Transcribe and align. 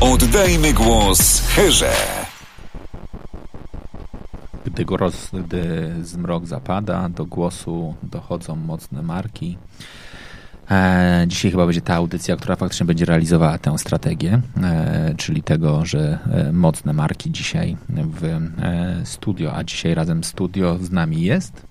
Oddajmy 0.00 0.72
głos 0.72 1.40
Herze. 1.40 1.92
Gdy, 4.66 4.84
roz, 4.96 5.30
gdy 5.44 5.94
zmrok 6.02 6.46
zapada, 6.46 7.08
do 7.08 7.26
głosu 7.26 7.94
dochodzą 8.02 8.56
mocne 8.56 9.02
marki. 9.02 9.58
E, 10.70 11.24
dzisiaj 11.28 11.50
chyba 11.50 11.66
będzie 11.66 11.80
ta 11.80 11.94
audycja, 11.94 12.36
która 12.36 12.56
faktycznie 12.56 12.86
będzie 12.86 13.04
realizowała 13.04 13.58
tę 13.58 13.78
strategię, 13.78 14.40
e, 14.62 15.14
czyli 15.16 15.42
tego, 15.42 15.84
że 15.84 16.18
e, 16.32 16.52
mocne 16.52 16.92
marki 16.92 17.30
dzisiaj 17.30 17.76
w 17.88 18.24
e, 18.24 18.40
studio, 19.04 19.56
a 19.56 19.64
dzisiaj 19.64 19.94
razem 19.94 20.24
studio 20.24 20.78
z 20.78 20.90
nami 20.90 21.22
jest. 21.22 21.66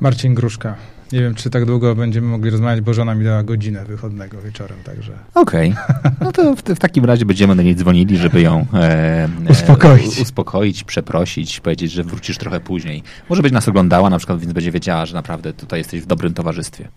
Marcin 0.00 0.34
Gruszka. 0.34 0.74
Nie 1.12 1.20
wiem, 1.20 1.34
czy 1.34 1.50
tak 1.50 1.64
długo 1.64 1.94
będziemy 1.94 2.26
mogli 2.26 2.50
rozmawiać, 2.50 2.80
bo 2.80 2.94
żona 2.94 3.14
mi 3.14 3.24
dała 3.24 3.42
godzinę 3.42 3.84
wychodnego 3.84 4.40
wieczorem, 4.40 4.78
także... 4.84 5.12
Okej, 5.34 5.74
okay. 5.88 6.12
no 6.20 6.32
to 6.32 6.56
w, 6.56 6.62
w, 6.62 6.78
takim 6.78 7.04
razie 7.04 7.24
będziemy 7.24 7.56
do 7.56 7.62
niej 7.62 7.76
dzwonili, 7.76 8.16
żeby 8.16 8.40
ją 8.40 8.66
e, 8.74 9.28
uspokoić. 9.48 10.20
uspokoić, 10.20 10.84
przeprosić, 10.84 11.60
powiedzieć, 11.60 11.92
że 11.92 12.04
wrócisz 12.04 12.38
trochę 12.38 12.60
później. 12.60 13.02
Może 13.28 13.42
być 13.42 13.52
nas 13.52 13.68
oglądała 13.68 14.10
na 14.10 14.18
przykład, 14.18 14.40
więc 14.40 14.52
będzie 14.52 14.70
wiedziała, 14.70 15.06
że 15.06 15.14
naprawdę 15.14 15.52
tutaj 15.52 15.80
jesteś 15.80 16.00
w 16.00 16.06
dobrym 16.06 16.34
towarzystwie. 16.34 16.88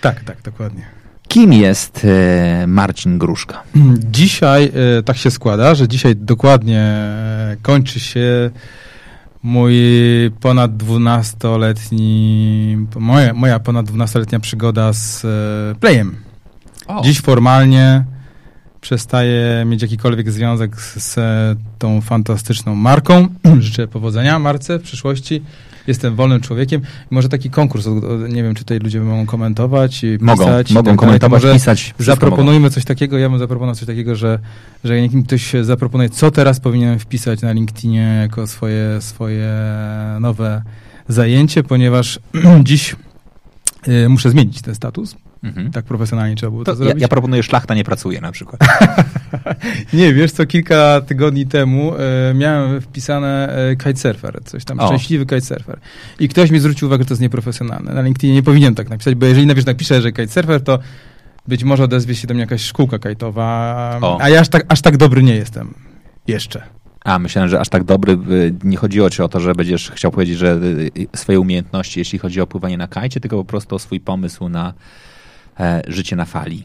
Tak, 0.00 0.24
tak, 0.24 0.42
dokładnie. 0.42 0.82
Kim 1.28 1.52
jest 1.52 2.04
e, 2.04 2.66
Marcin 2.66 3.18
Gruszka? 3.18 3.62
Dzisiaj 4.10 4.72
e, 4.98 5.02
tak 5.02 5.16
się 5.16 5.30
składa, 5.30 5.74
że 5.74 5.88
dzisiaj 5.88 6.16
dokładnie 6.16 6.80
e, 6.80 7.56
kończy 7.62 8.00
się 8.00 8.50
mój 9.42 9.74
ponad 10.40 10.72
12-letni, 10.72 12.86
moja, 12.96 13.34
moja 13.34 13.58
ponad 13.58 13.86
12-letnia 13.86 14.40
przygoda 14.40 14.92
z 14.92 15.26
Playem. 15.78 16.16
O. 16.86 17.02
Dziś 17.02 17.20
formalnie 17.20 18.04
przestaję 18.80 19.64
mieć 19.66 19.82
jakikolwiek 19.82 20.30
związek 20.30 20.80
z, 20.80 21.02
z 21.02 21.18
tą 21.78 22.00
fantastyczną 22.00 22.74
marką. 22.74 23.28
Życzę 23.58 23.88
powodzenia 23.88 24.38
marce 24.38 24.78
w 24.78 24.82
przyszłości 24.82 25.42
jestem 25.86 26.16
wolnym 26.16 26.40
człowiekiem. 26.40 26.80
Może 27.10 27.28
taki 27.28 27.50
konkurs, 27.50 27.86
nie 28.28 28.42
wiem, 28.42 28.54
czy 28.54 28.64
tutaj 28.64 28.78
ludzie 28.78 29.00
mogą 29.00 29.26
komentować, 29.26 30.02
mogą, 30.20 30.44
pisać. 30.44 30.72
Mogą, 30.72 30.90
tak 30.90 30.98
komentować, 31.00 31.42
może 31.42 31.54
pisać. 31.54 31.94
Zaproponujmy 31.98 32.60
mogą. 32.60 32.74
coś 32.74 32.84
takiego, 32.84 33.18
ja 33.18 33.30
bym 33.30 33.38
zaproponował 33.38 33.74
coś 33.74 33.86
takiego, 33.86 34.16
że, 34.16 34.38
że 34.84 34.96
ktoś 35.26 35.52
zaproponuje, 35.62 36.10
co 36.10 36.30
teraz 36.30 36.60
powinienem 36.60 36.98
wpisać 36.98 37.42
na 37.42 37.52
LinkedInie 37.52 38.18
jako 38.22 38.46
swoje, 38.46 39.00
swoje 39.00 39.48
nowe 40.20 40.62
zajęcie, 41.08 41.62
ponieważ 41.62 42.18
dziś 42.62 42.96
y, 43.88 44.08
muszę 44.08 44.30
zmienić 44.30 44.62
ten 44.62 44.74
status, 44.74 45.16
Mhm. 45.42 45.70
Tak 45.70 45.84
profesjonalnie 45.84 46.36
trzeba 46.36 46.50
było 46.50 46.64
to, 46.64 46.72
to 46.72 46.76
zrobić. 46.76 46.94
Ja, 46.94 47.00
ja, 47.00 47.08
proponuję 47.08 47.42
szlachta 47.42 47.74
nie 47.74 47.84
pracuje 47.84 48.20
na 48.20 48.32
przykład. 48.32 48.60
nie, 49.92 50.14
wiesz 50.14 50.32
co, 50.32 50.46
kilka 50.46 51.00
tygodni 51.00 51.46
temu 51.46 51.92
e, 51.94 52.34
miałem 52.34 52.80
wpisane 52.80 53.56
e, 53.70 53.76
kitesurfer, 53.76 54.40
coś 54.44 54.64
tam, 54.64 54.80
o. 54.80 54.86
szczęśliwy 54.86 55.26
kitesurfer. 55.26 55.78
I 56.20 56.28
ktoś 56.28 56.50
mi 56.50 56.60
zwrócił 56.60 56.88
uwagę, 56.88 57.02
że 57.02 57.08
to 57.08 57.14
jest 57.14 57.22
nieprofesjonalne. 57.22 57.94
Na 57.94 58.02
LinkedInie 58.02 58.34
nie 58.34 58.42
powinien 58.42 58.74
tak 58.74 58.90
napisać, 58.90 59.14
bo 59.14 59.26
jeżeli 59.26 59.46
napisz, 59.46 59.66
napiszę, 59.66 60.02
że 60.02 60.12
kitesurfer, 60.12 60.64
to 60.64 60.78
być 61.48 61.64
może 61.64 61.84
odezwie 61.84 62.14
się 62.14 62.26
do 62.26 62.34
mnie 62.34 62.40
jakaś 62.40 62.62
szkółka 62.62 62.98
kajtowa, 62.98 64.18
a 64.20 64.28
ja 64.28 64.40
aż 64.40 64.48
tak, 64.48 64.64
aż 64.68 64.80
tak 64.80 64.96
dobry 64.96 65.22
nie 65.22 65.34
jestem. 65.34 65.74
Jeszcze. 66.26 66.62
A, 67.04 67.18
myślałem, 67.18 67.50
że 67.50 67.60
aż 67.60 67.68
tak 67.68 67.84
dobry. 67.84 68.18
Nie 68.64 68.76
chodziło 68.76 69.10
ci 69.10 69.22
o 69.22 69.28
to, 69.28 69.40
że 69.40 69.54
będziesz 69.54 69.90
chciał 69.90 70.10
powiedzieć, 70.10 70.38
że 70.38 70.52
y, 70.52 70.90
y, 71.14 71.16
swoje 71.16 71.40
umiejętności, 71.40 72.00
jeśli 72.00 72.18
chodzi 72.18 72.40
o 72.40 72.46
pływanie 72.46 72.76
na 72.76 72.88
kajcie, 72.88 73.20
tylko 73.20 73.36
po 73.36 73.44
prostu 73.44 73.76
o 73.76 73.78
swój 73.78 74.00
pomysł 74.00 74.48
na 74.48 74.74
życie 75.88 76.16
na 76.16 76.24
fali? 76.24 76.64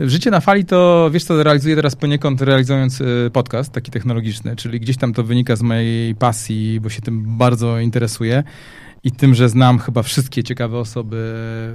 Życie 0.00 0.30
na 0.30 0.40
fali 0.40 0.64
to, 0.64 1.10
wiesz 1.12 1.24
co, 1.24 1.42
realizuję 1.42 1.76
teraz 1.76 1.96
poniekąd 1.96 2.42
realizując 2.42 3.00
e, 3.00 3.30
podcast 3.30 3.72
taki 3.72 3.90
technologiczny, 3.90 4.56
czyli 4.56 4.80
gdzieś 4.80 4.96
tam 4.96 5.12
to 5.12 5.24
wynika 5.24 5.56
z 5.56 5.62
mojej 5.62 6.14
pasji, 6.14 6.80
bo 6.80 6.88
się 6.88 7.02
tym 7.02 7.24
bardzo 7.38 7.80
interesuję 7.80 8.42
i 9.04 9.12
tym, 9.12 9.34
że 9.34 9.48
znam 9.48 9.78
chyba 9.78 10.02
wszystkie 10.02 10.44
ciekawe 10.44 10.78
osoby 10.78 11.16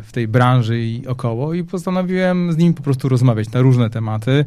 w 0.03 0.09
tej 0.11 0.27
branży 0.27 0.79
i 0.79 1.07
około 1.07 1.53
i 1.53 1.63
postanowiłem 1.63 2.53
z 2.53 2.57
nimi 2.57 2.73
po 2.73 2.83
prostu 2.83 3.09
rozmawiać 3.09 3.51
na 3.51 3.61
różne 3.61 3.89
tematy. 3.89 4.45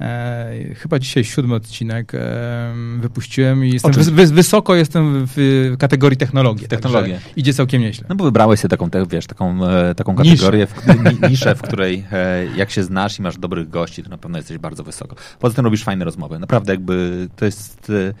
E, 0.00 0.74
chyba 0.74 0.98
dzisiaj 0.98 1.24
siódmy 1.24 1.54
odcinek 1.54 2.12
e, 2.14 2.74
wypuściłem 2.98 3.64
i 3.64 3.72
jestem 3.72 3.92
wys 3.92 4.30
wysoko 4.30 4.74
jestem 4.74 5.26
w 5.36 5.74
kategorii 5.78 6.18
technologii. 6.18 6.68
Technologia. 6.68 7.18
Idzie 7.36 7.54
całkiem 7.54 7.82
nieźle. 7.82 8.06
No 8.08 8.14
bo 8.14 8.24
wybrałeś 8.24 8.60
sobie 8.60 8.70
taką, 8.70 8.90
te, 8.90 9.06
wiesz, 9.06 9.26
taką, 9.26 9.66
e, 9.66 9.94
taką 9.94 10.14
kategorię, 10.14 10.66
niszę. 10.66 11.10
W, 11.26 11.30
niszę, 11.30 11.54
w 11.54 11.62
której 11.62 12.04
e, 12.12 12.46
jak 12.56 12.70
się 12.70 12.82
znasz 12.82 13.18
i 13.18 13.22
masz 13.22 13.38
dobrych 13.38 13.70
gości, 13.70 14.02
to 14.02 14.10
na 14.10 14.18
pewno 14.18 14.38
jesteś 14.38 14.58
bardzo 14.58 14.84
wysoko. 14.84 15.16
Poza 15.38 15.54
tym 15.54 15.64
robisz 15.64 15.84
fajne 15.84 16.04
rozmowy. 16.04 16.38
Naprawdę 16.38 16.72
jakby 16.72 17.28
to 17.36 17.44
jest 17.44 17.90
e, 17.90 18.14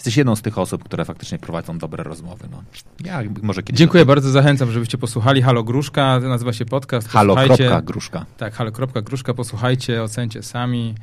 jesteś 0.00 0.16
jedną 0.16 0.36
z 0.36 0.42
tych 0.42 0.58
osób, 0.58 0.84
które 0.84 1.04
faktycznie 1.04 1.38
prowadzą 1.38 1.78
dobre 1.78 2.04
rozmowy. 2.04 2.48
No. 2.50 2.62
Ja 3.04 3.22
może 3.42 3.62
kiedyś 3.62 3.78
Dziękuję 3.78 4.04
bardzo, 4.04 4.30
zachęcam, 4.30 4.70
żebyście 4.72 4.98
posłuchali. 4.98 5.42
Halo 5.42 5.62
Gruszka, 5.62 6.20
nazywa 6.20 6.52
się 6.52 6.64
podcast. 6.64 7.08
Halo. 7.08 7.36
Gruszka. 7.82 8.26
Tak, 8.36 8.54
halo. 8.54 8.70
Gruszka, 9.02 9.34
posłuchajcie, 9.34 10.02
ocencie 10.02 10.42
sami. 10.42 10.94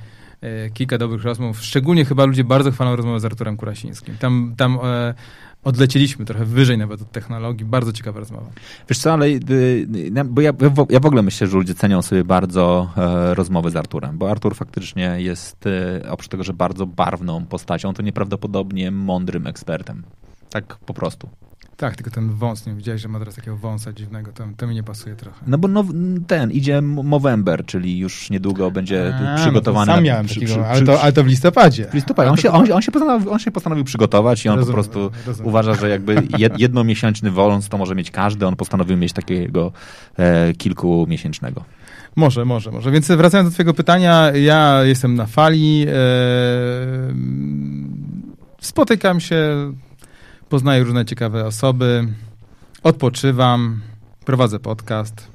E, 0.42 0.70
kilka 0.70 0.98
dobrych 0.98 1.24
rozmów. 1.24 1.62
Szczególnie 1.62 2.06
chyba 2.06 2.26
ludzie 2.26 2.44
bardzo 2.44 2.72
chwalą 2.72 2.96
rozmowę 2.96 3.20
z 3.20 3.26
Arturem 3.26 3.58
Kurasińskim. 3.58 4.18
Tam, 4.18 4.54
tam 4.58 4.80
e, 4.84 5.14
odleciliśmy 5.64 6.26
trochę 6.26 6.46
wyżej 6.46 6.78
nawet 6.78 7.02
od 7.02 7.12
technologii. 7.12 7.66
Bardzo 7.66 7.94
ciekawa 7.94 8.20
rozmowa. 8.20 8.50
Wiesz 8.90 9.00
co, 9.00 9.14
ale 9.14 9.28
y, 9.28 9.88
bo 10.26 10.42
ja, 10.42 10.52
ja 10.90 11.00
w 11.00 11.06
ogóle 11.06 11.22
myślę, 11.22 11.48
że 11.48 11.58
ludzie 11.58 11.76
cenią 11.76 12.02
sobie 12.02 12.24
bardzo 12.24 12.90
e, 12.98 13.34
rozmowy 13.34 13.72
z 13.72 13.76
Arturem, 13.76 14.18
bo 14.18 14.32
Artur 14.32 14.56
faktycznie 14.56 15.16
jest, 15.18 15.66
e, 15.68 16.12
oprócz 16.12 16.28
tego, 16.28 16.44
że 16.44 16.54
bardzo 16.54 16.86
barwną 16.86 17.46
postacią, 17.46 17.94
to 17.94 18.02
nieprawdopodobnie 18.02 18.92
mądrym 18.92 19.48
ekspertem. 19.48 20.04
Tak 20.50 20.78
po 20.78 20.94
prostu. 20.94 21.30
Tak, 21.78 21.96
tylko 21.96 22.12
ten 22.12 22.30
wąs, 22.30 22.66
nie 22.66 22.74
widziałeś, 22.74 23.02
że 23.02 23.08
ma 23.08 23.20
teraz 23.20 23.36
takiego 23.36 23.58
wąsa 23.58 23.94
dziwnego, 23.94 24.32
to, 24.32 24.44
to 24.58 24.68
mi 24.68 24.76
nie 24.76 24.84
pasuje 24.84 25.16
trochę. 25.16 25.46
No 25.48 25.58
bo 25.58 25.68
now, 25.68 25.86
ten, 26.28 26.52
idzie 26.52 26.82
Movember, 26.82 27.66
czyli 27.66 28.00
już 28.00 28.30
niedługo 28.30 28.72
będzie 28.72 29.16
A, 29.16 29.36
przygotowany. 29.36 29.86
No 29.86 29.96
sam 29.96 30.04
miałem 30.04 30.26
przy, 30.26 30.36
takiego, 30.36 30.54
przy, 30.54 30.66
ale, 30.66 30.82
to, 30.82 31.02
ale 31.02 31.14
to 31.14 31.24
w 31.24 31.28
listopadzie. 31.28 31.86
W 31.86 31.94
listopadzie. 31.94 32.32
On 32.32 32.38
się, 32.38 32.52
on, 32.52 32.72
on, 32.72 32.82
się 32.82 32.92
postanowił, 32.92 33.32
on 33.32 33.40
się 33.40 33.52
postanowił 33.52 33.84
przygotować 33.84 34.46
i 34.46 34.50
on 34.50 34.60
rozumiem, 34.60 34.76
po 34.76 34.84
prostu 34.84 35.12
rozumiem. 35.28 35.50
uważa, 35.50 35.74
że 35.74 35.90
jakby 35.90 36.28
jednomiesięczny 36.58 37.32
wąs 37.32 37.70
to 37.70 37.78
może 37.78 37.96
mieć 37.96 38.12
każdy, 38.12 38.48
on 38.48 38.56
postanowił 38.56 38.98
mieć 38.98 39.14
takiego 39.14 39.72
e, 40.18 40.54
kilkumiesięcznego. 40.54 41.64
Może, 42.16 42.46
może, 42.46 42.72
może. 42.72 42.92
Więc 42.92 43.08
wracając 43.08 43.50
do 43.50 43.54
twojego 43.54 43.74
pytania, 43.74 44.32
ja 44.32 44.84
jestem 44.84 45.16
na 45.16 45.26
fali, 45.26 45.86
e, 45.88 45.94
spotykam 48.62 49.20
się 49.20 49.74
poznaję 50.50 50.84
różne 50.84 51.06
ciekawe 51.06 51.46
osoby, 51.46 52.08
odpoczywam, 52.84 53.82
prowadzę 54.26 54.60
podcast, 54.60 55.28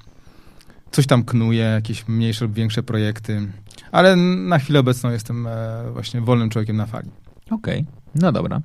coś 0.91 1.07
tam 1.07 1.25
knuję, 1.25 1.61
jakieś 1.63 2.09
mniejsze 2.09 2.45
lub 2.45 2.55
większe 2.55 2.83
projekty, 2.83 3.49
ale 3.93 4.17
na 4.17 4.59
chwilę 4.59 4.81
obecną 4.81 5.11
jestem 5.11 5.47
e, 5.47 5.83
właśnie 5.93 6.21
wolnym 6.21 6.51
człowiekiem 6.51 6.77
na 6.77 6.87
fali. 6.87 7.11
Okej, 7.51 7.81
okay. 7.81 7.85
no 8.15 8.33
dobra. 8.33 8.61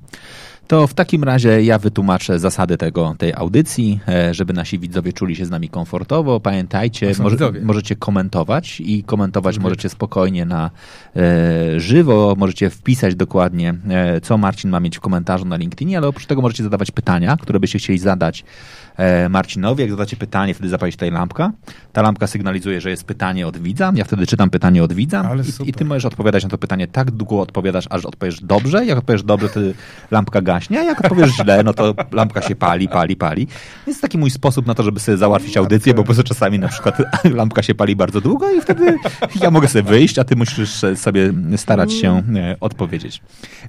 To 0.68 0.86
w 0.86 0.94
takim 0.94 1.24
razie 1.24 1.62
ja 1.62 1.78
wytłumaczę 1.78 2.38
zasady 2.38 2.76
tego, 2.76 3.14
tej 3.18 3.34
audycji, 3.34 4.00
e, 4.08 4.34
żeby 4.34 4.52
nasi 4.52 4.78
widzowie 4.78 5.12
czuli 5.12 5.36
się 5.36 5.46
z 5.46 5.50
nami 5.50 5.68
komfortowo. 5.68 6.40
Pamiętajcie, 6.40 7.12
może, 7.18 7.36
możecie 7.62 7.96
komentować 7.96 8.80
i 8.80 9.04
komentować 9.04 9.58
możecie 9.58 9.88
spokojnie 9.88 10.44
na 10.44 10.70
e, 11.16 11.80
żywo. 11.80 12.34
Możecie 12.38 12.70
wpisać 12.70 13.14
dokładnie, 13.14 13.74
e, 13.88 14.20
co 14.20 14.38
Marcin 14.38 14.70
ma 14.70 14.80
mieć 14.80 14.96
w 14.96 15.00
komentarzu 15.00 15.44
na 15.44 15.56
LinkedInie, 15.56 15.98
ale 15.98 16.08
oprócz 16.08 16.26
tego 16.26 16.42
możecie 16.42 16.62
zadawać 16.62 16.90
pytania, 16.90 17.36
które 17.36 17.60
byście 17.60 17.78
chcieli 17.78 17.98
zadać 17.98 18.44
E, 18.98 19.28
Marcinowi. 19.28 19.82
Jak 19.82 19.90
zadacie 19.90 20.16
pytanie, 20.16 20.54
wtedy 20.54 20.68
zapali 20.68 20.92
się 20.92 20.96
tutaj 20.96 21.10
lampka. 21.10 21.52
Ta 21.92 22.02
lampka 22.02 22.26
sygnalizuje, 22.26 22.80
że 22.80 22.90
jest 22.90 23.04
pytanie 23.04 23.46
od 23.46 23.58
widza. 23.58 23.92
Ja 23.94 24.04
wtedy 24.04 24.26
czytam 24.26 24.50
pytanie 24.50 24.84
od 24.84 24.92
widza 24.92 25.30
i, 25.64 25.68
i, 25.68 25.72
ty 25.72 25.84
możesz 25.84 26.04
odpowiadać 26.04 26.44
na 26.44 26.50
to 26.50 26.58
pytanie 26.58 26.86
tak 26.86 27.10
długo 27.10 27.40
odpowiadasz, 27.40 27.86
aż 27.90 28.04
odpowiesz 28.04 28.40
dobrze. 28.40 28.86
Jak 28.86 28.98
odpowiesz 28.98 29.22
dobrze, 29.22 29.48
to 29.48 29.60
lampka 30.10 30.40
gaśnie, 30.58 30.80
a 30.80 30.82
jak 30.82 31.04
odpowiesz 31.04 31.30
źle, 31.30 31.62
no 31.62 31.74
to 31.74 31.94
lampka 32.12 32.42
się 32.42 32.56
pali, 32.56 32.88
pali, 32.88 33.16
pali. 33.16 33.48
Jest 33.86 34.02
taki 34.02 34.18
mój 34.18 34.30
sposób 34.30 34.66
na 34.66 34.74
to, 34.74 34.82
żeby 34.82 35.00
sobie 35.00 35.18
załatwić 35.18 35.56
audycję, 35.56 35.94
bo 35.94 36.02
po 36.02 36.04
prostu 36.04 36.22
czasami 36.22 36.58
na 36.58 36.68
przykład 36.68 36.98
lampka 37.38 37.62
się 37.62 37.74
pali 37.74 37.96
bardzo 37.96 38.20
długo 38.20 38.50
i 38.50 38.60
wtedy 38.60 38.96
ja 39.40 39.50
mogę 39.50 39.68
sobie 39.68 39.82
wyjść, 39.82 40.18
a 40.18 40.24
ty 40.24 40.36
musisz 40.36 40.70
sobie 40.96 41.32
starać 41.56 41.92
się 41.92 42.22
e, 42.36 42.56
odpowiedzieć. 42.60 43.22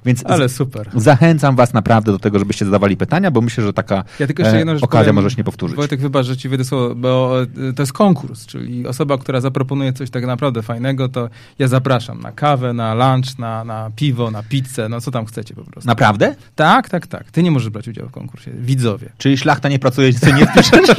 Więc 0.04 0.26
Ale 0.26 0.48
super. 0.48 0.90
Zachęcam 0.94 1.56
was 1.56 1.74
naprawdę 1.74 2.12
do 2.12 2.18
tego, 2.18 2.38
żebyście 2.38 2.64
zadawali 2.64 2.96
pytania, 2.96 3.30
bo 3.30 3.40
myślę, 3.40 3.64
że 3.64 3.72
taka 3.72 4.04
ja 4.18 4.26
tylko 4.26 4.42
jeszcze 4.42 4.58
jedno, 4.58 4.72
okazja 4.72 5.00
powiem, 5.00 5.14
może 5.14 5.30
się 5.30 5.36
nie 5.36 5.44
powtórzyć. 5.44 5.76
Wojtek, 5.76 6.00
wybacz, 6.00 6.26
że 6.26 6.36
ci 6.36 6.48
wyjdę 6.48 6.64
słowo, 6.64 6.94
bo 6.94 7.36
to 7.76 7.82
jest 7.82 7.92
konkurs, 7.92 8.46
czyli 8.46 8.86
osoba, 8.86 9.18
która 9.18 9.40
zaproponuje 9.40 9.92
coś 9.92 10.10
tak 10.10 10.26
naprawdę 10.26 10.62
fajnego, 10.62 11.08
to 11.08 11.28
ja 11.58 11.68
zapraszam 11.68 12.20
na 12.20 12.32
kawę, 12.32 12.72
na 12.72 12.94
lunch, 12.94 13.38
na, 13.38 13.64
na 13.64 13.90
piwo, 13.96 14.30
na 14.30 14.42
pizzę, 14.42 14.88
no 14.88 15.00
co 15.00 15.10
tam 15.10 15.26
chcecie 15.26 15.54
po 15.54 15.64
prostu. 15.64 15.88
Naprawdę? 15.88 16.34
Tak, 16.54 16.79
tak, 16.88 17.06
tak. 17.06 17.30
Ty 17.30 17.42
nie 17.42 17.50
możesz 17.50 17.70
brać 17.70 17.88
udziału 17.88 18.08
w 18.08 18.12
konkursie. 18.12 18.50
Widzowie. 18.54 19.08
Czyli 19.18 19.38
szlachta 19.38 19.68
nie 19.68 19.78
pracuje, 19.78 20.12
ty 20.12 20.32
nie 20.32 20.46
wpiszesz? 20.46 20.96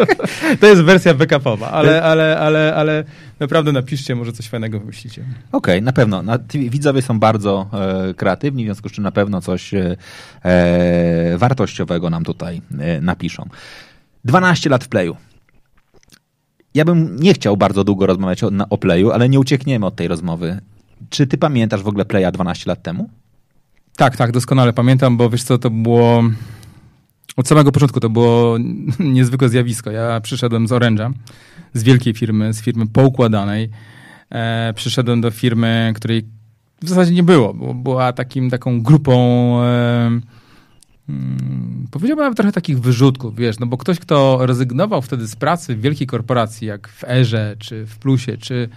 to 0.60 0.66
jest 0.66 0.82
wersja 0.82 1.14
backupowa, 1.14 1.70
ale, 1.70 2.02
ale, 2.02 2.38
ale, 2.38 2.74
ale 2.74 3.04
naprawdę 3.40 3.72
napiszcie, 3.72 4.14
może 4.14 4.32
coś 4.32 4.48
fajnego 4.48 4.80
wymyślicie. 4.80 5.22
Okej, 5.22 5.34
okay, 5.52 5.80
na 5.80 5.92
pewno. 5.92 6.22
Na, 6.22 6.38
widzowie 6.54 7.02
są 7.02 7.18
bardzo 7.18 7.68
e, 7.72 8.14
kreatywni, 8.14 8.64
w 8.64 8.66
związku 8.66 8.88
z 8.88 8.92
czym 8.92 9.04
na 9.04 9.12
pewno 9.12 9.40
coś 9.40 9.74
e, 9.74 9.96
e 10.44 11.38
wartościowego 11.38 12.10
nam 12.10 12.24
tutaj 12.24 12.62
e, 12.78 13.00
napiszą. 13.00 13.48
12 14.24 14.70
lat 14.70 14.84
w 14.84 14.88
playu. 14.88 15.16
Ja 16.74 16.84
bym 16.84 17.16
nie 17.16 17.34
chciał 17.34 17.56
bardzo 17.56 17.84
długo 17.84 18.06
rozmawiać 18.06 18.44
o, 18.44 18.50
na, 18.50 18.68
o 18.68 18.78
playu, 18.78 19.10
ale 19.10 19.28
nie 19.28 19.40
uciekniemy 19.40 19.86
od 19.86 19.96
tej 19.96 20.08
rozmowy. 20.08 20.60
Czy 21.10 21.26
ty 21.26 21.38
pamiętasz 21.38 21.82
w 21.82 21.88
ogóle 21.88 22.04
playa 22.04 22.32
12 22.32 22.70
lat 22.70 22.82
temu? 22.82 23.10
Tak, 23.96 24.16
tak, 24.16 24.32
doskonale 24.32 24.72
pamiętam, 24.72 25.16
bo 25.16 25.30
wiesz 25.30 25.42
co, 25.42 25.58
to 25.58 25.70
było... 25.70 26.24
Od 27.36 27.48
samego 27.48 27.72
początku 27.72 28.00
to 28.00 28.10
było 28.10 28.58
niezwykłe 28.98 29.48
zjawisko. 29.48 29.90
Ja 29.90 30.20
przyszedłem 30.20 30.68
z 30.68 30.70
Orange'a, 30.70 31.12
z 31.74 31.82
wielkiej 31.82 32.14
firmy, 32.14 32.52
z 32.52 32.62
firmy 32.62 32.86
poukładanej. 32.86 33.70
E, 34.30 34.72
przyszedłem 34.76 35.20
do 35.20 35.30
firmy, 35.30 35.92
której 35.96 36.24
w 36.82 36.88
zasadzie 36.88 37.14
nie 37.14 37.22
było, 37.22 37.54
bo 37.54 37.74
była 37.74 38.12
takim, 38.12 38.50
taką 38.50 38.82
grupą... 38.82 39.12
E, 39.62 40.20
Hmm, 41.06 41.86
powiedziałbym 41.90 42.24
nawet 42.24 42.36
trochę 42.36 42.52
takich 42.52 42.80
wyrzutków, 42.80 43.36
wiesz, 43.36 43.58
no 43.58 43.66
bo 43.66 43.76
ktoś, 43.76 43.98
kto 43.98 44.46
rezygnował 44.46 45.02
wtedy 45.02 45.28
z 45.28 45.36
pracy 45.36 45.76
w 45.76 45.80
wielkiej 45.80 46.06
korporacji, 46.06 46.66
jak 46.66 46.88
w 46.88 47.04
Erze, 47.04 47.56
czy 47.58 47.86
w 47.86 47.98
Plusie, 47.98 48.36
czy 48.38 48.68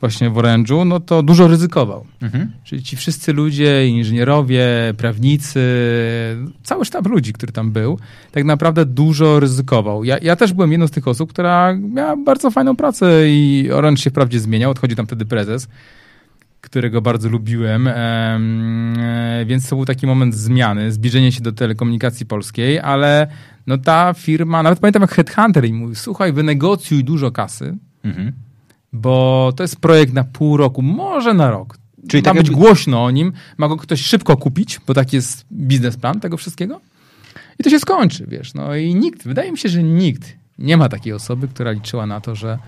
właśnie 0.00 0.30
w 0.30 0.34
Orange'u, 0.34 0.86
no 0.86 1.00
to 1.00 1.22
dużo 1.22 1.48
ryzykował. 1.48 2.06
Mhm. 2.22 2.52
Czyli 2.64 2.82
ci 2.82 2.96
wszyscy 2.96 3.32
ludzie, 3.32 3.88
inżynierowie, 3.88 4.94
prawnicy, 4.96 5.60
cały 6.62 6.84
sztab 6.84 7.06
ludzi, 7.06 7.32
który 7.32 7.52
tam 7.52 7.72
był, 7.72 7.98
tak 8.32 8.44
naprawdę 8.44 8.84
dużo 8.84 9.40
ryzykował. 9.40 10.04
Ja, 10.04 10.18
ja 10.22 10.36
też 10.36 10.52
byłem 10.52 10.72
jedną 10.72 10.86
z 10.86 10.90
tych 10.90 11.08
osób, 11.08 11.30
która 11.30 11.74
miała 11.74 12.16
bardzo 12.16 12.50
fajną 12.50 12.76
pracę 12.76 13.28
i 13.28 13.70
Orange 13.72 14.02
się 14.02 14.10
wprawdzie 14.10 14.40
zmieniał, 14.40 14.70
odchodzi 14.70 14.96
tam 14.96 15.06
wtedy 15.06 15.24
prezes, 15.24 15.68
którego 16.60 17.02
bardzo 17.02 17.28
lubiłem, 17.28 17.88
e, 17.88 19.44
więc 19.46 19.68
to 19.68 19.76
był 19.76 19.84
taki 19.84 20.06
moment 20.06 20.34
zmiany, 20.34 20.92
zbliżenie 20.92 21.32
się 21.32 21.40
do 21.40 21.52
telekomunikacji 21.52 22.26
polskiej, 22.26 22.78
ale 22.78 23.26
no 23.66 23.78
ta 23.78 24.14
firma, 24.14 24.62
nawet 24.62 24.78
pamiętam 24.78 25.02
jak 25.02 25.14
Headhunter 25.14 25.64
i 25.64 25.72
mówił, 25.72 25.94
słuchaj, 25.94 26.32
wynegocjuj 26.32 27.04
dużo 27.04 27.30
kasy, 27.30 27.76
mhm. 28.04 28.32
Bo 28.92 29.52
to 29.56 29.62
jest 29.62 29.80
projekt 29.80 30.12
na 30.12 30.24
pół 30.24 30.56
roku, 30.56 30.82
może 30.82 31.34
na 31.34 31.50
rok. 31.50 31.78
Czyli 32.08 32.20
ma 32.20 32.24
tak 32.24 32.36
być 32.36 32.48
jakby... 32.48 32.64
głośno 32.64 33.04
o 33.04 33.10
nim, 33.10 33.32
ma 33.58 33.68
go 33.68 33.76
ktoś 33.76 34.00
szybko 34.00 34.36
kupić, 34.36 34.80
bo 34.86 34.94
taki 34.94 35.16
jest 35.16 35.44
biznesplan 35.52 36.20
tego 36.20 36.36
wszystkiego 36.36 36.80
i 37.58 37.62
to 37.62 37.70
się 37.70 37.80
skończy, 37.80 38.26
wiesz, 38.28 38.54
no 38.54 38.74
i 38.74 38.94
nikt, 38.94 39.24
wydaje 39.24 39.52
mi 39.52 39.58
się, 39.58 39.68
że 39.68 39.82
nikt 39.82 40.36
nie 40.58 40.76
ma 40.76 40.88
takiej 40.88 41.12
osoby, 41.12 41.48
która 41.48 41.70
liczyła 41.70 42.06
na 42.06 42.20
to, 42.20 42.34
że 42.34 42.58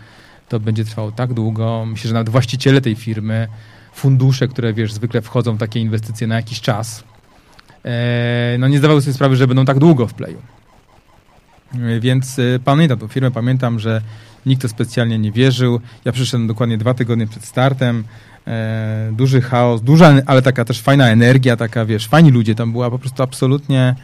to 0.48 0.60
będzie 0.60 0.84
trwało 0.84 1.12
tak 1.12 1.34
długo. 1.34 1.86
Myślę, 1.86 2.08
że 2.08 2.14
nawet 2.14 2.28
właściciele 2.28 2.80
tej 2.80 2.94
firmy 2.94 3.48
fundusze, 3.94 4.48
które 4.48 4.72
wiesz, 4.72 4.92
zwykle 4.92 5.22
wchodzą 5.22 5.54
w 5.56 5.58
takie 5.58 5.80
inwestycje 5.80 6.26
na 6.26 6.34
jakiś 6.34 6.60
czas, 6.60 7.04
e, 7.84 8.56
no 8.58 8.68
nie 8.68 8.78
zdawały 8.78 9.02
sobie 9.02 9.14
sprawy, 9.14 9.36
że 9.36 9.46
będą 9.46 9.64
tak 9.64 9.78
długo 9.78 10.06
w 10.06 10.14
playu. 10.14 10.38
E, 11.74 12.00
więc 12.00 12.38
e, 12.38 12.42
pamiętam 12.64 12.98
tą 12.98 13.08
firmę, 13.08 13.30
pamiętam, 13.30 13.78
że 13.78 14.02
nikt 14.46 14.62
to 14.62 14.68
specjalnie 14.68 15.18
nie 15.18 15.32
wierzył. 15.32 15.80
Ja 16.04 16.12
przyszedłem 16.12 16.46
dokładnie 16.46 16.78
dwa 16.78 16.94
tygodnie 16.94 17.26
przed 17.26 17.44
startem. 17.44 18.04
E, 18.46 19.10
duży 19.12 19.40
chaos, 19.40 19.82
duża, 19.82 20.14
ale 20.26 20.42
taka 20.42 20.64
też 20.64 20.80
fajna 20.80 21.08
energia, 21.08 21.56
taka 21.56 21.84
wiesz, 21.84 22.08
fajni 22.08 22.30
ludzie. 22.30 22.54
Tam 22.54 22.72
była 22.72 22.90
po 22.90 22.98
prostu 22.98 23.22
absolutnie 23.22 23.94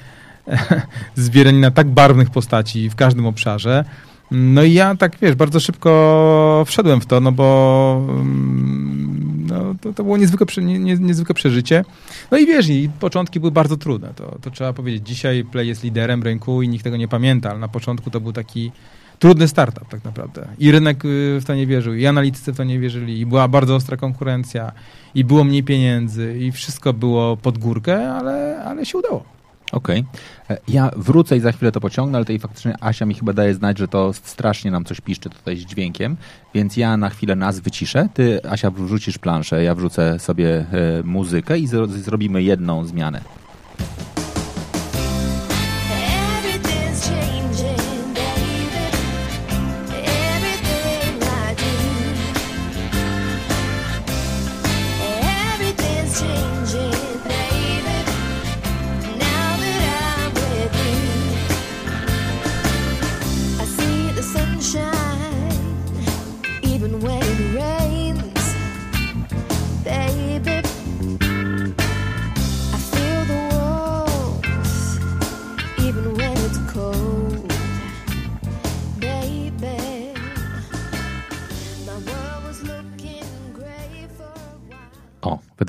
e, 0.49 1.53
na 1.53 1.71
tak 1.71 1.89
barwnych 1.89 2.31
postaci 2.31 2.91
w 2.91 2.95
każdym 2.95 3.27
obszarze. 3.27 3.85
No 4.31 4.63
i 4.63 4.73
ja 4.73 4.95
tak, 4.95 5.17
wiesz, 5.23 5.35
bardzo 5.35 5.61
szybko 5.61 6.65
wszedłem 6.67 7.01
w 7.01 7.07
to, 7.07 7.21
no 7.21 7.33
bo 7.33 8.07
mm, 8.09 9.47
no, 9.49 9.75
to, 9.81 9.93
to 9.93 10.05
było 10.05 10.17
niezwykłe, 10.17 10.47
nie, 10.65 10.79
nie, 10.79 10.97
niezwykłe 10.97 11.35
przeżycie. 11.35 11.85
No 12.31 12.39
i 12.39 12.47
wiesz, 12.47 12.69
i 12.69 12.91
początki 13.01 13.41
były 13.41 13.53
bardzo 13.53 13.77
trudne, 13.77 14.13
to, 14.17 14.39
to 14.43 14.51
trzeba 14.51 14.73
powiedzieć. 14.73 15.07
Dzisiaj 15.07 15.45
Play 15.45 15.69
jest 15.69 15.85
liderem 15.85 16.23
rynku 16.23 16.63
i 16.63 16.69
nikt 16.69 16.85
tego 16.85 16.97
nie 16.97 17.09
pamięta, 17.09 17.51
ale 17.51 17.59
na 17.59 17.69
początku 17.69 18.11
to 18.11 18.21
był 18.21 18.33
taki 18.33 18.73
trudny 19.19 19.49
startup 19.49 19.89
tak 19.89 20.05
naprawdę. 20.05 20.49
I 20.59 20.73
rynek 20.73 21.05
y, 21.05 21.39
w 21.41 21.45
to 21.45 21.55
nie 21.55 21.67
wierzył, 21.67 21.95
i 21.95 22.07
analitycy 22.07 22.53
w 22.53 22.57
to 22.57 22.65
nie 22.65 22.79
wierzyli, 22.79 23.21
i 23.21 23.27
była 23.27 23.49
bardzo 23.49 23.75
ostra 23.75 23.97
konkurencja, 23.97 24.73
i 25.15 25.25
było 25.25 25.45
mniej 25.45 25.63
pieniędzy, 25.63 26.39
i 26.39 26.53
wszystko 26.53 26.93
było 26.93 27.37
pod 27.37 27.59
górkę, 27.59 28.13
ale, 28.13 28.63
ale 28.65 28.87
się 28.87 28.99
udało. 28.99 29.39
Okej. 29.73 30.05
Okay. 30.45 30.57
E, 30.57 30.61
ja 30.69 30.91
wrócę 30.97 31.37
i 31.37 31.41
za 31.41 31.53
chwilę 31.53 31.73
to 31.73 31.81
pociągnę, 31.81 32.19
ale 32.19 32.25
tej 32.25 32.39
faktycznie 32.39 32.75
Asia 32.81 33.07
mi 33.07 33.15
chyba 33.15 33.33
daje 33.33 33.55
znać, 33.55 33.79
że 33.79 33.89
to 33.89 34.13
strasznie 34.13 34.71
nam 34.71 34.85
coś 34.85 35.01
piszczy 35.01 35.31
tutaj 35.31 35.57
z 35.57 35.61
dźwiękiem, 35.61 36.17
więc 36.55 36.77
ja 36.77 36.97
na 36.97 37.11
chwilę 37.11 37.37
nas 37.37 37.61
wyciszę. 37.61 38.09
Ty, 38.15 38.41
Asia, 38.51 38.71
wrzucisz 38.71 39.19
planszę, 39.19 39.63
ja 39.63 39.75
wrzucę 39.75 40.19
sobie 40.19 40.49
e, 40.49 40.65
muzykę 41.05 41.59
i 41.59 41.67
zrobimy 41.87 42.43
jedną 42.43 42.85
zmianę. 42.85 43.21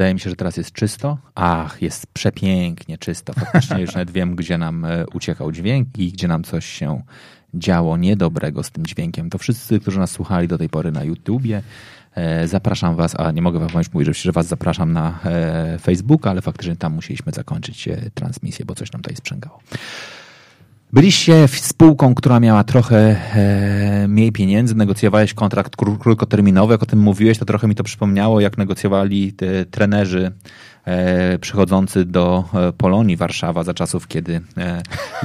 Wydaje 0.09 0.15
mi 0.15 0.19
się, 0.19 0.29
że 0.29 0.35
teraz 0.35 0.57
jest 0.57 0.71
czysto. 0.71 1.17
Ach, 1.35 1.81
jest 1.81 2.07
przepięknie 2.07 2.97
czysto. 2.97 3.33
Faktycznie 3.33 3.81
już 3.81 3.93
nawet 3.93 4.11
wiem, 4.11 4.35
gdzie 4.35 4.57
nam 4.57 4.85
e, 4.85 5.05
uciekał 5.13 5.51
dźwięk 5.51 5.87
i 5.97 6.11
gdzie 6.11 6.27
nam 6.27 6.43
coś 6.43 6.65
się 6.65 7.01
działo 7.53 7.97
niedobrego 7.97 8.63
z 8.63 8.71
tym 8.71 8.85
dźwiękiem. 8.85 9.29
To 9.29 9.37
wszyscy, 9.37 9.79
którzy 9.79 9.99
nas 9.99 10.11
słuchali 10.11 10.47
do 10.47 10.57
tej 10.57 10.69
pory 10.69 10.91
na 10.91 11.03
YouTubie, 11.03 11.61
e, 12.15 12.47
zapraszam 12.47 12.95
Was, 12.95 13.19
a 13.19 13.31
nie 13.31 13.41
mogę 13.41 13.59
Wam 13.59 13.83
mówić, 13.93 14.21
że 14.21 14.31
Was 14.31 14.47
zapraszam 14.47 14.93
na 14.93 15.19
e, 15.25 15.77
Facebooka, 15.79 16.29
ale 16.29 16.41
faktycznie 16.41 16.75
tam 16.75 16.93
musieliśmy 16.93 17.31
zakończyć 17.31 17.89
transmisję, 18.13 18.65
bo 18.65 18.75
coś 18.75 18.91
nam 18.91 19.01
tutaj 19.01 19.15
sprzęgało. 19.15 19.59
Byliście 20.93 21.47
spółką, 21.47 22.15
która 22.15 22.39
miała 22.39 22.63
trochę 22.63 23.15
e, 23.35 24.07
mniej 24.07 24.31
pieniędzy, 24.31 24.75
negocjowałeś 24.75 25.33
kontrakt 25.33 25.75
krótkoterminowy, 25.75 26.73
jak 26.73 26.83
o 26.83 26.85
tym 26.85 26.99
mówiłeś, 26.99 27.37
to 27.37 27.45
trochę 27.45 27.67
mi 27.67 27.75
to 27.75 27.83
przypomniało, 27.83 28.39
jak 28.39 28.57
negocjowali 28.57 29.33
te 29.33 29.65
trenerzy 29.65 30.31
e, 30.85 31.39
przychodzący 31.39 32.05
do 32.05 32.43
e, 32.53 32.73
Polonii 32.73 33.17
Warszawa 33.17 33.63
za 33.63 33.73
czasów, 33.73 34.07
kiedy 34.07 34.41
e, 34.57 34.81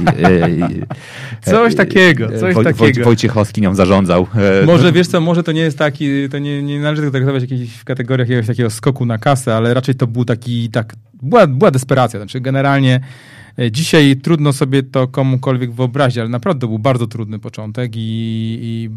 e, 0.07 1.43
coś 1.43 1.75
takiego, 1.75 2.29
coś 2.41 2.55
Woj, 2.55 2.65
takiego. 2.65 3.05
Wojciechowski 3.05 3.61
nią 3.61 3.75
zarządzał. 3.75 4.27
Może 4.67 4.93
wiesz 4.93 5.07
co, 5.07 5.21
może 5.21 5.43
to 5.43 5.53
nie 5.53 5.61
jest 5.61 5.79
taki, 5.79 6.29
to 6.29 6.39
nie, 6.39 6.63
nie 6.63 6.81
należy 6.81 7.03
tego 7.03 7.13
traktować 7.13 7.45
w 7.81 7.85
kategoriach 7.85 8.29
jakiegoś 8.29 8.47
takiego 8.47 8.71
skoku 8.71 9.07
na 9.07 9.19
kasę, 9.19 9.57
ale 9.57 9.75
raczej 9.75 9.95
to 9.95 10.07
był 10.07 10.25
taki, 10.25 10.71
tak, 10.71 10.95
była, 11.23 11.47
była 11.47 11.71
desperacja, 11.71 12.21
znaczy 12.21 12.41
generalnie 12.41 12.95
E, 12.97 13.01
dzisiaj 13.71 14.17
trudno 14.17 14.53
sobie 14.53 14.83
to 14.83 15.09
komukolwiek 15.09 15.73
wyobrazić, 15.73 16.19
ale 16.19 16.29
naprawdę 16.29 16.67
był 16.67 16.79
bardzo 16.79 17.07
trudny 17.07 17.39
początek 17.39 17.93
i, 17.97 18.59
i 18.63 18.89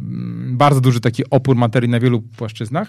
bardzo 0.52 0.82
duży 0.82 1.00
taki 1.00 1.30
opór 1.30 1.56
materii 1.56 1.90
na 1.90 2.00
wielu 2.00 2.22
płaszczyznach. 2.22 2.88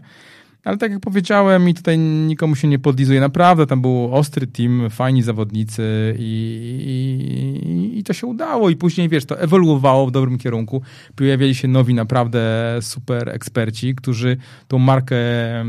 Ale 0.64 0.76
tak 0.76 0.90
jak 0.90 1.00
powiedziałem 1.00 1.68
i 1.68 1.74
tutaj 1.74 1.98
nikomu 1.98 2.56
się 2.56 2.68
nie 2.68 2.78
podlizuje, 2.78 3.20
naprawdę 3.20 3.66
tam 3.66 3.80
był 3.80 4.14
ostry 4.14 4.46
team, 4.46 4.90
fajni 4.90 5.22
zawodnicy 5.22 6.14
i, 6.18 7.92
i, 7.94 7.98
i, 7.98 8.04
to 8.04 8.12
się 8.12 8.26
udało 8.26 8.70
i 8.70 8.76
później, 8.76 9.08
wiesz, 9.08 9.24
to 9.24 9.40
ewoluowało 9.40 10.06
w 10.06 10.10
dobrym 10.10 10.38
kierunku. 10.38 10.82
Pojawiali 11.16 11.54
się 11.54 11.68
nowi 11.68 11.94
naprawdę 11.94 12.42
super 12.80 13.28
eksperci, 13.28 13.94
którzy 13.94 14.36
tą 14.68 14.78
markę 14.78 15.16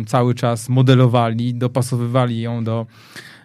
cały 0.06 0.36
czas 0.36 0.70
modelowali, 0.70 1.56
dopasowywali 1.56 2.42
ją 2.42 2.64
do 2.64 2.86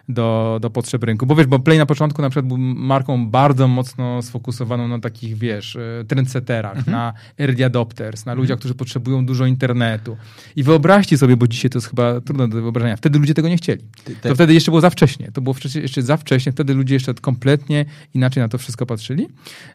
do, 0.09 0.59
do 0.61 0.69
potrzeb 0.69 1.03
rynku. 1.03 1.25
Bo 1.25 1.35
wiesz, 1.35 1.47
bo 1.47 1.59
Play 1.59 1.77
na 1.77 1.85
początku 1.85 2.21
na 2.21 2.29
przykład 2.29 2.47
był 2.47 2.57
marką 2.57 3.29
bardzo 3.29 3.67
mocno 3.67 4.21
sfokusowaną 4.21 4.87
na 4.87 4.99
takich, 4.99 5.37
wiesz, 5.37 5.75
e, 5.75 6.03
trendsetterach, 6.07 6.77
mhm. 6.77 6.97
na 6.97 7.13
early 7.39 7.65
adopters, 7.65 8.25
na 8.25 8.33
ludziach, 8.33 8.51
mhm. 8.51 8.59
którzy 8.59 8.75
potrzebują 8.75 9.25
dużo 9.25 9.45
internetu. 9.45 10.17
I 10.55 10.63
wyobraźcie 10.63 11.17
sobie, 11.17 11.37
bo 11.37 11.47
dzisiaj 11.47 11.71
to 11.71 11.77
jest 11.77 11.87
chyba 11.87 12.21
trudno 12.21 12.47
do 12.47 12.61
wyobrażenia, 12.61 12.97
wtedy 12.97 13.19
ludzie 13.19 13.33
tego 13.33 13.49
nie 13.49 13.57
chcieli. 13.57 13.83
To 14.21 14.35
wtedy 14.35 14.53
jeszcze 14.53 14.71
było 14.71 14.81
za 14.81 14.89
wcześnie. 14.89 15.31
To 15.31 15.41
było 15.41 15.53
wcześniej, 15.53 15.81
jeszcze 15.81 16.01
za 16.01 16.17
wcześnie, 16.17 16.51
wtedy 16.51 16.73
ludzie 16.73 16.93
jeszcze 16.93 17.13
kompletnie 17.13 17.85
inaczej 18.13 18.43
na 18.43 18.49
to 18.49 18.57
wszystko 18.57 18.85
patrzyli. 18.85 19.27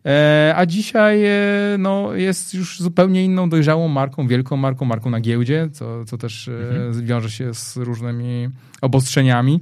E, 0.07 0.53
a 0.57 0.67
dzisiaj 0.67 1.25
e, 1.25 1.33
no, 1.79 2.15
jest 2.15 2.55
już 2.55 2.81
zupełnie 2.81 3.25
inną, 3.25 3.49
dojrzałą 3.49 3.89
marką, 3.89 4.29
wielką 4.29 4.57
marką, 4.57 4.85
marką 4.85 5.11
na 5.11 5.21
giełdzie, 5.21 5.69
co, 5.73 6.05
co 6.05 6.19
też 6.19 6.49
e, 6.49 6.53
mhm. 6.53 7.07
wiąże 7.07 7.31
się 7.31 7.55
z 7.55 7.77
różnymi 7.77 8.49
obostrzeniami. 8.81 9.61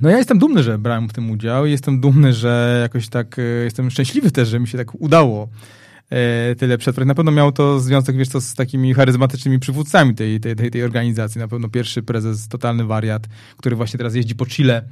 No 0.00 0.10
ja 0.10 0.18
jestem 0.18 0.38
dumny, 0.38 0.62
że 0.62 0.78
brałem 0.78 1.08
w 1.08 1.12
tym 1.12 1.30
udział. 1.30 1.66
Jestem 1.66 2.00
dumny, 2.00 2.32
że 2.32 2.78
jakoś 2.82 3.08
tak, 3.08 3.38
e, 3.38 3.42
jestem 3.42 3.90
szczęśliwy 3.90 4.30
też, 4.30 4.48
że 4.48 4.60
mi 4.60 4.68
się 4.68 4.78
tak 4.78 4.94
udało 4.94 5.48
e, 6.10 6.54
tyle 6.54 6.78
przetrwać. 6.78 7.08
Na 7.08 7.14
pewno 7.14 7.32
miał 7.32 7.52
to 7.52 7.80
związek, 7.80 8.16
wiesz 8.16 8.28
co, 8.28 8.40
z 8.40 8.54
takimi 8.54 8.94
charyzmatycznymi 8.94 9.58
przywódcami 9.58 10.14
tej, 10.14 10.40
tej, 10.40 10.56
tej, 10.56 10.70
tej 10.70 10.82
organizacji. 10.82 11.38
Na 11.38 11.48
pewno 11.48 11.68
pierwszy 11.68 12.02
prezes, 12.02 12.48
totalny 12.48 12.84
wariat, 12.84 13.26
który 13.56 13.76
właśnie 13.76 13.98
teraz 13.98 14.14
jeździ 14.14 14.34
po 14.34 14.46
Chile, 14.46 14.82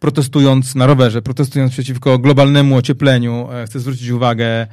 protestując 0.00 0.74
na 0.74 0.86
rowerze, 0.86 1.22
protestując 1.22 1.72
przeciwko 1.72 2.18
globalnemu 2.18 2.76
ociepleniu. 2.76 3.48
E, 3.52 3.66
chcę 3.66 3.80
zwrócić 3.80 4.08
uwagę 4.08 4.66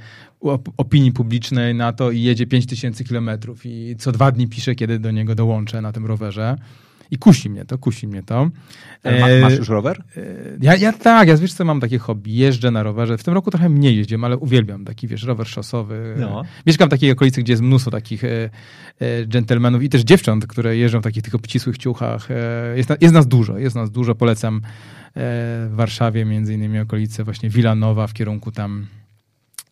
opinii 0.77 1.11
publicznej 1.11 1.75
na 1.75 1.93
to 1.93 2.11
i 2.11 2.21
jedzie 2.21 2.47
5000 2.47 3.03
kilometrów 3.03 3.65
i 3.65 3.95
co 3.99 4.11
dwa 4.11 4.31
dni 4.31 4.47
pisze, 4.47 4.75
kiedy 4.75 4.99
do 4.99 5.11
niego 5.11 5.35
dołączę 5.35 5.81
na 5.81 5.91
tym 5.91 6.05
rowerze. 6.05 6.57
I 7.11 7.17
kusi 7.17 7.49
mnie 7.49 7.65
to, 7.65 7.77
kusi 7.77 8.07
mnie 8.07 8.23
to. 8.23 8.49
Ma, 9.05 9.11
masz 9.41 9.57
już 9.57 9.69
rower? 9.69 10.03
E, 10.17 10.21
ja, 10.61 10.75
ja 10.75 10.93
tak, 10.93 11.27
ja 11.27 11.37
wiesz 11.37 11.53
co, 11.53 11.65
mam 11.65 11.79
takie 11.79 11.97
hobby, 11.97 12.33
jeżdżę 12.33 12.71
na 12.71 12.83
rowerze. 12.83 13.17
W 13.17 13.23
tym 13.23 13.33
roku 13.33 13.51
trochę 13.51 13.69
mniej 13.69 13.97
jeździłem, 13.97 14.23
ale 14.23 14.37
uwielbiam 14.37 14.85
taki, 14.85 15.07
wiesz, 15.07 15.23
rower 15.23 15.47
szosowy. 15.47 16.15
No. 16.19 16.43
Mieszkam 16.65 16.87
w 16.87 16.91
takiej 16.91 17.11
okolicy, 17.11 17.41
gdzie 17.41 17.53
jest 17.53 17.63
mnóstwo 17.63 17.91
takich 17.91 18.23
e, 18.23 18.49
e, 18.99 19.25
dżentelmenów 19.25 19.83
i 19.83 19.89
też 19.89 20.01
dziewcząt, 20.01 20.47
które 20.47 20.77
jeżdżą 20.77 20.99
w 20.99 21.03
takich 21.03 21.23
tylko 21.23 21.37
obcisłych 21.37 21.77
ciuchach. 21.77 22.31
E, 22.31 22.77
jest, 22.77 22.89
jest 23.01 23.13
nas 23.13 23.27
dużo, 23.27 23.57
jest 23.57 23.75
nas 23.75 23.91
dużo, 23.91 24.15
polecam 24.15 24.55
e, 24.55 24.61
w 25.13 25.71
Warszawie 25.71 26.25
między 26.25 26.53
innymi 26.53 26.79
okolice 26.79 27.23
właśnie 27.23 27.49
Wilanowa 27.49 28.07
w 28.07 28.13
kierunku 28.13 28.51
tam 28.51 28.87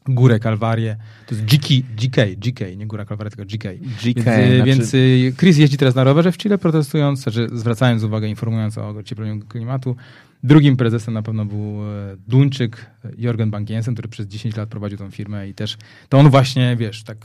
Górę 0.10 0.40
Kalwarię. 0.40 0.96
To 1.28 1.36
jest 1.36 1.46
GK, 1.46 1.68
GK, 1.96 2.22
GK, 2.38 2.76
nie 2.78 2.88
Góra 2.88 3.06
Kalwaria, 3.06 3.30
tylko 3.30 3.46
GK. 3.46 3.74
GK 3.74 4.04
więc, 4.04 4.28
y, 4.28 4.56
znaczy... 4.56 4.64
więc 4.66 4.94
y, 4.94 5.34
Chris 5.38 5.58
jeździ 5.58 5.78
teraz 5.78 5.96
na 5.96 6.04
rowerze 6.04 6.32
w 6.32 6.38
Chile 6.38 6.58
protestując, 6.58 7.20
znaczy 7.20 7.48
zwracając 7.54 8.04
uwagę, 8.04 8.28
informując 8.28 8.78
o 8.78 8.90
ociepleniu 8.90 9.46
klimatu. 9.46 9.96
Drugim 10.44 10.78
prezesem 10.78 11.14
na 11.14 11.22
pewno 11.22 11.46
był 11.46 11.60
e, 11.60 12.18
Duńczyk 12.28 12.86
Jorgen 13.18 13.52
Bankiensen, 13.52 13.94
który 13.94 14.08
przez 14.08 14.28
10 14.28 14.56
lat 14.56 14.70
prowadził 14.70 14.98
tą 14.98 15.12
firmę 15.12 15.50
i 15.50 15.54
też 15.54 15.78
to 16.10 16.18
on 16.18 16.30
właśnie, 16.30 16.76
wiesz, 16.76 17.04
tak 17.04 17.18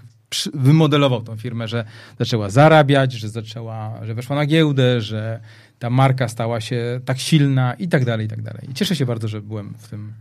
wymodelował 0.55 1.23
tą 1.23 1.37
firmę, 1.37 1.69
że 1.69 1.85
zaczęła 2.19 2.51
zarabiać, 2.51 3.13
że 3.13 3.29
zaczęła, 3.29 4.01
że 4.03 4.15
weszła 4.15 4.37
na 4.37 4.47
giełdę, 4.47 5.01
że 5.01 5.41
ta 5.79 5.91
marka 5.91 6.29
stała 6.29 6.61
się 6.61 7.01
tak 7.05 7.19
silna 7.19 7.75
i 7.75 7.89
tak 7.89 8.05
dalej, 8.05 8.27
i 8.27 8.29
tak 8.29 8.43
dalej. 8.43 8.71
I 8.71 8.75
cieszę 8.75 8.97
się 8.97 9.07
bardzo, 9.07 9.29
że 9.29 9.43
byłem 9.43 9.75
w 9.79 9.89
tym 9.89 10.13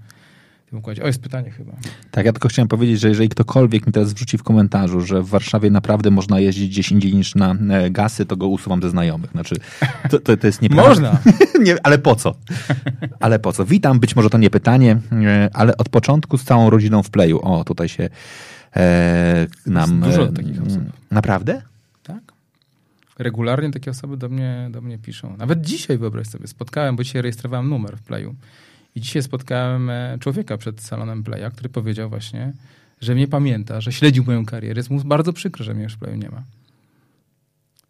tym 0.74 0.80
układzie. 0.80 1.04
O, 1.04 1.08
jest 1.08 1.22
pytanie 1.22 1.50
chyba. 1.50 1.74
Tak, 2.12 2.26
ja 2.26 2.32
tylko 2.32 2.48
chciałem 2.48 2.68
powiedzieć, 2.68 3.00
że 3.00 3.10
jeżeli 3.10 3.30
ktokolwiek 3.30 3.88
mi 3.88 3.94
teraz 3.94 4.14
wrzuci 4.14 4.38
w 4.38 4.44
komentarzu, 4.44 5.02
że 5.02 5.22
w 5.22 5.28
Warszawie 5.28 5.70
naprawdę 5.70 6.12
można 6.12 6.40
jeździć 6.40 6.70
gdzieś 6.70 6.92
indziej 6.92 7.16
niż 7.16 7.36
na 7.36 7.56
e, 7.70 7.90
gasy, 7.92 8.26
to 8.26 8.38
go 8.38 8.48
usuwam 8.48 8.82
ze 8.82 8.90
znajomych. 8.90 9.32
Znaczy, 9.32 9.56
to, 10.10 10.20
to, 10.20 10.38
to 10.38 10.48
jest 10.48 10.62
nieprawda. 10.62 10.90
Można. 10.90 11.20
nie, 11.66 11.76
ale 11.84 11.98
po 11.98 12.16
co? 12.16 12.36
Ale 13.20 13.40
po 13.40 13.54
co? 13.54 13.66
Witam, 13.66 14.00
być 14.00 14.16
może 14.16 14.30
to 14.30 14.38
nie 14.38 14.50
pytanie, 14.50 15.00
e, 15.12 15.50
ale 15.54 15.78
od 15.78 15.90
początku 15.90 16.38
z 16.38 16.44
całą 16.44 16.70
rodziną 16.70 17.04
w 17.04 17.10
playu. 17.10 17.40
O, 17.42 17.64
tutaj 17.64 17.90
się 17.90 18.10
e, 18.76 19.48
nam... 19.66 19.90
Jest 19.90 20.18
dużo 20.18 20.24
e, 20.24 20.34
takich 20.34 20.62
osób. 20.62 20.84
Naprawdę? 21.12 21.62
Tak. 22.04 22.22
Regularnie 23.20 23.72
takie 23.72 23.92
osoby 23.92 24.18
do 24.18 24.30
mnie, 24.30 24.70
do 24.72 24.82
mnie 24.82 24.98
piszą. 24.98 25.38
Nawet 25.38 25.62
dzisiaj, 25.62 25.98
wyobraź 25.98 26.28
sobie, 26.28 26.48
spotkałem, 26.48 26.96
bo 26.96 27.04
dzisiaj 27.04 27.22
rejestrowałem 27.22 27.70
numer 27.70 27.98
w 27.98 28.02
playu 28.02 28.36
i 28.96 29.02
dzisiaj 29.02 29.24
spotkałem 29.24 29.90
e, 29.90 30.18
człowieka 30.20 30.58
przed 30.58 30.82
salonem 30.82 31.24
Playa, 31.24 31.52
który 31.54 31.70
powiedział 31.70 32.10
właśnie, 32.10 32.54
że 33.02 33.16
mnie 33.16 33.28
pamięta, 33.28 33.82
że 33.82 33.92
śledził 33.92 34.24
moją 34.24 34.46
karierę. 34.46 34.80
Jest 34.80 34.90
mu 34.90 35.04
bardzo 35.04 35.34
przykro, 35.34 35.66
że 35.66 35.74
mnie 35.74 35.84
już 35.84 35.94
w 35.94 35.98
Playu 35.98 36.16
nie 36.16 36.30
ma. 36.30 36.44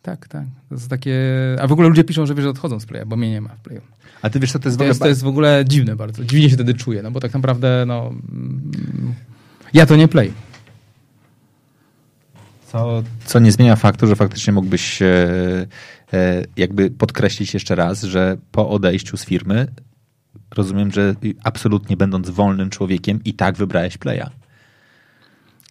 Tak, 0.02 0.28
tak. 0.28 0.46
To 0.70 0.76
jest 0.76 0.90
takie... 0.90 1.16
A 1.62 1.68
w 1.68 1.72
ogóle 1.72 1.90
ludzie 1.90 2.04
piszą, 2.04 2.26
że 2.26 2.36
wiesz, 2.36 2.44
że 2.44 2.50
odchodzą 2.50 2.80
z 2.80 2.86
Playa, 2.86 3.06
bo 3.06 3.16
mnie 3.16 3.32
nie 3.32 3.42
ma 3.42 3.50
w 3.50 3.60
Playu. 3.60 3.82
A 4.22 4.30
ty 4.30 4.40
wiesz, 4.40 4.52
co 4.52 4.60
to 4.60 4.68
jest 4.68 4.78
w 4.78 4.82
ogóle... 4.82 4.88
To 4.88 4.92
jest, 4.92 5.02
to 5.02 5.08
jest 5.08 5.24
w 5.24 5.28
ogóle 5.28 5.64
dziwne 5.68 5.96
bardzo. 5.96 6.26
Dziwnie 6.26 6.50
się 6.50 6.56
wtedy 6.56 6.74
czuję, 6.74 7.02
no 7.02 7.12
bo 7.12 7.20
tak 7.20 7.34
naprawdę, 7.34 7.84
no... 7.88 8.08
Mm, 8.08 9.14
ja 9.74 9.86
to 9.86 9.96
nie 9.96 10.08
Play. 10.08 10.34
Co, 12.68 13.04
co 13.26 13.40
nie 13.40 13.52
zmienia 13.52 13.76
faktu, 13.76 14.08
że 14.08 14.16
faktycznie 14.16 14.54
mógłbyś 14.54 15.02
e, 15.02 15.08
e, 16.14 16.44
jakby 16.58 16.92
podkreślić 16.92 17.54
jeszcze 17.54 17.76
raz, 17.76 18.04
że 18.04 18.38
po 18.52 18.70
odejściu 18.70 19.18
z 19.18 19.26
firmy 19.26 19.68
rozumiem, 20.56 20.92
że 20.92 21.16
absolutnie 21.44 21.98
będąc 21.98 22.30
wolnym 22.30 22.70
człowiekiem 22.70 23.20
i 23.26 23.34
tak 23.34 23.58
wybrałeś 23.58 23.98
Playa. 23.98 24.30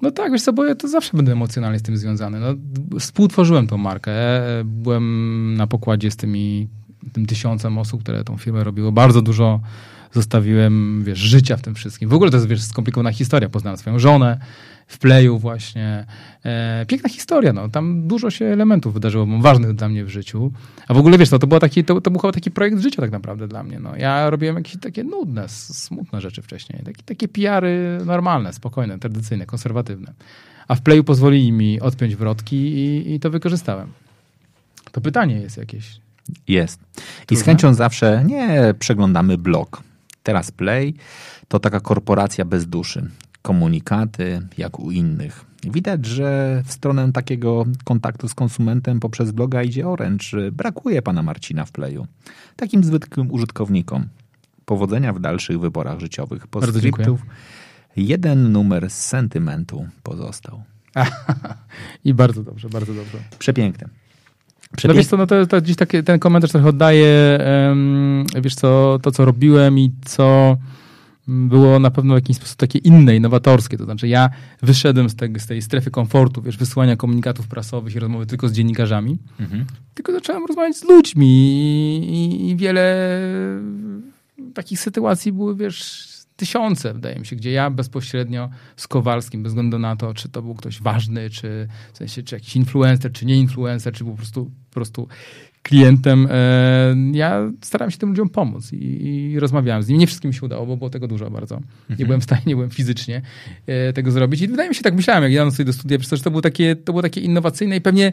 No 0.03 0.11
tak, 0.11 0.33
wiesz 0.33 0.43
co, 0.43 0.53
bo 0.53 0.65
ja 0.65 0.75
to 0.75 0.89
zawsze 0.89 1.17
będę 1.17 1.33
emocjonalnie 1.33 1.79
z 1.79 1.83
tym 1.83 1.97
związany. 1.97 2.41
No, 2.41 2.55
współtworzyłem 3.01 3.67
tą 3.67 3.77
markę. 3.77 4.13
Byłem 4.65 5.55
na 5.57 5.67
pokładzie 5.67 6.11
z 6.11 6.17
tymi 6.17 6.69
tym 7.13 7.27
tysiącem 7.27 7.79
osób, 7.79 8.03
które 8.03 8.25
tą 8.25 8.37
firmę 8.37 8.65
robiło. 8.65 8.93
Bardzo 8.93 9.23
dużo 9.23 9.61
zostawiłem, 10.13 11.03
wiesz, 11.05 11.19
życia 11.19 11.57
w 11.57 11.63
tym 11.63 11.75
wszystkim. 11.75 12.09
W 12.09 12.15
ogóle 12.15 12.31
to 12.31 12.37
jest, 12.37 12.49
wiesz, 12.49 12.63
skomplikowana 12.63 13.13
historia. 13.13 13.49
Poznałem 13.49 13.77
swoją 13.77 13.99
żonę, 13.99 14.39
w 14.93 14.99
playu 14.99 15.39
właśnie. 15.39 16.07
E, 16.45 16.87
piękna 16.89 17.09
historia, 17.09 17.53
no. 17.53 17.69
Tam 17.69 18.09
dużo 18.09 18.31
się 18.31 18.45
elementów 18.45 18.95
wydarzyło, 18.95 19.27
ważnych 19.41 19.73
dla 19.73 19.89
mnie 19.89 20.05
w 20.05 20.09
życiu. 20.09 20.53
A 20.89 20.95
w 20.95 20.99
ogóle, 20.99 21.19
wiesz, 21.19 21.31
no, 21.31 21.39
to, 21.39 21.47
było 21.47 21.61
taki, 21.61 21.85
to, 21.85 22.01
to 22.01 22.11
był 22.11 22.21
chyba 22.21 22.33
taki 22.33 22.51
projekt 22.51 22.79
życia 22.79 23.03
tak 23.03 23.11
naprawdę 23.11 23.49
dla 23.49 23.63
mnie. 23.63 23.81
No. 23.81 23.97
Ja 23.97 24.31
robiłem 24.31 24.57
jakieś 24.57 24.77
takie 24.81 25.05
nudne, 25.05 25.49
smutne 25.49 26.21
rzeczy 26.21 26.43
wcześniej. 26.43 26.83
Takie, 26.85 27.03
takie 27.03 27.29
PR-y 27.29 28.05
normalne, 28.05 28.53
spokojne, 28.53 28.99
tradycyjne, 28.99 29.47
konserwatywne. 29.47 30.13
A 30.69 30.75
w 30.75 30.83
playu 30.83 31.05
pozwolili 31.05 31.53
mi 31.53 31.81
odpiąć 31.81 32.17
wrotki 32.17 32.57
i, 32.57 33.15
i 33.15 33.21
to 33.21 33.31
wykorzystałem. 33.31 33.89
To 34.93 35.01
pytanie 35.01 35.35
jest 35.35 35.57
jakieś. 35.57 36.01
Jest. 36.49 36.81
I 37.31 37.37
z 37.37 37.43
chęcią 37.43 37.75
zawsze 37.75 38.25
nie 38.27 38.75
przeglądamy 38.79 39.39
blog. 39.39 39.83
Teraz 40.23 40.51
Play 40.51 40.95
to 41.49 41.61
taka 41.61 41.81
korporacja 41.81 42.45
bez 42.45 42.67
duszy 42.67 43.11
komunikaty 43.43 44.41
jak 44.59 44.81
u 44.81 44.91
innych. 44.91 45.45
Widać, 45.65 46.07
że 46.07 46.63
w 46.67 46.73
stronę 46.73 47.13
takiego 47.13 47.65
kontaktu 47.85 48.29
z 48.29 48.35
konsumentem 48.35 49.01
poprzez 49.01 49.31
bloga 49.31 49.63
idzie 49.63 49.89
Orange. 49.89 50.53
Brakuje 50.53 51.03
pana 51.03 51.23
Marcina 51.23 51.65
w 51.65 51.73
Playu. 51.73 52.07
Takim 52.57 52.85
zwykłym 52.85 53.31
użytkownikom. 53.31 54.07
Powodzenia 54.65 55.13
w 55.13 55.21
dalszych 55.21 55.61
wyborach 55.61 56.01
życiowych. 56.01 56.47
Postscriptów. 56.47 57.21
Jeden 57.97 58.53
numer 58.53 58.91
z 58.91 58.95
sentymentu 58.95 59.87
pozostał. 60.03 60.63
I 62.05 62.15
bardzo 62.15 62.43
dobrze, 62.43 62.69
bardzo 62.69 62.95
dobrze. 62.95 63.19
Przepiękne. 63.39 63.89
Przepiękne. 64.77 64.89
No 64.89 64.95
wiesz 64.95 65.07
co, 65.07 65.17
no 65.17 65.27
to, 65.27 65.47
to 65.47 65.61
taki, 65.77 66.03
ten 66.03 66.19
komentarz 66.19 66.51
trochę 66.51 66.69
oddaje, 66.69 67.39
um, 67.69 68.25
wiesz 68.43 68.55
co, 68.55 68.99
to 69.03 69.11
co 69.11 69.25
robiłem 69.25 69.79
i 69.79 69.93
co 70.05 70.57
było 71.29 71.79
na 71.79 71.91
pewno 71.91 72.15
w 72.15 72.17
jakiś 72.17 72.37
sposób 72.37 72.57
takie 72.57 72.79
inne, 72.79 73.17
innowatorskie. 73.17 73.79
To 73.79 73.85
znaczy 73.85 74.09
ja 74.09 74.31
wyszedłem 74.63 75.11
z, 75.11 75.17
tej, 75.17 75.41
z 75.41 75.47
tej 75.47 75.63
strefy 75.63 75.91
komfortu, 75.91 76.43
wiesz, 76.43 76.57
wysyłania 76.57 76.97
komunikatów 76.97 77.49
prasowych 77.49 77.95
i 77.95 77.99
rozmowy 77.99 78.27
tylko 78.27 78.49
z 78.49 78.53
dziennikarzami, 78.53 79.19
mhm. 79.41 79.65
tylko 79.95 80.13
zacząłem 80.13 80.47
rozmawiać 80.47 80.77
z 80.77 80.85
ludźmi 80.85 81.29
i, 82.09 82.51
i, 82.51 82.57
wiele 82.57 83.09
takich 84.55 84.81
sytuacji 84.81 85.33
były, 85.33 85.57
wiesz, 85.57 86.09
tysiące, 86.37 86.95
wydaje 86.95 87.19
mi 87.19 87.27
się, 87.27 87.37
gdzie 87.37 87.51
ja 87.51 87.71
bezpośrednio 87.71 88.51
z 88.77 88.89
Kowalskim, 88.89 89.43
bez 89.43 89.53
względu 89.53 89.79
na 89.79 89.97
to, 89.97 90.15
czy 90.15 90.29
to 90.29 90.43
był 90.43 90.55
ktoś 90.55 90.83
ważny, 90.83 91.31
czy 91.31 91.69
w 91.93 91.99
sensie, 91.99 92.23
czy 92.23 92.35
jakiś 92.35 92.57
influencer, 92.57 93.13
czy 93.13 93.27
nie 93.27 93.37
influencer, 93.37 93.95
czy 93.95 94.05
po 94.05 94.13
prostu, 94.13 94.45
po 94.45 94.75
prostu 94.75 95.09
klientem, 95.63 96.29
e, 96.31 96.97
ja 97.13 97.51
starałem 97.61 97.91
się 97.91 97.99
tym 97.99 98.09
ludziom 98.09 98.29
pomóc 98.29 98.73
i, 98.73 99.07
i 99.07 99.41
rozmawiałem 99.41 99.83
z 99.83 99.89
nimi. 99.89 100.01
Nie 100.01 100.07
wszystkim 100.07 100.29
mi 100.29 100.35
się 100.35 100.47
udało, 100.47 100.67
bo 100.67 100.77
było 100.77 100.91
tego 100.91 101.09
dużo 101.09 101.31
bardzo. 101.31 101.55
Nie 101.55 101.63
mhm. 101.91 102.07
byłem 102.07 102.21
w 102.21 102.25
stanie, 102.25 102.43
nie 102.47 102.55
byłem 102.55 102.71
fizycznie 102.71 103.23
e, 103.67 103.93
tego 103.93 104.11
zrobić. 104.11 104.41
I 104.41 104.49
wydaje 104.49 104.69
mi 104.69 104.75
się, 104.75 104.83
tak 104.83 104.95
myślałem, 104.95 105.23
jak 105.23 105.33
jadłem 105.33 105.53
sobie 105.53 105.65
do 105.65 105.73
studia, 105.73 105.99
że 106.13 106.23
to 106.23 106.31
było, 106.31 106.43
takie, 106.43 106.77
to 106.77 106.93
było 106.93 107.03
takie 107.03 107.21
innowacyjne 107.21 107.77
i 107.77 107.81
pewnie 107.81 108.13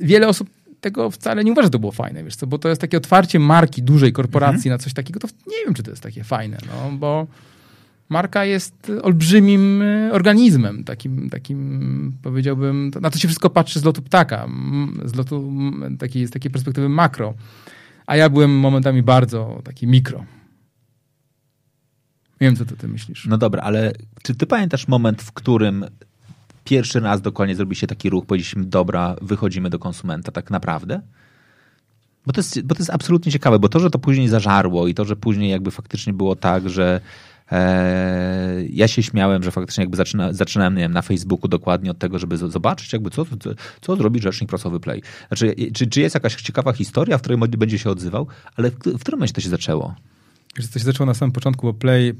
wiele 0.00 0.28
osób 0.28 0.50
tego 0.80 1.10
wcale 1.10 1.44
nie 1.44 1.52
uważam, 1.52 1.66
że 1.66 1.70
to 1.70 1.78
było 1.78 1.92
fajne, 1.92 2.24
wiesz 2.24 2.36
co, 2.36 2.46
bo 2.46 2.58
to 2.58 2.68
jest 2.68 2.80
takie 2.80 2.96
otwarcie 2.96 3.38
marki 3.38 3.82
dużej 3.82 4.12
korporacji 4.12 4.56
mhm. 4.56 4.70
na 4.70 4.78
coś 4.78 4.94
takiego, 4.94 5.20
to 5.20 5.28
nie 5.46 5.64
wiem, 5.64 5.74
czy 5.74 5.82
to 5.82 5.90
jest 5.90 6.02
takie 6.02 6.24
fajne, 6.24 6.58
no, 6.66 6.92
bo 6.98 7.26
marka 8.08 8.44
jest 8.44 8.92
olbrzymim 9.02 9.82
e, 9.82 10.12
organizmem, 10.12 10.84
takim, 10.84 11.30
takim 11.30 12.12
powiedziałbym, 12.22 12.90
na 13.00 13.10
to 13.10 13.18
się 13.18 13.28
wszystko 13.28 13.50
patrzy 13.50 13.80
z 13.80 13.84
lotu 13.84 14.02
ptaka, 14.02 14.48
z 15.04 15.14
lotu 15.14 15.52
takiej, 15.98 16.26
z 16.26 16.30
takiej 16.30 16.50
perspektywy 16.50 16.88
makro, 16.88 17.34
a 18.06 18.16
ja 18.16 18.28
byłem 18.30 18.58
momentami 18.58 19.02
bardzo 19.02 19.60
taki 19.64 19.86
mikro. 19.86 20.24
Wiem, 22.40 22.56
co 22.56 22.64
ty, 22.64 22.76
ty 22.76 22.88
myślisz. 22.88 23.26
No 23.26 23.38
dobra, 23.38 23.62
ale 23.62 23.92
czy 24.22 24.34
ty 24.34 24.46
pamiętasz 24.46 24.88
moment, 24.88 25.22
w 25.22 25.32
którym 25.32 25.84
pierwszy 26.64 27.00
raz 27.00 27.20
dokładnie 27.20 27.56
zrobiliście 27.56 27.86
taki 27.86 28.10
ruch, 28.10 28.26
powiedzieliśmy, 28.26 28.64
dobra, 28.64 29.16
wychodzimy 29.22 29.70
do 29.70 29.78
konsumenta 29.78 30.32
tak 30.32 30.50
naprawdę? 30.50 31.00
Bo 32.26 32.32
to, 32.32 32.40
jest, 32.40 32.62
bo 32.62 32.74
to 32.74 32.80
jest 32.80 32.90
absolutnie 32.90 33.32
ciekawe, 33.32 33.58
bo 33.58 33.68
to, 33.68 33.80
że 33.80 33.90
to 33.90 33.98
później 33.98 34.28
zażarło 34.28 34.88
i 34.88 34.94
to, 34.94 35.04
że 35.04 35.16
później 35.16 35.50
jakby 35.50 35.70
faktycznie 35.70 36.12
było 36.12 36.36
tak, 36.36 36.70
że 36.70 37.00
ja 38.70 38.88
się 38.88 39.02
śmiałem, 39.02 39.42
że 39.42 39.50
faktycznie 39.50 39.82
jakby 39.82 39.96
zaczyna, 39.96 40.32
zaczynałem 40.32 40.74
nie 40.74 40.82
wiem, 40.82 40.92
na 40.92 41.02
Facebooku 41.02 41.48
dokładnie 41.48 41.90
od 41.90 41.98
tego, 41.98 42.18
żeby 42.18 42.36
zobaczyć 42.36 42.92
jakby 42.92 43.10
co, 43.10 43.24
co, 43.24 43.50
co 43.80 43.96
zrobi 43.96 44.20
rzecznik 44.20 44.50
prasowy 44.50 44.80
Play. 44.80 45.02
Znaczy, 45.28 45.54
czy, 45.74 45.86
czy 45.86 46.00
jest 46.00 46.14
jakaś 46.14 46.34
ciekawa 46.34 46.72
historia, 46.72 47.18
w 47.18 47.20
której 47.20 47.38
będzie 47.38 47.78
się 47.78 47.90
odzywał, 47.90 48.26
ale 48.56 48.70
w, 48.70 48.74
w 48.74 49.00
którym 49.00 49.18
momencie 49.18 49.34
to 49.34 49.40
się 49.40 49.48
zaczęło? 49.48 49.94
to 50.66 50.78
się 50.78 50.84
zaczęło 50.84 51.06
na 51.06 51.14
samym 51.14 51.32
początku, 51.32 51.66
bo 51.66 51.74
Play 51.74 52.08
e, 52.08 52.14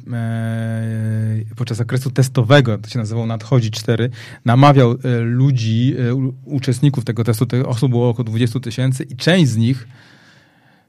podczas 1.57 1.81
okresu 1.81 2.11
testowego, 2.11 2.79
to 2.79 2.89
się 2.89 2.99
nazywało 2.99 3.27
Nadchodzi 3.27 3.71
4, 3.71 4.11
namawiał 4.45 4.93
e, 4.93 5.19
ludzi, 5.19 5.95
e, 5.99 6.15
uczestników 6.45 7.05
tego 7.05 7.25
testu, 7.25 7.47
tych 7.47 7.69
osób 7.69 7.91
było 7.91 8.09
około 8.09 8.25
20 8.25 8.61
tysięcy 8.61 9.05
i 9.05 9.17
część 9.17 9.51
z 9.51 9.57
nich, 9.57 9.89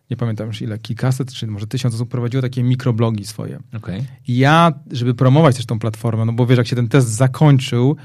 nie 0.10 0.18
pamiętam 0.18 0.48
już 0.48 0.62
ile, 0.62 0.80
kilkaset 0.80 1.34
czy 1.34 1.48
może 1.48 1.68
tysiąc 1.68 1.96
osób 1.96 2.10
prowadziło 2.10 2.42
takie 2.42 2.64
mikroblogi 2.64 3.26
swoje. 3.26 3.60
Okay. 3.78 4.04
I 4.28 4.38
ja, 4.38 4.72
żeby 4.92 5.14
promować 5.14 5.56
też 5.56 5.66
tą 5.66 5.80
platformę, 5.80 6.26
no 6.26 6.34
bo 6.34 6.46
wiesz, 6.46 6.58
jak 6.58 6.68
się 6.68 6.76
ten 6.76 6.88
test 6.88 7.08
zakończył, 7.08 7.98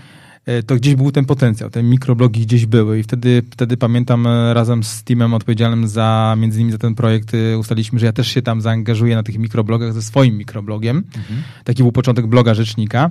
E, 0.47 0.63
to 0.63 0.77
gdzieś 0.77 0.95
był 0.95 1.13
ten 1.13 1.25
potencjał, 1.25 1.71
te 1.71 1.83
mikroblogi 1.83 2.41
gdzieś 2.41 2.67
były 2.67 2.99
i 2.99 3.03
wtedy, 3.03 3.43
wtedy 3.51 3.77
pamiętam 3.77 4.27
e, 4.27 4.55
razem 4.55 4.83
z 4.85 5.05
teamem 5.05 5.35
odpowiedzialnym 5.35 5.89
za, 5.89 6.37
między 6.39 6.59
innymi 6.59 6.73
za 6.73 6.79
ten 6.79 6.95
projekt, 6.95 7.35
e, 7.35 7.59
ustaliliśmy, 7.59 7.99
że 7.99 8.07
ja 8.07 8.13
też 8.13 8.29
się 8.29 8.43
tam 8.43 8.61
zaangażuję 8.61 9.17
na 9.17 9.23
tych 9.23 9.39
mikroblogach 9.39 9.93
ze 9.93 10.03
swoim 10.03 10.37
mikroblogiem. 10.37 10.97
Mhm. 10.97 11.43
Taki 11.65 11.83
był 11.83 11.93
początek 11.93 12.27
bloga 12.27 12.55
Rzecznika. 12.55 13.11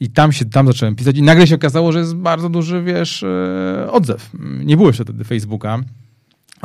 I 0.00 0.10
tam 0.10 0.32
się, 0.32 0.44
tam 0.44 0.66
zacząłem 0.66 0.94
pisać 0.94 1.18
i 1.18 1.22
nagle 1.22 1.46
się 1.46 1.54
okazało, 1.54 1.92
że 1.92 1.98
jest 1.98 2.14
bardzo 2.16 2.48
duży, 2.48 2.82
wiesz, 2.82 3.24
odzew. 3.90 4.30
Nie 4.64 4.76
było 4.76 4.88
jeszcze 4.88 5.04
wtedy 5.04 5.24
Facebooka. 5.24 5.78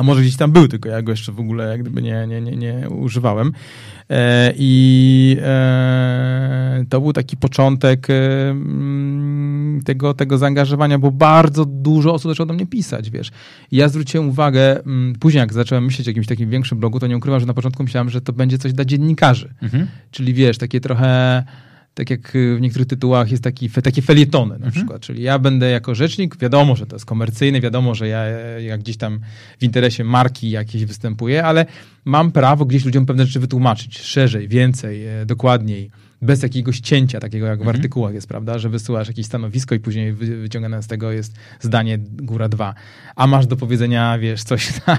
A 0.00 0.02
może 0.02 0.20
gdzieś 0.20 0.36
tam 0.36 0.52
był, 0.52 0.68
tylko 0.68 0.88
ja 0.88 1.02
go 1.02 1.12
jeszcze 1.12 1.32
w 1.32 1.40
ogóle 1.40 1.68
jak 1.68 1.80
gdyby 1.80 2.02
nie, 2.02 2.26
nie, 2.26 2.40
nie, 2.40 2.56
nie 2.56 2.88
używałem. 2.90 3.52
E, 4.10 4.52
I 4.56 5.36
e, 5.42 6.84
to 6.88 7.00
był 7.00 7.12
taki 7.12 7.36
początek 7.36 8.10
e, 8.10 8.50
mm, 8.50 9.80
tego, 9.84 10.14
tego 10.14 10.38
zaangażowania, 10.38 10.98
bo 10.98 11.10
bardzo 11.10 11.64
dużo 11.64 12.14
osób 12.14 12.30
zaczęło 12.30 12.46
do 12.46 12.54
mnie 12.54 12.66
pisać, 12.66 13.10
wiesz. 13.10 13.30
I 13.70 13.76
ja 13.76 13.88
zwróciłem 13.88 14.28
uwagę, 14.28 14.84
mm, 14.84 15.14
później 15.20 15.40
jak 15.40 15.52
zacząłem 15.52 15.84
myśleć 15.84 16.08
o 16.08 16.10
jakimś 16.10 16.26
takim 16.26 16.50
większym 16.50 16.78
blogu, 16.78 17.00
to 17.00 17.06
nie 17.06 17.16
ukrywam, 17.16 17.40
że 17.40 17.46
na 17.46 17.54
początku 17.54 17.82
myślałem, 17.82 18.10
że 18.10 18.20
to 18.20 18.32
będzie 18.32 18.58
coś 18.58 18.72
dla 18.72 18.84
dziennikarzy. 18.84 19.54
Mhm. 19.62 19.86
Czyli 20.10 20.34
wiesz, 20.34 20.58
takie 20.58 20.80
trochę 20.80 21.44
tak 21.94 22.10
jak 22.10 22.32
w 22.56 22.60
niektórych 22.60 22.88
tytułach 22.88 23.30
jest 23.30 23.44
taki, 23.44 23.70
takie 23.70 24.02
felietony 24.02 24.50
na 24.50 24.54
mhm. 24.54 24.72
przykład, 24.72 25.02
czyli 25.02 25.22
ja 25.22 25.38
będę 25.38 25.70
jako 25.70 25.94
rzecznik, 25.94 26.36
wiadomo, 26.36 26.76
że 26.76 26.86
to 26.86 26.96
jest 26.96 27.06
komercyjne, 27.06 27.60
wiadomo, 27.60 27.94
że 27.94 28.08
ja 28.08 28.24
jak 28.58 28.80
gdzieś 28.80 28.96
tam 28.96 29.20
w 29.58 29.62
interesie 29.62 30.04
marki 30.04 30.50
jakieś 30.50 30.84
występuję, 30.84 31.44
ale 31.44 31.66
mam 32.04 32.32
prawo 32.32 32.64
gdzieś 32.64 32.84
ludziom 32.84 33.06
pewne 33.06 33.26
rzeczy 33.26 33.40
wytłumaczyć 33.40 33.98
szerzej, 33.98 34.48
więcej, 34.48 35.06
e, 35.06 35.26
dokładniej 35.26 35.90
bez 36.22 36.42
jakiegoś 36.42 36.80
cięcia, 36.80 37.20
takiego 37.20 37.46
jak 37.46 37.58
w 37.58 37.62
mhm. 37.62 37.76
artykułach 37.76 38.14
jest, 38.14 38.28
prawda, 38.28 38.58
że 38.58 38.68
wysyłasz 38.68 39.08
jakieś 39.08 39.26
stanowisko 39.26 39.74
i 39.74 39.80
później 39.80 40.12
wyciągane 40.12 40.82
z 40.82 40.86
tego 40.86 41.12
jest 41.12 41.34
zdanie 41.60 41.98
góra 41.98 42.48
dwa. 42.48 42.74
A 43.16 43.26
masz 43.26 43.46
do 43.46 43.56
powiedzenia, 43.56 44.18
wiesz, 44.18 44.42
coś 44.42 44.72
na, 44.86 44.98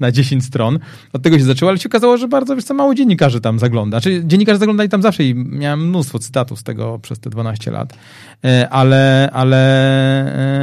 na 0.00 0.12
10 0.12 0.44
stron. 0.44 0.78
Od 1.12 1.22
tego 1.22 1.38
się 1.38 1.44
zaczęło, 1.44 1.70
ale 1.70 1.78
się 1.78 1.88
okazało, 1.88 2.16
że 2.16 2.28
bardzo, 2.28 2.56
wiesz 2.56 2.64
co, 2.64 2.74
mało 2.74 2.94
dziennikarzy 2.94 3.40
tam 3.40 3.58
zagląda. 3.58 4.00
Czyli 4.00 4.26
dziennikarze 4.26 4.58
zaglądali 4.58 4.88
tam 4.88 5.02
zawsze 5.02 5.24
i 5.24 5.34
miałem 5.34 5.88
mnóstwo 5.88 6.18
cytatów 6.18 6.60
z 6.60 6.62
tego 6.62 6.98
przez 6.98 7.20
te 7.20 7.30
12 7.30 7.70
lat. 7.70 7.98
E, 8.44 8.68
ale, 8.68 9.30
ale 9.32 9.58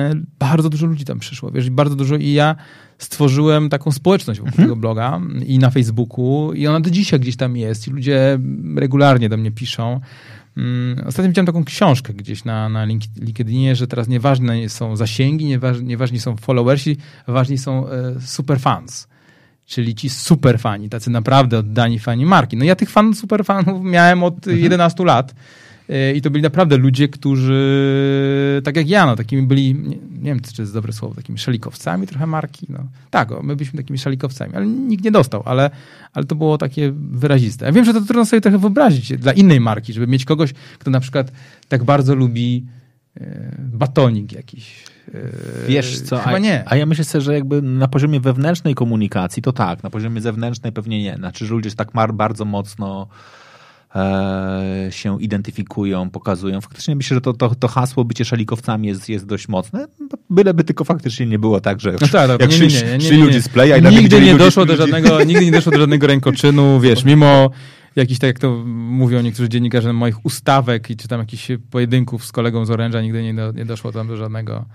e, 0.10 0.15
bardzo 0.39 0.69
dużo 0.69 0.86
ludzi 0.86 1.05
tam 1.05 1.19
przyszło, 1.19 1.51
wiesz, 1.51 1.69
bardzo 1.69 1.95
dużo 1.95 2.15
i 2.15 2.31
ja 2.31 2.55
stworzyłem 2.97 3.69
taką 3.69 3.91
społeczność 3.91 4.39
wokół 4.39 4.49
mhm. 4.49 4.67
tego 4.67 4.75
bloga 4.75 5.21
i 5.45 5.60
na 5.60 5.69
Facebooku 5.69 6.53
i 6.53 6.67
ona 6.67 6.79
do 6.79 6.89
dzisiaj 6.89 7.19
gdzieś 7.19 7.36
tam 7.36 7.58
jest 7.58 7.88
i 7.88 7.91
ludzie 7.91 8.39
regularnie 8.75 9.29
do 9.29 9.38
mnie 9.38 9.51
piszą. 9.51 9.99
Mm, 10.58 11.08
ostatnio 11.08 11.29
widziałem 11.29 11.45
taką 11.45 11.63
książkę 11.63 12.13
gdzieś 12.13 12.45
na, 12.45 12.69
na 12.69 12.86
LinkedInie, 13.21 13.75
że 13.75 13.88
teraz 13.88 14.08
nieważne 14.08 14.69
są 14.69 14.95
zasięgi, 14.95 15.45
nieważni, 15.45 15.88
nieważni 15.88 16.19
są 16.19 16.38
followersi, 16.38 16.97
ważni 17.27 17.58
są 17.58 17.89
e, 17.89 18.15
superfans. 18.21 19.08
Czyli 19.65 19.95
ci 19.95 20.10
superfani, 20.10 20.89
tacy 20.89 21.10
naprawdę 21.10 21.58
oddani 21.58 21.99
fani 21.99 22.25
marki. 22.25 22.58
No 22.58 22.65
ja 22.65 22.75
tych 22.75 22.89
fan, 22.89 23.13
superfanów 23.13 23.84
miałem 23.84 24.23
od 24.23 24.36
mhm. 24.36 24.60
11 24.60 25.03
lat. 25.03 25.36
I 26.15 26.21
to 26.21 26.30
byli 26.30 26.41
naprawdę 26.41 26.78
ludzie, 26.78 27.08
którzy, 27.08 28.62
tak 28.63 28.76
jak 28.76 28.89
ja, 28.89 29.06
no, 29.06 29.15
takimi 29.15 29.41
byli, 29.41 29.76
nie, 29.76 29.95
nie 29.95 30.32
wiem, 30.32 30.39
czy 30.39 30.56
to 30.56 30.62
jest 30.62 30.74
dobre 30.74 30.93
słowo, 30.93 31.15
takimi 31.15 31.38
szalikowcami 31.38 32.08
trochę 32.08 32.28
marki. 32.28 32.65
No. 32.69 32.80
Tak, 33.10 33.32
o, 33.32 33.43
my 33.43 33.56
byliśmy 33.56 33.78
takimi 33.78 34.00
szalikowcami, 34.00 34.56
ale 34.56 34.65
nikt 34.65 35.04
nie 35.04 35.12
dostał, 35.12 35.43
ale, 35.45 35.69
ale 36.13 36.26
to 36.26 36.36
było 36.36 36.58
takie 36.58 36.91
wyraziste. 36.95 37.65
Ja 37.65 37.71
wiem, 37.71 37.86
że 37.86 37.93
to 37.93 38.02
trudno 38.02 38.26
sobie 38.26 38.41
trochę 38.41 38.58
wyobrazić 38.58 39.17
dla 39.17 39.34
innej 39.34 39.60
marki, 39.60 39.93
żeby 39.93 40.08
mieć 40.08 40.26
kogoś, 40.26 40.54
kto 40.80 40.91
na 40.91 41.00
przykład 41.00 41.32
tak 41.69 41.84
bardzo 41.84 42.15
lubi 42.15 42.65
e, 43.17 43.56
batonik 43.60 44.32
jakiś. 44.32 44.84
E, 45.13 45.67
Wiesz 45.67 46.02
co, 46.02 46.17
Chyba 46.17 46.36
a, 46.36 46.39
nie. 46.39 46.63
a 46.65 46.76
ja 46.76 46.86
myślę 46.86 47.04
sobie, 47.04 47.21
że 47.21 47.34
jakby 47.34 47.62
na 47.62 47.88
poziomie 47.88 48.19
wewnętrznej 48.19 48.76
komunikacji 48.76 49.43
to 49.43 49.54
tak, 49.54 49.84
na 49.84 49.89
poziomie 49.89 50.21
zewnętrznej 50.21 50.71
pewnie 50.71 51.04
nie. 51.04 51.15
Znaczy, 51.15 51.45
że 51.45 51.54
ludzie 51.54 51.71
tak 51.71 51.91
bardzo 52.13 52.45
mocno 52.45 53.08
się 54.89 55.21
identyfikują, 55.21 56.10
pokazują. 56.10 56.62
Faktycznie 56.62 56.95
myślę, 56.95 57.15
że 57.15 57.21
to, 57.21 57.34
to, 57.34 57.55
to 57.55 57.67
hasło 57.67 58.05
bycie 58.05 58.25
szalikowcami 58.25 58.88
jest, 58.88 59.10
jest 59.10 59.25
dość 59.25 59.47
mocne, 59.47 59.88
byleby 60.29 60.63
tylko 60.63 60.84
faktycznie 60.84 61.25
nie 61.25 61.39
było 61.39 61.62
tak, 61.62 61.79
że 61.79 61.91
no 61.91 61.97
tak, 61.97 62.12
tak, 62.12 62.41
jak 62.41 62.49
nie, 62.49 62.58
szli, 62.58 62.67
nie, 62.67 62.97
nie, 62.97 63.01
szli 63.01 63.17
ludzie 63.17 63.41
z 63.41 63.49
playa 63.49 63.79
i 63.79 63.95
nigdy 63.95 64.21
nie 64.21 64.36
doszło 64.36 64.63
ludzi, 64.63 64.77
do 64.77 64.86
żadnego, 64.86 65.23
nigdy 65.23 65.45
nie 65.45 65.51
doszło 65.51 65.71
do 65.71 65.77
żadnego 65.77 66.08
rękoczynu, 66.08 66.79
wiesz, 66.79 67.03
mimo 67.03 67.49
jakiś, 67.95 68.19
tak 68.19 68.27
jak 68.27 68.39
to 68.39 68.63
mówią 68.75 69.21
niektórzy 69.21 69.49
dziennikarze, 69.49 69.93
moich 69.93 70.25
ustawek 70.25 70.89
i 70.89 70.95
czy 70.95 71.08
tam 71.08 71.19
jakichś 71.19 71.47
pojedynków 71.71 72.25
z 72.25 72.31
kolegą 72.31 72.65
z 72.65 72.71
Oręża, 72.71 73.01
nigdy 73.01 73.23
nie, 73.23 73.34
do, 73.34 73.51
nie 73.51 73.65
doszło 73.65 73.91
tam 73.91 74.08
do 74.08 74.17
żadnego 74.17 74.65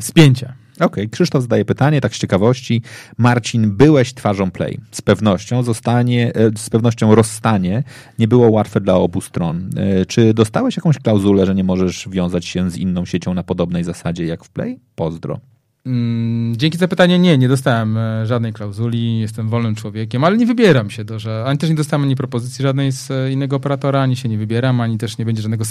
spięcia. 0.00 0.54
Okej, 0.78 0.86
okay. 0.86 1.08
Krzysztof 1.08 1.42
zadaje 1.42 1.64
pytanie, 1.64 2.00
tak 2.00 2.14
z 2.14 2.18
ciekawości. 2.18 2.82
Marcin, 3.18 3.70
byłeś 3.70 4.14
twarzą 4.14 4.50
Play. 4.50 4.80
Z 4.90 5.02
pewnością 5.02 5.62
zostanie, 5.62 6.34
e, 6.34 6.50
z 6.58 6.70
pewnością 6.70 7.14
rozstanie 7.14 7.82
nie 8.18 8.28
było 8.28 8.50
łatwe 8.50 8.80
dla 8.80 8.94
obu 8.94 9.20
stron. 9.20 9.70
E, 9.76 10.06
czy 10.06 10.34
dostałeś 10.34 10.76
jakąś 10.76 10.98
klauzulę, 10.98 11.46
że 11.46 11.54
nie 11.54 11.64
możesz 11.64 12.08
wiązać 12.08 12.46
się 12.46 12.70
z 12.70 12.76
inną 12.76 13.04
siecią 13.04 13.34
na 13.34 13.42
podobnej 13.42 13.84
zasadzie 13.84 14.24
jak 14.24 14.44
w 14.44 14.50
Play? 14.50 14.80
Pozdro. 14.94 15.40
Mm, 15.86 16.56
dzięki 16.56 16.78
za 16.78 16.88
pytanie. 16.88 17.18
Nie, 17.18 17.38
nie 17.38 17.48
dostałem 17.48 17.96
e, 17.96 18.26
żadnej 18.26 18.52
klauzuli, 18.52 19.20
jestem 19.20 19.48
wolnym 19.48 19.74
człowiekiem, 19.74 20.24
ale 20.24 20.36
nie 20.36 20.46
wybieram 20.46 20.90
się 20.90 21.04
do, 21.04 21.18
że 21.18 21.44
ani 21.46 21.58
też 21.58 21.70
nie 21.70 21.76
dostałem 21.76 22.02
ani 22.02 22.16
propozycji 22.16 22.62
żadnej 22.62 22.92
z 22.92 23.32
innego 23.32 23.56
operatora, 23.56 24.02
ani 24.02 24.16
się 24.16 24.28
nie 24.28 24.38
wybieram, 24.38 24.80
ani 24.80 24.98
też 24.98 25.18
nie 25.18 25.24
będzie 25.24 25.42
żadnego 25.42 25.64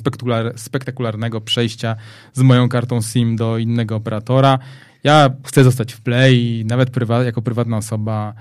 spektakularnego 0.55 1.41
przejścia 1.41 1.95
z 2.33 2.41
moją 2.41 2.69
kartą 2.69 3.01
SIM 3.01 3.35
do 3.35 3.57
innego 3.57 3.95
operatora. 3.95 4.59
Ja 5.03 5.29
chcę 5.45 5.63
zostać 5.63 5.93
w 5.93 6.01
Play 6.01 6.65
nawet 6.65 6.89
prywa 6.89 7.23
jako 7.23 7.41
prywatna 7.41 7.77
osoba 7.77 8.33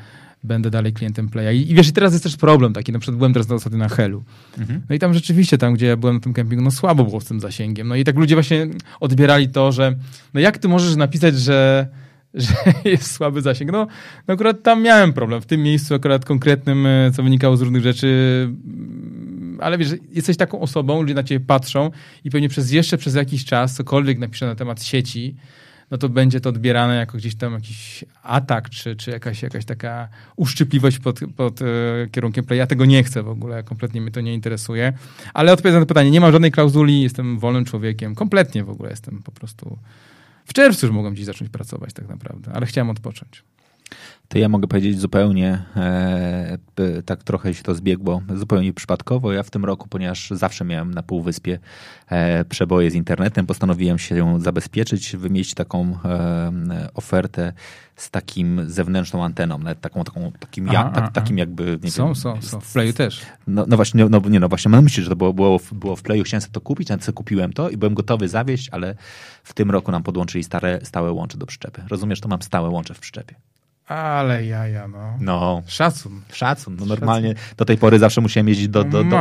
będę 0.47 0.71
dalej 0.71 0.93
klientem 0.93 1.29
Playa. 1.29 1.57
I, 1.57 1.71
I, 1.71 1.75
wiesz, 1.75 1.89
i 1.89 1.93
teraz 1.93 2.13
jest 2.13 2.25
też 2.25 2.37
problem 2.37 2.73
taki, 2.73 2.93
na 2.93 2.99
przykład 2.99 3.19
byłem 3.19 3.33
teraz 3.33 3.51
ostatnio 3.51 3.79
na 3.79 3.89
Helu. 3.89 4.23
Mhm. 4.59 4.83
No 4.89 4.95
i 4.95 4.99
tam 4.99 5.15
rzeczywiście, 5.15 5.59
tam 5.59 5.75
gdzie 5.75 5.87
ja 5.87 5.97
byłem 5.97 6.17
na 6.17 6.21
tym 6.21 6.33
kempingu, 6.33 6.65
no 6.65 6.71
słabo 6.71 7.05
było 7.05 7.21
z 7.21 7.25
tym 7.25 7.41
zasięgiem. 7.41 7.89
No 7.89 7.97
i 7.97 8.05
tak 8.05 8.17
ludzie 8.17 8.35
właśnie 8.35 8.67
odbierali 9.01 9.49
to, 9.49 9.73
że 9.73 9.97
no 10.35 10.41
jak 10.41 10.59
ty 10.59 10.69
możesz 10.69 10.97
napisać, 10.97 11.39
że 11.39 11.89
że 12.35 12.55
jest 12.85 13.11
słaby 13.11 13.43
zasięg. 13.43 13.73
No, 13.73 13.87
no 14.29 14.35
akurat 14.35 14.63
tam 14.63 14.83
miałem 14.83 15.13
problem. 15.13 15.41
W 15.41 15.47
tym 15.47 15.63
miejscu 15.63 15.95
akurat 15.95 16.25
konkretnym, 16.25 16.87
e, 16.87 17.11
co 17.15 17.23
wynikało 17.23 17.57
z 17.57 17.61
różnych 17.61 17.83
rzeczy, 17.83 18.09
mm, 18.49 19.59
ale 19.61 19.79
wiesz, 19.79 19.89
jesteś 20.13 20.37
taką 20.37 20.61
osobą, 20.61 21.03
ludzie 21.03 21.15
na 21.15 21.23
ciebie 21.23 21.47
patrzą 21.47 21.91
i 22.25 22.31
pewnie 22.31 22.49
przez 22.49 22.73
jeszcze 22.73 22.99
przez 22.99 23.15
jakiś 23.15 23.45
czas 23.45 23.75
cokolwiek 23.75 24.19
napiszę 24.19 24.47
na 24.47 24.55
temat 24.55 24.83
sieci, 24.83 25.37
no 25.91 25.99
to 25.99 26.09
będzie 26.09 26.41
to 26.41 26.49
odbierane 26.49 26.97
jako 26.97 27.19
gdzieś 27.19 27.35
tam 27.35 27.53
jakiś 27.53 28.05
atak, 28.23 28.71
czy, 28.71 28.97
czy 28.97 29.11
jakaś, 29.11 29.43
jakaś 29.43 29.65
taka 29.65 30.09
uszczypliwość 30.37 30.99
pod, 30.99 31.21
pod 31.37 31.63
e, 31.63 31.65
kierunkiem 32.11 32.45
play. 32.45 32.59
Ja 32.59 32.67
tego 32.67 32.85
nie 32.85 33.05
chcę 33.05 33.23
w 33.23 33.29
ogóle, 33.29 33.63
kompletnie 33.63 34.01
mnie 34.01 34.11
to 34.11 34.21
nie 34.21 34.35
interesuje. 34.35 34.93
Ale 35.35 35.53
odpowiadam 35.53 35.81
na 35.83 35.87
pytanie, 35.87 36.11
nie 36.11 36.21
mam 36.21 36.33
żadnej 36.33 36.53
klauzuli, 36.53 37.03
jestem 37.03 37.39
wolnym 37.39 37.65
człowiekiem, 37.65 38.15
kompletnie 38.15 38.65
w 38.65 38.71
ogóle 38.71 38.91
jestem 38.91 39.23
po 39.23 39.33
prostu 39.33 39.79
w 40.45 40.53
czerwcu 40.53 40.87
już 40.87 40.95
mogłem 40.95 41.15
gdzieś 41.15 41.27
zacząć 41.27 41.51
pracować 41.51 41.93
tak 41.93 42.09
naprawdę, 42.09 42.53
ale 42.55 42.67
chciałem 42.67 42.91
odpocząć 42.91 43.43
to 44.29 44.39
ja 44.39 44.49
mogę 44.49 44.69
powiedzieć 44.69 45.01
zupełnie, 45.01 45.63
e, 45.77 46.59
tak 47.05 47.23
trochę 47.23 47.55
się 47.55 47.63
to 47.63 47.75
zbiegło, 47.75 48.23
zupełnie 48.35 48.73
przypadkowo. 48.73 49.33
Ja 49.33 49.43
w 49.43 49.51
tym 49.51 49.65
roku, 49.65 49.89
ponieważ 49.89 50.31
zawsze 50.31 50.65
miałem 50.65 50.95
na 50.95 51.03
Półwyspie 51.03 51.59
e, 52.09 52.45
przeboje 52.45 52.91
z 52.91 52.95
internetem, 52.95 53.47
postanowiłem 53.47 53.99
się 53.99 54.41
zabezpieczyć, 54.41 55.17
wymieścić 55.17 55.55
taką 55.55 55.99
e, 56.05 56.89
ofertę 56.95 57.53
z 57.97 58.11
takim 58.11 58.71
zewnętrzną 58.71 59.25
anteną, 59.25 59.59
nawet 59.59 59.81
taką, 59.81 60.05
taką 60.05 60.33
takim, 60.41 60.67
ja, 60.67 60.85
tak, 60.85 61.13
takim 61.13 61.39
jakby... 61.39 61.79
Nie 61.83 61.91
są, 61.91 62.07
wiem, 62.07 62.15
są, 62.15 62.43
są. 62.43 62.61
W 62.61 62.73
Playu 62.73 62.93
też. 62.93 63.23
No, 63.47 63.65
no 63.69 63.77
właśnie, 63.77 64.05
no, 64.09 64.21
nie, 64.29 64.41
no 64.41 64.49
właśnie, 64.49 64.69
mam 64.69 64.85
myśleć, 64.85 65.05
że 65.05 65.11
to 65.11 65.17
było, 65.17 65.33
było, 65.33 65.61
było 65.73 65.97
w 65.97 66.03
Playu, 66.03 66.25
chciałem 66.25 66.41
sobie 66.41 66.53
to 66.53 66.61
kupić, 66.61 66.89
nawet 66.89 67.05
sobie 67.05 67.17
kupiłem 67.17 67.53
to 67.53 67.71
i 67.71 67.77
byłem 67.77 67.95
gotowy 67.95 68.29
zawieść, 68.29 68.69
ale 68.73 68.95
w 69.45 69.55
tym 69.55 69.71
roku 69.71 69.93
nam 69.93 70.03
podłączyli 70.03 70.45
stare, 70.45 70.81
stałe 70.83 71.13
łącze 71.13 71.39
do 71.39 71.47
przyczepy. 71.47 71.83
Rozumiesz, 71.89 72.21
to 72.21 72.29
mam 72.29 72.43
stałe 72.43 72.69
łącze 72.69 72.95
w 72.95 73.01
przyczepie. 73.01 73.35
Ale 73.87 74.47
jaja, 74.47 74.89
no. 74.89 75.19
No. 75.21 75.63
Szacun. 75.67 76.21
Szacun. 76.33 76.77
No 76.81 76.87
normalnie 76.87 77.29
Szacun. 77.29 77.55
do 77.57 77.65
tej 77.65 77.79
pory 77.79 77.99
zawsze 77.99 78.21
musiałem 78.21 78.49
jeździć 78.49 78.69
do... 78.69 78.85
do, 78.85 79.05
do 79.05 79.19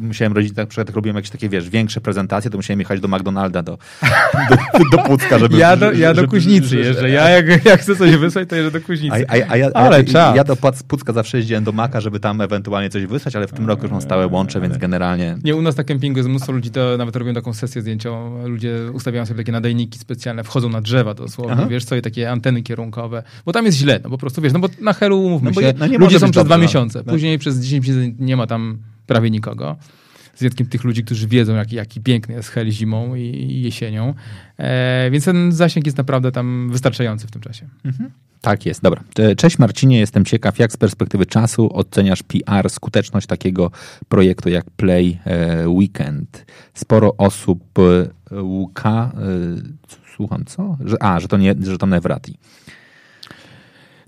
musiałem 0.00 0.32
robić, 0.32 0.54
tak, 0.54 0.68
przykład 0.68 0.88
jak 0.88 0.96
robiłem 0.96 1.16
jakieś 1.16 1.30
takie, 1.30 1.48
wiesz, 1.48 1.70
większe 1.70 2.00
prezentacje, 2.00 2.50
to 2.50 2.58
musiałem 2.58 2.80
jechać 2.80 3.00
do 3.00 3.08
McDonalda, 3.08 3.62
do, 3.62 3.78
do, 4.50 4.96
do 4.96 5.02
Pucka, 5.02 5.38
żeby... 5.38 5.58
Ja 5.58 5.76
do, 5.76 5.92
ja 5.92 6.14
do 6.14 6.28
Kuźnicy 6.28 6.76
jeżdżę. 6.76 7.10
Ja 7.10 7.28
jak, 7.36 7.64
jak 7.64 7.80
chcę 7.80 7.96
coś 7.96 8.16
wysłać, 8.16 8.48
to 8.48 8.56
jeżdżę 8.56 8.80
do 8.80 8.86
Kuźnicy. 8.86 9.26
A, 9.28 9.32
a, 9.32 9.52
a 9.52 9.56
ja, 9.56 9.70
ale 9.74 10.02
ja, 10.02 10.32
ja 10.36 10.44
do 10.44 10.56
Pucka 10.88 11.12
zawsze 11.12 11.36
jeździłem 11.36 11.64
do 11.64 11.72
Maka, 11.72 12.00
żeby 12.00 12.20
tam 12.20 12.40
ewentualnie 12.40 12.90
coś 12.90 13.06
wysłać, 13.06 13.36
ale 13.36 13.46
w 13.46 13.52
tym 13.52 13.68
roku 13.68 13.82
już 13.82 13.92
mam 13.92 14.02
stałe 14.02 14.26
łącze, 14.26 14.60
więc 14.60 14.78
generalnie... 14.78 15.38
Nie, 15.44 15.56
u 15.56 15.62
nas 15.62 15.76
na 15.76 15.84
kempingu 15.84 16.18
jest 16.18 16.28
mnóstwo 16.28 16.52
ludzi, 16.52 16.70
to 16.70 16.96
nawet 16.96 17.16
robią 17.16 17.34
taką 17.34 17.54
sesję 17.54 17.82
zdjęciową. 17.82 18.48
Ludzie 18.48 18.92
ustawiają 18.92 19.26
sobie 19.26 19.38
takie 19.38 19.52
nadajniki 19.52 19.98
specjalne, 19.98 20.44
wchodzą 20.44 20.68
na 20.68 20.80
drzewa 20.80 21.14
dosłownie, 21.14 21.52
Aha. 21.52 21.66
wiesz 21.66 21.84
co, 21.84 21.96
i 21.96 22.02
takie 22.02 22.30
anteny 22.30 22.62
kierunkowe, 22.62 23.22
bo 23.46 23.52
tam 23.52 23.66
jest 23.66 23.78
źle, 23.78 24.00
no 24.06 24.10
po 24.10 24.18
prostu, 24.18 24.42
wiesz, 24.42 24.52
no 24.52 24.58
bo 24.58 24.68
na 24.80 24.92
Helu 24.92 25.20
umówmy 25.20 25.50
no 25.54 25.60
się, 25.60 25.74
no 25.78 25.86
ludzie 25.98 26.20
są 26.20 26.30
przez 26.30 26.44
dwa 26.44 26.58
miesiące, 26.58 27.02
no. 27.06 27.12
później 27.12 27.38
przez 27.38 27.60
10 27.60 27.88
miesięcy 27.88 28.14
nie 28.18 28.36
ma 28.36 28.46
tam 28.46 28.78
prawie 29.06 29.30
nikogo. 29.30 29.76
Z 30.34 30.40
wyjątkiem 30.40 30.66
tych 30.66 30.84
ludzi, 30.84 31.04
którzy 31.04 31.28
wiedzą, 31.28 31.54
jaki, 31.54 31.76
jaki 31.76 32.00
piękny 32.00 32.34
jest 32.34 32.48
Hel 32.48 32.70
zimą 32.70 33.14
i, 33.14 33.20
i 33.22 33.62
jesienią. 33.62 34.14
E, 34.58 35.10
więc 35.10 35.24
ten 35.24 35.52
zasięg 35.52 35.86
jest 35.86 35.98
naprawdę 35.98 36.32
tam 36.32 36.68
wystarczający 36.72 37.26
w 37.26 37.30
tym 37.30 37.42
czasie. 37.42 37.66
Mhm. 37.84 38.10
Tak 38.40 38.66
jest, 38.66 38.82
dobra. 38.82 39.02
Cześć 39.36 39.58
Marcinie, 39.58 39.98
jestem 39.98 40.24
ciekaw, 40.24 40.58
jak 40.58 40.72
z 40.72 40.76
perspektywy 40.76 41.26
czasu 41.26 41.76
oceniasz 41.76 42.22
PR, 42.22 42.70
skuteczność 42.70 43.26
takiego 43.26 43.70
projektu 44.08 44.48
jak 44.48 44.70
Play 44.70 45.18
e, 45.24 45.68
Weekend. 45.68 46.46
Sporo 46.74 47.16
osób 47.16 47.60
e, 47.78 48.42
łuka, 48.42 49.12
słucham 50.16 50.44
co? 50.44 50.76
Że, 50.84 51.02
a, 51.02 51.20
że 51.20 51.28
to 51.28 51.36
nie, 51.36 51.54
że 51.62 51.78
to 51.78 51.86
Nevrati. 51.86 52.38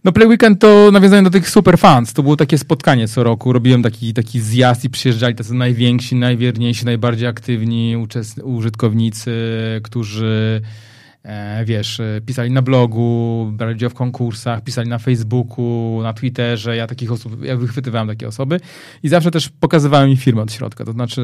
No 0.04 0.12
Play 0.12 0.28
Weekend 0.28 0.60
to 0.60 0.90
nawiązanie 0.92 1.22
do 1.22 1.30
tych 1.30 1.50
super 1.50 1.78
fans. 1.78 2.12
To 2.12 2.22
było 2.22 2.36
takie 2.36 2.58
spotkanie 2.58 3.08
co 3.08 3.22
roku. 3.22 3.52
Robiłem 3.52 3.82
taki, 3.82 4.14
taki 4.14 4.40
zjazd 4.40 4.84
i 4.84 4.90
przyjeżdżali 4.90 5.34
tacy 5.34 5.54
najwięksi, 5.54 6.14
najwierniejsi, 6.16 6.84
najbardziej 6.84 7.28
aktywni 7.28 7.96
użytkownicy, 8.42 9.32
którzy 9.82 10.60
wiesz, 11.64 12.00
e, 12.00 12.20
pisali 12.26 12.50
na 12.50 12.62
blogu, 12.62 13.50
brali 13.52 13.74
udział 13.74 13.90
w 13.90 13.94
konkursach, 13.94 14.62
pisali 14.62 14.88
na 14.88 14.98
Facebooku, 14.98 16.00
na 16.02 16.12
Twitterze. 16.12 16.76
Ja 16.76 16.86
takich 16.86 17.12
osób, 17.12 17.44
ja 17.44 17.56
wychwytywałem 17.56 18.08
takie 18.08 18.28
osoby 18.28 18.60
i 19.02 19.08
zawsze 19.08 19.30
też 19.30 19.48
pokazywałem 19.60 20.10
im 20.10 20.16
firmę 20.16 20.42
od 20.42 20.52
środka. 20.52 20.84
To 20.84 20.92
znaczy, 20.92 21.22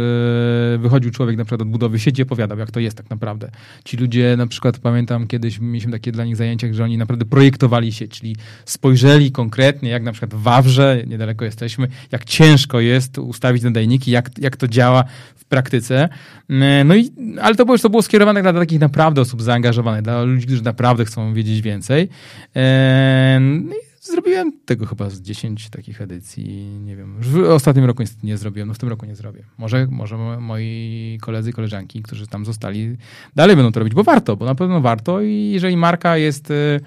wychodził 0.79 1.11
człowiek 1.11 1.37
na 1.37 1.45
przykład 1.45 1.61
od 1.61 1.69
budowy 1.69 1.99
sieci, 1.99 2.23
opowiadał, 2.23 2.59
jak 2.59 2.71
to 2.71 2.81
jest 2.81 2.97
tak 2.97 3.11
naprawdę. 3.11 3.51
Ci 3.85 3.97
ludzie, 3.97 4.35
na 4.37 4.47
przykład 4.47 4.79
pamiętam 4.79 5.27
kiedyś, 5.27 5.59
mieliśmy 5.61 5.93
takie 5.93 6.13
dla 6.13 6.25
nich 6.25 6.37
zajęcia, 6.37 6.73
że 6.73 6.85
oni 6.85 6.99
naprawdę 6.99 7.25
projektowali 7.25 7.93
sieć, 7.93 8.19
czyli 8.19 8.37
spojrzeli 8.65 9.33
konkretnie, 9.33 9.91
jak 9.91 10.03
na 10.03 10.13
przykład 10.13 10.35
w 10.35 10.43
Wawrze, 10.43 11.03
niedaleko 11.07 11.45
jesteśmy, 11.45 11.89
jak 12.13 12.25
ciężko 12.25 12.81
jest 12.81 13.19
ustawić 13.19 13.63
nadajniki, 13.63 14.11
jak, 14.11 14.31
jak 14.39 14.57
to 14.57 14.69
działa 14.69 15.05
w 15.37 15.45
praktyce. 15.45 16.09
E, 16.51 16.85
no 16.85 16.95
i, 16.95 17.11
ale 17.43 17.55
to 17.55 17.65
było, 17.65 17.79
to 17.79 17.91
było 17.91 18.03
skierowane 18.03 18.43
dla 18.43 18.53
takich 18.53 18.81
naprawdę 18.81 19.21
osób 19.21 19.43
zaangażowanych, 19.43 19.84
dla 20.03 20.23
ludzi, 20.23 20.47
którzy 20.47 20.63
naprawdę 20.63 21.05
chcą 21.05 21.35
wiedzieć 21.35 21.63
więcej. 21.63 22.09
E, 22.57 23.39
no 23.41 23.75
zrobiłem 24.05 24.53
tego 24.65 24.87
chyba 24.87 25.11
z 25.11 25.21
10 25.21 25.71
takich 25.71 26.01
edycji, 26.01 26.67
nie 26.85 26.97
wiem. 26.97 27.17
W 27.21 27.39
ostatnim 27.51 27.85
roku 27.85 28.03
niestety 28.03 28.27
nie 28.27 28.37
zrobiłem, 28.37 28.69
no 28.69 28.75
w 28.75 28.79
tym 28.79 28.89
roku 28.89 29.07
nie 29.07 29.17
zrobię. 29.17 29.45
Może, 29.59 29.87
może 29.91 30.17
moi 30.41 31.19
koledzy 31.21 31.51
i 31.51 31.53
koleżanki, 31.53 32.03
którzy 32.03 32.27
tam 32.27 32.45
zostali, 32.45 32.97
dalej 33.37 33.57
będą 33.57 33.73
to 33.73 33.81
robić, 33.81 33.95
bo 33.95 34.05
warto, 34.05 34.37
bo 34.37 34.45
na 34.45 34.55
pewno 34.55 34.81
warto 34.81 35.23
i 35.23 35.51
jeżeli 35.53 35.77
marka 35.77 36.17
jest 36.17 36.51
e, 36.51 36.81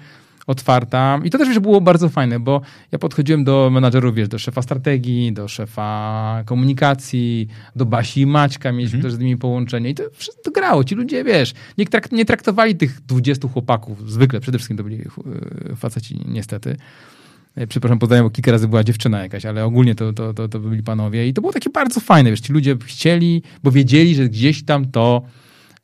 otwarta. 0.48 1.20
I 1.24 1.30
to 1.30 1.38
też 1.38 1.58
było 1.58 1.80
bardzo 1.80 2.08
fajne, 2.08 2.40
bo 2.40 2.60
ja 2.92 2.98
podchodziłem 2.98 3.44
do 3.44 3.70
menadżerów, 3.72 4.14
wiesz, 4.14 4.28
do 4.28 4.38
szefa 4.38 4.62
strategii, 4.62 5.32
do 5.32 5.48
szefa 5.48 6.42
komunikacji, 6.46 7.48
do 7.76 7.86
Basi 7.86 8.20
i 8.20 8.26
Maćka, 8.26 8.72
mieliśmy 8.72 8.96
mhm. 8.96 9.12
też 9.12 9.18
z 9.18 9.22
nimi 9.22 9.36
połączenie 9.36 9.90
i 9.90 9.94
to 9.94 10.02
wszystko 10.12 10.50
grało. 10.50 10.84
Ci 10.84 10.94
ludzie, 10.94 11.24
wiesz, 11.24 11.54
nie, 11.78 11.86
trakt, 11.86 12.12
nie 12.12 12.24
traktowali 12.24 12.76
tych 12.76 13.00
20 13.00 13.48
chłopaków, 13.48 14.10
zwykle, 14.10 14.40
przede 14.40 14.58
wszystkim 14.58 14.76
to 14.76 14.84
byli 14.84 15.00
e, 15.00 15.76
faceci 15.76 16.20
niestety, 16.28 16.76
e, 17.54 17.66
przepraszam, 17.66 17.98
poznaję, 17.98 18.22
bo 18.22 18.30
kilka 18.30 18.52
razy 18.52 18.68
była 18.68 18.84
dziewczyna 18.84 19.22
jakaś, 19.22 19.46
ale 19.46 19.64
ogólnie 19.64 19.94
to, 19.94 20.12
to, 20.12 20.34
to, 20.34 20.48
to 20.48 20.60
byli 20.60 20.82
panowie 20.82 21.28
i 21.28 21.34
to 21.34 21.40
było 21.40 21.52
takie 21.52 21.70
bardzo 21.70 22.00
fajne, 22.00 22.30
wiesz, 22.30 22.40
ci 22.40 22.52
ludzie 22.52 22.76
chcieli, 22.84 23.42
bo 23.62 23.70
wiedzieli, 23.70 24.14
że 24.14 24.28
gdzieś 24.28 24.64
tam 24.64 24.90
to 24.90 25.22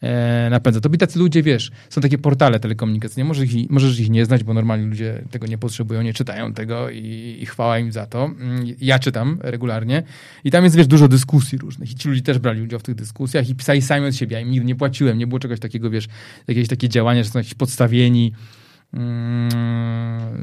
e, 0.05 0.49
napędza. 0.51 0.81
To 0.81 0.89
by 0.89 0.99
tacy 0.99 1.19
ludzie, 1.19 1.43
wiesz, 1.43 1.71
są 1.91 2.01
takie 2.01 2.19
portale 2.19 2.61
telekomunikacyjne, 2.61 3.29
możesz 3.29 3.53
ich, 3.53 3.71
możesz 3.71 4.01
ich 4.01 4.11
nie 4.11 4.25
znać, 4.25 4.45
bo 4.45 4.55
normalnie 4.55 4.87
ludzie 4.87 5.23
tego 5.31 5.47
nie 5.47 5.59
potrzebują, 5.59 6.03
nie 6.03 6.15
czytają 6.15 6.53
tego 6.53 6.91
i, 6.91 7.39
i 7.41 7.47
chwała 7.47 7.79
im 7.79 7.93
za 7.93 8.07
to. 8.07 8.25
Mm, 8.25 8.67
ja 8.81 8.99
czytam 8.99 9.39
regularnie 9.43 10.03
i 10.45 10.51
tam 10.51 10.65
jest, 10.65 10.77
wiesz, 10.77 10.87
dużo 10.87 11.09
dyskusji 11.09 11.59
różnych 11.59 11.93
i 11.93 11.95
ci 11.95 12.09
ludzie 12.09 12.23
też 12.23 12.39
brali 12.39 12.63
udział 12.63 12.81
w 12.81 12.83
tych 12.83 12.95
dyskusjach 12.95 13.49
i 13.49 13.55
pisali 13.55 13.83
sami 13.83 14.07
od 14.07 14.15
siebie, 14.15 14.35
ja 14.35 14.41
im 14.41 14.51
nigdy 14.51 14.67
nie 14.67 14.75
płaciłem, 14.75 15.19
nie 15.19 15.27
było 15.27 15.39
czegoś 15.39 15.61
takiego, 15.61 15.91
wiesz, 15.91 16.09
jakieś 16.49 16.69
takie 16.69 16.89
działania, 16.89 17.23
że 17.23 17.31
są 17.31 17.39
jakieś 17.39 17.55
podstawieni, 17.55 18.33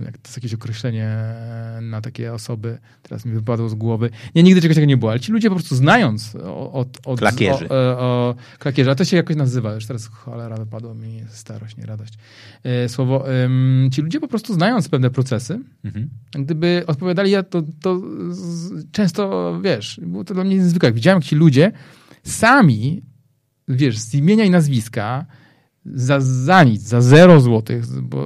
jak 0.06 0.18
to 0.18 0.28
jest 0.28 0.38
jakieś 0.38 0.54
określenie 0.54 1.18
na 1.82 2.02
takie 2.02 2.34
osoby, 2.34 2.78
teraz 3.02 3.26
mi 3.26 3.34
wypadło 3.34 3.70
z 3.70 3.76
głowy. 3.76 4.10
Nie, 4.36 4.44
nigdy 4.44 4.62
czegoś 4.62 4.76
takiego 4.76 4.90
nie 4.90 4.98
było, 4.98 5.12
ale 5.12 5.20
ci 5.20 5.32
ludzie 5.32 5.50
po 5.50 5.56
prostu 5.56 5.76
znając 5.76 6.36
od... 6.72 6.98
od 7.06 7.20
klakierzy. 7.20 7.70
O, 7.70 7.76
o, 7.76 8.30
o, 8.30 8.36
klakierzy, 8.60 8.92
a 8.92 8.96
to 8.96 9.06
się 9.06 9.18
jakoś 9.18 9.36
nazywa, 9.36 9.74
już 9.74 9.86
teraz 9.86 10.08
cholera 10.08 10.58
wypadło 10.58 10.96
mi 10.96 11.24
starość, 11.30 11.78
nie 11.78 11.86
radość. 11.86 12.14
E, 12.64 12.90
słowo, 12.90 13.26
ci 13.92 14.02
ludzie 14.02 14.20
po 14.20 14.28
prostu 14.28 14.54
znając 14.54 14.90
pewne 14.90 15.10
procesy, 15.10 15.60
mhm. 15.84 16.10
gdyby 16.32 16.84
odpowiadali, 16.88 17.32
ja 17.32 17.44
to, 17.44 17.64
to 17.82 18.02
często, 18.92 19.60
wiesz, 19.64 20.00
było 20.04 20.24
to 20.24 20.34
dla 20.34 20.44
mnie 20.44 20.56
niezwykłe. 20.56 20.88
Jak 20.88 20.96
widziałem, 20.96 21.18
jak 21.18 21.24
ci 21.24 21.36
ludzie 21.36 21.72
sami, 22.24 23.02
wiesz, 23.68 23.98
z 23.98 24.14
imienia 24.14 24.46
i 24.46 24.50
nazwiska 24.50 25.26
za, 25.86 26.20
za 26.20 26.64
nic, 26.64 26.82
za 26.82 27.02
zero 27.02 27.42
złotych, 27.42 27.86
bo 28.02 28.26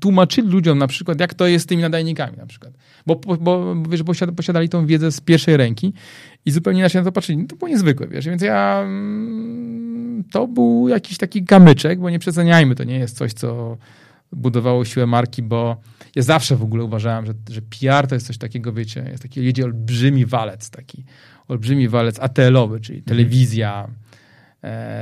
tłumaczyli 0.00 0.48
ludziom 0.48 0.78
na 0.78 0.86
przykład, 0.86 1.20
jak 1.20 1.34
to 1.34 1.46
jest 1.46 1.62
z 1.62 1.66
tymi 1.66 1.82
nadajnikami 1.82 2.36
na 2.36 2.46
przykład. 2.46 2.72
Bo, 3.06 3.16
bo, 3.16 3.36
bo 3.36 3.74
wiesz, 3.88 4.02
posiadali 4.36 4.68
tą 4.68 4.86
wiedzę 4.86 5.12
z 5.12 5.20
pierwszej 5.20 5.56
ręki 5.56 5.92
i 6.44 6.50
zupełnie 6.50 6.78
inaczej 6.78 7.00
na 7.00 7.04
to 7.04 7.12
patrzyli. 7.12 7.38
No, 7.38 7.46
to 7.46 7.56
było 7.56 7.68
niezwykłe, 7.68 8.08
wiesz, 8.08 8.26
więc 8.26 8.42
ja 8.42 8.80
mm, 8.82 10.24
to 10.30 10.48
był 10.48 10.88
jakiś 10.88 11.18
taki 11.18 11.44
kamyczek, 11.44 12.00
bo 12.00 12.10
nie 12.10 12.18
przeceniajmy, 12.18 12.74
to 12.74 12.84
nie 12.84 12.98
jest 12.98 13.16
coś, 13.16 13.32
co 13.32 13.76
budowało 14.32 14.84
siłę 14.84 15.06
marki, 15.06 15.42
bo 15.42 15.76
ja 16.16 16.22
zawsze 16.22 16.56
w 16.56 16.62
ogóle 16.62 16.84
uważałem, 16.84 17.26
że, 17.26 17.34
że 17.50 17.62
PR 17.62 18.06
to 18.06 18.14
jest 18.14 18.26
coś 18.26 18.38
takiego, 18.38 18.72
wiecie, 18.72 19.06
jest 19.10 19.22
taki, 19.22 19.44
jedzie 19.44 19.64
olbrzymi 19.64 20.26
walec 20.26 20.70
taki, 20.70 21.04
olbrzymi 21.48 21.88
walec 21.88 22.20
ATL-owy, 22.20 22.80
czyli 22.80 22.98
mhm. 22.98 23.16
telewizja, 23.16 23.88
E, 23.88 24.03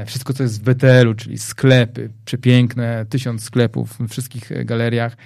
wszystko, 0.07 0.33
co 0.33 0.43
jest 0.43 0.61
w 0.61 0.65
BTL-u, 0.65 1.15
czyli 1.15 1.39
sklepy, 1.39 2.11
przepiękne, 2.25 3.07
tysiąc 3.09 3.45
sklepów 3.45 3.97
w 4.01 4.09
wszystkich 4.09 4.65
galeriach. 4.65 5.17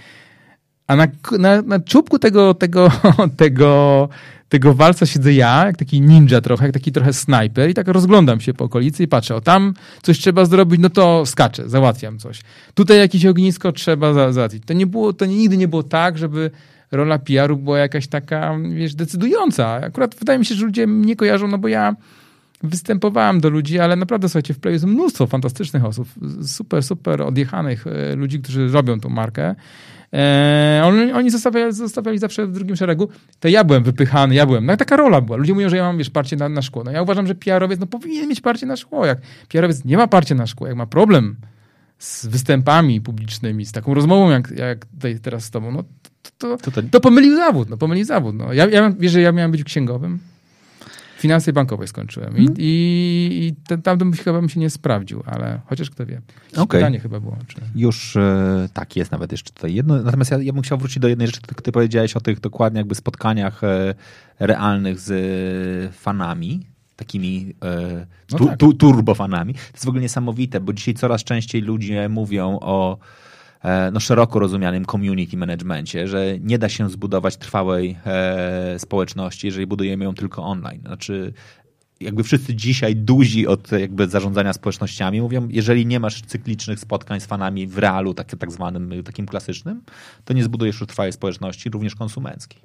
A 0.87 0.97
na, 0.97 1.07
na, 1.39 1.63
na 1.63 1.81
czubku 1.81 2.19
tego, 2.19 2.55
tego, 2.55 2.91
tego, 3.37 4.09
tego 4.49 4.75
walca 4.75 5.07
siedzę 5.07 5.33
ja, 5.33 5.67
jak 5.67 5.77
taki 5.77 6.01
ninja 6.01 6.41
trochę, 6.41 6.65
jak 6.65 6.75
taki 6.75 6.93
trochę 6.93 7.13
snajper 7.13 7.71
i 7.71 7.75
tak 7.75 7.89
rozglądam 7.89 8.41
się 8.41 8.55
po 8.55 8.65
okolicy 8.65 9.03
i 9.03 9.09
patrzę, 9.09 9.35
o 9.35 9.41
tam 9.41 9.75
coś 10.03 10.19
trzeba 10.19 10.45
zrobić, 10.45 10.81
no 10.81 10.91
to 10.91 11.27
skaczę, 11.27 11.69
załatwiam 11.69 12.19
coś. 12.19 12.41
Tutaj 12.75 12.99
jakieś 12.99 13.27
ognisko 13.27 13.73
trzeba 13.73 14.13
za, 14.13 14.33
załatwić. 14.33 14.63
To 14.67 14.75
nie 14.75 14.87
było, 14.87 15.13
to 15.13 15.27
nigdy 15.27 15.57
nie 15.57 15.69
było 15.69 15.83
tak, 15.83 16.19
żeby 16.19 16.51
rola 16.91 17.19
PR-u 17.19 17.57
była 17.57 17.79
jakaś 17.79 18.09
taka, 18.09 18.57
wiesz, 18.75 18.95
decydująca. 18.95 19.73
Akurat 19.73 20.15
wydaje 20.15 20.39
mi 20.39 20.45
się, 20.45 20.55
że 20.55 20.67
ludzie 20.67 20.87
mnie 20.87 21.17
kojarzą, 21.17 21.49
no 21.49 21.59
bo 21.59 21.69
ja 21.69 21.97
występowałem 22.63 23.41
do 23.41 23.51
ludzi, 23.51 23.79
ale 23.79 23.97
naprawdę, 23.97 24.29
słuchajcie, 24.29 24.55
w 24.55 24.59
Play 24.59 24.73
jest 24.73 24.85
mnóstwo 24.85 25.27
fantastycznych 25.27 25.85
osób, 25.85 26.09
super, 26.43 26.83
super 26.83 27.23
odjechanych 27.23 27.87
e, 27.87 28.17
ludzi, 28.17 28.41
którzy 28.41 28.69
robią 28.69 29.01
tą 29.01 29.09
markę. 29.09 29.55
E, 30.13 30.83
oni, 30.85 31.13
oni 31.13 31.31
zostawiali, 31.31 31.73
zostawiali, 31.73 32.19
zawsze 32.19 32.47
w 32.47 32.53
drugim 32.53 32.77
szeregu. 32.77 33.09
To 33.41 33.49
ja 33.49 33.65
byłem 33.65 33.83
wypychany, 33.83 34.35
ja 34.35 34.47
byłem. 34.47 34.67
No 34.67 34.77
taka 34.77 34.97
rola 34.97 35.21
była. 35.21 35.39
Ludzie 35.39 35.55
mówią, 35.55 35.69
że 35.69 35.77
ja 35.77 35.83
mam, 35.83 35.99
wiesz, 35.99 36.11
parcie 36.11 36.37
na, 36.37 36.49
na 36.49 36.63
szkło. 36.63 36.85
No 36.85 36.91
ja 36.91 37.03
uważam, 37.03 37.27
że 37.27 37.35
PR-owiec 37.35 37.81
no, 37.81 37.87
powinien 37.87 38.29
mieć 38.29 38.41
parcie 38.41 38.67
na 38.67 38.77
szkło. 38.77 39.07
Jak 39.07 39.19
PR-owiec 39.49 39.85
nie 39.85 39.97
ma 39.97 40.07
parcie 40.07 40.35
na 40.35 40.47
szkło, 40.47 40.67
jak 40.67 40.77
ma 40.77 40.87
problem 40.87 41.37
z 41.99 42.27
występami 42.27 43.01
publicznymi, 43.01 43.67
z 43.67 43.73
taką 43.73 43.95
rozmową 43.95 44.31
jak, 44.31 44.51
jak 44.51 44.87
tutaj 44.87 45.19
teraz 45.19 45.45
z 45.45 45.51
tobą, 45.51 45.73
no 45.73 45.85
to, 46.39 46.57
to, 46.57 46.71
to, 46.71 46.83
to 46.91 47.01
pomylił 47.01 47.37
zawód, 47.37 47.71
no 47.71 47.77
pomylił 47.77 48.05
zawód. 48.05 48.37
No. 48.37 48.53
Ja, 48.53 48.67
ja, 48.67 48.93
wiesz, 48.99 49.13
że 49.13 49.21
ja 49.21 49.33
miałem 49.33 49.51
być 49.51 49.65
księgowym? 49.65 50.19
Finanse 51.27 51.53
bankowe 51.53 51.87
skończyłem 51.87 52.33
hmm. 52.33 52.55
i, 52.59 52.63
i, 52.63 53.47
i 53.47 53.83
tam 53.83 53.99
bym 53.99 54.13
chyba 54.13 54.41
bym 54.41 54.49
się 54.49 54.61
nie 54.61 54.71
sprawdził, 54.71 55.23
ale 55.27 55.61
chociaż 55.67 55.91
kto 55.91 56.07
wie. 56.07 56.21
Okay. 56.53 56.81
Pytanie 56.81 57.01
chyba 57.01 57.21
było. 57.21 57.37
Czy... 57.47 57.57
Już 57.75 58.17
e, 58.17 58.69
tak, 58.73 58.97
jest 58.97 59.13
nawet 59.13 59.33
jeszcze 59.33 59.53
tutaj 59.53 59.75
jedno. 59.75 60.03
Natomiast 60.03 60.31
ja, 60.31 60.39
ja 60.43 60.53
bym 60.53 60.63
chciał 60.63 60.79
wrócić 60.79 60.99
do 60.99 61.09
jednej 61.09 61.27
rzeczy, 61.29 61.41
ty, 61.63 61.73
powiedziałeś 61.73 62.17
o 62.17 62.21
tych 62.21 62.41
dokładnie 62.41 62.79
jakby 62.79 62.95
spotkaniach 62.95 63.65
e, 63.65 63.95
realnych 64.39 65.01
z 65.01 65.11
e, 65.11 65.93
fanami 65.93 66.67
takimi 66.97 67.55
e, 67.65 68.07
no 68.33 68.39
tu, 68.39 68.45
no 68.45 68.51
tak. 68.51 68.59
tu, 68.59 68.73
turbofanami. 68.73 69.55
To 69.55 69.61
jest 69.73 69.85
w 69.85 69.89
ogóle 69.89 70.03
niesamowite, 70.03 70.61
bo 70.61 70.73
dzisiaj 70.73 70.95
coraz 70.95 71.25
częściej 71.25 71.63
ludzie 71.63 72.09
mówią 72.09 72.59
o 72.61 72.99
no, 73.93 74.01
szeroko 74.01 74.39
rozumianym 74.39 74.85
community 74.85 75.37
managemencie, 75.37 76.09
że 76.09 76.39
nie 76.41 76.59
da 76.59 76.69
się 76.69 76.91
zbudować 76.91 77.37
trwałej 77.37 77.97
e, 78.07 78.79
społeczności, 78.79 79.47
jeżeli 79.47 79.67
budujemy 79.67 80.05
ją 80.05 80.15
tylko 80.15 80.43
online. 80.43 80.81
Znaczy, 80.81 81.33
jakby 82.01 82.23
wszyscy 82.23 82.55
dzisiaj 82.55 82.97
duzi 82.97 83.47
od 83.47 83.73
jakby 83.73 84.09
zarządzania 84.09 84.53
społecznościami 84.53 85.21
mówią, 85.21 85.49
jeżeli 85.51 85.87
nie 85.87 86.01
masz 86.01 86.23
cyklicznych 86.23 86.81
spotkań 86.81 87.21
z 87.21 87.27
fanami 87.27 87.67
w 87.67 87.79
realu, 87.79 88.15
tak, 88.15 88.37
tak 88.39 88.53
zwanym, 88.53 88.93
takim 89.05 89.27
klasycznym, 89.27 89.83
to 90.25 90.35
nie 90.35 90.45
zbudujesz 90.45 90.85
trwałej 90.89 91.13
społeczności, 91.13 91.71
również 91.71 91.95
konsumenckiej, 91.95 92.61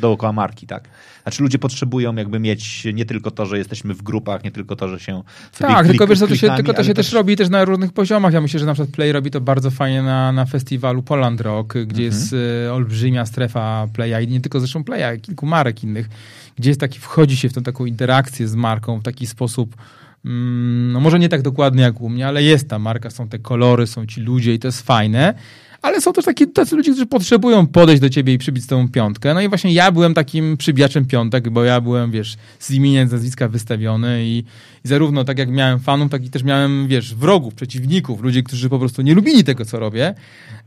dookoła 0.00 0.32
marki, 0.32 0.66
tak? 0.66 0.88
Znaczy 1.22 1.42
ludzie 1.42 1.58
potrzebują 1.58 2.14
jakby 2.14 2.40
mieć 2.40 2.84
nie 2.94 3.04
tylko 3.04 3.30
to, 3.30 3.46
że 3.46 3.58
jesteśmy 3.58 3.94
w 3.94 4.02
grupach, 4.02 4.44
nie 4.44 4.50
tylko 4.50 4.76
to, 4.76 4.88
że 4.88 5.00
się 5.00 5.22
Tak, 5.58 5.78
klik, 5.78 5.88
tylko 5.88 6.06
wiesz, 6.06 6.18
to 6.18 6.36
się, 6.36 6.50
tylko 6.50 6.74
to 6.74 6.84
się 6.84 6.94
też 6.94 7.12
robi 7.12 7.36
też 7.36 7.48
na 7.48 7.64
różnych 7.64 7.92
poziomach. 7.92 8.32
Ja 8.32 8.40
myślę, 8.40 8.60
że 8.60 8.66
na 8.66 8.74
przykład 8.74 8.94
Play 8.94 9.12
robi 9.12 9.30
to 9.30 9.40
bardzo 9.40 9.70
fajnie 9.70 10.02
na, 10.02 10.32
na 10.32 10.46
festiwalu 10.46 11.02
Poland 11.02 11.40
Rock, 11.40 11.72
gdzie 11.72 11.82
mhm. 11.82 12.04
jest 12.04 12.32
y, 12.32 12.72
olbrzymia 12.72 13.26
strefa 13.26 13.88
Playa 13.92 14.24
i 14.24 14.28
nie 14.28 14.40
tylko 14.40 14.60
zresztą 14.60 14.84
Playa, 14.84 15.20
kilku 15.20 15.46
marek 15.46 15.84
innych, 15.84 16.08
gdzie 16.56 16.70
jest 16.70 16.80
taki, 16.80 16.98
wchodzi 16.98 17.36
się 17.36 17.48
w 17.48 17.52
tą 17.52 17.62
taką 17.62 17.84
interakcję 17.84 18.48
z 18.48 18.54
marką 18.54 18.98
w 18.98 19.02
taki 19.02 19.26
sposób, 19.26 19.76
mm, 20.24 20.92
no 20.92 21.00
może 21.00 21.18
nie 21.18 21.28
tak 21.28 21.42
dokładny 21.42 21.82
jak 21.82 22.00
u 22.00 22.08
mnie, 22.08 22.26
ale 22.26 22.42
jest 22.42 22.68
ta 22.68 22.78
marka, 22.78 23.10
są 23.10 23.28
te 23.28 23.38
kolory, 23.38 23.86
są 23.86 24.06
ci 24.06 24.20
ludzie 24.20 24.54
i 24.54 24.58
to 24.58 24.68
jest 24.68 24.82
fajne. 24.82 25.34
Ale 25.82 26.00
są 26.00 26.12
też 26.12 26.24
taki, 26.24 26.48
tacy 26.48 26.76
ludzie, 26.76 26.90
którzy 26.90 27.06
potrzebują 27.06 27.66
podejść 27.66 28.02
do 28.02 28.10
ciebie 28.10 28.32
i 28.32 28.38
przybić 28.38 28.66
tą 28.66 28.88
piątkę. 28.88 29.34
No 29.34 29.40
i 29.40 29.48
właśnie 29.48 29.72
ja 29.72 29.92
byłem 29.92 30.14
takim 30.14 30.56
przybijaczem 30.56 31.06
piątek, 31.06 31.50
bo 31.50 31.64
ja 31.64 31.80
byłem, 31.80 32.10
wiesz, 32.10 32.36
z 32.58 32.70
imienia, 32.70 33.06
z 33.06 33.12
nazwiska 33.12 33.48
wystawiony 33.48 34.24
i, 34.24 34.38
i 34.84 34.88
zarówno 34.88 35.24
tak 35.24 35.38
jak 35.38 35.50
miałem 35.50 35.80
fanów, 35.80 36.10
tak 36.10 36.24
i 36.24 36.30
też 36.30 36.42
miałem, 36.42 36.88
wiesz, 36.88 37.14
wrogów, 37.14 37.54
przeciwników, 37.54 38.22
ludzi, 38.22 38.44
którzy 38.44 38.68
po 38.68 38.78
prostu 38.78 39.02
nie 39.02 39.14
lubili 39.14 39.44
tego, 39.44 39.64
co 39.64 39.78
robię. 39.78 40.14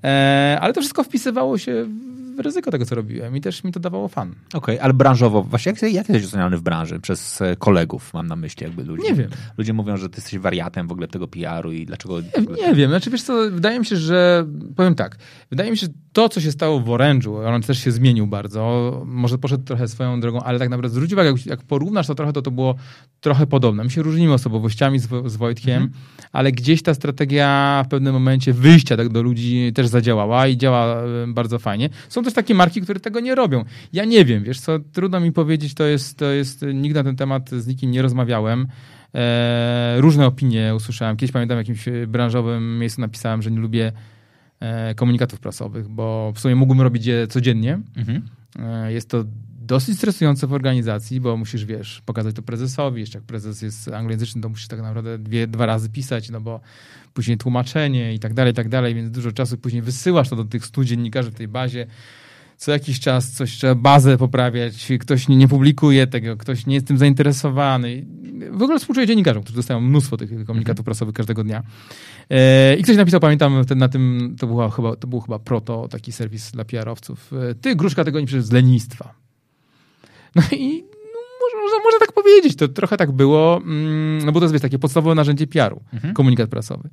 E, 0.03 0.57
ale 0.61 0.73
to 0.73 0.81
wszystko 0.81 1.03
wpisywało 1.03 1.57
się 1.57 1.85
ryzyko 2.37 2.71
tego, 2.71 2.85
co 2.85 2.95
robiłem 2.95 3.37
i 3.37 3.41
też 3.41 3.63
mi 3.63 3.71
to 3.71 3.79
dawało 3.79 4.07
fan. 4.07 4.29
Okej, 4.29 4.57
okay, 4.57 4.81
ale 4.81 4.93
branżowo, 4.93 5.43
właśnie 5.43 5.71
jak, 5.71 5.81
jak 5.81 6.09
jesteś 6.09 6.25
oceniany 6.25 6.57
w 6.57 6.61
branży 6.61 6.99
przez 6.99 7.41
e, 7.41 7.55
kolegów, 7.55 8.13
mam 8.13 8.27
na 8.27 8.35
myśli 8.35 8.63
jakby 8.63 8.83
ludzi? 8.83 9.03
Nie 9.03 9.13
wiem. 9.13 9.29
Ludzie 9.57 9.73
mówią, 9.73 9.97
że 9.97 10.09
ty 10.09 10.17
jesteś 10.17 10.39
wariatem 10.39 10.87
w 10.87 10.91
ogóle 10.91 11.07
tego 11.07 11.27
PR-u 11.27 11.71
i 11.71 11.85
dlaczego... 11.85 12.21
Nie, 12.21 12.67
nie 12.67 12.75
wiem, 12.75 12.89
znaczy 12.89 13.09
wiesz 13.09 13.23
co, 13.23 13.51
wydaje 13.51 13.79
mi 13.79 13.85
się, 13.85 13.97
że, 13.97 14.45
powiem 14.75 14.95
tak, 14.95 15.17
wydaje 15.49 15.71
mi 15.71 15.77
się, 15.77 15.85
że 15.87 15.93
to, 16.13 16.29
co 16.29 16.41
się 16.41 16.51
stało 16.51 16.79
w 16.79 16.85
Orange'u, 16.85 17.55
on 17.55 17.61
też 17.61 17.79
się 17.79 17.91
zmienił 17.91 18.27
bardzo, 18.27 19.03
może 19.05 19.37
poszedł 19.37 19.63
trochę 19.63 19.87
swoją 19.87 20.19
drogą, 20.19 20.39
ale 20.41 20.59
tak 20.59 20.69
naprawdę 20.69 20.95
zwróć 20.95 21.13
uwagę, 21.13 21.29
jak, 21.29 21.45
jak 21.45 21.63
porównasz 21.63 22.07
to 22.07 22.15
trochę, 22.15 22.33
to 22.33 22.41
to 22.41 22.51
było 22.51 22.75
trochę 23.21 23.47
podobne. 23.47 23.83
My 23.83 23.89
się 23.89 24.01
różnimy 24.01 24.33
osobowościami 24.33 24.99
z, 24.99 25.07
z 25.25 25.35
Wojtkiem, 25.35 25.83
mhm. 25.83 26.01
ale 26.31 26.51
gdzieś 26.51 26.81
ta 26.81 26.93
strategia 26.93 27.83
w 27.85 27.89
pewnym 27.89 28.13
momencie 28.13 28.53
wyjścia 28.53 28.97
tak 28.97 29.09
do 29.09 29.21
ludzi 29.21 29.71
też 29.75 29.87
zadziałała 29.93 30.47
i 30.47 30.57
działa 30.57 30.95
e, 30.95 31.05
bardzo 31.27 31.59
fajnie. 31.59 31.89
Są 32.09 32.23
też 32.23 32.33
takie 32.33 32.55
marki, 32.55 32.81
które 32.81 32.99
tego 32.99 33.19
nie 33.19 33.35
robią. 33.35 33.65
Ja 33.93 34.05
nie 34.05 34.25
wiem, 34.25 34.43
wiesz 34.43 34.59
co, 34.59 34.79
trudno 34.79 35.19
mi 35.19 35.31
powiedzieć, 35.31 35.73
to 35.73 35.83
jest, 35.83 36.17
to 36.17 36.25
jest 36.25 36.65
nigdy 36.73 36.99
na 36.99 37.03
ten 37.03 37.15
temat 37.15 37.49
z 37.49 37.67
nikim 37.67 37.91
nie 37.91 38.01
rozmawiałem. 38.01 38.67
E, 39.15 39.95
różne 39.97 40.25
opinie 40.25 40.75
usłyszałem. 40.75 41.17
Kiedyś 41.17 41.31
pamiętam 41.31 41.57
w 41.57 41.59
jakimś 41.59 41.85
branżowym 42.07 42.79
miejscu 42.79 43.01
napisałem, 43.01 43.41
że 43.41 43.51
nie 43.51 43.59
lubię 43.59 43.91
e, 44.59 44.95
komunikatów 44.95 45.39
prasowych, 45.39 45.87
bo 45.87 46.31
w 46.35 46.39
sumie 46.39 46.55
mógłbym 46.55 46.81
robić 46.81 47.05
je 47.05 47.27
codziennie. 47.27 47.79
Mhm. 47.95 48.21
E, 48.59 48.93
jest 48.93 49.09
to 49.09 49.23
dosyć 49.65 49.97
stresujące 49.97 50.47
w 50.47 50.53
organizacji, 50.53 51.21
bo 51.21 51.37
musisz, 51.37 51.65
wiesz, 51.65 52.01
pokazać 52.05 52.35
to 52.35 52.41
prezesowi, 52.41 52.99
jeszcze 52.99 53.17
jak 53.17 53.25
prezes 53.25 53.61
jest 53.61 53.87
anglojęzyczny, 53.87 54.41
to 54.41 54.49
musisz 54.49 54.67
tak 54.67 54.81
naprawdę 54.81 55.17
dwie, 55.17 55.47
dwa 55.47 55.65
razy 55.65 55.89
pisać, 55.89 56.29
no 56.29 56.41
bo 56.41 56.59
później 57.13 57.37
tłumaczenie 57.37 58.13
i 58.13 58.19
tak 58.19 58.33
dalej, 58.33 58.51
i 58.51 58.55
tak 58.55 58.69
dalej, 58.69 58.95
więc 58.95 59.11
dużo 59.11 59.31
czasu 59.31 59.57
później 59.57 59.81
wysyłasz 59.81 60.29
to 60.29 60.35
do 60.35 60.45
tych 60.45 60.65
stu 60.65 60.83
dziennikarzy 60.83 61.31
w 61.31 61.35
tej 61.35 61.47
bazie, 61.47 61.87
co 62.57 62.71
jakiś 62.71 62.99
czas 62.99 63.31
coś 63.31 63.51
trzeba 63.51 63.75
bazę 63.75 64.17
poprawiać, 64.17 64.91
ktoś 64.99 65.27
nie, 65.27 65.35
nie 65.35 65.47
publikuje 65.47 66.07
tego, 66.07 66.37
ktoś 66.37 66.65
nie 66.65 66.75
jest 66.75 66.87
tym 66.87 66.97
zainteresowany. 66.97 68.05
W 68.51 68.61
ogóle 68.61 68.79
współczuję 68.79 69.07
dziennikarzom, 69.07 69.43
którzy 69.43 69.55
dostają 69.55 69.81
mnóstwo 69.81 70.17
tych 70.17 70.29
komunikatów 70.29 70.79
mhm. 70.79 70.85
prasowych 70.85 71.15
każdego 71.15 71.43
dnia. 71.43 71.63
E, 72.29 72.75
I 72.75 72.83
ktoś 72.83 72.97
napisał, 72.97 73.19
pamiętam, 73.19 73.65
na 73.75 73.89
tym, 73.89 74.35
to, 74.39 74.47
była 74.47 74.69
chyba, 74.69 74.95
to 74.95 75.07
był 75.07 75.19
chyba 75.19 75.39
proto, 75.39 75.87
taki 75.87 76.11
serwis 76.11 76.51
dla 76.51 76.65
PR-owców. 76.65 77.33
E, 77.33 77.55
ty, 77.55 77.75
Gruszka, 77.75 78.03
tego 78.03 78.19
nie 78.19 78.25
przecież 78.25 78.45
z 78.45 78.51
lenistwa. 78.51 79.13
No 80.35 80.41
i 80.51 80.92
można, 81.73 81.83
można 81.83 81.99
tak 81.99 82.11
powiedzieć, 82.11 82.55
to 82.55 82.67
trochę 82.67 82.97
tak 82.97 83.11
było, 83.11 83.57
mm, 83.57 84.25
no 84.25 84.31
bo 84.31 84.39
to 84.39 84.43
jest 84.43 84.53
wiesz, 84.53 84.61
takie 84.61 84.79
podstawowe 84.79 85.15
narzędzie 85.15 85.47
PR-u, 85.47 85.81
mhm. 85.93 86.13
komunikat 86.13 86.49
prasowy. 86.49 86.89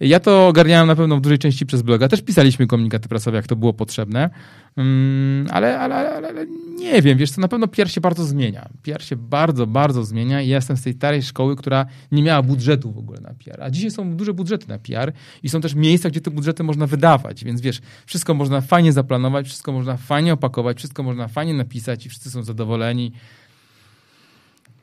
Ja 0.00 0.20
to 0.20 0.48
ogarniałem 0.48 0.86
na 0.86 0.96
pewno 0.96 1.16
w 1.16 1.20
dużej 1.20 1.38
części 1.38 1.66
przez 1.66 1.82
bloga, 1.82 2.08
też 2.08 2.22
pisaliśmy 2.22 2.66
komunikaty 2.66 3.08
prasowe, 3.08 3.36
jak 3.36 3.46
to 3.46 3.56
było 3.56 3.72
potrzebne, 3.72 4.30
mm, 4.76 5.46
ale, 5.50 5.78
ale, 5.78 5.94
ale, 5.94 6.28
ale 6.28 6.46
nie 6.78 7.02
wiem, 7.02 7.18
wiesz, 7.18 7.32
to 7.32 7.40
na 7.40 7.48
pewno 7.48 7.68
PR 7.68 7.90
się 7.90 8.00
bardzo 8.00 8.24
zmienia. 8.24 8.68
PR 8.82 9.02
się 9.02 9.16
bardzo, 9.16 9.66
bardzo 9.66 10.04
zmienia 10.04 10.42
i 10.42 10.48
ja 10.48 10.56
jestem 10.56 10.76
z 10.76 10.82
tej 10.82 10.92
starej 10.92 11.22
szkoły, 11.22 11.56
która 11.56 11.86
nie 12.12 12.22
miała 12.22 12.42
budżetu 12.42 12.92
w 12.92 12.98
ogóle 12.98 13.20
na 13.20 13.34
PR, 13.34 13.62
a 13.62 13.70
dzisiaj 13.70 13.90
są 13.90 14.16
duże 14.16 14.34
budżety 14.34 14.68
na 14.68 14.78
PR 14.78 15.12
i 15.42 15.48
są 15.48 15.60
też 15.60 15.74
miejsca, 15.74 16.10
gdzie 16.10 16.20
te 16.20 16.30
budżety 16.30 16.62
można 16.62 16.86
wydawać, 16.86 17.44
więc 17.44 17.60
wiesz, 17.60 17.80
wszystko 18.06 18.34
można 18.34 18.60
fajnie 18.60 18.92
zaplanować, 18.92 19.46
wszystko 19.46 19.72
można 19.72 19.96
fajnie 19.96 20.32
opakować, 20.32 20.78
wszystko 20.78 21.02
można 21.02 21.28
fajnie 21.28 21.54
napisać 21.54 22.06
i 22.06 22.08
wszyscy 22.08 22.30
są 22.30 22.42
zadowoleni. 22.42 23.12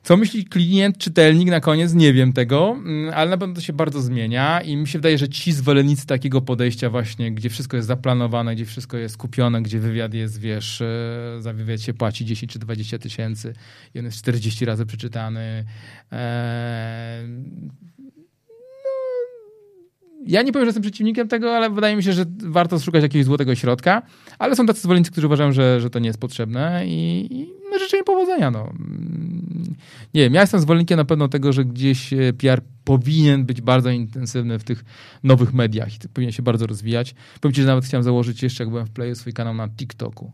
Co 0.03 0.17
myśli 0.17 0.45
klient, 0.45 0.97
czytelnik 0.97 1.49
na 1.49 1.59
koniec? 1.59 1.93
Nie 1.93 2.13
wiem 2.13 2.33
tego, 2.33 2.71
mm, 2.71 3.13
ale 3.13 3.29
na 3.29 3.37
pewno 3.37 3.55
to 3.55 3.61
się 3.61 3.73
bardzo 3.73 4.01
zmienia 4.01 4.61
i 4.61 4.75
mi 4.75 4.87
się 4.87 4.99
wydaje, 4.99 5.17
że 5.17 5.29
ci 5.29 5.51
zwolennicy 5.51 6.07
takiego 6.07 6.41
podejścia 6.41 6.89
właśnie, 6.89 7.31
gdzie 7.31 7.49
wszystko 7.49 7.77
jest 7.77 7.87
zaplanowane, 7.87 8.55
gdzie 8.55 8.65
wszystko 8.65 8.97
jest 8.97 9.17
kupione, 9.17 9.61
gdzie 9.61 9.79
wywiad 9.79 10.13
jest, 10.13 10.39
wiesz, 10.39 10.81
e, 10.81 11.37
za 11.39 11.53
wywiad 11.53 11.81
się 11.81 11.93
płaci 11.93 12.25
10 12.25 12.51
czy 12.51 12.59
20 12.59 12.99
tysięcy 12.99 13.53
i 13.95 13.99
on 13.99 14.05
jest 14.05 14.17
40 14.17 14.65
razy 14.65 14.85
przeczytany. 14.85 15.65
Eee, 16.11 17.27
ja 20.27 20.41
nie 20.41 20.51
powiem, 20.51 20.65
że 20.65 20.67
jestem 20.67 20.81
przeciwnikiem 20.81 21.27
tego, 21.27 21.57
ale 21.57 21.69
wydaje 21.69 21.95
mi 21.95 22.03
się, 22.03 22.13
że 22.13 22.25
warto 22.43 22.79
szukać 22.79 23.03
jakiegoś 23.03 23.25
złotego 23.25 23.55
środka. 23.55 24.01
Ale 24.39 24.55
są 24.55 24.65
tacy 24.65 24.81
zwolennicy, 24.81 25.11
którzy 25.11 25.27
uważają, 25.27 25.51
że, 25.51 25.81
że 25.81 25.89
to 25.89 25.99
nie 25.99 26.07
jest 26.07 26.19
potrzebne 26.19 26.87
i, 26.87 27.27
i 27.31 27.47
życzę 27.79 27.97
im 27.97 28.03
powodzenia. 28.03 28.51
No. 28.51 28.73
Nie 30.13 30.21
wiem, 30.21 30.33
ja 30.33 30.41
jestem 30.41 30.59
zwolennikiem 30.59 30.97
na 30.97 31.05
pewno 31.05 31.27
tego, 31.27 31.53
że 31.53 31.65
gdzieś 31.65 32.13
e, 32.13 32.33
PR 32.33 32.61
powinien 32.83 33.45
być 33.45 33.61
bardzo 33.61 33.89
intensywny 33.89 34.59
w 34.59 34.63
tych 34.63 34.85
nowych 35.23 35.53
mediach 35.53 35.95
i 35.95 36.09
powinien 36.13 36.31
się 36.31 36.43
bardzo 36.43 36.67
rozwijać. 36.67 37.15
Powiem 37.41 37.53
ci, 37.53 37.61
że 37.61 37.67
nawet 37.67 37.85
chciałem 37.85 38.03
założyć 38.03 38.43
jeszcze, 38.43 38.63
jak 38.63 38.69
byłem 38.69 38.85
w 38.85 38.91
Playu, 38.91 39.15
swój 39.15 39.33
kanał 39.33 39.53
na 39.53 39.69
TikToku. 39.69 40.31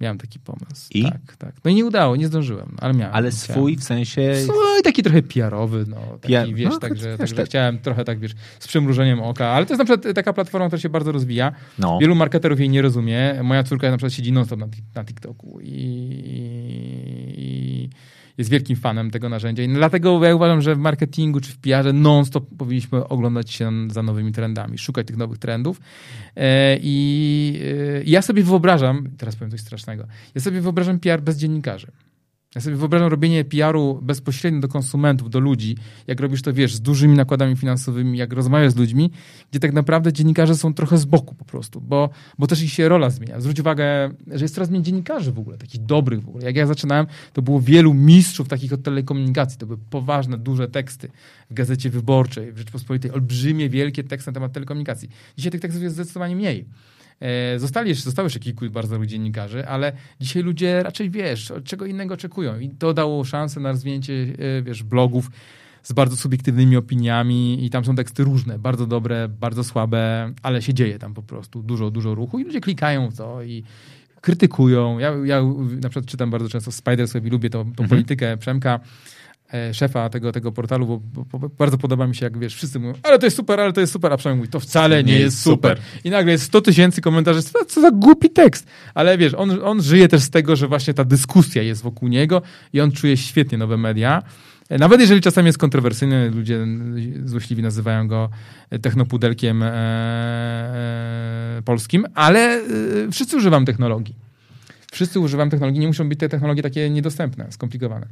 Miałem 0.00 0.18
taki 0.18 0.38
pomysł. 0.38 0.88
I? 0.90 1.02
Tak, 1.02 1.36
tak. 1.38 1.54
No 1.64 1.70
i 1.70 1.74
nie 1.74 1.84
udało, 1.84 2.16
nie 2.16 2.26
zdążyłem, 2.26 2.76
ale 2.80 2.94
miałem. 2.94 3.14
Ale 3.14 3.32
swój 3.32 3.76
w 3.76 3.84
sensie... 3.84 4.34
Swój 4.42 4.82
taki 4.84 5.02
trochę 5.02 5.22
PR-owy, 5.22 5.84
no. 5.88 5.96
Taki, 6.20 6.34
PR... 6.34 6.54
wiesz, 6.54 6.70
no, 6.70 6.78
także, 6.78 7.18
także 7.18 7.34
tak. 7.34 7.46
chciałem 7.46 7.78
trochę 7.78 8.04
tak, 8.04 8.18
wiesz, 8.18 8.32
z 8.58 8.68
przymrużeniem 8.68 9.20
oka, 9.20 9.46
ale 9.46 9.66
to 9.66 9.72
jest 9.74 9.78
na 9.78 9.84
przykład 9.84 10.14
taka 10.14 10.32
platforma, 10.32 10.66
która 10.66 10.80
się 10.80 10.88
bardzo 10.88 11.12
rozwija. 11.12 11.52
No. 11.78 11.98
Wielu 11.98 12.14
marketerów 12.14 12.60
jej 12.60 12.68
nie 12.68 12.82
rozumie. 12.82 13.40
Moja 13.42 13.62
córka 13.64 13.90
na 13.90 13.96
przykład 13.96 14.12
siedzi 14.12 14.32
non-stop 14.32 14.60
na, 14.60 14.68
na 14.94 15.04
TikToku 15.04 15.60
i, 15.62 15.70
i 17.36 17.90
jest 18.40 18.50
wielkim 18.50 18.76
fanem 18.76 19.10
tego 19.10 19.28
narzędzia. 19.28 19.62
I 19.62 19.68
dlatego 19.68 20.24
ja 20.24 20.34
uważam, 20.34 20.62
że 20.62 20.74
w 20.74 20.78
marketingu 20.78 21.40
czy 21.40 21.52
w 21.52 21.58
PR-ze 21.58 21.92
non-stop 21.92 22.44
powinniśmy 22.58 23.08
oglądać 23.08 23.50
się 23.50 23.72
za 23.90 24.02
nowymi 24.02 24.32
trendami, 24.32 24.78
szukać 24.78 25.06
tych 25.06 25.16
nowych 25.16 25.38
trendów. 25.38 25.80
E, 26.36 26.78
I 26.82 27.60
e, 27.98 28.02
ja 28.04 28.22
sobie 28.22 28.42
wyobrażam, 28.42 29.08
teraz 29.18 29.36
powiem 29.36 29.50
coś 29.50 29.60
strasznego, 29.60 30.04
ja 30.34 30.40
sobie 30.40 30.60
wyobrażam 30.60 31.00
PR 31.00 31.22
bez 31.22 31.36
dziennikarzy. 31.36 31.86
Ja 32.54 32.60
sobie 32.60 32.76
wyobrażam 32.76 33.08
robienie 33.08 33.44
PR-u 33.44 33.98
bezpośrednio 34.02 34.60
do 34.60 34.68
konsumentów, 34.68 35.30
do 35.30 35.40
ludzi, 35.40 35.76
jak 36.06 36.20
robisz 36.20 36.42
to, 36.42 36.52
wiesz, 36.52 36.74
z 36.74 36.80
dużymi 36.80 37.16
nakładami 37.16 37.56
finansowymi, 37.56 38.18
jak 38.18 38.32
rozmawiasz 38.32 38.72
z 38.72 38.76
ludźmi, 38.76 39.10
gdzie 39.50 39.60
tak 39.60 39.72
naprawdę 39.72 40.12
dziennikarze 40.12 40.54
są 40.54 40.74
trochę 40.74 40.98
z 40.98 41.04
boku 41.04 41.34
po 41.34 41.44
prostu, 41.44 41.80
bo, 41.80 42.10
bo 42.38 42.46
też 42.46 42.62
ich 42.62 42.72
się 42.72 42.88
rola 42.88 43.10
zmienia. 43.10 43.40
Zwróć 43.40 43.60
uwagę, 43.60 44.10
że 44.26 44.44
jest 44.44 44.54
coraz 44.54 44.70
mniej 44.70 44.82
dziennikarzy 44.82 45.32
w 45.32 45.38
ogóle, 45.38 45.58
takich 45.58 45.84
dobrych 45.84 46.22
w 46.22 46.28
ogóle. 46.28 46.44
Jak 46.44 46.56
ja 46.56 46.66
zaczynałem, 46.66 47.06
to 47.32 47.42
było 47.42 47.60
wielu 47.60 47.94
mistrzów 47.94 48.48
takich 48.48 48.72
od 48.72 48.82
telekomunikacji, 48.82 49.58
to 49.58 49.66
były 49.66 49.78
poważne, 49.90 50.38
duże 50.38 50.68
teksty 50.68 51.10
w 51.50 51.54
Gazecie 51.54 51.90
Wyborczej, 51.90 52.52
w 52.52 52.58
Rzeczpospolitej, 52.58 53.10
olbrzymie, 53.10 53.68
wielkie 53.68 54.04
teksty 54.04 54.30
na 54.30 54.34
temat 54.34 54.52
telekomunikacji. 54.52 55.08
Dzisiaj 55.36 55.52
tych 55.52 55.60
tekstów 55.60 55.82
jest 55.82 55.94
zdecydowanie 55.94 56.36
mniej. 56.36 56.66
E, 57.20 57.58
zostali 57.58 57.88
jeszcze, 57.88 58.04
zostało 58.04 58.26
jeszcze 58.26 58.40
kilku 58.40 58.70
bardzo 58.70 58.90
dobrych 58.90 59.10
dziennikarzy, 59.10 59.66
ale 59.66 59.92
dzisiaj 60.20 60.42
ludzie 60.42 60.82
raczej, 60.82 61.10
wiesz, 61.10 61.52
czego 61.64 61.86
innego 61.86 62.14
oczekują 62.14 62.58
i 62.58 62.70
to 62.70 62.94
dało 62.94 63.24
szansę 63.24 63.60
na 63.60 63.68
rozwinięcie, 63.68 64.12
e, 64.58 64.62
wiesz, 64.62 64.82
blogów 64.82 65.30
z 65.82 65.92
bardzo 65.92 66.16
subiektywnymi 66.16 66.76
opiniami 66.76 67.64
i 67.64 67.70
tam 67.70 67.84
są 67.84 67.96
teksty 67.96 68.24
różne, 68.24 68.58
bardzo 68.58 68.86
dobre, 68.86 69.28
bardzo 69.28 69.64
słabe, 69.64 70.32
ale 70.42 70.62
się 70.62 70.74
dzieje 70.74 70.98
tam 70.98 71.14
po 71.14 71.22
prostu 71.22 71.62
dużo, 71.62 71.90
dużo 71.90 72.14
ruchu 72.14 72.38
i 72.38 72.44
ludzie 72.44 72.60
klikają 72.60 73.10
w 73.10 73.16
to 73.16 73.42
i 73.42 73.64
krytykują. 74.20 74.98
Ja, 74.98 75.12
ja 75.24 75.42
na 75.80 75.88
przykład 75.88 76.06
czytam 76.06 76.30
bardzo 76.30 76.48
często 76.48 76.72
Spiders 76.72 77.14
i 77.14 77.30
lubię 77.30 77.50
tą, 77.50 77.64
tą 77.64 77.70
mhm. 77.70 77.88
politykę 77.88 78.36
Przemka, 78.36 78.80
szefa 79.72 80.08
tego, 80.08 80.32
tego 80.32 80.52
portalu, 80.52 80.86
bo, 80.86 81.24
bo, 81.24 81.38
bo, 81.38 81.48
bardzo 81.48 81.78
podoba 81.78 82.06
mi 82.06 82.16
się, 82.16 82.26
jak 82.26 82.38
wiesz, 82.38 82.54
wszyscy 82.54 82.78
mówią, 82.78 82.94
ale 83.02 83.18
to 83.18 83.26
jest 83.26 83.36
super, 83.36 83.60
ale 83.60 83.72
to 83.72 83.80
jest 83.80 83.92
super, 83.92 84.12
a 84.12 84.16
przynajmniej 84.16 84.40
mówi, 84.40 84.52
to 84.52 84.60
wcale 84.60 85.04
nie, 85.04 85.12
nie 85.12 85.18
jest 85.18 85.42
super. 85.42 85.76
super. 85.76 86.00
I 86.04 86.10
nagle 86.10 86.32
jest 86.32 86.44
100 86.44 86.60
tysięcy 86.60 87.00
komentarzy, 87.00 87.42
co, 87.42 87.64
co 87.64 87.80
za 87.80 87.90
głupi 87.90 88.30
tekst. 88.30 88.66
Ale 88.94 89.18
wiesz, 89.18 89.34
on, 89.34 89.58
on 89.64 89.82
żyje 89.82 90.08
też 90.08 90.22
z 90.22 90.30
tego, 90.30 90.56
że 90.56 90.68
właśnie 90.68 90.94
ta 90.94 91.04
dyskusja 91.04 91.62
jest 91.62 91.82
wokół 91.82 92.08
niego 92.08 92.42
i 92.72 92.80
on 92.80 92.92
czuje 92.92 93.16
świetnie 93.16 93.58
nowe 93.58 93.76
media. 93.76 94.22
E, 94.68 94.78
nawet 94.78 95.00
jeżeli 95.00 95.20
czasami 95.20 95.46
jest 95.46 95.58
kontrowersyjny, 95.58 96.30
ludzie 96.30 96.66
złośliwi 97.24 97.62
nazywają 97.62 98.08
go 98.08 98.30
technopudelkiem 98.82 99.62
e, 99.62 99.68
e, 101.58 101.62
polskim, 101.64 102.06
ale 102.14 102.40
e, 102.40 102.62
wszyscy 103.12 103.36
używam 103.36 103.64
technologii. 103.64 104.14
Wszyscy 104.92 105.20
używam 105.20 105.50
technologii, 105.50 105.80
nie 105.80 105.86
muszą 105.86 106.08
być 106.08 106.18
te 106.18 106.28
technologie 106.28 106.62
takie 106.62 106.90
niedostępne, 106.90 107.46
skomplikowane. 107.50 108.06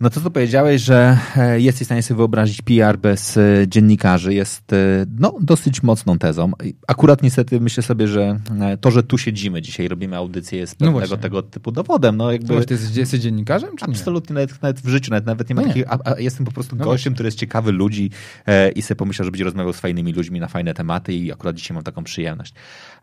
No 0.00 0.10
to 0.10 0.20
co 0.20 0.30
powiedziałeś, 0.30 0.82
że 0.82 1.18
e, 1.36 1.60
jesteś 1.60 1.82
w 1.82 1.88
stanie 1.88 2.02
sobie 2.02 2.16
wyobrazić 2.16 2.62
PR 2.62 2.98
bez 2.98 3.36
e, 3.36 3.42
dziennikarzy 3.68 4.34
jest 4.34 4.72
e, 4.72 5.06
no, 5.18 5.34
dosyć 5.40 5.82
mocną 5.82 6.18
tezą. 6.18 6.52
Akurat 6.88 7.22
niestety 7.22 7.60
myślę 7.60 7.82
sobie, 7.82 8.08
że 8.08 8.40
to, 8.80 8.90
że 8.90 9.02
tu 9.02 9.18
siedzimy 9.18 9.62
dzisiaj, 9.62 9.88
robimy 9.88 10.16
audycję 10.16 10.58
jest 10.58 10.80
no 10.80 10.92
pewnego 10.92 11.16
no 11.16 11.22
tego 11.22 11.42
typu 11.42 11.72
dowodem. 11.72 12.16
No 12.16 12.32
jakby... 12.32 12.54
No 12.54 12.64
ty 12.64 12.74
jesteś, 12.74 12.96
jesteś 12.96 13.20
dziennikarzem? 13.20 13.76
Czy 13.76 13.84
Absolutnie, 13.84 14.34
nawet, 14.34 14.62
nawet, 14.62 14.80
w 14.80 14.88
życiu, 14.88 15.10
nawet, 15.10 15.26
nawet 15.26 15.48
nie 15.48 15.54
ma 15.54 15.62
no 15.62 15.68
takich, 15.68 15.84
a, 15.88 15.98
a, 16.04 16.20
jestem 16.20 16.46
po 16.46 16.52
prostu 16.52 16.76
no 16.76 16.84
gościem, 16.84 17.14
który 17.14 17.26
jest 17.26 17.38
ciekawy 17.38 17.72
ludzi 17.72 18.10
e, 18.46 18.70
i 18.70 18.82
sobie 18.82 18.96
pomyślał, 18.96 19.24
że 19.24 19.30
będzie 19.30 19.44
rozmawiał 19.44 19.72
z 19.72 19.80
fajnymi 19.80 20.12
ludźmi 20.12 20.40
na 20.40 20.48
fajne 20.48 20.74
tematy 20.74 21.14
i 21.14 21.32
akurat 21.32 21.56
dzisiaj 21.56 21.74
mam 21.74 21.84
taką 21.84 22.04
przyjemność. 22.04 22.54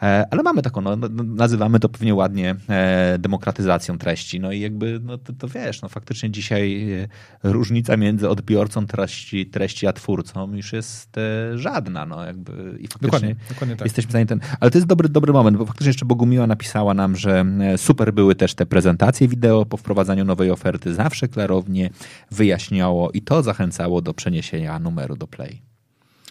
E, 0.02 0.28
ale 0.32 0.44
mamy 0.44 0.62
taką, 0.62 0.82
no, 0.82 0.96
no, 0.96 1.10
nazywamy 1.24 1.80
to 1.80 1.90
pewnie 1.90 2.16
ładnie 2.16 2.56
e, 2.70 3.18
demokratyzacją 3.20 3.98
treści, 3.98 4.40
no 4.40 4.52
i 4.52 4.60
jakby, 4.60 5.00
no 5.04 5.18
to, 5.18 5.34
to 5.34 5.48
wiesz, 5.48 5.82
no 5.82 5.90
faktycznie 5.90 6.32
dzisiaj 6.32 6.92
e, 6.92 7.08
różnica 7.44 7.98
między 7.98 8.30
odbiorcą 8.30 8.88
treści, 8.88 9.46
treści 9.46 9.88
a 9.88 9.94
twórcą 9.94 10.54
już 10.54 10.74
jest 10.74 11.16
żadna, 11.56 12.06
no 12.06 12.26
jakby 12.26 12.78
i 12.80 12.88
dokładnie, 13.02 13.36
dokładnie 13.50 13.76
tak. 13.76 13.86
jesteśmy 13.86 14.12
za 14.12 14.26
ten, 14.26 14.40
ale 14.60 14.72
to 14.72 14.78
jest 14.78 14.88
dobry, 14.88 15.10
dobry 15.10 15.34
moment, 15.34 15.58
bo 15.58 15.66
faktycznie 15.66 15.90
jeszcze 15.90 16.06
Bogumiła 16.06 16.48
napisała 16.48 16.94
nam, 16.94 17.16
że 17.16 17.46
super 17.78 18.14
były 18.14 18.36
też 18.36 18.56
te 18.56 18.66
prezentacje 18.66 19.28
wideo 19.28 19.66
po 19.66 19.78
wprowadzaniu 19.78 20.26
nowej 20.26 20.52
oferty, 20.52 20.94
zawsze 20.94 21.28
klarownie 21.28 21.90
wyjaśniało 22.32 23.12
i 23.12 23.22
to 23.22 23.44
zachęcało 23.44 24.02
do 24.02 24.14
przeniesienia 24.14 24.80
numeru 24.80 25.16
do 25.16 25.28
Play. 25.28 25.62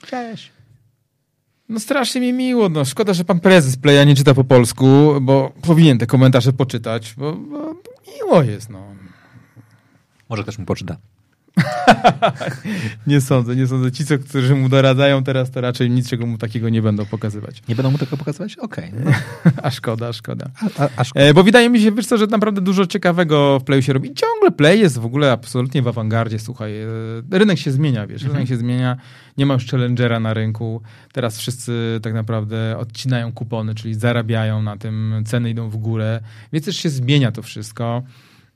Cześć. 0.07 0.56
No 1.69 1.81
strasznie 1.81 2.21
mi 2.21 2.33
miło, 2.33 2.69
no 2.69 2.85
szkoda, 2.85 3.15
że 3.15 3.25
pan 3.25 3.41
prezes 3.41 3.77
Playa 3.77 4.07
nie 4.07 4.15
czyta 4.15 4.35
po 4.35 4.45
polsku, 4.45 4.87
bo 5.21 5.53
powinien 5.63 5.99
te 5.99 6.07
komentarze 6.07 6.53
poczytać, 6.53 7.15
bo, 7.17 7.33
bo 7.33 7.75
miło 8.17 8.43
jest, 8.43 8.71
no. 8.71 8.87
Może 10.29 10.43
ktoś 10.43 10.59
mu 10.59 10.67
poczyta. 10.67 10.97
nie 13.07 13.21
sądzę, 13.21 13.57
nie 13.57 13.67
sądzę. 13.67 13.93
Ci, 13.93 14.05
co, 14.05 14.19
którzy 14.19 14.55
mu 14.55 14.69
doradzają 14.69 15.25
teraz, 15.25 15.51
to 15.51 15.61
raczej 15.61 15.91
niczego 15.91 16.27
mu 16.27 16.39
takiego 16.39 16.69
nie 16.69 16.83
będą 16.83 17.07
pokazywać. 17.07 17.63
Nie 17.69 17.75
będą 17.75 17.91
mu 17.91 17.99
tego 17.99 18.17
pokazywać? 18.17 18.57
Okej. 18.57 18.93
Okay. 19.01 19.53
a 19.63 19.71
szkoda, 19.71 20.09
a 20.09 20.13
szkoda. 20.13 20.47
A, 20.61 20.85
a, 20.85 20.89
a 20.97 21.05
szkoda. 21.05 21.25
E, 21.25 21.35
bo 21.35 21.43
wydaje 21.43 21.71
mi 21.71 21.81
się, 21.81 21.93
wiesz 21.93 22.07
co, 22.07 22.17
że 22.17 22.27
naprawdę 22.27 22.61
dużo 22.61 22.87
ciekawego 22.87 23.59
w 23.59 23.65
Playu 23.65 23.83
się 23.83 23.93
robi. 23.93 24.15
Ciągle 24.15 24.51
Play 24.51 24.81
jest 24.81 24.99
w 24.99 25.05
ogóle 25.05 25.33
absolutnie 25.33 25.83
w 25.83 25.89
awangardzie, 25.89 26.39
słuchaj. 26.39 26.81
E, 26.83 26.89
rynek 27.31 27.59
się 27.59 27.71
zmienia, 27.73 28.07
wiesz, 28.07 28.23
mhm. 28.23 28.33
rynek 28.33 28.49
się 28.49 28.57
zmienia. 28.57 28.97
Nie 29.39 29.47
ma 29.47 29.55
już 29.55 29.67
challengera 29.67 30.21
na 30.21 30.35
rynku. 30.35 30.83
Teraz 31.13 31.39
wszyscy 31.39 32.01
tak 32.03 32.15
naprawdę 32.15 32.79
odcinają 32.79 33.33
kupony, 33.33 33.75
czyli 33.75 33.95
zarabiają 33.95 34.63
na 34.63 34.77
tym, 34.77 35.23
ceny 35.27 35.51
idą 35.51 35.71
w 35.71 35.77
górę. 35.77 36.21
Więc 36.53 36.67
też 36.67 36.77
się 36.77 36.89
zmienia 36.89 37.33
to 37.33 37.43
wszystko. 37.43 38.03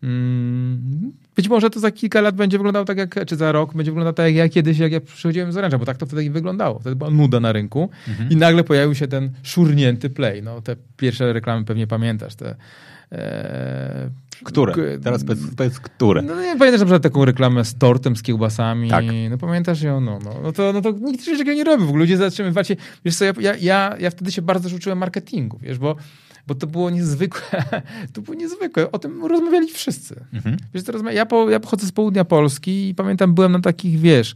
Mm, 0.03 1.13
być 1.41 1.49
może 1.49 1.71
to 1.71 1.81
za 1.81 1.91
kilka 1.91 2.21
lat 2.21 2.35
będzie 2.35 2.59
wyglądało 2.59 2.85
tak 2.85 2.99
jak, 2.99 3.27
czy 3.27 3.37
za 3.37 3.53
rok 3.53 3.75
będzie 3.75 3.91
wyglądało 3.91 4.13
tak 4.13 4.27
jak 4.27 4.35
ja 4.35 4.49
kiedyś, 4.49 4.79
jak 4.79 4.93
ja 4.93 5.01
przychodziłem 5.01 5.53
z 5.53 5.57
Orange'a, 5.57 5.79
bo 5.79 5.85
tak 5.85 5.97
to 5.97 6.07
wtedy 6.07 6.31
wyglądało. 6.31 6.79
Wtedy 6.79 6.97
była 6.97 7.11
nuda 7.11 7.41
na 7.41 7.53
rynku 7.53 7.91
mhm. 8.09 8.31
i 8.31 8.37
nagle 8.37 8.65
pojawił 8.65 8.95
się 8.95 9.09
ten 9.09 9.31
szurnięty 9.43 10.11
play. 10.11 10.43
No, 10.43 10.63
te 10.63 10.77
pierwsze 10.97 11.33
reklamy 11.33 11.65
pewnie 11.65 11.87
pamiętasz, 11.87 12.35
te 12.35 12.55
e, 13.13 14.11
które? 14.45 14.99
Teraz 15.03 15.25
powiedz, 15.25 15.41
powiedz 15.57 15.81
które. 15.81 16.23
No 16.23 16.43
nie 16.43 16.57
pamiętasz 16.57 16.81
na 16.81 16.87
przykład 16.87 17.03
taką 17.03 17.25
reklamę 17.25 17.65
z 17.65 17.75
tortem, 17.75 18.17
z 18.17 18.23
kiełbasami. 18.23 18.91
Tak. 18.91 19.05
No 19.31 19.39
pamiętasz 19.39 19.83
ją? 19.83 20.01
No, 20.01 20.19
no, 20.25 20.35
no, 20.43 20.53
to, 20.53 20.73
no 20.73 20.81
to 20.81 20.91
nikt 20.91 21.25
czegoś 21.25 21.39
takiego 21.39 21.57
nie 21.57 21.65
robi. 21.65 21.85
W 21.85 21.89
ogóle 21.89 22.03
ludzie 22.03 22.17
zatrzymywacie. 22.17 22.77
Wiesz 23.05 23.17
co, 23.17 23.25
ja, 23.25 23.33
ja, 23.61 23.97
ja 24.01 24.11
wtedy 24.11 24.33
się 24.33 24.43
bardzo 24.43 24.77
uczyłem 24.77 24.99
marketingu, 24.99 25.59
wiesz, 25.63 25.79
bo 25.79 25.97
bo 26.47 26.55
to 26.55 26.67
było 26.67 26.91
niezwykłe. 26.91 27.65
to 28.13 28.21
było 28.21 28.37
niezwykłe. 28.37 28.93
O 28.93 28.99
tym 28.99 29.25
rozmawiali 29.25 29.69
wszyscy. 29.69 30.25
Mhm. 30.33 30.57
Wiesz, 30.75 30.85
teraz 30.85 31.03
ja, 31.13 31.27
po, 31.27 31.51
ja 31.51 31.61
pochodzę 31.61 31.87
z 31.87 31.93
południa 31.93 32.25
Polski 32.25 32.89
i 32.89 32.95
pamiętam, 32.95 33.35
byłem 33.35 33.53
na 33.53 33.61
takich, 33.61 33.99
wiesz, 33.99 34.35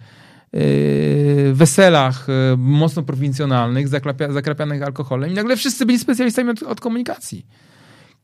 yy, 0.52 1.54
weselach 1.54 2.26
yy, 2.28 2.56
mocno 2.56 3.02
prowincjonalnych, 3.02 3.88
zaklapia, 3.88 4.32
zakrapianych 4.32 4.82
alkoholem 4.82 5.30
i 5.30 5.34
nagle 5.34 5.56
wszyscy 5.56 5.86
byli 5.86 5.98
specjalistami 5.98 6.50
od, 6.50 6.62
od 6.62 6.80
komunikacji. 6.80 7.46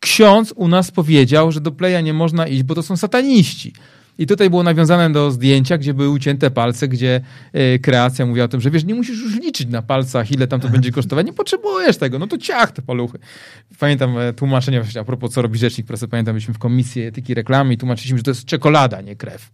Ksiądz 0.00 0.52
u 0.56 0.68
nas 0.68 0.90
powiedział, 0.90 1.52
że 1.52 1.60
do 1.60 1.72
playa 1.72 2.02
nie 2.02 2.14
można 2.14 2.46
iść, 2.46 2.62
bo 2.62 2.74
to 2.74 2.82
są 2.82 2.96
sataniści. 2.96 3.72
I 4.20 4.26
tutaj 4.26 4.50
było 4.50 4.62
nawiązane 4.62 5.12
do 5.12 5.30
zdjęcia, 5.30 5.78
gdzie 5.78 5.94
były 5.94 6.08
ucięte 6.08 6.50
palce, 6.50 6.88
gdzie 6.88 7.20
y, 7.54 7.78
kreacja 7.78 8.26
mówiła 8.26 8.44
o 8.44 8.48
tym, 8.48 8.60
że 8.60 8.70
wiesz, 8.70 8.84
nie 8.84 8.94
musisz 8.94 9.20
już 9.20 9.36
liczyć 9.36 9.68
na 9.68 9.82
palcach, 9.82 10.32
ile 10.32 10.46
tam 10.46 10.60
to 10.60 10.68
będzie 10.78 10.92
kosztować, 10.92 11.26
nie 11.26 11.32
potrzebujesz 11.32 11.96
tego, 11.96 12.18
no 12.18 12.26
to 12.26 12.38
ciach 12.38 12.72
te 12.72 12.82
paluchy. 12.82 13.18
Pamiętam 13.78 14.18
e, 14.18 14.32
tłumaczenie 14.32 14.80
właśnie 14.82 15.00
a 15.00 15.04
propos, 15.04 15.32
co 15.32 15.42
robi 15.42 15.58
rzecznik 15.58 15.86
prasy, 15.86 16.08
pamiętam, 16.08 16.34
byliśmy 16.34 16.54
w 16.54 16.58
komisji 16.58 17.02
etyki 17.02 17.34
reklamy 17.34 17.74
i 17.74 17.76
tłumaczyliśmy, 17.76 18.18
że 18.18 18.24
to 18.24 18.30
jest 18.30 18.44
czekolada, 18.44 19.00
nie 19.00 19.16
krew. 19.16 19.50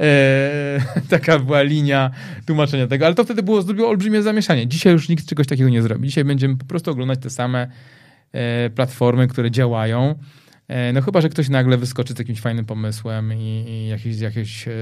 E, 0.00 0.80
taka 1.10 1.38
była 1.38 1.62
linia 1.62 2.10
tłumaczenia 2.46 2.86
tego, 2.86 3.06
ale 3.06 3.14
to 3.14 3.24
wtedy 3.24 3.42
było, 3.42 3.62
zrobiło 3.62 3.88
olbrzymie 3.88 4.22
zamieszanie. 4.22 4.66
Dzisiaj 4.66 4.92
już 4.92 5.08
nikt 5.08 5.26
czegoś 5.26 5.46
takiego 5.46 5.70
nie 5.70 5.82
zrobi. 5.82 6.08
Dzisiaj 6.08 6.24
będziemy 6.24 6.56
po 6.56 6.64
prostu 6.64 6.90
oglądać 6.90 7.18
te 7.22 7.30
same 7.30 7.68
e, 8.32 8.70
platformy, 8.70 9.28
które 9.28 9.50
działają. 9.50 10.14
E, 10.68 10.92
no 10.92 11.02
chyba, 11.02 11.20
że 11.20 11.28
ktoś 11.28 11.48
nagle 11.48 11.76
wyskoczy 11.76 12.14
z 12.14 12.18
jakimś 12.18 12.40
fajnym 12.40 12.64
pomysłem 12.64 13.32
i, 13.32 13.64
i 13.68 13.88
jakiś, 13.88 14.20
jakiś 14.20 14.68
e, 14.68 14.72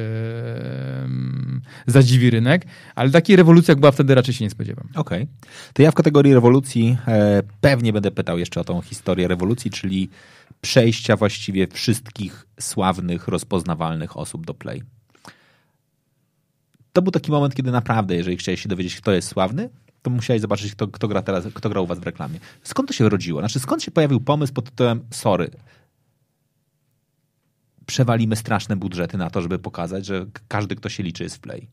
zadziwi 1.86 2.30
rynek, 2.30 2.66
ale 2.94 3.10
takiej 3.10 3.36
rewolucji 3.36 3.72
jak 3.72 3.80
była 3.80 3.92
wtedy 3.92 4.14
raczej 4.14 4.34
się 4.34 4.44
nie 4.44 4.50
spodziewam. 4.50 4.88
Okej. 4.94 5.22
Okay. 5.22 5.34
To 5.72 5.82
ja 5.82 5.90
w 5.90 5.94
kategorii 5.94 6.34
rewolucji 6.34 6.96
e, 7.08 7.42
pewnie 7.60 7.92
będę 7.92 8.10
pytał 8.10 8.38
jeszcze 8.38 8.60
o 8.60 8.64
tą 8.64 8.80
historię 8.80 9.28
rewolucji, 9.28 9.70
czyli 9.70 10.10
przejścia 10.60 11.16
właściwie 11.16 11.66
wszystkich 11.66 12.46
sławnych, 12.60 13.28
rozpoznawalnych 13.28 14.16
osób 14.16 14.46
do 14.46 14.54
Play. 14.54 14.82
To 16.92 17.02
był 17.02 17.12
taki 17.12 17.30
moment, 17.30 17.54
kiedy 17.54 17.70
naprawdę, 17.70 18.16
jeżeli 18.16 18.36
chciałeś 18.36 18.62
się 18.62 18.68
dowiedzieć, 18.68 18.96
kto 18.96 19.12
jest 19.12 19.28
sławny, 19.28 19.68
to 20.02 20.10
musiałeś 20.10 20.42
zobaczyć, 20.42 20.72
kto, 20.72 20.88
kto, 20.88 21.08
gra 21.08 21.22
teraz, 21.22 21.44
kto 21.54 21.68
gra 21.68 21.80
u 21.80 21.86
was 21.86 21.98
w 21.98 22.02
reklamie. 22.02 22.38
Skąd 22.62 22.88
to 22.88 22.94
się 22.94 23.08
rodziło? 23.08 23.40
Znaczy, 23.40 23.60
skąd 23.60 23.82
się 23.82 23.90
pojawił 23.90 24.20
pomysł 24.20 24.52
pod 24.52 24.64
tytułem 24.70 25.00
sorry, 25.10 25.50
przewalimy 27.86 28.36
straszne 28.36 28.76
budżety 28.76 29.18
na 29.18 29.30
to, 29.30 29.42
żeby 29.42 29.58
pokazać, 29.58 30.06
że 30.06 30.26
każdy, 30.48 30.76
kto 30.76 30.88
się 30.88 31.02
liczy, 31.02 31.24
jest 31.24 31.36
w 31.36 31.40
Play. 31.40 31.68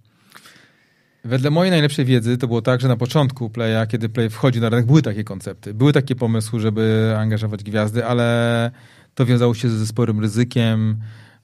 Wedle 1.23 1.49
mojej 1.49 1.71
najlepszej 1.71 2.05
wiedzy 2.05 2.37
to 2.37 2.47
było 2.47 2.61
tak, 2.61 2.81
że 2.81 2.87
na 2.87 2.97
początku 2.97 3.49
Playa, 3.49 3.87
kiedy 3.87 4.09
Play 4.09 4.29
wchodzi 4.29 4.61
na 4.61 4.69
rynek, 4.69 4.85
były 4.85 5.01
takie 5.01 5.23
koncepty. 5.23 5.73
Były 5.73 5.93
takie 5.93 6.15
pomysły, 6.15 6.59
żeby 6.59 7.15
angażować 7.17 7.63
gwiazdy, 7.63 8.05
ale 8.05 8.71
to 9.15 9.25
wiązało 9.25 9.53
się 9.53 9.69
ze 9.69 9.87
sporym 9.87 10.19
ryzykiem. 10.19 10.97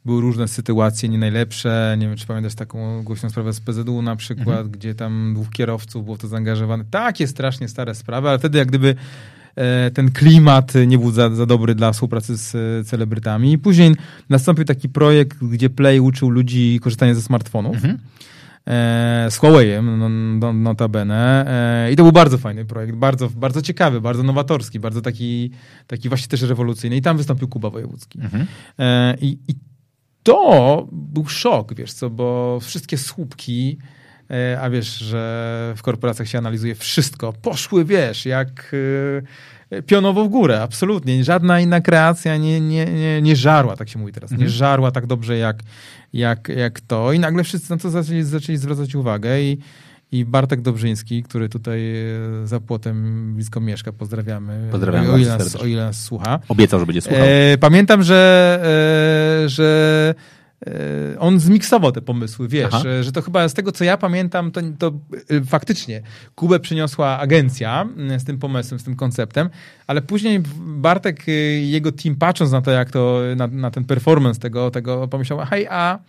Były 0.05 0.21
różne 0.21 0.47
sytuacje 0.47 1.09
nie 1.09 1.17
najlepsze. 1.17 1.95
Nie 1.99 2.07
wiem, 2.07 2.17
czy 2.17 2.25
pamiętasz 2.25 2.55
taką 2.55 3.03
głośną 3.03 3.29
sprawę 3.29 3.53
z 3.53 3.59
PZU 3.59 4.01
na 4.01 4.15
przykład, 4.15 4.47
mhm. 4.47 4.71
gdzie 4.71 4.95
tam 4.95 5.33
dwóch 5.33 5.49
kierowców 5.49 6.05
było 6.05 6.17
to 6.17 6.27
zaangażowane. 6.27 6.83
Takie 6.91 7.27
strasznie 7.27 7.67
stare 7.67 7.95
sprawy, 7.95 8.29
ale 8.29 8.39
wtedy 8.39 8.57
jak 8.57 8.67
gdyby 8.67 8.95
e, 9.55 9.91
ten 9.91 10.11
klimat 10.11 10.73
nie 10.87 10.97
był 10.97 11.11
za, 11.11 11.29
za 11.29 11.45
dobry 11.45 11.75
dla 11.75 11.91
współpracy 11.91 12.37
z 12.37 12.87
celebrytami. 12.87 13.57
Później 13.57 13.95
nastąpił 14.29 14.65
taki 14.65 14.89
projekt, 14.89 15.37
gdzie 15.43 15.69
Play 15.69 15.99
uczył 15.99 16.29
ludzi 16.29 16.79
korzystania 16.83 17.15
ze 17.15 17.21
smartfonów. 17.21 17.75
Mhm. 17.75 17.97
E, 18.67 19.27
z 19.31 19.39
Huawei'em, 19.39 19.97
no, 19.97 20.09
no, 20.09 20.53
notabene. 20.53 21.45
E, 21.87 21.91
I 21.91 21.95
to 21.95 22.03
był 22.03 22.11
bardzo 22.11 22.37
fajny 22.37 22.65
projekt, 22.65 22.95
bardzo, 22.95 23.29
bardzo 23.29 23.61
ciekawy, 23.61 24.01
bardzo 24.01 24.23
nowatorski, 24.23 24.79
bardzo 24.79 25.01
taki, 25.01 25.51
taki 25.87 26.09
właśnie 26.09 26.27
też 26.27 26.41
rewolucyjny. 26.41 26.95
I 26.95 27.01
tam 27.01 27.17
wystąpił 27.17 27.47
Kuba 27.47 27.69
Wojewódzki. 27.69 28.19
Mhm. 28.21 28.47
E, 28.79 29.15
i, 29.21 29.37
I 29.47 29.55
to 30.25 30.87
był 30.91 31.27
szok, 31.27 31.73
wiesz 31.73 31.93
co, 31.93 32.09
bo 32.09 32.59
wszystkie 32.61 32.97
słupki, 32.97 33.77
a 34.61 34.69
wiesz, 34.69 34.97
że 34.97 35.73
w 35.77 35.81
korporacjach 35.81 36.27
się 36.27 36.37
analizuje 36.37 36.75
wszystko, 36.75 37.33
poszły, 37.33 37.85
wiesz, 37.85 38.25
jak 38.25 38.75
pionowo 39.85 40.25
w 40.25 40.29
górę, 40.29 40.61
absolutnie. 40.61 41.23
Żadna 41.23 41.59
inna 41.59 41.81
kreacja 41.81 42.37
nie, 42.37 42.61
nie, 42.61 42.85
nie, 42.85 43.21
nie 43.21 43.35
żarła, 43.35 43.75
tak 43.75 43.89
się 43.89 43.99
mówi 43.99 44.13
teraz, 44.13 44.31
nie 44.31 44.35
mhm. 44.35 44.51
żarła 44.51 44.91
tak 44.91 45.05
dobrze 45.05 45.37
jak, 45.37 45.59
jak, 46.13 46.49
jak 46.49 46.81
to. 46.81 47.13
I 47.13 47.19
nagle 47.19 47.43
wszyscy 47.43 47.71
na 47.71 47.77
to 47.77 47.89
zaczęli, 47.89 48.23
zaczęli 48.23 48.57
zwracać 48.57 48.95
uwagę 48.95 49.41
i, 49.41 49.57
i 50.19 50.25
Bartek 50.25 50.61
Dobrzyński, 50.61 51.23
który 51.23 51.49
tutaj 51.49 51.79
e, 52.43 52.47
za 52.47 52.59
płotem 52.59 53.33
blisko 53.35 53.61
mieszka, 53.61 53.91
pozdrawiamy. 53.91 54.67
Pozdrawiamy 54.71 55.11
o, 55.11 55.17
ile 55.17 55.37
nas, 55.37 55.55
o 55.55 55.65
ile 55.65 55.85
nas 55.85 56.03
słucha. 56.03 56.39
Obiecał, 56.47 56.79
że 56.79 56.85
będzie 56.85 57.01
słuchał. 57.01 57.23
E, 57.23 57.57
pamiętam, 57.57 58.03
że, 58.03 58.59
e, 59.45 59.49
że 59.49 60.15
E, 60.67 61.19
on 61.19 61.39
zmiksował 61.39 61.91
te 61.91 62.01
pomysły, 62.01 62.47
wiesz, 62.47 62.73
że, 62.83 63.03
że, 63.03 63.11
to 63.11 63.21
chyba 63.21 63.49
z 63.49 63.53
tego, 63.53 63.71
co 63.71 63.83
ja 63.83 63.97
pamiętam, 63.97 64.51
to, 64.51 64.61
to 64.79 64.91
e, 65.29 65.41
faktycznie 65.41 66.01
Kubę 66.35 66.59
przyniosła 66.59 67.19
agencja 67.19 67.87
z 68.17 68.23
tym 68.23 68.39
pomysłem, 68.39 68.79
z 68.79 68.83
tym 68.83 68.95
konceptem, 68.95 69.49
ale 69.87 70.01
później 70.01 70.43
Bartek 70.59 71.23
i 71.27 71.71
jego 71.71 71.91
team, 71.91 72.15
patrząc 72.15 72.51
na 72.51 72.61
to, 72.61 72.71
jak 72.71 72.91
to, 72.91 73.21
na, 73.35 73.47
na 73.47 73.71
ten 73.71 73.85
performance 73.85 74.39
tego, 74.39 74.71
tego 74.71 75.07
pomyślał, 75.07 75.39
hej, 75.39 75.67
a 75.67 75.99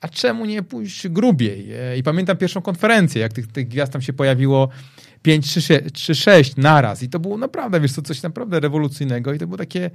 a 0.00 0.08
czemu 0.08 0.44
nie 0.44 0.62
pójść 0.62 1.08
grubiej? 1.08 1.72
E, 1.72 1.98
I 1.98 2.02
pamiętam 2.02 2.36
pierwszą 2.36 2.62
konferencję, 2.62 3.22
jak 3.22 3.32
tych, 3.32 3.46
tych 3.46 3.68
gwiazd 3.68 3.92
tam 3.92 4.02
się 4.02 4.12
pojawiło 4.12 4.68
5 5.22 5.54
czy 5.94 6.14
6 6.14 6.56
naraz 6.56 7.02
i 7.02 7.08
to 7.08 7.18
było 7.18 7.38
naprawdę, 7.38 7.80
wiesz, 7.80 7.92
to 7.92 8.02
coś 8.02 8.22
naprawdę 8.22 8.60
rewolucyjnego 8.60 9.32
i 9.32 9.38
to 9.38 9.46
było 9.46 9.58
takie 9.58 9.90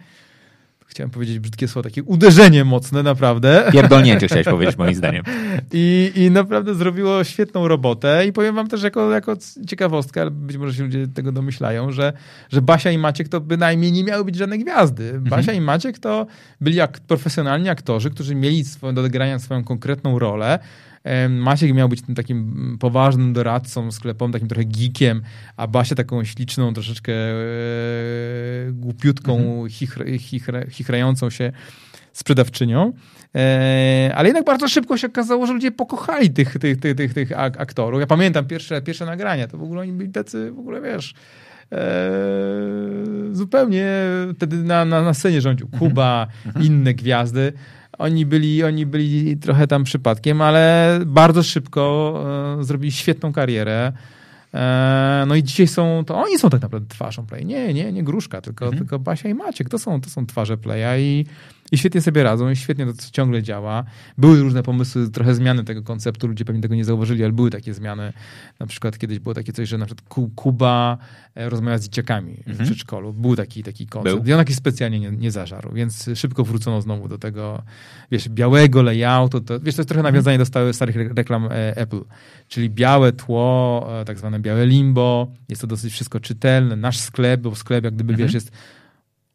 chciałem 0.92 1.10
powiedzieć 1.10 1.40
brzydkie 1.40 1.68
słowo, 1.68 1.90
takie 1.90 2.04
uderzenie 2.04 2.66
mocne 2.66 3.04
naprawdę. 3.04 3.70
Pierdolnięcie 3.72 4.28
chciałeś 4.28 4.46
powiedzieć 4.46 4.78
moim 4.78 4.96
zdaniem. 4.96 5.24
I, 5.74 6.12
I 6.16 6.32
naprawdę 6.32 6.76
zrobiło 6.76 7.24
świetną 7.24 7.68
robotę 7.68 8.28
i 8.28 8.34
powiem 8.34 8.56
wam 8.56 8.68
też 8.68 8.84
jako, 8.84 9.12
jako 9.12 9.38
ciekawostkę, 9.68 10.22
ale 10.22 10.32
być 10.32 10.58
może 10.58 10.74
się 10.74 10.84
ludzie 10.84 11.08
tego 11.08 11.32
domyślają, 11.32 11.92
że, 11.92 12.14
że 12.50 12.62
Basia 12.62 12.92
i 12.92 12.98
Maciek 12.98 13.30
to 13.30 13.42
bynajmniej 13.42 13.92
nie 13.92 14.04
miały 14.04 14.26
być 14.26 14.36
żadne 14.36 14.58
gwiazdy. 14.58 15.04
Mhm. 15.04 15.24
Basia 15.24 15.54
i 15.54 15.62
Maciek 15.62 16.00
to 16.00 16.28
byli 16.62 16.76
jak 16.76 17.00
profesjonalni 17.00 17.70
aktorzy, 17.70 18.10
którzy 18.12 18.36
mieli 18.36 18.66
swoją, 18.66 18.96
do 18.96 19.02
odegrania 19.02 19.40
swoją 19.40 19.64
konkretną 19.64 20.20
rolę, 20.20 20.60
Maciek 21.30 21.74
miał 21.74 21.90
być 21.90 22.02
tym 22.02 22.16
takim 22.16 22.78
poważnym 22.80 23.34
doradcą 23.34 23.92
sklepowym, 23.92 24.34
takim 24.34 24.48
trochę 24.48 24.66
geekiem, 24.66 25.22
a 25.58 25.68
Basia 25.68 25.96
taką 25.96 26.24
śliczną, 26.24 26.74
troszeczkę 26.74 27.14
e, 27.14 28.72
głupiutką, 28.72 29.38
mhm. 29.38 29.70
chichra, 29.70 30.06
chichra, 30.20 30.60
chichrającą 30.70 31.30
się 31.30 31.52
sprzedawczynią. 32.14 32.94
E, 33.36 34.12
ale 34.16 34.30
jednak 34.30 34.46
bardzo 34.46 34.68
szybko 34.68 34.98
się 34.98 35.08
okazało, 35.08 35.48
że 35.48 35.54
ludzie 35.54 35.72
pokochali 35.72 36.30
tych, 36.30 36.58
tych, 36.60 36.80
tych, 36.80 36.96
tych, 36.96 37.14
tych 37.14 37.40
aktorów. 37.40 38.00
Ja 38.00 38.08
pamiętam 38.08 38.46
pierwsze, 38.46 38.82
pierwsze 38.82 39.06
nagrania, 39.06 39.48
to 39.48 39.58
w 39.58 39.64
ogóle 39.64 39.82
oni 39.82 39.92
byli 39.92 40.12
tacy, 40.12 40.52
w 40.52 40.60
ogóle 40.60 40.82
wiesz, 40.82 41.14
e, 41.72 42.12
zupełnie 43.32 43.86
wtedy 44.36 44.58
na, 44.58 44.86
na, 44.86 45.02
na 45.02 45.14
scenie 45.14 45.42
rządził 45.42 45.68
Kuba, 45.80 46.28
mhm. 46.46 46.66
inne 46.66 46.94
gwiazdy. 46.94 47.54
Oni 48.02 48.26
byli, 48.26 48.64
oni 48.64 48.86
byli 48.86 49.38
trochę 49.38 49.68
tam 49.68 49.84
przypadkiem, 49.84 50.42
ale 50.42 51.00
bardzo 51.06 51.44
szybko 51.44 52.16
e, 52.60 52.64
zrobili 52.64 52.92
świetną 52.92 53.34
karierę. 53.34 53.94
E, 54.54 55.24
no 55.28 55.36
i 55.36 55.44
dzisiaj 55.44 55.68
są, 55.68 56.04
to 56.06 56.18
oni 56.18 56.38
są 56.38 56.50
tak 56.50 56.62
naprawdę 56.62 56.90
twarzą 56.90 57.26
Play. 57.26 57.46
Nie, 57.46 57.74
nie, 57.74 57.92
nie 57.92 58.04
Gruszka, 58.04 58.42
tylko, 58.42 58.66
mhm. 58.66 58.80
tylko 58.80 59.00
Basia 59.00 59.30
i 59.30 59.34
Maciek. 59.34 59.70
To 59.70 59.80
są, 59.80 60.02
to 60.02 60.10
są 60.10 60.26
twarze 60.26 60.58
Playa 60.58 61.00
i, 61.00 61.26
i 61.72 61.78
świetnie 61.78 62.02
sobie 62.02 62.24
radzą 62.24 62.50
i 62.50 62.56
świetnie 62.56 62.86
to 62.86 62.94
ciągle 63.12 63.44
działa. 63.44 63.84
Były 64.18 64.40
różne 64.42 64.64
pomysły, 64.64 65.10
trochę 65.10 65.36
zmiany 65.36 65.64
tego 65.64 65.84
konceptu, 65.84 66.28
ludzie 66.28 66.46
pewnie 66.46 66.62
tego 66.62 66.76
nie 66.76 66.86
zauważyli, 66.86 67.24
ale 67.24 67.34
były 67.34 67.50
takie 67.50 67.74
zmiany. 67.74 68.14
Na 68.60 68.68
przykład 68.68 68.98
kiedyś 68.98 69.20
było 69.20 69.36
takie 69.36 69.54
coś, 69.54 69.70
że 69.70 69.78
na 69.78 69.86
przykład 69.86 70.30
Kuba 70.36 70.98
e, 71.36 71.50
rozmawia 71.50 71.78
z 71.78 71.84
dzieciakami 71.84 72.38
mhm. 72.38 72.56
w 72.56 72.62
przedszkolu. 72.62 73.14
Był 73.14 73.36
taki, 73.36 73.64
taki 73.64 73.88
koncept. 73.88 74.16
Był. 74.16 74.26
I 74.26 74.34
on 74.34 74.40
jakiś 74.40 74.56
specjalnie 74.56 75.00
nie, 75.00 75.12
nie 75.12 75.32
zażarł, 75.32 75.74
więc 75.74 76.10
szybko 76.16 76.44
wrócono 76.44 76.82
znowu 76.82 77.08
do 77.08 77.18
tego, 77.18 77.64
wiesz, 78.12 78.30
białego 78.30 78.82
layoutu. 78.82 79.42
To, 79.42 79.60
wiesz, 79.60 79.76
to 79.76 79.82
jest 79.82 79.90
trochę 79.90 80.00
mhm. 80.00 80.14
nawiązanie 80.14 80.38
do 80.38 80.46
stałych, 80.46 80.76
starych 80.76 80.96
reklam 80.96 81.46
e, 81.46 81.78
Apple, 81.78 82.02
czyli 82.48 82.70
białe 82.70 83.12
tło, 83.12 83.88
e, 84.02 84.06
tak 84.06 84.20
zwane 84.20 84.40
białe 84.40 84.66
limbo. 84.66 85.32
Jest 85.50 85.62
to 85.62 85.68
dosyć 85.68 85.94
wszystko 85.94 86.20
czytelne. 86.20 86.76
Nasz 86.76 87.00
sklep, 87.00 87.42
bo 87.42 87.56
sklep 87.56 87.84
jak 87.84 87.94
gdyby, 87.94 88.14
mhm. 88.14 88.28
wiesz, 88.28 88.34
jest 88.34 88.52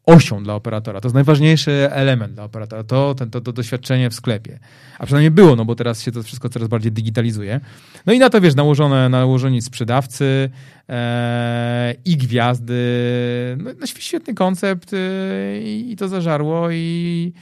osią 0.07 0.43
dla 0.43 0.55
operatora. 0.55 1.01
To 1.01 1.07
jest 1.07 1.15
najważniejszy 1.15 1.71
element 1.91 2.33
dla 2.33 2.43
operatora. 2.43 2.83
To, 2.83 3.15
ten, 3.15 3.29
to, 3.29 3.41
to 3.41 3.53
doświadczenie 3.53 4.09
w 4.09 4.13
sklepie. 4.13 4.59
A 4.99 5.05
przynajmniej 5.05 5.31
było, 5.31 5.55
no 5.55 5.65
bo 5.65 5.75
teraz 5.75 6.01
się 6.01 6.11
to 6.11 6.23
wszystko 6.23 6.49
coraz 6.49 6.67
bardziej 6.67 6.91
digitalizuje. 6.91 7.59
No 8.05 8.13
i 8.13 8.19
na 8.19 8.29
to, 8.29 8.41
wiesz, 8.41 8.55
nałożone, 8.55 9.09
nałożeni 9.09 9.61
sprzedawcy 9.61 10.49
e, 10.89 11.95
i 12.05 12.17
gwiazdy. 12.17 12.77
No, 13.57 13.71
no 13.79 13.87
świetny 13.87 14.33
koncept 14.33 14.93
e, 14.93 14.97
i 15.61 15.95
to 15.95 16.07
zażarło 16.07 16.71
i, 16.71 17.33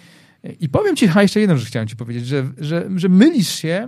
i 0.60 0.70
powiem 0.70 0.96
ci, 0.96 1.10
a 1.16 1.22
jeszcze 1.22 1.40
jedną 1.40 1.58
rzecz 1.58 1.68
chciałem 1.68 1.88
ci 1.88 1.96
powiedzieć, 1.96 2.28
że, 2.28 2.44
że, 2.58 2.90
że 2.96 3.10
mylisz 3.10 3.56
się 3.56 3.88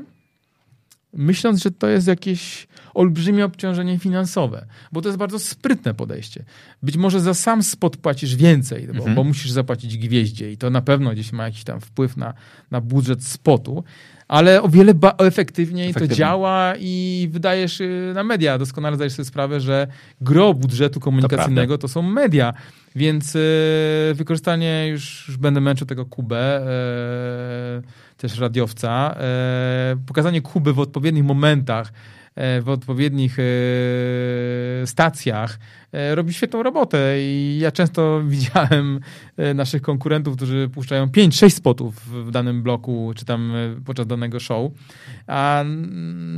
myśląc, 1.13 1.63
że 1.63 1.71
to 1.71 1.87
jest 1.87 2.07
jakieś 2.07 2.67
olbrzymie 2.93 3.45
obciążenie 3.45 3.99
finansowe, 3.99 4.65
bo 4.91 5.01
to 5.01 5.09
jest 5.09 5.19
bardzo 5.19 5.39
sprytne 5.39 5.93
podejście. 5.93 6.45
Być 6.83 6.97
może 6.97 7.19
za 7.19 7.33
sam 7.33 7.63
spot 7.63 7.97
płacisz 7.97 8.35
więcej, 8.35 8.87
bo, 8.87 8.93
mhm. 8.93 9.15
bo 9.15 9.23
musisz 9.23 9.51
zapłacić 9.51 9.97
gwieździe 9.97 10.51
i 10.51 10.57
to 10.57 10.69
na 10.69 10.81
pewno 10.81 11.11
gdzieś 11.11 11.31
ma 11.31 11.45
jakiś 11.45 11.63
tam 11.63 11.81
wpływ 11.81 12.17
na, 12.17 12.33
na 12.71 12.81
budżet 12.81 13.23
spotu, 13.23 13.83
ale 14.27 14.61
o 14.61 14.69
wiele 14.69 14.93
efektywniej 15.17 15.89
Efektywnie. 15.89 16.09
to 16.09 16.15
działa 16.15 16.73
i 16.79 17.27
wydajesz 17.31 17.81
y, 17.81 18.11
na 18.15 18.23
media. 18.23 18.57
Doskonale 18.57 18.95
zdajesz 18.95 19.13
sobie 19.13 19.25
sprawę, 19.25 19.59
że 19.59 19.87
gro 20.21 20.53
budżetu 20.53 20.99
komunikacyjnego 20.99 21.77
to, 21.77 21.81
to 21.81 21.87
są 21.87 22.01
media, 22.01 22.53
więc 22.95 23.33
yy, 23.33 23.41
wykorzystanie, 24.13 24.87
już, 24.87 25.27
już 25.27 25.37
będę 25.37 25.61
męczył 25.61 25.87
tego 25.87 26.05
Kubę, 26.05 26.61
yy, 27.75 28.06
też 28.17 28.39
radiowca, 28.39 29.15
yy, 29.95 30.03
pokazanie 30.05 30.41
Kuby 30.41 30.73
w 30.73 30.79
odpowiednich 30.79 31.23
momentach, 31.23 31.93
w 32.61 32.69
odpowiednich 32.69 33.37
stacjach, 34.85 35.59
E, 35.86 35.86
robi 35.91 36.33
świetną 36.33 36.63
robotę 36.63 37.15
i 37.19 37.57
ja 37.61 37.71
często 37.71 38.21
widziałem 38.27 38.99
e, 39.37 39.53
naszych 39.53 39.81
konkurentów, 39.81 40.35
którzy 40.35 40.69
puszczają 40.69 41.05
5-6 41.05 41.49
spotów 41.49 41.95
w 42.25 42.31
danym 42.31 42.63
bloku, 42.63 43.11
czy 43.15 43.25
tam 43.25 43.55
e, 43.55 43.81
podczas 43.85 44.07
danego 44.07 44.39
show, 44.39 44.71
a 45.27 45.63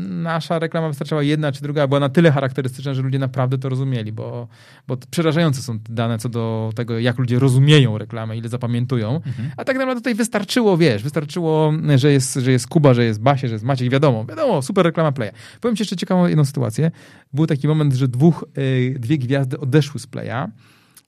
nasza 0.09 0.59
reklama 0.59 0.87
wystarczała 0.87 1.23
jedna 1.23 1.51
czy 1.51 1.61
druga, 1.61 1.87
była 1.87 1.99
na 1.99 2.09
tyle 2.09 2.31
charakterystyczna, 2.31 2.93
że 2.93 3.01
ludzie 3.01 3.19
naprawdę 3.19 3.57
to 3.57 3.69
rozumieli, 3.69 4.11
bo, 4.11 4.47
bo 4.87 4.97
przerażające 5.11 5.61
są 5.61 5.79
dane 5.89 6.17
co 6.17 6.29
do 6.29 6.71
tego, 6.75 6.99
jak 6.99 7.17
ludzie 7.17 7.39
rozumieją 7.39 7.97
reklamę, 7.97 8.37
ile 8.37 8.49
zapamiętują, 8.49 9.15
mhm. 9.15 9.51
a 9.57 9.63
tak 9.63 9.75
naprawdę 9.75 10.01
tutaj 10.01 10.15
wystarczyło, 10.15 10.77
wiesz, 10.77 11.03
wystarczyło, 11.03 11.73
że 11.95 12.11
jest, 12.11 12.35
że 12.35 12.51
jest 12.51 12.67
Kuba, 12.67 12.93
że 12.93 13.05
jest 13.05 13.21
Basie, 13.21 13.47
że 13.47 13.55
jest 13.55 13.65
Maciek, 13.65 13.89
wiadomo, 13.89 14.25
wiadomo, 14.25 14.61
super 14.61 14.85
reklama 14.85 15.11
Playa. 15.11 15.31
Powiem 15.61 15.75
ci 15.75 15.81
jeszcze 15.81 15.95
ciekawą 15.95 16.27
jedną 16.27 16.45
sytuację. 16.45 16.91
Był 17.33 17.47
taki 17.47 17.67
moment, 17.67 17.93
że 17.93 18.07
dwóch, 18.07 18.45
dwie 18.99 19.17
gwiazdy 19.17 19.38
gwiazdy 19.39 19.59
odeszły 19.59 19.99
z 19.99 20.07
Playa. 20.07 20.51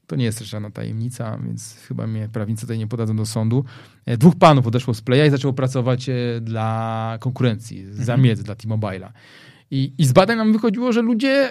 To 0.08 0.16
nie 0.16 0.26
jest 0.26 0.40
też 0.40 0.48
żadna 0.48 0.72
tajemnica, 0.72 1.38
więc 1.46 1.78
chyba 1.88 2.08
mnie 2.08 2.30
prawnicy 2.34 2.62
tutaj 2.62 2.78
nie 2.78 2.88
podadzą 2.88 3.16
do 3.16 3.26
sądu. 3.26 3.66
E, 4.06 4.18
dwóch 4.18 4.36
panów 4.36 4.68
odeszło 4.68 4.94
z 4.94 5.02
Playa 5.02 5.28
i 5.28 5.30
zaczęło 5.30 5.54
pracować 5.54 6.10
e, 6.10 6.14
dla 6.42 7.18
konkurencji, 7.20 7.80
mhm. 7.80 8.06
za 8.06 8.18
miedz, 8.18 8.42
dla 8.44 8.56
T-Mobile'a. 8.56 9.10
I, 9.72 9.94
I 9.98 10.06
z 10.06 10.12
badań 10.12 10.38
nam 10.38 10.54
wychodziło, 10.54 10.92
że 10.92 11.02
ludzie, 11.02 11.50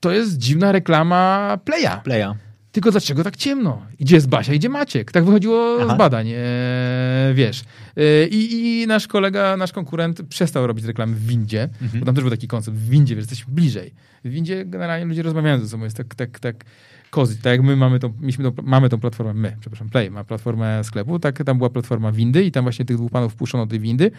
to 0.00 0.12
jest 0.12 0.38
dziwna 0.38 0.72
reklama 0.72 1.58
Playa. 1.64 2.00
Playa. 2.04 2.34
Tylko 2.76 2.90
dlaczego 2.90 3.24
tak 3.24 3.36
ciemno? 3.36 3.82
Idzie 3.98 4.14
jest 4.14 4.28
Basia, 4.28 4.54
idzie 4.54 4.68
Maciek. 4.68 5.12
Tak 5.12 5.24
wychodziło 5.24 5.78
Aha. 5.80 5.94
z 5.94 5.98
badań, 5.98 6.28
e, 6.30 7.32
wiesz. 7.34 7.64
E, 7.96 8.26
i, 8.26 8.82
I 8.82 8.86
nasz 8.86 9.06
kolega, 9.06 9.56
nasz 9.56 9.72
konkurent 9.72 10.22
przestał 10.22 10.66
robić 10.66 10.84
reklamy 10.84 11.14
w 11.14 11.26
windzie, 11.26 11.68
mhm. 11.82 12.00
bo 12.00 12.06
tam 12.06 12.14
też 12.14 12.24
był 12.24 12.30
taki 12.30 12.48
koncept, 12.48 12.76
w 12.76 12.88
windzie, 12.88 13.16
więc 13.16 13.30
jesteśmy 13.30 13.54
bliżej. 13.54 13.94
W 14.24 14.30
windzie 14.30 14.64
generalnie 14.64 15.06
ludzie 15.06 15.22
rozmawiają 15.22 15.60
ze 15.60 15.68
sobą, 15.68 15.84
jest 15.84 15.96
tak, 15.96 16.14
tak, 16.14 16.38
tak 16.38 16.64
kozy. 17.10 17.36
Tak 17.36 17.52
jak 17.52 17.62
my 17.62 17.76
mamy 17.76 17.98
tą, 17.98 18.12
mieliśmy 18.20 18.44
tą, 18.44 18.62
mamy 18.62 18.88
tą 18.88 19.00
platformę, 19.00 19.34
my, 19.34 19.56
przepraszam, 19.60 19.88
Play 19.88 20.10
ma 20.10 20.24
platformę 20.24 20.84
sklepu, 20.84 21.18
tak 21.18 21.44
tam 21.44 21.58
była 21.58 21.70
platforma 21.70 22.12
windy 22.12 22.44
i 22.44 22.52
tam 22.52 22.64
właśnie 22.64 22.84
tych 22.84 22.96
dwóch 22.96 23.10
panów 23.10 23.32
wpuszczono 23.32 23.66
do 23.66 23.70
tej 23.70 23.80
windy. 23.80 24.10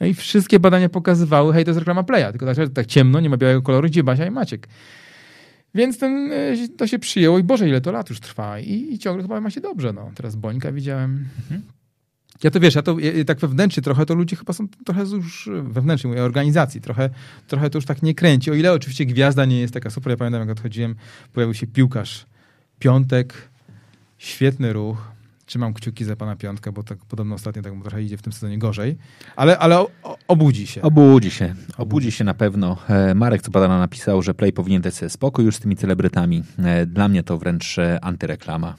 No 0.00 0.06
i 0.06 0.14
wszystkie 0.14 0.60
badania 0.60 0.88
pokazywały, 0.88 1.52
hej, 1.52 1.64
to 1.64 1.70
jest 1.70 1.78
reklama 1.78 2.02
Playa, 2.02 2.30
tylko 2.30 2.54
tak, 2.54 2.68
tak 2.74 2.86
ciemno, 2.86 3.20
nie 3.20 3.30
ma 3.30 3.36
białego 3.36 3.62
koloru, 3.62 3.88
gdzie 3.88 4.04
Basia 4.04 4.26
i 4.26 4.30
Maciek. 4.30 4.68
Więc 5.74 5.98
ten, 5.98 6.32
e, 6.32 6.68
to 6.76 6.86
się 6.86 6.98
przyjęło 6.98 7.38
i 7.38 7.42
Boże, 7.42 7.68
ile 7.68 7.80
to 7.80 7.92
lat 7.92 8.10
już 8.10 8.20
trwa 8.20 8.60
i, 8.60 8.94
i 8.94 8.98
ciągle 8.98 9.22
chyba 9.22 9.40
ma 9.40 9.50
się 9.50 9.60
dobrze. 9.60 9.92
No. 9.92 10.10
Teraz 10.14 10.36
Bońka 10.36 10.72
widziałem. 10.72 11.28
Mhm. 11.38 11.62
Ja 12.42 12.50
to 12.50 12.60
wiesz, 12.60 12.74
ja 12.74 12.82
to 12.82 12.98
ja, 12.98 13.24
tak 13.24 13.38
wewnętrznie 13.38 13.82
trochę 13.82 14.06
to 14.06 14.14
ludzie 14.14 14.36
chyba 14.36 14.52
są 14.52 14.68
trochę 14.84 15.02
już 15.02 15.48
wewnętrznie 15.62 16.08
mojej 16.08 16.24
organizacji, 16.24 16.80
trochę, 16.80 17.10
trochę 17.46 17.70
to 17.70 17.78
już 17.78 17.84
tak 17.84 18.02
nie 18.02 18.14
kręci. 18.14 18.50
O 18.50 18.54
ile 18.54 18.72
oczywiście 18.72 19.06
gwiazda 19.06 19.44
nie 19.44 19.60
jest 19.60 19.74
taka 19.74 19.90
super, 19.90 20.10
ja 20.10 20.16
pamiętam 20.16 20.40
jak 20.40 20.50
odchodziłem, 20.50 20.94
pojawił 21.32 21.54
się 21.54 21.66
piłkarz 21.66 22.26
Piątek, 22.78 23.34
świetny 24.18 24.72
ruch, 24.72 25.13
trzymam 25.46 25.74
kciuki 25.74 26.04
za 26.04 26.16
pana 26.16 26.36
Piątka, 26.36 26.72
bo 26.72 26.82
tak 26.82 26.98
podobno 26.98 27.34
ostatnio 27.34 27.62
tak 27.62 27.74
mu 27.74 27.82
trochę 27.82 28.02
idzie 28.02 28.16
w 28.16 28.22
tym 28.22 28.32
sezonie 28.32 28.58
gorzej, 28.58 28.96
ale, 29.36 29.58
ale 29.58 29.86
obudzi 30.28 30.66
się. 30.66 30.82
Obudzi 30.82 31.30
się. 31.30 31.54
Obudzi 31.78 32.12
się 32.12 32.24
na 32.24 32.34
pewno. 32.34 32.76
E, 32.88 33.14
Marek 33.14 33.42
co 33.42 33.50
pada 33.50 33.68
napisał, 33.68 34.22
że 34.22 34.34
Play 34.34 34.52
powinien 34.52 34.82
dać 34.82 34.94
sobie 34.94 35.10
spokój 35.10 35.44
już 35.44 35.56
z 35.56 35.60
tymi 35.60 35.76
celebrytami. 35.76 36.42
E, 36.58 36.86
dla 36.86 37.08
mnie 37.08 37.22
to 37.22 37.38
wręcz 37.38 37.78
e, 37.78 38.04
antyreklama. 38.04 38.74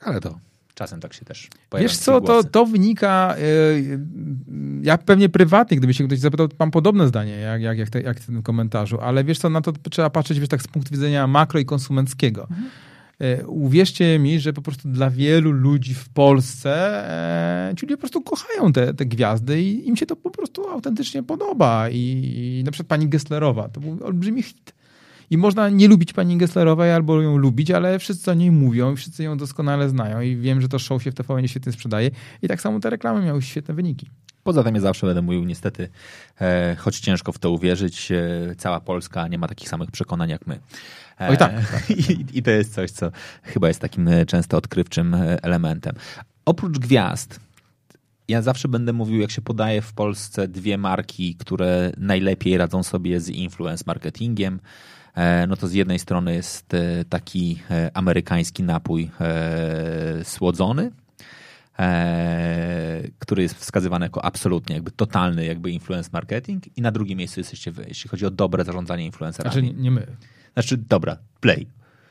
Ale 0.00 0.20
to 0.20 0.38
czasem 0.74 1.00
tak 1.00 1.14
się 1.14 1.24
też 1.24 1.48
pojawia. 1.70 1.88
Wiesz 1.88 1.98
co, 1.98 2.20
to, 2.20 2.44
to 2.44 2.66
wynika, 2.66 3.36
ja 4.82 4.98
pewnie 4.98 5.28
prywatnie, 5.28 5.76
gdyby 5.76 5.94
się 5.94 6.06
ktoś 6.06 6.18
zapytał, 6.18 6.48
mam 6.58 6.70
podobne 6.70 7.08
zdanie, 7.08 7.32
jak, 7.32 7.62
jak, 7.62 7.78
jak, 7.78 7.90
te, 7.90 8.02
jak 8.02 8.20
w 8.20 8.26
tym 8.26 8.42
komentarzu, 8.42 9.00
ale 9.00 9.24
wiesz 9.24 9.38
co, 9.38 9.50
na 9.50 9.60
to 9.60 9.72
trzeba 9.90 10.10
patrzeć 10.10 10.40
wiesz, 10.40 10.48
tak 10.48 10.62
z 10.62 10.68
punktu 10.68 10.90
widzenia 10.90 11.26
makro 11.26 11.60
i 11.60 11.64
konsumenckiego. 11.64 12.42
Mhm. 12.50 12.70
E, 13.20 13.46
uwierzcie 13.46 14.18
mi, 14.18 14.40
że 14.40 14.52
po 14.52 14.62
prostu 14.62 14.88
dla 14.88 15.10
wielu 15.10 15.52
ludzi 15.52 15.94
w 15.94 16.08
Polsce 16.08 16.74
e, 17.70 17.74
ci 17.76 17.86
ludzie 17.86 17.96
po 17.96 18.00
prostu 18.00 18.20
kochają 18.20 18.72
te, 18.72 18.94
te 18.94 19.06
gwiazdy 19.06 19.62
i 19.62 19.88
im 19.88 19.96
się 19.96 20.06
to 20.06 20.16
po 20.16 20.30
prostu 20.30 20.68
autentycznie 20.68 21.22
podoba. 21.22 21.88
I, 21.88 22.58
i 22.60 22.64
na 22.64 22.70
przykład 22.70 22.88
pani 22.88 23.08
Gesslerowa, 23.08 23.68
to 23.68 23.80
był 23.80 23.98
olbrzymi 24.04 24.42
hit. 24.42 24.74
I 25.30 25.38
można 25.38 25.68
nie 25.68 25.88
lubić 25.88 26.12
pani 26.12 26.36
Gesslerowej 26.36 26.92
albo 26.92 27.22
ją 27.22 27.36
lubić, 27.36 27.70
ale 27.70 27.98
wszyscy 27.98 28.30
o 28.30 28.34
niej 28.34 28.50
mówią 28.50 28.92
i 28.92 28.96
wszyscy 28.96 29.22
ją 29.22 29.36
doskonale 29.36 29.88
znają 29.88 30.20
i 30.20 30.36
wiem, 30.36 30.60
że 30.60 30.68
to 30.68 30.78
show 30.78 31.02
się 31.02 31.10
w 31.10 31.14
TVN 31.14 31.48
świetnie 31.48 31.72
sprzedaje 31.72 32.10
i 32.42 32.48
tak 32.48 32.60
samo 32.60 32.80
te 32.80 32.90
reklamy 32.90 33.24
miały 33.24 33.42
świetne 33.42 33.74
wyniki. 33.74 34.06
Poza 34.44 34.64
tym 34.64 34.74
ja 34.74 34.80
zawsze 34.80 35.06
będę 35.06 35.22
mówił, 35.22 35.44
niestety, 35.44 35.88
e, 36.40 36.76
choć 36.78 37.00
ciężko 37.00 37.32
w 37.32 37.38
to 37.38 37.50
uwierzyć, 37.50 38.12
e, 38.12 38.54
cała 38.58 38.80
Polska 38.80 39.28
nie 39.28 39.38
ma 39.38 39.48
takich 39.48 39.68
samych 39.68 39.90
przekonań 39.90 40.30
jak 40.30 40.46
my. 40.46 40.60
E, 41.20 41.28
Oj 41.28 41.36
tak. 41.36 41.52
I, 41.90 42.38
I 42.38 42.42
to 42.42 42.50
jest 42.50 42.74
coś, 42.74 42.90
co 42.90 43.10
chyba 43.42 43.68
jest 43.68 43.80
takim 43.80 44.08
e, 44.08 44.26
często 44.26 44.56
odkrywczym 44.56 45.14
e, 45.14 45.42
elementem. 45.42 45.94
Oprócz 46.44 46.78
gwiazd, 46.78 47.40
ja 48.28 48.42
zawsze 48.42 48.68
będę 48.68 48.92
mówił, 48.92 49.20
jak 49.20 49.30
się 49.30 49.42
podaje 49.42 49.82
w 49.82 49.92
Polsce 49.92 50.48
dwie 50.48 50.78
marki, 50.78 51.34
które 51.34 51.92
najlepiej 51.96 52.58
radzą 52.58 52.82
sobie 52.82 53.20
z 53.20 53.28
influence 53.28 53.84
marketingiem, 53.86 54.60
no 55.48 55.56
to 55.56 55.68
z 55.68 55.72
jednej 55.72 55.98
strony 55.98 56.34
jest 56.34 56.72
taki 57.08 57.62
amerykański 57.94 58.62
napój 58.62 59.10
słodzony, 60.22 60.90
który 63.18 63.42
jest 63.42 63.54
wskazywany 63.54 64.06
jako 64.06 64.24
absolutnie 64.24 64.74
jakby 64.74 64.90
totalny 64.90 65.44
jakby 65.44 65.70
influence 65.70 66.10
marketing 66.12 66.78
i 66.78 66.82
na 66.82 66.90
drugim 66.90 67.18
miejscu 67.18 67.40
jesteście 67.40 67.72
wy, 67.72 67.84
jeśli 67.88 68.10
chodzi 68.10 68.26
o 68.26 68.30
dobre 68.30 68.64
zarządzanie 68.64 69.04
influencerami. 69.04 69.52
Znaczy 69.52 69.74
nie 69.82 69.90
my. 69.90 70.06
Znaczy, 70.54 70.76
dobra, 70.76 71.16
play. 71.40 71.66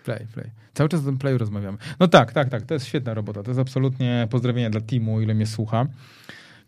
Play, 0.05 0.27
play. 0.33 0.49
Cały 0.73 0.89
czas 0.89 1.01
o 1.01 1.03
tym 1.03 1.17
playu 1.17 1.37
rozmawiamy. 1.37 1.77
No 1.99 2.07
tak, 2.07 2.33
tak, 2.33 2.49
tak. 2.49 2.61
To 2.61 2.73
jest 2.73 2.85
świetna 2.85 3.13
robota. 3.13 3.43
To 3.43 3.51
jest 3.51 3.59
absolutnie 3.59 4.27
pozdrowienie 4.29 4.69
dla 4.69 4.81
teamu, 4.81 5.21
ile 5.21 5.33
mnie 5.33 5.47
słucha. 5.47 5.85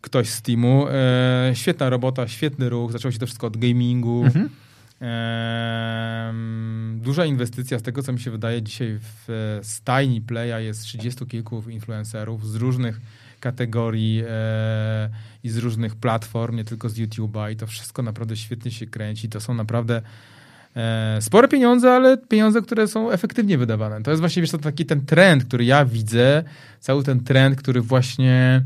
Ktoś 0.00 0.28
z 0.28 0.42
teamu. 0.42 0.86
E, 0.88 1.50
świetna 1.54 1.90
robota, 1.90 2.28
świetny 2.28 2.68
ruch. 2.68 2.92
Zaczęło 2.92 3.12
się 3.12 3.18
to 3.18 3.26
wszystko 3.26 3.46
od 3.46 3.56
gamingu. 3.56 4.24
Mhm. 4.24 4.48
Duża 6.96 7.24
inwestycja 7.24 7.78
z 7.78 7.82
tego, 7.82 8.02
co 8.02 8.12
mi 8.12 8.20
się 8.20 8.30
wydaje 8.30 8.62
dzisiaj 8.62 8.98
w 9.00 9.58
stajni 9.62 10.20
Playa 10.20 10.60
jest 10.60 10.82
30 10.82 11.26
kilku 11.26 11.62
influencerów 11.70 12.48
z 12.48 12.54
różnych 12.54 13.00
kategorii 13.40 14.22
e, 14.28 15.10
i 15.44 15.48
z 15.48 15.58
różnych 15.58 15.94
platform, 15.94 16.56
nie 16.56 16.64
tylko 16.64 16.88
z 16.88 16.98
YouTube'a 16.98 17.52
i 17.52 17.56
to 17.56 17.66
wszystko 17.66 18.02
naprawdę 18.02 18.36
świetnie 18.36 18.70
się 18.70 18.86
kręci. 18.86 19.28
To 19.28 19.40
są 19.40 19.54
naprawdę 19.54 20.02
E, 20.76 21.18
spore 21.20 21.48
pieniądze, 21.48 21.92
ale 21.92 22.18
pieniądze, 22.18 22.62
które 22.62 22.88
są 22.88 23.10
efektywnie 23.10 23.58
wydawane. 23.58 24.02
To 24.02 24.10
jest 24.10 24.20
właśnie 24.20 24.42
wiesz, 24.42 24.50
to 24.50 24.58
taki 24.58 24.86
ten 24.86 25.06
trend, 25.06 25.44
który 25.44 25.64
ja 25.64 25.84
widzę, 25.84 26.44
cały 26.80 27.04
ten 27.04 27.24
trend, 27.24 27.56
który 27.56 27.80
właśnie 27.80 28.62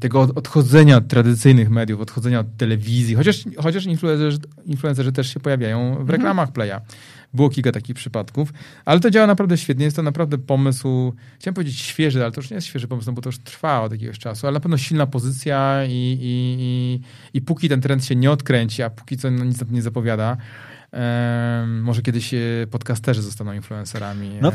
tego 0.00 0.20
odchodzenia 0.20 0.96
od 0.96 1.08
tradycyjnych 1.08 1.70
mediów, 1.70 2.00
odchodzenia 2.00 2.40
od 2.40 2.56
telewizji, 2.56 3.14
chociaż, 3.14 3.44
chociaż 3.56 3.86
influencerzy, 3.86 4.38
influencerzy 4.64 5.12
też 5.12 5.34
się 5.34 5.40
pojawiają 5.40 5.88
w 5.88 5.90
mhm. 5.90 6.08
reklamach 6.08 6.52
Playa. 6.52 6.80
Było 7.34 7.50
kilka 7.50 7.72
takich 7.72 7.96
przypadków, 7.96 8.52
ale 8.84 9.00
to 9.00 9.10
działa 9.10 9.26
naprawdę 9.26 9.58
świetnie. 9.58 9.84
Jest 9.84 9.96
to 9.96 10.02
naprawdę 10.02 10.38
pomysł, 10.38 11.12
chciałem 11.38 11.54
powiedzieć 11.54 11.78
świeży, 11.78 12.22
ale 12.22 12.32
to 12.32 12.40
już 12.40 12.50
nie 12.50 12.54
jest 12.54 12.66
świeży 12.66 12.88
pomysł, 12.88 13.06
no 13.06 13.12
bo 13.12 13.22
to 13.22 13.28
już 13.28 13.38
trwa 13.38 13.82
od 13.82 13.92
jakiegoś 13.92 14.18
czasu, 14.18 14.46
ale 14.46 14.54
na 14.54 14.60
pewno 14.60 14.78
silna 14.78 15.06
pozycja 15.06 15.84
i, 15.84 15.90
i, 15.90 16.56
i, 16.60 17.00
i 17.34 17.40
póki 17.40 17.68
ten 17.68 17.80
trend 17.80 18.04
się 18.04 18.16
nie 18.16 18.30
odkręci, 18.30 18.82
a 18.82 18.90
póki 18.90 19.16
co 19.16 19.30
nic 19.30 19.58
nie 19.70 19.82
zapowiada, 19.82 20.36
może 21.82 22.02
kiedyś 22.02 22.34
e, 22.34 22.38
podcasterzy 22.70 23.22
zostaną 23.22 23.52
influencerami. 23.52 24.30
No, 24.42 24.52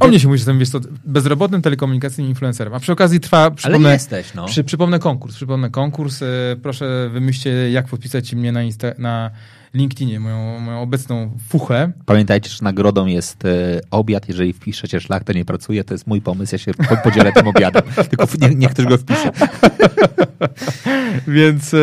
o 0.00 0.08
mnie 0.08 0.20
się 0.20 0.28
mówi, 0.28 0.38
że 0.38 0.42
jestem 0.42 0.58
wiesz, 0.58 0.70
to, 0.70 0.80
bezrobotnym 1.04 1.62
telekomunikacyjnym 1.62 2.30
influencerem. 2.30 2.74
A 2.74 2.80
przy 2.80 2.92
okazji 2.92 3.20
trwa, 3.20 3.50
przypomnę, 3.50 3.88
Ale 3.88 3.94
jesteś, 3.94 4.34
no. 4.34 4.46
przy, 4.46 4.64
przypomnę 4.64 4.98
konkurs. 4.98 5.36
Przypomnę 5.36 5.70
konkurs. 5.70 6.22
E, 6.22 6.26
proszę 6.62 7.10
wymyślcie, 7.12 7.70
jak 7.70 7.86
podpisać 7.86 8.34
mnie 8.34 8.52
na, 8.52 8.62
Insta, 8.62 8.88
na 8.98 9.30
LinkedInie, 9.74 10.20
moją, 10.20 10.58
moją 10.58 10.80
obecną 10.80 11.38
fuchę. 11.48 11.92
Pamiętajcie, 12.06 12.50
że 12.50 12.58
nagrodą 12.62 13.06
jest 13.06 13.44
e, 13.44 13.80
obiad. 13.90 14.28
Jeżeli 14.28 14.52
wpiszecie 14.52 15.00
szlak, 15.00 15.24
to 15.24 15.32
nie 15.32 15.44
pracuje. 15.44 15.84
To 15.84 15.94
jest 15.94 16.06
mój 16.06 16.20
pomysł. 16.20 16.54
Ja 16.54 16.58
się 16.58 16.72
podzielę 17.04 17.32
tym 17.32 17.48
obiadem. 17.48 17.82
Tylko 18.10 18.26
nie, 18.40 18.54
niech 18.54 18.70
ktoś 18.70 18.86
go 18.86 18.98
wpisze. 18.98 19.30
Więc 21.28 21.74
e, 21.74 21.78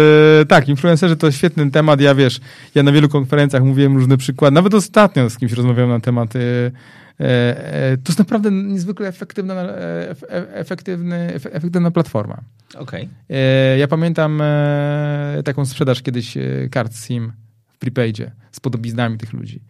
tak, 0.48 0.70
influencerzy 0.70 1.16
to 1.16 1.32
świetny 1.32 1.72
temat. 1.72 2.02
Ja 2.02 2.16
wiesz, 2.16 2.40
ja 2.76 2.84
na 2.84 2.92
wielu 2.92 3.10
konferencjach 3.10 3.64
mówiłem 3.64 3.96
różne 3.96 4.18
przykłady. 4.18 4.56
Nawet 4.56 4.74
ostatnio 4.74 5.30
z 5.30 5.38
kimś 5.38 5.52
rozmawiałem 5.52 5.90
na 5.90 6.00
temat 6.00 6.36
e, 6.36 6.40
to 8.04 8.10
jest 8.10 8.20
naprawdę 8.20 8.52
niezwykle 8.52 9.08
efektywna, 9.08 9.56
efektywny, 10.54 11.34
efektywna 11.34 11.92
platforma. 11.92 12.38
Okay. 12.78 13.08
Ja 13.78 13.88
pamiętam 13.88 14.42
taką 15.46 15.66
sprzedaż 15.66 16.02
kiedyś 16.02 16.38
kart 16.72 16.96
SIM 16.96 17.32
prepaidzie 17.80 18.32
z 18.52 18.60
podobiznami 18.60 19.18
tych 19.18 19.34
ludzi. 19.34 19.62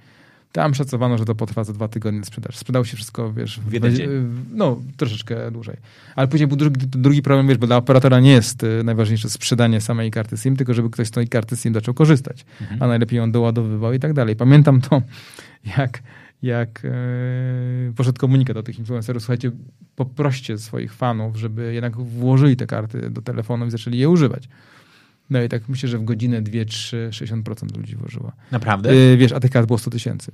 Tam 0.51 0.73
szacowano, 0.73 1.17
że 1.17 1.25
to 1.25 1.35
potrwa 1.35 1.63
za 1.63 1.73
dwa 1.73 1.87
tygodnie 1.87 2.23
sprzedaż. 2.23 2.57
Sprzedało 2.57 2.85
się 2.85 2.97
wszystko, 2.97 3.33
wiesz, 3.33 3.59
w 3.59 3.73
jeden 3.73 3.95
dzień. 3.95 4.09
no 4.51 4.81
troszeczkę 4.97 5.51
dłużej. 5.51 5.77
Ale 6.15 6.27
później 6.27 6.47
był 6.47 6.57
drugi, 6.57 6.87
drugi 6.87 7.21
problem, 7.21 7.47
wiesz, 7.47 7.57
bo 7.57 7.67
dla 7.67 7.77
operatora 7.77 8.19
nie 8.19 8.31
jest 8.31 8.63
y, 8.63 8.83
najważniejsze 8.83 9.29
sprzedanie 9.29 9.81
samej 9.81 10.11
karty 10.11 10.37
SIM, 10.37 10.55
tylko 10.55 10.73
żeby 10.73 10.89
ktoś 10.89 11.07
z 11.07 11.11
tej 11.11 11.27
karty 11.27 11.57
SIM 11.57 11.73
zaczął 11.73 11.93
korzystać, 11.93 12.45
mhm. 12.61 12.83
a 12.83 12.87
najlepiej 12.87 13.17
ją 13.17 13.31
doładowywał 13.31 13.93
i 13.93 13.99
tak 13.99 14.13
dalej. 14.13 14.35
Pamiętam 14.35 14.81
to, 14.81 15.01
jak, 15.77 16.03
jak 16.41 16.83
yy, 16.83 17.93
poszedł 17.95 18.19
komunikat 18.19 18.55
do 18.55 18.63
tych 18.63 18.79
influencerów, 18.79 19.23
słuchajcie, 19.23 19.51
poproście 19.95 20.57
swoich 20.57 20.93
fanów, 20.93 21.35
żeby 21.35 21.73
jednak 21.73 21.97
włożyli 21.97 22.55
te 22.55 22.67
karty 22.67 23.09
do 23.09 23.21
telefonu 23.21 23.65
i 23.65 23.71
zaczęli 23.71 23.97
je 23.97 24.09
używać. 24.09 24.49
No 25.29 25.41
i 25.41 25.49
tak 25.49 25.69
myślę, 25.69 25.89
że 25.89 25.97
w 25.97 26.03
godzinę, 26.03 26.41
dwie, 26.41 26.65
trzy, 26.65 27.09
60% 27.11 27.77
ludzi 27.77 27.95
włożyło. 27.95 28.31
Naprawdę? 28.51 28.95
Yy, 28.95 29.17
wiesz, 29.17 29.31
a 29.31 29.39
tych 29.39 29.51
kart 29.51 29.67
było 29.67 29.79
100 29.79 29.91
tysięcy. 29.91 30.31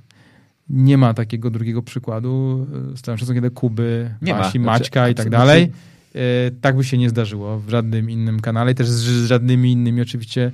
Nie 0.68 0.98
ma 0.98 1.14
takiego 1.14 1.50
drugiego 1.50 1.82
przykładu. 1.82 2.66
Z 2.96 3.00
całym 3.00 3.18
szacunkiem 3.18 3.44
do 3.44 3.50
Kuby, 3.50 4.14
nie 4.22 4.34
Wasi, 4.34 4.60
ma. 4.60 4.72
Maćka 4.72 5.00
znaczy, 5.00 5.12
i 5.12 5.14
tak 5.14 5.30
dalej. 5.30 5.72
Yy, 6.14 6.20
tak 6.60 6.76
by 6.76 6.84
się 6.84 6.98
nie 6.98 7.10
zdarzyło 7.10 7.58
w 7.58 7.68
żadnym 7.68 8.10
innym 8.10 8.40
kanale, 8.40 8.74
też 8.74 8.88
z, 8.88 9.04
z 9.04 9.26
żadnymi 9.26 9.72
innymi 9.72 10.02
oczywiście 10.02 10.52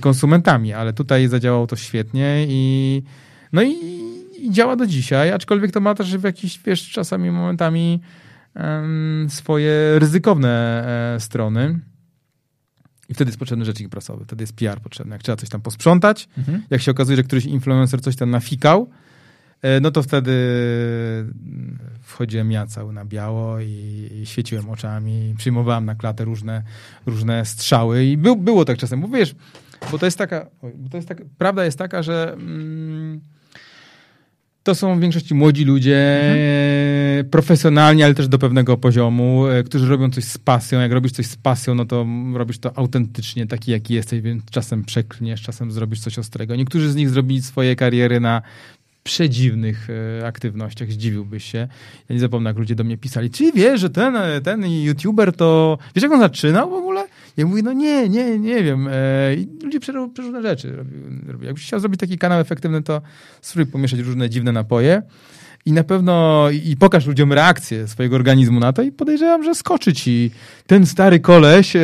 konsumentami, 0.00 0.72
ale 0.72 0.92
tutaj 0.92 1.28
zadziałało 1.28 1.66
to 1.66 1.76
świetnie 1.76 2.46
i 2.48 3.02
no 3.52 3.62
i, 3.62 3.74
i 4.38 4.50
działa 4.50 4.76
do 4.76 4.86
dzisiaj, 4.86 5.32
aczkolwiek 5.32 5.72
to 5.72 5.80
ma 5.80 5.94
też 5.94 6.16
w 6.16 6.24
jakiś, 6.24 6.60
wiesz, 6.64 6.90
czasami 6.90 7.30
momentami 7.30 8.00
swoje 9.28 9.98
ryzykowne 9.98 10.84
e, 11.16 11.20
strony. 11.20 11.78
I 13.08 13.14
wtedy 13.14 13.28
jest 13.28 13.38
potrzebny 13.38 13.64
rzecznik 13.64 13.88
prasowy, 13.88 14.24
wtedy 14.24 14.42
jest 14.42 14.52
PR 14.52 14.80
potrzebny. 14.80 15.14
Jak 15.14 15.22
trzeba 15.22 15.36
coś 15.36 15.48
tam 15.48 15.60
posprzątać, 15.60 16.28
mhm. 16.38 16.62
jak 16.70 16.82
się 16.82 16.90
okazuje, 16.90 17.16
że 17.16 17.22
któryś 17.22 17.44
influencer 17.44 18.02
coś 18.02 18.16
tam 18.16 18.30
nafikał, 18.30 18.90
e, 19.62 19.80
no 19.80 19.90
to 19.90 20.02
wtedy 20.02 20.32
wchodziłem 22.02 22.52
ja 22.52 22.66
cały 22.66 22.92
na 22.92 23.04
biało 23.04 23.60
i, 23.60 24.10
i 24.22 24.26
świeciłem 24.26 24.70
oczami, 24.70 25.34
przyjmowałem 25.38 25.84
na 25.84 25.94
klatę 25.94 26.24
różne, 26.24 26.62
różne 27.06 27.44
strzały 27.44 28.04
i 28.04 28.16
był, 28.16 28.36
było 28.36 28.64
tak 28.64 28.78
czasem, 28.78 29.00
bo 29.00 29.08
wiesz, 29.08 29.34
bo 29.90 29.98
to 29.98 30.06
jest 30.06 30.18
taka, 30.18 30.46
bo 30.74 30.88
to 30.88 30.96
jest 30.96 31.08
taka 31.08 31.24
prawda 31.38 31.64
jest 31.64 31.78
taka, 31.78 32.02
że 32.02 32.32
mm, 32.32 33.20
to 34.68 34.74
są 34.74 34.98
w 34.98 35.00
większości 35.00 35.34
młodzi 35.34 35.64
ludzie, 35.64 36.20
mhm. 36.20 37.30
profesjonalni, 37.30 38.02
ale 38.02 38.14
też 38.14 38.28
do 38.28 38.38
pewnego 38.38 38.76
poziomu, 38.76 39.46
e, 39.46 39.62
którzy 39.62 39.88
robią 39.88 40.10
coś 40.10 40.24
z 40.24 40.38
pasją. 40.38 40.80
Jak 40.80 40.92
robisz 40.92 41.12
coś 41.12 41.26
z 41.26 41.36
pasją, 41.36 41.74
no 41.74 41.84
to 41.84 42.06
robisz 42.34 42.58
to 42.58 42.78
autentycznie, 42.78 43.46
taki 43.46 43.70
jaki 43.70 43.94
jesteś, 43.94 44.20
więc 44.20 44.44
czasem 44.50 44.84
przeklniesz, 44.84 45.42
czasem 45.42 45.72
zrobisz 45.72 46.00
coś 46.00 46.18
ostrego. 46.18 46.56
Niektórzy 46.56 46.90
z 46.90 46.96
nich 46.96 47.10
zrobili 47.10 47.42
swoje 47.42 47.76
kariery 47.76 48.20
na 48.20 48.42
przedziwnych 49.02 49.88
e, 50.20 50.26
aktywnościach, 50.26 50.92
zdziwiłbyś 50.92 51.44
się. 51.44 51.68
Ja 52.08 52.14
nie 52.14 52.20
zapomnę, 52.20 52.50
jak 52.50 52.58
ludzie 52.58 52.74
do 52.74 52.84
mnie 52.84 52.96
pisali, 52.96 53.30
czy 53.30 53.52
wiesz, 53.52 53.80
że 53.80 53.90
ten, 53.90 54.16
ten 54.44 54.66
youtuber 54.66 55.32
to, 55.32 55.78
wiesz 55.94 56.02
jak 56.02 56.12
on 56.12 56.20
zaczynał 56.20 56.70
w 56.70 56.74
ogóle? 56.74 57.06
Ja 57.38 57.46
mówię, 57.46 57.62
no 57.62 57.72
nie, 57.72 58.08
nie, 58.08 58.38
nie 58.38 58.62
wiem. 58.64 58.88
E, 58.92 59.34
I 59.34 59.48
ludzie 59.62 59.80
przeróżne 59.80 60.42
rzeczy 60.42 60.76
robią. 60.76 61.46
Jakbyś 61.46 61.64
chciał 61.64 61.80
zrobić 61.80 62.00
taki 62.00 62.18
kanał 62.18 62.40
efektywny, 62.40 62.82
to 62.82 63.02
spróbuj 63.40 63.72
pomieszać 63.72 64.00
różne 64.00 64.30
dziwne 64.30 64.52
napoje 64.52 65.02
i 65.66 65.72
na 65.72 65.84
pewno 65.84 66.44
i 66.50 66.76
pokaż 66.76 67.06
ludziom 67.06 67.32
reakcję 67.32 67.88
swojego 67.88 68.16
organizmu 68.16 68.60
na 68.60 68.72
to 68.72 68.82
i 68.82 68.92
podejrzewam, 68.92 69.44
że 69.44 69.54
skoczy 69.54 69.92
ci 69.92 70.30
ten 70.66 70.86
stary 70.86 71.20
koleś 71.20 71.76
e, 71.76 71.80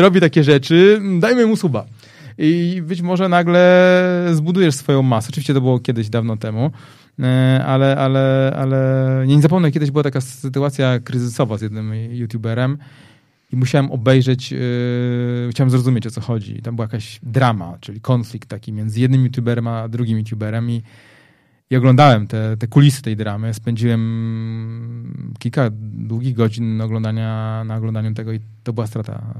robi 0.00 0.20
takie 0.20 0.44
rzeczy, 0.44 1.00
dajmy 1.20 1.46
mu 1.46 1.56
suba. 1.56 1.84
I 2.38 2.82
być 2.86 3.02
może 3.02 3.28
nagle 3.28 4.28
zbudujesz 4.32 4.74
swoją 4.74 5.02
masę. 5.02 5.28
Oczywiście 5.30 5.54
to 5.54 5.60
było 5.60 5.78
kiedyś 5.78 6.08
dawno 6.08 6.36
temu, 6.36 6.70
e, 7.20 7.64
ale, 7.66 7.96
ale, 7.96 8.56
ale 8.56 9.24
nie 9.26 9.42
zapomnę, 9.42 9.70
kiedyś 9.70 9.90
była 9.90 10.02
taka 10.02 10.20
sytuacja 10.20 10.98
kryzysowa 10.98 11.58
z 11.58 11.62
jednym 11.62 11.94
youtuberem 11.94 12.78
i 13.52 13.56
musiałem 13.56 13.90
obejrzeć, 13.90 14.52
yy, 14.52 15.48
chciałem 15.50 15.70
zrozumieć 15.70 16.06
o 16.06 16.10
co 16.10 16.20
chodzi. 16.20 16.62
Tam 16.62 16.76
była 16.76 16.84
jakaś 16.84 17.20
drama, 17.22 17.78
czyli 17.80 18.00
konflikt 18.00 18.48
taki 18.48 18.72
między 18.72 19.00
jednym 19.00 19.24
youtuberem 19.24 19.66
a 19.66 19.88
drugim 19.88 20.18
youtuberem 20.18 20.70
i, 20.70 20.82
i 21.70 21.76
oglądałem 21.76 22.26
te, 22.26 22.56
te 22.56 22.66
kulisy 22.66 23.02
tej 23.02 23.16
dramy. 23.16 23.54
Spędziłem 23.54 25.34
kilka 25.38 25.70
długich 25.92 26.34
godzin 26.34 26.80
oglądania, 26.80 27.62
na 27.66 27.76
oglądaniu 27.76 28.14
tego 28.14 28.32
i 28.32 28.40
to 28.62 28.72
była 28.72 28.86
strata, 28.86 29.34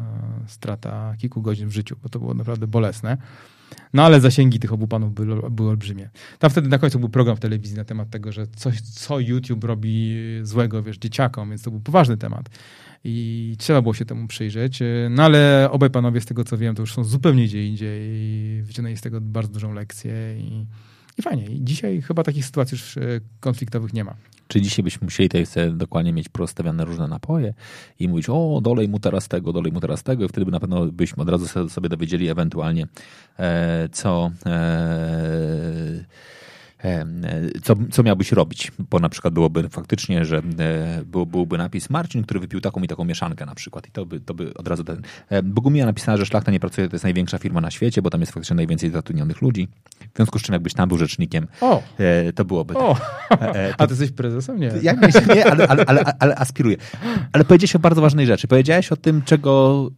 strata 0.46 1.14
kilku 1.18 1.42
godzin 1.42 1.68
w 1.68 1.72
życiu, 1.72 1.96
bo 2.02 2.08
to 2.08 2.18
było 2.18 2.34
naprawdę 2.34 2.66
bolesne. 2.66 3.16
No 3.92 4.04
ale 4.04 4.20
zasięgi 4.20 4.58
tych 4.58 4.72
obu 4.72 4.86
panów 4.86 5.14
były, 5.14 5.50
były 5.50 5.70
olbrzymie. 5.70 6.10
Tam 6.38 6.50
wtedy 6.50 6.68
na 6.68 6.78
końcu 6.78 6.98
był 6.98 7.08
program 7.08 7.36
w 7.36 7.40
telewizji 7.40 7.76
na 7.76 7.84
temat 7.84 8.10
tego, 8.10 8.32
że 8.32 8.46
coś, 8.46 8.80
co 8.80 9.20
YouTube 9.20 9.64
robi 9.64 10.16
złego, 10.42 10.82
wiesz, 10.82 10.98
dzieciakom, 10.98 11.48
więc 11.48 11.62
to 11.62 11.70
był 11.70 11.80
poważny 11.80 12.16
temat 12.16 12.48
i 13.04 13.54
trzeba 13.58 13.82
było 13.82 13.94
się 13.94 14.04
temu 14.04 14.26
przyjrzeć. 14.28 14.82
E, 14.82 14.86
no 15.10 15.22
ale 15.22 15.68
obaj 15.70 15.90
panowie, 15.90 16.20
z 16.20 16.26
tego 16.26 16.44
co 16.44 16.58
wiem, 16.58 16.74
to 16.74 16.82
już 16.82 16.94
są 16.94 17.04
zupełnie 17.04 17.44
gdzie 17.44 17.66
indziej 17.66 18.02
i 18.12 18.62
wyciągnęli 18.62 18.96
z 18.96 19.00
tego 19.00 19.20
bardzo 19.20 19.52
dużą 19.52 19.72
lekcję 19.72 20.12
i, 20.38 20.66
i 21.18 21.22
fajnie. 21.22 21.46
I 21.46 21.64
dzisiaj 21.64 22.02
chyba 22.02 22.22
takich 22.22 22.46
sytuacji 22.46 22.74
już 22.74 22.96
e, 22.96 23.00
konfliktowych 23.40 23.92
nie 23.92 24.04
ma. 24.04 24.14
Czy 24.48 24.60
dzisiaj 24.60 24.82
byśmy 24.82 25.04
musieli 25.04 25.28
tutaj 25.28 25.46
sobie 25.46 25.70
dokładnie 25.70 26.12
mieć 26.12 26.28
prostawiane 26.28 26.84
różne 26.84 27.08
napoje 27.08 27.54
i 27.98 28.08
mówić, 28.08 28.26
o, 28.28 28.60
dolej 28.62 28.88
mu 28.88 29.00
teraz 29.00 29.28
tego, 29.28 29.52
dolej 29.52 29.72
mu 29.72 29.80
teraz 29.80 30.02
tego, 30.02 30.24
i 30.24 30.28
wtedy 30.28 30.44
by 30.44 30.52
na 30.52 30.60
pewno 30.60 30.86
byśmy 30.86 31.22
od 31.22 31.28
razu 31.28 31.68
sobie 31.68 31.88
dowiedzieli 31.88 32.28
ewentualnie, 32.28 32.86
e, 33.38 33.88
co. 33.92 34.30
E, 34.46 36.04
co, 37.62 37.74
co 37.90 38.02
miałbyś 38.02 38.32
robić? 38.32 38.72
Bo 38.90 38.98
na 38.98 39.08
przykład 39.08 39.34
byłoby 39.34 39.68
faktycznie, 39.68 40.24
że 40.24 40.38
e, 40.58 41.04
był, 41.04 41.26
byłby 41.26 41.58
napis 41.58 41.90
Marcin, 41.90 42.22
który 42.22 42.40
wypił 42.40 42.60
taką 42.60 42.82
i 42.82 42.88
taką 42.88 43.04
mieszankę 43.04 43.46
na 43.46 43.54
przykład 43.54 43.88
i 43.88 43.90
to 43.90 44.06
by, 44.06 44.20
to 44.20 44.34
by 44.34 44.54
od 44.54 44.68
razu 44.68 44.84
ten... 44.84 45.02
E, 45.28 45.42
Bogumia 45.42 45.86
napisała, 45.86 46.18
że 46.18 46.26
Szlachta 46.26 46.52
nie 46.52 46.60
pracuje, 46.60 46.88
to 46.88 46.94
jest 46.94 47.04
największa 47.04 47.38
firma 47.38 47.60
na 47.60 47.70
świecie, 47.70 48.02
bo 48.02 48.10
tam 48.10 48.20
jest 48.20 48.32
faktycznie 48.32 48.56
najwięcej 48.56 48.90
zatrudnionych 48.90 49.42
ludzi. 49.42 49.68
W 50.12 50.16
związku 50.16 50.38
z 50.38 50.42
czym 50.42 50.52
jakbyś 50.52 50.74
tam 50.74 50.88
był 50.88 50.98
rzecznikiem, 50.98 51.46
o. 51.60 51.82
to 52.34 52.44
byłoby... 52.44 52.74
O. 52.74 52.96
To, 53.28 53.36
A 53.78 53.86
ty 53.86 53.92
jesteś 53.92 54.10
prezesem? 54.10 54.60
Nie. 54.60 54.72
Jak 54.82 55.00
myślę, 55.00 55.22
nie, 55.34 55.46
ale, 55.46 55.68
ale, 55.68 55.84
ale, 55.86 56.04
ale 56.18 56.36
aspiruję. 56.36 56.76
Ale 57.32 57.44
powiedziałeś 57.44 57.76
o 57.76 57.78
bardzo 57.78 58.00
ważnej 58.00 58.26
rzeczy. 58.26 58.48
Powiedziałeś 58.48 58.92
o 58.92 58.96
tym, 58.96 59.22
czego 59.22 59.90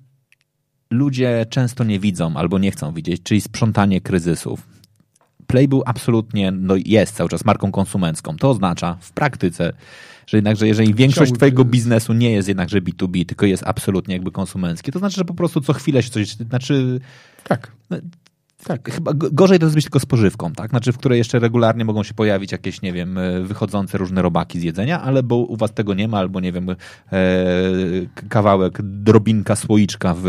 ludzie 0.91 1.47
często 1.51 1.85
nie 1.85 1.99
widzą 1.99 2.37
albo 2.37 2.59
nie 2.59 2.71
chcą 2.71 2.95
widzieć, 2.95 3.23
czyli 3.23 3.41
sprzątanie 3.41 4.01
kryzysów. 4.01 4.72
Play 5.47 5.69
był 5.69 5.83
absolutnie, 5.87 6.51
no 6.51 6.75
jest 6.85 7.15
cały 7.15 7.29
czas 7.29 7.45
marką 7.45 7.73
konsumencką. 7.73 8.37
To 8.37 8.51
oznacza 8.51 8.97
w 9.01 9.13
praktyce, 9.13 9.73
że 10.27 10.39
jednakże 10.39 10.69
jeżeli 10.69 10.95
większość 10.95 11.33
twojego 11.33 11.65
biznesu 11.65 12.13
nie 12.13 12.31
jest 12.31 12.49
jednakże 12.49 12.81
B2B, 12.81 13.27
tylko 13.27 13.47
jest 13.47 13.63
absolutnie 13.67 14.15
jakby 14.15 14.31
konsumenckie, 14.31 14.93
to 14.93 14.99
znaczy, 14.99 15.17
że 15.17 15.25
po 15.25 15.35
prostu 15.35 15.61
co 15.61 15.73
chwilę 15.73 16.03
się 16.03 16.11
coś, 16.11 16.37
znaczy... 16.37 17.01
Tak. 17.45 17.73
No, 17.91 17.97
tak. 18.65 18.91
Chyba 18.91 19.13
gorzej 19.15 19.59
to 19.59 19.67
jest 19.67 19.75
być 19.75 19.85
tylko 19.85 20.01
spożywką, 20.01 20.53
tak? 20.53 20.71
Znaczy, 20.71 20.93
w 20.93 20.99
której 20.99 21.19
jeszcze 21.19 21.39
regularnie 21.39 21.85
mogą 21.85 22.03
się 22.03 22.15
pojawić 22.15 22.53
jakieś, 22.53 22.83
nie 22.83 22.93
wiem, 22.93 23.19
e, 23.19 23.41
wychodzące 23.41 23.99
różne 23.99 24.23
robaki 24.23 24.61
z 24.61 24.63
jedzenia, 24.63 25.03
ale 25.03 25.23
bo 25.23 25.37
u 25.37 25.57
was 25.57 25.73
tego 25.73 25.95
nie 25.95 26.09
ma, 26.09 26.19
albo 26.19 26.41
nie 26.41 26.53
wiem, 26.53 26.71
e, 26.71 26.77
kawałek, 28.29 28.79
drobinka, 28.83 29.57
słoiczka 29.57 30.15
w 30.15 30.27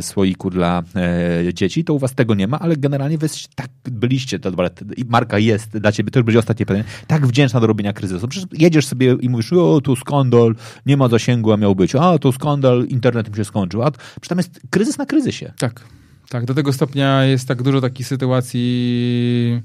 słoiku 0.00 0.50
dla 0.50 0.82
e, 0.96 1.54
dzieci, 1.54 1.84
to 1.84 1.94
u 1.94 1.98
was 1.98 2.14
tego 2.14 2.34
nie 2.34 2.48
ma, 2.48 2.58
ale 2.58 2.76
generalnie 2.76 3.18
wy 3.18 3.28
tak 3.54 3.70
byliście, 3.84 4.38
to 4.38 4.50
dobra, 4.50 4.70
marka 5.08 5.38
jest 5.38 5.78
dla 5.78 5.92
ciebie, 5.92 6.10
to 6.10 6.18
już 6.18 6.26
będzie 6.26 6.38
ostatnie 6.38 6.66
pytanie, 6.66 6.84
tak 7.06 7.26
wdzięczna 7.26 7.60
do 7.60 7.66
robienia 7.66 7.92
kryzysu. 7.92 8.28
Przecież 8.28 8.48
jedziesz 8.52 8.86
sobie 8.86 9.16
i 9.20 9.28
mówisz, 9.28 9.52
o, 9.52 9.80
tu 9.80 9.96
skandal, 9.96 10.54
nie 10.86 10.96
ma 10.96 11.08
zasięgu, 11.08 11.52
a 11.52 11.56
miał 11.56 11.74
być, 11.74 11.94
a, 11.94 12.18
tu 12.18 12.32
skandal, 12.32 12.86
internet 12.88 13.30
mi 13.30 13.36
się 13.36 13.44
skończył, 13.44 13.82
a 13.82 13.90
przecież 13.90 14.28
tam 14.28 14.38
jest 14.38 14.60
kryzys 14.70 14.98
na 14.98 15.06
kryzysie. 15.06 15.52
Tak. 15.58 15.84
Tak, 16.28 16.44
do 16.44 16.54
tego 16.54 16.72
stopnia 16.72 17.24
jest 17.24 17.48
tak 17.48 17.62
dużo 17.62 17.80
takich 17.80 18.06
sytuacji 18.06 19.62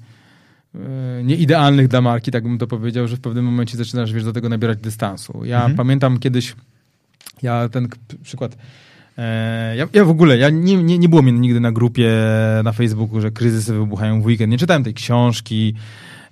e, 0.75 1.23
nieidealnych 1.23 1.87
dla 1.87 2.01
marki, 2.01 2.31
tak 2.31 2.43
bym 2.43 2.57
to 2.57 2.67
powiedział, 2.67 3.07
że 3.07 3.17
w 3.17 3.21
pewnym 3.21 3.45
momencie 3.45 3.77
zaczynasz, 3.77 4.13
wiesz, 4.13 4.23
do 4.23 4.33
tego 4.33 4.49
nabierać 4.49 4.79
dystansu. 4.79 5.45
Ja 5.45 5.57
mhm. 5.57 5.75
pamiętam 5.75 6.19
kiedyś, 6.19 6.55
ja 7.41 7.69
ten 7.69 7.87
przykład, 8.23 8.53
e, 8.53 8.57
ja, 9.75 9.87
ja, 9.93 10.05
w 10.05 10.09
ogóle, 10.09 10.37
ja 10.37 10.49
nie, 10.49 10.83
nie, 10.83 10.97
nie 10.97 11.09
było 11.09 11.21
mnie 11.21 11.31
nigdy 11.31 11.59
na 11.59 11.71
grupie 11.71 12.11
na 12.63 12.71
Facebooku, 12.71 13.21
że 13.21 13.31
kryzysy 13.31 13.73
wybuchają 13.73 14.21
w 14.21 14.25
weekend, 14.25 14.51
nie 14.51 14.57
czytałem 14.57 14.83
tej 14.83 14.93
książki, 14.93 15.73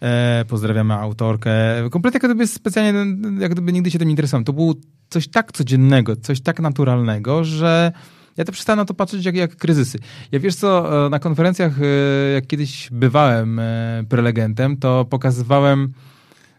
e, 0.02 0.46
pozdrawiamy 0.48 0.94
autorkę, 0.94 1.52
kompletnie 1.92 2.20
jak 2.24 2.32
gdyby 2.32 2.48
specjalnie, 2.48 3.00
jak 3.40 3.52
gdyby 3.52 3.74
nigdy 3.74 3.92
się 3.92 4.00
tym 4.00 4.08
nie 4.08 4.12
interesowałem. 4.12 4.46
To 4.46 4.54
było 4.54 4.74
coś 5.10 5.28
tak 5.28 5.52
codziennego, 5.52 6.16
coś 6.16 6.42
tak 6.42 6.60
naturalnego, 6.60 7.44
że 7.44 7.92
ja 8.38 8.46
to 8.46 8.52
przestałem 8.52 8.78
na 8.78 8.86
to 8.86 8.94
patrzeć 8.94 9.26
jak, 9.26 9.36
jak 9.36 9.56
kryzysy. 9.56 9.98
Ja 10.32 10.40
wiesz 10.40 10.56
co, 10.56 11.06
e, 11.06 11.10
na 11.10 11.20
konferencjach, 11.20 11.74
e, 11.82 11.86
jak 12.34 12.48
kiedyś 12.48 12.90
bywałem 12.92 13.60
e, 13.60 14.04
prelegentem, 14.10 14.78
to 14.78 15.06
pokazywałem 15.06 15.94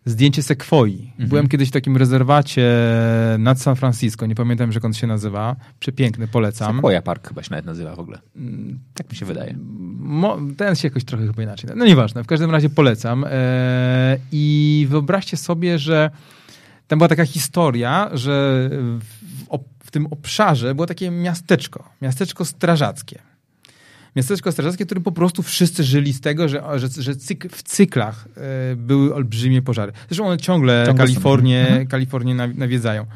zdjęcie 0.04 0.42
sekwoi. 0.42 1.08
Mhm. 1.10 1.28
Byłem 1.28 1.48
kiedyś 1.48 1.68
w 1.68 1.72
takim 1.72 1.96
rezerwacie 1.96 2.70
nad 3.38 3.60
San 3.60 3.76
Francisco, 3.76 4.26
nie 4.26 4.34
pamiętam, 4.34 4.72
jak 4.72 4.84
on 4.84 4.92
się 4.92 5.06
nazywa. 5.06 5.56
Przepiękny, 5.78 6.28
polecam. 6.28 6.76
Sequoia 6.76 7.02
Park 7.02 7.28
chyba 7.28 7.42
się 7.42 7.50
nawet 7.50 7.66
nazywa 7.66 7.96
w 7.96 8.00
ogóle. 8.00 8.18
Mm, 8.36 8.78
tak 8.94 9.10
mi 9.10 9.16
się 9.16 9.26
wydaje. 9.26 9.56
Mo, 9.98 10.38
ten 10.56 10.76
się 10.76 10.88
jakoś 10.88 11.04
trochę 11.04 11.26
chyba 11.26 11.42
inaczej. 11.42 11.70
No 11.76 11.86
nieważne, 11.86 12.24
w 12.24 12.26
każdym 12.26 12.50
razie 12.50 12.70
polecam. 12.70 13.24
I 14.32 14.86
wyobraźcie 14.90 15.36
sobie, 15.36 15.78
że 15.78 16.10
tam 16.88 16.98
była 16.98 17.08
taka 17.08 17.26
historia, 17.26 18.10
że 18.12 18.68
w, 18.72 19.04
w 19.84 19.90
tym 19.90 20.06
obszarze 20.06 20.74
było 20.74 20.86
takie 20.86 21.10
miasteczko, 21.10 21.88
miasteczko 22.02 22.44
strażackie. 22.44 23.29
Miasteczko 24.16 24.52
strażackie, 24.52 24.84
w 24.84 24.88
którym 24.88 25.02
po 25.04 25.12
prostu 25.12 25.42
wszyscy 25.42 25.84
żyli 25.84 26.12
z 26.12 26.20
tego, 26.20 26.48
że, 26.48 26.62
że, 26.76 26.88
że 27.02 27.16
cyk, 27.16 27.52
w 27.52 27.62
cyklach 27.62 28.28
y, 28.72 28.76
były 28.76 29.14
olbrzymie 29.14 29.62
pożary. 29.62 29.92
Zresztą 30.08 30.26
one 30.26 30.38
ciągle, 30.38 30.84
ciągle 30.86 31.06
Kalifornię, 31.06 31.60
mhm. 31.60 31.86
Kalifornię 31.86 32.34
nawiedzają. 32.34 33.06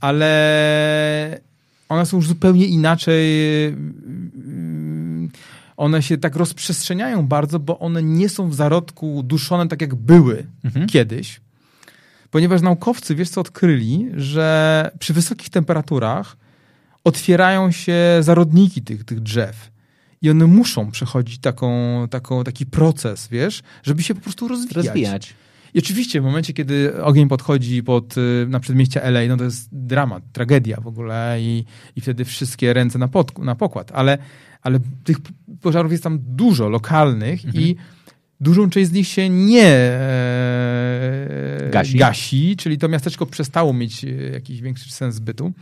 Ale 0.00 1.40
one 1.88 2.06
są 2.06 2.16
już 2.16 2.26
zupełnie 2.26 2.66
inaczej. 2.66 3.26
Y, 3.66 3.74
one 5.76 6.02
się 6.02 6.18
tak 6.18 6.36
rozprzestrzeniają 6.36 7.26
bardzo, 7.26 7.58
bo 7.58 7.78
one 7.78 8.02
nie 8.02 8.28
są 8.28 8.48
w 8.50 8.54
zarodku 8.54 9.22
duszone 9.22 9.68
tak, 9.68 9.80
jak 9.80 9.94
były 9.94 10.46
mhm. 10.64 10.86
kiedyś 10.86 11.40
ponieważ 12.30 12.62
naukowcy, 12.62 13.14
wiesz 13.14 13.28
co 13.28 13.40
odkryli, 13.40 14.10
że 14.16 14.90
przy 14.98 15.12
wysokich 15.12 15.48
temperaturach 15.48 16.36
otwierają 17.04 17.70
się 17.70 17.96
zarodniki 18.20 18.82
tych, 18.82 19.04
tych 19.04 19.20
drzew. 19.20 19.70
I 20.22 20.30
one 20.30 20.46
muszą 20.46 20.90
przechodzić 20.90 21.38
taką, 21.38 21.68
taką, 22.10 22.44
taki 22.44 22.66
proces, 22.66 23.28
wiesz, 23.28 23.62
żeby 23.82 24.02
się 24.02 24.14
po 24.14 24.20
prostu 24.20 24.48
rozwijać. 24.48 24.86
rozwijać. 24.86 25.34
I 25.74 25.78
oczywiście 25.78 26.20
w 26.20 26.24
momencie, 26.24 26.52
kiedy 26.52 27.02
ogień 27.02 27.28
podchodzi 27.28 27.82
pod, 27.82 28.18
y, 28.18 28.46
na 28.48 28.60
przedmieścia 28.60 29.00
LA, 29.00 29.20
no 29.28 29.36
to 29.36 29.44
jest 29.44 29.68
dramat, 29.72 30.22
tragedia 30.32 30.80
w 30.80 30.86
ogóle 30.86 31.36
i, 31.40 31.64
i 31.96 32.00
wtedy 32.00 32.24
wszystkie 32.24 32.72
ręce 32.72 32.98
na, 32.98 33.08
pod, 33.08 33.38
na 33.38 33.54
pokład. 33.54 33.92
Ale, 33.94 34.18
ale 34.62 34.78
tych 35.04 35.16
pożarów 35.60 35.92
jest 35.92 36.04
tam 36.04 36.18
dużo 36.22 36.68
lokalnych 36.68 37.44
mhm. 37.44 37.64
i 37.64 37.76
dużą 38.40 38.70
część 38.70 38.90
z 38.90 38.92
nich 38.92 39.08
się 39.08 39.28
nie 39.28 39.68
e, 39.68 40.08
gasi. 41.72 41.98
gasi, 41.98 42.56
czyli 42.56 42.78
to 42.78 42.88
miasteczko 42.88 43.26
przestało 43.26 43.72
mieć 43.72 44.04
e, 44.04 44.08
jakiś 44.08 44.60
większy 44.60 44.92
sens 44.92 45.18
bytu, 45.18 45.52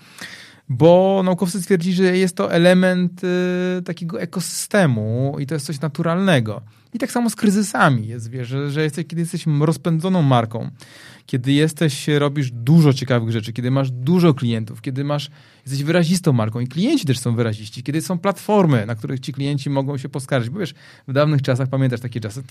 bo 0.68 1.22
naukowcy 1.24 1.62
stwierdzili, 1.62 1.96
że 1.96 2.18
jest 2.18 2.36
to 2.36 2.52
element 2.52 3.22
e, 3.24 3.82
takiego 3.82 4.20
ekosystemu 4.20 5.36
i 5.40 5.46
to 5.46 5.54
jest 5.54 5.66
coś 5.66 5.80
naturalnego. 5.80 6.62
I 6.94 6.98
tak 6.98 7.12
samo 7.12 7.30
z 7.30 7.36
kryzysami 7.36 8.06
jest, 8.06 8.30
wiesz, 8.30 8.48
że, 8.48 8.70
że 8.70 8.82
jesteś, 8.82 9.06
kiedy 9.06 9.22
jesteś 9.22 9.44
rozpędzoną 9.60 10.22
marką, 10.22 10.70
kiedy 11.26 11.52
jesteś, 11.52 12.08
robisz 12.08 12.50
dużo 12.50 12.92
ciekawych 12.92 13.30
rzeczy, 13.30 13.52
kiedy 13.52 13.70
masz 13.70 13.90
dużo 13.90 14.34
klientów, 14.34 14.82
kiedy 14.82 15.04
masz, 15.04 15.30
jesteś 15.66 15.84
wyrazistą 15.84 16.32
marką 16.32 16.60
i 16.60 16.66
klienci 16.66 17.06
też 17.06 17.18
są 17.18 17.34
wyraziści, 17.34 17.82
kiedy 17.82 18.02
są 18.02 18.18
platformy, 18.18 18.86
na 18.86 18.94
których 18.94 19.20
ci 19.20 19.32
klienci 19.32 19.70
mogą 19.70 19.98
się 19.98 20.08
poskarżyć. 20.08 20.50
Bo 20.50 20.58
wiesz, 20.58 20.74
w 21.08 21.12
dawnych 21.12 21.42
czasach, 21.42 21.68
pamiętasz 21.68 22.00
takie 22.00 22.20
czasy, 22.20 22.42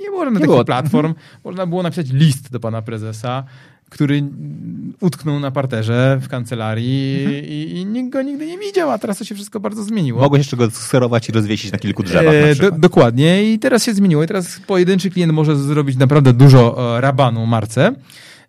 nie 0.00 0.06
było 0.06 0.24
żadnych 0.24 0.42
takich 0.42 0.64
platform. 0.64 1.14
Można 1.44 1.66
było 1.66 1.82
napisać 1.82 2.10
list 2.10 2.50
do 2.50 2.60
pana 2.60 2.82
prezesa, 2.82 3.44
który 3.88 4.22
utknął 5.00 5.40
na 5.40 5.50
parterze 5.50 6.18
w 6.22 6.28
kancelarii 6.28 7.24
mhm. 7.24 7.44
i, 7.44 7.72
i, 7.76 7.86
nikt 7.86 8.12
go 8.12 8.22
nigdy 8.22 8.46
nie 8.46 8.58
widział, 8.58 8.90
a 8.90 8.98
teraz 8.98 9.18
to 9.18 9.24
się 9.24 9.34
wszystko 9.34 9.60
bardzo 9.60 9.84
zmieniło. 9.84 10.20
Mogłeś 10.20 10.40
jeszcze 10.40 10.56
go 10.56 10.70
skserować 10.70 11.28
i 11.28 11.32
rozwiesić 11.32 11.72
na 11.72 11.78
kilku 11.78 12.02
drzewach 12.02 12.24
na 12.24 12.30
e, 12.32 12.54
do, 12.54 12.70
Dokładnie 12.70 13.52
i 13.52 13.58
teraz 13.58 13.84
się 13.84 13.94
zmieniło 13.94 14.22
i 14.22 14.26
teraz 14.26 14.60
pojedynczy 14.66 15.10
klient 15.10 15.32
może 15.32 15.56
zrobić 15.56 15.96
naprawdę 15.96 16.32
dużo 16.32 16.96
e, 16.96 17.00
rabanu 17.00 17.46
marce. 17.46 17.94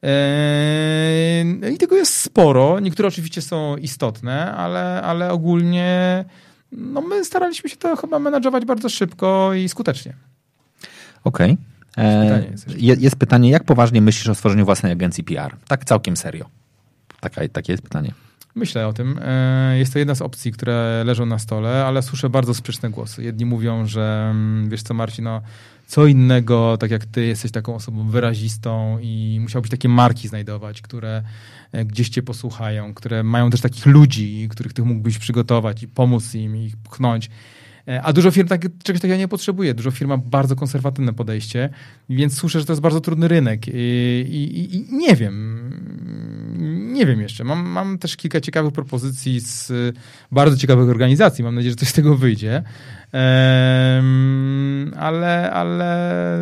E, 0.03 1.71
I 1.73 1.77
tego 1.77 1.95
jest 1.95 2.15
sporo. 2.15 2.79
Niektóre 2.79 3.07
oczywiście 3.07 3.41
są 3.41 3.77
istotne, 3.77 4.55
ale, 4.55 5.01
ale 5.01 5.31
ogólnie 5.31 6.25
no 6.71 7.01
my 7.01 7.25
staraliśmy 7.25 7.69
się 7.69 7.77
to 7.77 7.95
chyba 7.95 8.19
menadżować 8.19 8.65
bardzo 8.65 8.89
szybko 8.89 9.53
i 9.53 9.69
skutecznie. 9.69 10.13
Okej. 11.23 11.51
Okay. 11.51 11.78
E, 11.99 12.43
jest, 12.77 13.01
jest 13.01 13.15
pytanie, 13.15 13.49
jak 13.49 13.63
poważnie 13.63 14.01
myślisz 14.01 14.27
o 14.27 14.35
stworzeniu 14.35 14.65
własnej 14.65 14.91
agencji 14.91 15.23
PR? 15.23 15.55
Tak 15.67 15.85
całkiem 15.85 16.17
serio. 16.17 16.45
Taka, 17.19 17.47
takie 17.47 17.73
jest 17.73 17.83
pytanie. 17.83 18.13
Myślę 18.55 18.87
o 18.87 18.93
tym. 18.93 19.19
E, 19.21 19.77
jest 19.77 19.93
to 19.93 19.99
jedna 19.99 20.15
z 20.15 20.21
opcji, 20.21 20.51
które 20.51 21.03
leżą 21.05 21.25
na 21.25 21.39
stole, 21.39 21.85
ale 21.85 22.01
słyszę 22.01 22.29
bardzo 22.29 22.53
sprzeczne 22.53 22.89
głosy. 22.89 23.23
Jedni 23.23 23.45
mówią, 23.45 23.85
że 23.85 24.27
mm, 24.31 24.69
wiesz 24.69 24.83
co, 24.83 24.93
Marcin, 24.93 25.23
no, 25.25 25.41
co 25.87 26.05
innego, 26.05 26.77
tak 26.79 26.91
jak 26.91 27.05
ty 27.05 27.25
jesteś 27.25 27.51
taką 27.51 27.75
osobą 27.75 28.09
wyrazistą 28.09 28.97
i 29.01 29.39
musiałbyś 29.41 29.71
takie 29.71 29.89
marki 29.89 30.27
znajdować, 30.27 30.81
które 30.81 31.23
e, 31.71 31.85
gdzieś 31.85 32.09
cię 32.09 32.23
posłuchają, 32.23 32.93
które 32.93 33.23
mają 33.23 33.49
też 33.49 33.61
takich 33.61 33.85
ludzi, 33.85 34.47
których 34.49 34.73
ty 34.73 34.83
mógłbyś 34.83 35.17
przygotować 35.17 35.83
i 35.83 35.87
pomóc 35.87 36.35
im, 36.35 36.57
ich 36.57 36.77
pchnąć. 36.77 37.29
E, 37.89 38.01
a 38.01 38.13
dużo 38.13 38.31
firm 38.31 38.47
tak, 38.47 38.61
czegoś 38.83 39.01
takiego 39.01 39.17
nie 39.17 39.27
potrzebuje. 39.27 39.73
Dużo 39.73 39.91
firm 39.91 40.09
ma 40.09 40.17
bardzo 40.17 40.55
konserwatywne 40.55 41.13
podejście, 41.13 41.69
więc 42.09 42.37
słyszę, 42.37 42.59
że 42.59 42.65
to 42.65 42.73
jest 42.73 42.81
bardzo 42.81 43.01
trudny 43.01 43.27
rynek. 43.27 43.67
I, 43.67 43.71
i, 43.71 44.75
i 44.75 44.95
nie 44.95 45.15
wiem. 45.15 45.59
Nie 46.93 47.05
wiem 47.05 47.21
jeszcze. 47.21 47.43
Mam, 47.43 47.69
mam 47.69 47.97
też 47.97 48.17
kilka 48.17 48.41
ciekawych 48.41 48.73
propozycji 48.73 49.39
z 49.39 49.71
bardzo 50.31 50.57
ciekawych 50.57 50.89
organizacji. 50.89 51.43
Mam 51.43 51.55
nadzieję, 51.55 51.71
że 51.71 51.75
coś 51.75 51.87
z 51.87 51.93
tego 51.93 52.15
wyjdzie. 52.15 52.63
Um, 53.13 54.93
ale, 54.97 55.51
ale 55.51 56.37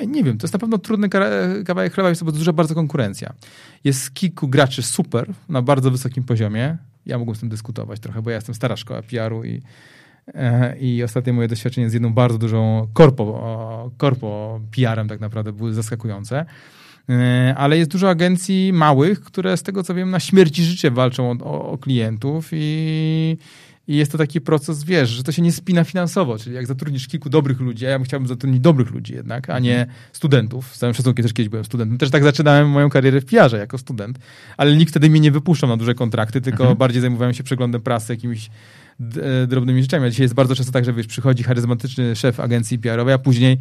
nie, 0.00 0.06
nie 0.06 0.24
wiem. 0.24 0.38
To 0.38 0.44
jest 0.44 0.54
na 0.54 0.58
pewno 0.58 0.78
trudny 0.78 1.08
kawałek 1.64 1.94
chleba, 1.94 2.08
jest 2.08 2.24
to 2.24 2.32
duża 2.32 2.52
bardzo 2.52 2.74
konkurencja. 2.74 3.32
Jest 3.84 4.14
kilku 4.14 4.48
graczy 4.48 4.82
super, 4.82 5.32
na 5.48 5.62
bardzo 5.62 5.90
wysokim 5.90 6.24
poziomie. 6.24 6.76
Ja 7.06 7.18
mogłem 7.18 7.36
z 7.36 7.40
tym 7.40 7.48
dyskutować 7.48 8.00
trochę, 8.00 8.22
bo 8.22 8.30
ja 8.30 8.36
jestem 8.36 8.54
stara 8.54 8.76
szkoła 8.76 9.02
PR-u 9.02 9.44
i 9.44 9.62
I 10.80 11.02
ostatnie 11.02 11.32
moje 11.32 11.48
doświadczenie 11.48 11.90
z 11.90 11.92
jedną 11.92 12.12
bardzo 12.12 12.38
dużą 12.38 12.88
korpo, 12.92 13.90
korpo 13.96 14.60
PR-em 14.76 15.08
tak 15.08 15.20
naprawdę 15.20 15.52
były 15.52 15.74
zaskakujące. 15.74 16.46
E, 17.10 17.54
ale 17.56 17.78
jest 17.78 17.90
dużo 17.90 18.08
agencji 18.08 18.72
małych, 18.72 19.20
które 19.20 19.56
z 19.56 19.62
tego 19.62 19.82
co 19.82 19.94
wiem 19.94 20.10
na 20.10 20.20
śmierci 20.20 20.64
życie 20.64 20.90
walczą 20.90 21.30
o, 21.30 21.70
o, 21.70 21.78
klientów 21.78 22.48
i, 22.52 23.36
i 23.88 23.96
jest 23.96 24.12
to 24.12 24.18
taki 24.18 24.40
proces, 24.40 24.84
wiesz, 24.84 25.08
że 25.08 25.22
to 25.22 25.32
się 25.32 25.42
nie 25.42 25.52
spina 25.52 25.84
finansowo, 25.84 26.38
czyli 26.38 26.54
jak 26.56 26.66
zatrudnisz 26.66 27.08
kilku 27.08 27.30
dobrych 27.30 27.60
ludzi, 27.60 27.86
a 27.86 27.90
ja 27.90 27.98
bym 27.98 28.04
chciałbym 28.04 28.28
zatrudnić 28.28 28.60
dobrych 28.60 28.90
ludzi 28.90 29.14
jednak, 29.14 29.50
a 29.50 29.58
nie 29.58 29.78
mhm. 29.78 29.98
studentów. 30.12 30.74
Z 30.74 30.78
całym 30.78 30.94
szacunkiem 30.94 31.22
też 31.22 31.32
kiedyś 31.32 31.48
byłem 31.48 31.64
studentem. 31.64 31.98
Też 31.98 32.10
tak 32.10 32.22
zaczynałem 32.22 32.70
moją 32.70 32.90
karierę 32.90 33.20
w 33.20 33.24
PR-ze 33.24 33.58
jako 33.58 33.78
student, 33.78 34.18
ale 34.56 34.76
nikt 34.76 34.90
wtedy 34.90 35.10
mnie 35.10 35.20
nie 35.20 35.30
wypuszczał 35.30 35.68
na 35.68 35.76
duże 35.76 35.94
kontrakty, 35.94 36.40
tylko 36.40 36.62
mhm. 36.62 36.78
bardziej 36.78 37.00
zajmowałem 37.00 37.34
się 37.34 37.44
przeglądem 37.44 37.80
prasy, 37.82 38.12
jakimiś 38.12 38.50
E, 38.50 38.85
drobnymi 39.46 39.82
rzeczami. 39.82 40.06
A 40.06 40.10
dzisiaj 40.10 40.24
jest 40.24 40.34
bardzo 40.34 40.54
często 40.54 40.72
tak, 40.72 40.84
że 40.84 40.92
wiesz, 40.92 41.06
przychodzi 41.06 41.42
charyzmatyczny 41.42 42.16
szef 42.16 42.40
agencji 42.40 42.78
PR-owej, 42.78 43.14
a 43.14 43.18
później 43.18 43.58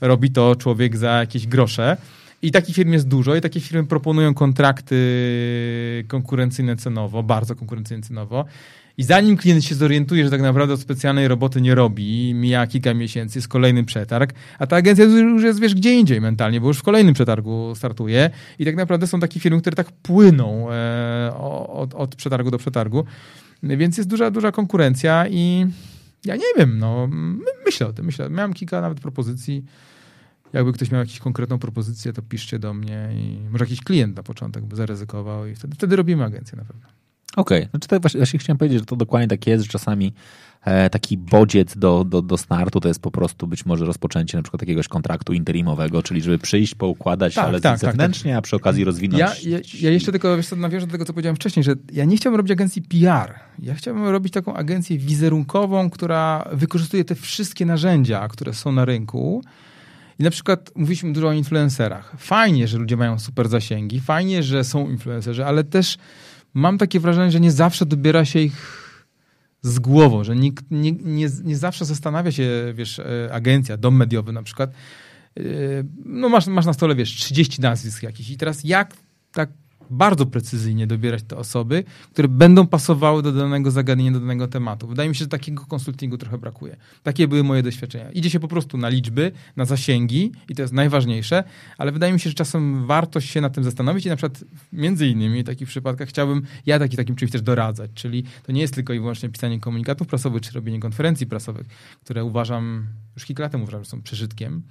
robi 0.00 0.30
to 0.30 0.56
człowiek 0.56 0.96
za 0.96 1.10
jakieś 1.10 1.46
grosze. 1.46 1.96
I 2.42 2.50
takich 2.50 2.76
firm 2.76 2.92
jest 2.92 3.08
dużo 3.08 3.36
i 3.36 3.40
takie 3.40 3.60
firmy 3.60 3.86
proponują 3.86 4.34
kontrakty 4.34 6.04
konkurencyjne 6.08 6.76
cenowo, 6.76 7.22
bardzo 7.22 7.54
konkurencyjne 7.54 8.02
cenowo. 8.02 8.44
I 8.98 9.02
zanim 9.02 9.36
klient 9.36 9.64
się 9.64 9.74
zorientuje, 9.74 10.24
że 10.24 10.30
tak 10.30 10.42
naprawdę 10.42 10.76
specjalnej 10.76 11.28
roboty 11.28 11.60
nie 11.60 11.74
robi, 11.74 12.34
mija 12.34 12.66
kilka 12.66 12.94
miesięcy, 12.94 13.38
jest 13.38 13.48
kolejny 13.48 13.84
przetarg, 13.84 14.32
a 14.58 14.66
ta 14.66 14.76
agencja 14.76 15.04
już 15.04 15.42
jest, 15.42 15.60
wiesz, 15.60 15.74
gdzie 15.74 15.94
indziej 15.94 16.20
mentalnie, 16.20 16.60
bo 16.60 16.68
już 16.68 16.78
w 16.78 16.82
kolejnym 16.82 17.14
przetargu 17.14 17.72
startuje 17.74 18.30
i 18.58 18.64
tak 18.64 18.76
naprawdę 18.76 19.06
są 19.06 19.20
takie 19.20 19.40
firmy, 19.40 19.60
które 19.60 19.76
tak 19.76 19.92
płyną 19.92 20.72
e, 20.72 21.34
od, 21.68 21.94
od 21.94 22.16
przetargu 22.16 22.50
do 22.50 22.58
przetargu. 22.58 23.04
Więc 23.62 23.96
jest 23.96 24.10
duża, 24.10 24.30
duża 24.30 24.52
konkurencja 24.52 25.28
i 25.28 25.66
ja 26.24 26.36
nie 26.36 26.54
wiem, 26.58 26.78
no 26.78 27.08
myślę 27.66 27.86
o 27.86 27.92
tym, 27.92 28.06
myślę. 28.06 28.30
Miałem 28.30 28.52
kilka 28.52 28.80
nawet 28.80 29.00
propozycji. 29.00 29.64
Jakby 30.52 30.72
ktoś 30.72 30.90
miał 30.90 31.00
jakąś 31.00 31.18
konkretną 31.18 31.58
propozycję, 31.58 32.12
to 32.12 32.22
piszcie 32.22 32.58
do 32.58 32.74
mnie 32.74 33.08
i 33.14 33.40
może 33.50 33.64
jakiś 33.64 33.80
klient 33.80 34.16
na 34.16 34.22
początek 34.22 34.64
by 34.64 34.76
zaryzykował 34.76 35.46
i 35.46 35.54
wtedy, 35.54 35.74
wtedy 35.74 35.96
robimy 35.96 36.24
agencję 36.24 36.58
na 36.58 36.64
pewno. 36.64 36.86
Okej, 37.36 37.58
okay. 37.58 37.70
znaczy 37.70 37.88
to 37.88 38.00
właśnie, 38.00 38.18
właśnie 38.18 38.38
chciałem 38.38 38.58
powiedzieć, 38.58 38.78
że 38.78 38.84
to 38.84 38.96
dokładnie 38.96 39.28
tak 39.28 39.46
jest, 39.46 39.64
że 39.64 39.70
czasami 39.70 40.12
taki 40.90 41.18
bodziec 41.18 41.78
do, 41.78 42.04
do, 42.04 42.22
do 42.22 42.38
startu 42.38 42.80
to 42.80 42.88
jest 42.88 43.00
po 43.00 43.10
prostu 43.10 43.46
być 43.46 43.66
może 43.66 43.84
rozpoczęcie 43.84 44.36
na 44.36 44.42
przykład 44.42 44.62
jakiegoś 44.62 44.88
kontraktu 44.88 45.32
interimowego, 45.32 46.02
czyli 46.02 46.20
żeby 46.20 46.38
przyjść, 46.38 46.74
poukładać, 46.74 47.34
tak, 47.34 47.44
ale 47.44 47.60
tak, 47.60 47.80
tak, 47.80 47.90
zewnętrznie, 47.90 48.30
tak. 48.30 48.38
a 48.38 48.42
przy 48.42 48.56
okazji 48.56 48.84
rozwinąć. 48.84 49.20
Ja, 49.20 49.34
ja, 49.44 49.58
ja 49.80 49.90
jeszcze 49.90 50.12
tylko 50.12 50.36
wiesz 50.36 50.48
co, 50.48 50.56
nawiążę 50.56 50.86
do 50.86 50.92
tego, 50.92 51.04
co 51.04 51.12
powiedziałem 51.12 51.36
wcześniej, 51.36 51.64
że 51.64 51.74
ja 51.92 52.04
nie 52.04 52.16
chciałbym 52.16 52.36
robić 52.36 52.52
agencji 52.52 52.82
PR. 52.82 53.34
Ja 53.58 53.74
chciałbym 53.74 54.08
robić 54.08 54.32
taką 54.32 54.54
agencję 54.54 54.98
wizerunkową, 54.98 55.90
która 55.90 56.48
wykorzystuje 56.52 57.04
te 57.04 57.14
wszystkie 57.14 57.66
narzędzia, 57.66 58.28
które 58.28 58.54
są 58.54 58.72
na 58.72 58.84
rynku. 58.84 59.42
I 60.18 60.22
na 60.22 60.30
przykład 60.30 60.70
mówiliśmy 60.74 61.12
dużo 61.12 61.28
o 61.28 61.32
influencerach. 61.32 62.14
Fajnie, 62.18 62.68
że 62.68 62.78
ludzie 62.78 62.96
mają 62.96 63.18
super 63.18 63.48
zasięgi, 63.48 64.00
fajnie, 64.00 64.42
że 64.42 64.64
są 64.64 64.90
influencerzy, 64.90 65.44
ale 65.44 65.64
też 65.64 65.96
mam 66.54 66.78
takie 66.78 67.00
wrażenie, 67.00 67.30
że 67.30 67.40
nie 67.40 67.52
zawsze 67.52 67.86
dobiera 67.86 68.24
się 68.24 68.40
ich 68.40 68.89
z 69.62 69.78
głową, 69.78 70.24
że 70.24 70.36
nikt 70.36 70.64
nie, 70.70 70.92
nie, 70.92 71.28
nie 71.44 71.56
zawsze 71.56 71.84
zastanawia 71.84 72.32
się, 72.32 72.72
wiesz, 72.74 72.98
e, 72.98 73.28
agencja, 73.32 73.76
dom 73.76 73.96
mediowy 73.96 74.32
na 74.32 74.42
przykład, 74.42 74.70
e, 75.36 75.42
no 76.04 76.28
masz, 76.28 76.46
masz 76.46 76.66
na 76.66 76.72
stole, 76.72 76.94
wiesz, 76.94 77.16
30 77.16 77.60
nazwisk 77.60 78.02
jakichś. 78.02 78.30
I 78.30 78.36
teraz 78.36 78.64
jak 78.64 78.96
tak 79.32 79.50
bardzo 79.90 80.26
precyzyjnie 80.26 80.86
dobierać 80.86 81.22
te 81.22 81.36
osoby, 81.36 81.84
które 82.12 82.28
będą 82.28 82.66
pasowały 82.66 83.22
do 83.22 83.32
danego 83.32 83.70
zagadnienia, 83.70 84.10
do 84.12 84.20
danego 84.20 84.48
tematu. 84.48 84.86
Wydaje 84.86 85.08
mi 85.08 85.14
się, 85.14 85.18
że 85.18 85.28
takiego 85.28 85.66
konsultingu 85.66 86.18
trochę 86.18 86.38
brakuje. 86.38 86.76
Takie 87.02 87.28
były 87.28 87.44
moje 87.44 87.62
doświadczenia. 87.62 88.10
Idzie 88.10 88.30
się 88.30 88.40
po 88.40 88.48
prostu 88.48 88.78
na 88.78 88.88
liczby, 88.88 89.32
na 89.56 89.64
zasięgi 89.64 90.32
i 90.48 90.54
to 90.54 90.62
jest 90.62 90.74
najważniejsze, 90.74 91.44
ale 91.78 91.92
wydaje 91.92 92.12
mi 92.12 92.20
się, 92.20 92.30
że 92.30 92.34
czasem 92.34 92.86
warto 92.86 93.20
się 93.20 93.40
nad 93.40 93.54
tym 93.54 93.64
zastanowić 93.64 94.06
i 94.06 94.08
na 94.08 94.16
przykład 94.16 94.44
między 94.72 95.06
innymi 95.06 95.42
w 95.42 95.46
takich 95.46 95.68
przypadkach 95.68 96.08
chciałbym 96.08 96.42
ja 96.66 96.78
taki, 96.78 96.96
takim 96.96 97.16
czymś 97.16 97.30
też 97.30 97.42
doradzać, 97.42 97.90
czyli 97.94 98.24
to 98.42 98.52
nie 98.52 98.60
jest 98.60 98.74
tylko 98.74 98.92
i 98.92 99.00
wyłącznie 99.00 99.28
pisanie 99.28 99.60
komunikatów 99.60 100.06
prasowych 100.06 100.42
czy 100.42 100.52
robienie 100.52 100.80
konferencji 100.80 101.26
prasowych, 101.26 101.66
które 102.04 102.24
uważam, 102.24 102.86
już 103.16 103.24
kilka 103.24 103.42
lat 103.42 103.52
temu 103.52 103.64
uważam, 103.64 103.84
że 103.84 103.90
są 103.90 104.02
przeżytkiem, 104.02 104.62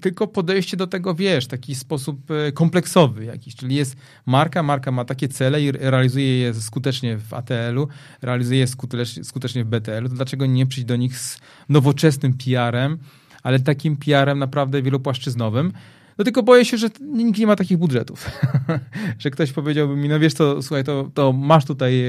tylko 0.00 0.26
podejście 0.26 0.76
do 0.76 0.86
tego, 0.86 1.14
wiesz, 1.14 1.46
taki 1.46 1.74
sposób 1.74 2.30
e, 2.30 2.52
kompleksowy 2.52 3.24
jakiś, 3.24 3.54
czyli 3.56 3.76
jest 3.76 3.96
marka, 4.26 4.62
marka 4.62 4.92
ma 4.92 5.04
takie 5.04 5.28
cele 5.28 5.62
i 5.62 5.72
realizuje 5.72 6.38
je 6.38 6.54
skutecznie 6.54 7.18
w 7.18 7.34
ATL-u, 7.34 7.88
realizuje 8.22 8.60
je 8.60 8.66
skutecznie, 8.66 9.24
skutecznie 9.24 9.64
w 9.64 9.68
BTL-u, 9.68 10.08
to 10.08 10.14
dlaczego 10.14 10.46
nie 10.46 10.66
przyjść 10.66 10.86
do 10.86 10.96
nich 10.96 11.18
z 11.18 11.38
nowoczesnym 11.68 12.32
PR-em, 12.32 12.98
ale 13.42 13.60
takim 13.60 13.96
PR-em 13.96 14.38
naprawdę 14.38 14.82
wielopłaszczyznowym, 14.82 15.72
no 16.18 16.24
tylko 16.24 16.42
boję 16.42 16.64
się, 16.64 16.78
że 16.78 16.88
nikt 17.00 17.38
nie 17.38 17.46
ma 17.46 17.56
takich 17.56 17.78
budżetów. 17.78 18.30
że 19.18 19.30
ktoś 19.30 19.52
powiedziałby 19.52 19.96
mi, 19.96 20.08
no 20.08 20.20
wiesz 20.20 20.34
co, 20.34 20.62
słuchaj, 20.62 20.84
to, 20.84 21.10
to 21.14 21.32
masz 21.32 21.64
tutaj 21.64 22.02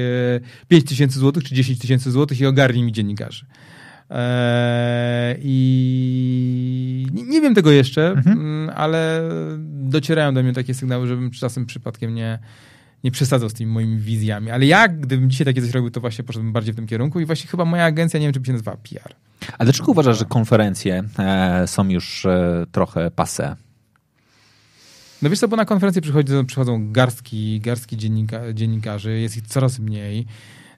5 0.67 0.85
tysięcy 0.85 1.19
złotych 1.19 1.43
czy 1.43 1.55
10 1.55 1.79
tysięcy 1.79 2.11
złotych 2.11 2.39
i 2.39 2.45
ogarnij 2.45 2.83
mi 2.83 2.91
dziennikarzy. 2.91 3.45
Eee, 4.09 5.39
I 5.41 7.07
nie 7.27 7.41
wiem 7.41 7.55
tego 7.55 7.71
jeszcze, 7.71 8.11
mhm. 8.11 8.39
Mm, 8.39 8.71
ale 8.75 9.29
docierają 9.67 10.33
do 10.33 10.43
mnie 10.43 10.53
takie 10.53 10.73
sygnały, 10.73 11.07
żebym 11.07 11.31
czasem 11.31 11.65
przypadkiem 11.65 12.15
nie, 12.15 12.39
nie 13.03 13.11
przesadzał 13.11 13.49
z 13.49 13.53
tymi 13.53 13.71
moimi 13.71 13.97
wizjami. 13.97 14.51
Ale 14.51 14.65
ja, 14.65 14.87
gdybym 14.87 15.29
dzisiaj 15.29 15.45
takie 15.45 15.61
coś 15.61 15.71
robił, 15.71 15.91
to 15.91 16.01
właśnie 16.01 16.23
poszedłbym 16.23 16.53
bardziej 16.53 16.73
w 16.73 16.75
tym 16.75 16.87
kierunku 16.87 17.19
i 17.19 17.25
właśnie 17.25 17.49
chyba 17.49 17.65
moja 17.65 17.85
agencja, 17.85 18.19
nie 18.19 18.25
wiem, 18.25 18.33
czy 18.33 18.39
by 18.39 18.45
się 18.45 18.51
nazywała 18.51 18.77
PR. 18.77 19.15
A 19.57 19.63
dlaczego 19.63 19.91
uważasz, 19.91 20.19
że 20.19 20.25
konferencje 20.25 21.03
e, 21.19 21.67
są 21.67 21.89
już 21.89 22.25
e, 22.25 22.65
trochę 22.71 23.11
passe? 23.11 23.55
No 25.21 25.29
wiesz 25.29 25.39
co, 25.39 25.47
bo 25.47 25.55
na 25.55 25.65
konferencje 25.65 26.01
przychodzą, 26.01 26.45
przychodzą 26.45 26.91
garstki, 26.91 27.59
garstki 27.59 27.97
dziennika, 27.97 28.53
dziennikarzy, 28.53 29.19
jest 29.19 29.37
ich 29.37 29.47
coraz 29.47 29.79
mniej. 29.79 30.25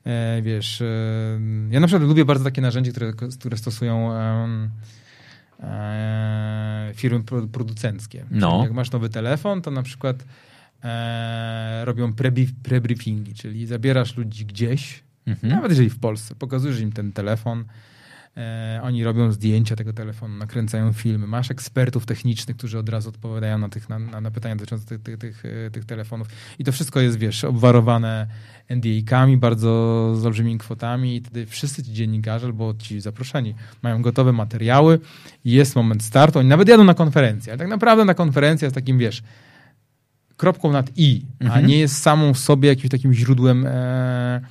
E, 0.06 0.42
wiesz, 0.42 0.82
e, 0.82 0.86
ja 1.70 1.80
na 1.80 1.88
przykład 1.88 2.10
lubię 2.10 2.26
bardzo 2.26 2.44
takie 2.44 2.62
narzędzie, 2.62 2.92
które, 2.92 3.14
które 3.14 3.58
stosują 3.58 4.14
e, 4.14 4.70
firmy 6.96 7.24
producenckie. 7.52 8.26
No. 8.32 8.60
Jak 8.64 8.74
masz 8.74 8.92
nowy 8.92 9.10
telefon, 9.10 9.62
to 9.62 9.72
na 9.72 9.84
przykład 9.84 10.26
robią 11.84 12.14
prebriefingi, 12.64 13.34
czyli 13.34 13.66
zabierasz 13.66 14.18
ludzi 14.18 14.46
gdzieś, 14.46 15.04
mhm. 15.26 15.54
nawet 15.54 15.72
jeżeli 15.72 15.90
w 15.90 16.00
Polsce, 16.00 16.36
pokazujesz 16.36 16.80
im 16.80 16.92
ten 16.92 17.12
telefon, 17.12 17.66
E, 18.38 18.80
oni 18.84 19.04
robią 19.04 19.32
zdjęcia 19.32 19.76
tego 19.76 19.94
telefonu, 19.94 20.36
nakręcają 20.36 20.94
filmy. 20.94 21.28
Masz 21.28 21.52
ekspertów 21.52 22.06
technicznych, 22.06 22.58
którzy 22.58 22.80
od 22.80 22.90
razu 22.90 23.10
odpowiadają 23.10 23.58
na, 23.58 23.70
tych, 23.70 23.90
na, 23.90 24.00
na 24.00 24.32
pytania 24.32 24.56
dotyczące 24.56 24.86
tych, 24.86 25.02
tych, 25.02 25.18
tych, 25.18 25.46
e, 25.46 25.72
tych, 25.72 25.86
telefonów. 25.86 26.28
I 26.60 26.64
to 26.64 26.72
wszystko 26.72 27.00
jest, 27.00 27.18
wiesz, 27.18 27.44
obwarowane 27.44 28.28
NDA-kami, 28.70 29.38
bardzo 29.38 30.14
z 30.16 30.26
olbrzymimi 30.26 30.58
kwotami 30.58 31.16
i 31.16 31.22
wtedy 31.22 31.46
wszyscy 31.46 31.84
ci 31.84 31.94
dziennikarze 31.94 32.46
albo 32.46 32.74
ci 32.74 33.02
zaproszeni 33.02 33.56
mają 33.82 34.02
gotowe 34.02 34.34
materiały, 34.34 35.00
jest 35.46 35.76
moment 35.76 36.04
startu, 36.04 36.40
oni 36.40 36.50
nawet 36.50 36.68
jadą 36.68 36.84
na 36.84 36.94
konferencję, 36.94 37.54
ale 37.54 37.58
tak 37.60 37.68
naprawdę 37.68 38.06
na 38.06 38.14
konferencja 38.14 38.66
jest 38.66 38.76
takim, 38.76 38.98
wiesz, 38.98 39.24
kropką 40.38 40.72
nad 40.72 40.92
i, 40.96 41.26
mhm. 41.40 41.64
a 41.64 41.68
nie 41.68 41.80
jest 41.80 41.98
samą 41.98 42.34
sobie 42.34 42.70
jakimś 42.70 42.90
takim 42.90 43.14
źródłem 43.14 43.66
e, 43.68 44.42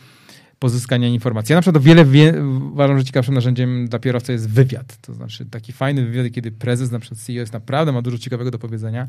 pozyskania 0.61 1.09
informacji. 1.09 1.53
Ja 1.53 1.57
na 1.57 1.63
przykład 1.63 1.85
wiele 1.85 2.05
wie, 2.05 2.35
uważam, 2.73 2.99
że 2.99 3.05
ciekawszym 3.05 3.35
narzędziem 3.35 3.89
dla 3.89 3.99
kierowcy 3.99 4.33
jest 4.33 4.51
wywiad. 4.51 4.97
To 5.01 5.15
znaczy 5.15 5.47
taki 5.47 5.73
fajny 5.73 6.07
wywiad, 6.07 6.33
kiedy 6.33 6.51
prezes, 6.51 6.91
na 6.91 6.99
przykład 6.99 7.21
CEO 7.21 7.41
jest 7.41 7.53
naprawdę 7.53 7.93
ma 7.93 8.03
dużo 8.03 8.19
ciekawego 8.19 8.51
do 8.51 8.59
powiedzenia 8.59 9.09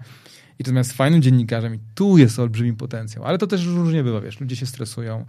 i 0.60 0.64
to 0.64 0.72
jest 0.74 0.94
fajnym 0.94 1.22
dziennikarzem 1.22 1.76
i 1.76 1.80
tu 1.96 2.18
jest 2.18 2.40
olbrzymi 2.40 2.74
potencjał. 2.74 3.26
Ale 3.26 3.38
to 3.38 3.48
też 3.48 3.66
różnie 3.66 4.04
bywa, 4.04 4.22
wiesz, 4.22 4.40
ludzie 4.40 4.56
się 4.56 4.66
stresują, 4.66 5.26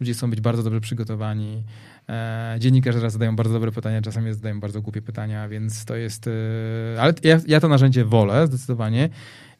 ludzie 0.00 0.12
chcą 0.12 0.30
być 0.30 0.40
bardzo 0.40 0.62
dobrze 0.62 0.80
przygotowani. 0.80 1.62
E, 2.08 2.56
dziennikarze 2.58 3.00
raz 3.00 3.12
zadają 3.12 3.36
bardzo 3.36 3.52
dobre 3.52 3.72
pytania, 3.72 4.02
czasami 4.02 4.34
zadają 4.34 4.60
bardzo 4.60 4.82
głupie 4.82 5.02
pytania, 5.02 5.48
więc 5.48 5.84
to 5.84 5.96
jest... 5.96 6.26
E, 6.26 7.02
ale 7.02 7.14
ja, 7.22 7.40
ja 7.46 7.60
to 7.60 7.68
narzędzie 7.68 8.04
wolę 8.04 8.46
zdecydowanie 8.46 9.08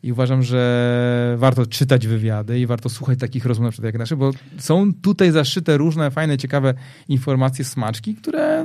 i 0.03 0.12
uważam, 0.12 0.43
że 0.43 1.35
warto 1.39 1.67
czytać 1.67 2.07
wywiady 2.07 2.61
i 2.61 2.67
warto 2.67 2.89
słuchać 2.89 3.19
takich 3.19 3.47
rozmów 3.47 3.64
na 3.64 3.71
przykład 3.71 3.87
jak 3.87 3.99
nasze, 3.99 4.17
bo 4.17 4.31
są 4.59 4.95
tutaj 4.95 5.31
zaszyte 5.31 5.77
różne 5.77 6.11
fajne, 6.11 6.39
ciekawe 6.39 6.75
informacje, 7.09 7.64
smaczki, 7.64 8.14
które 8.14 8.64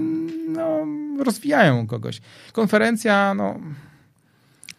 no, 0.49 0.85
rozwijają 1.23 1.87
kogoś. 1.87 2.21
Konferencja, 2.53 3.33
no... 3.33 3.59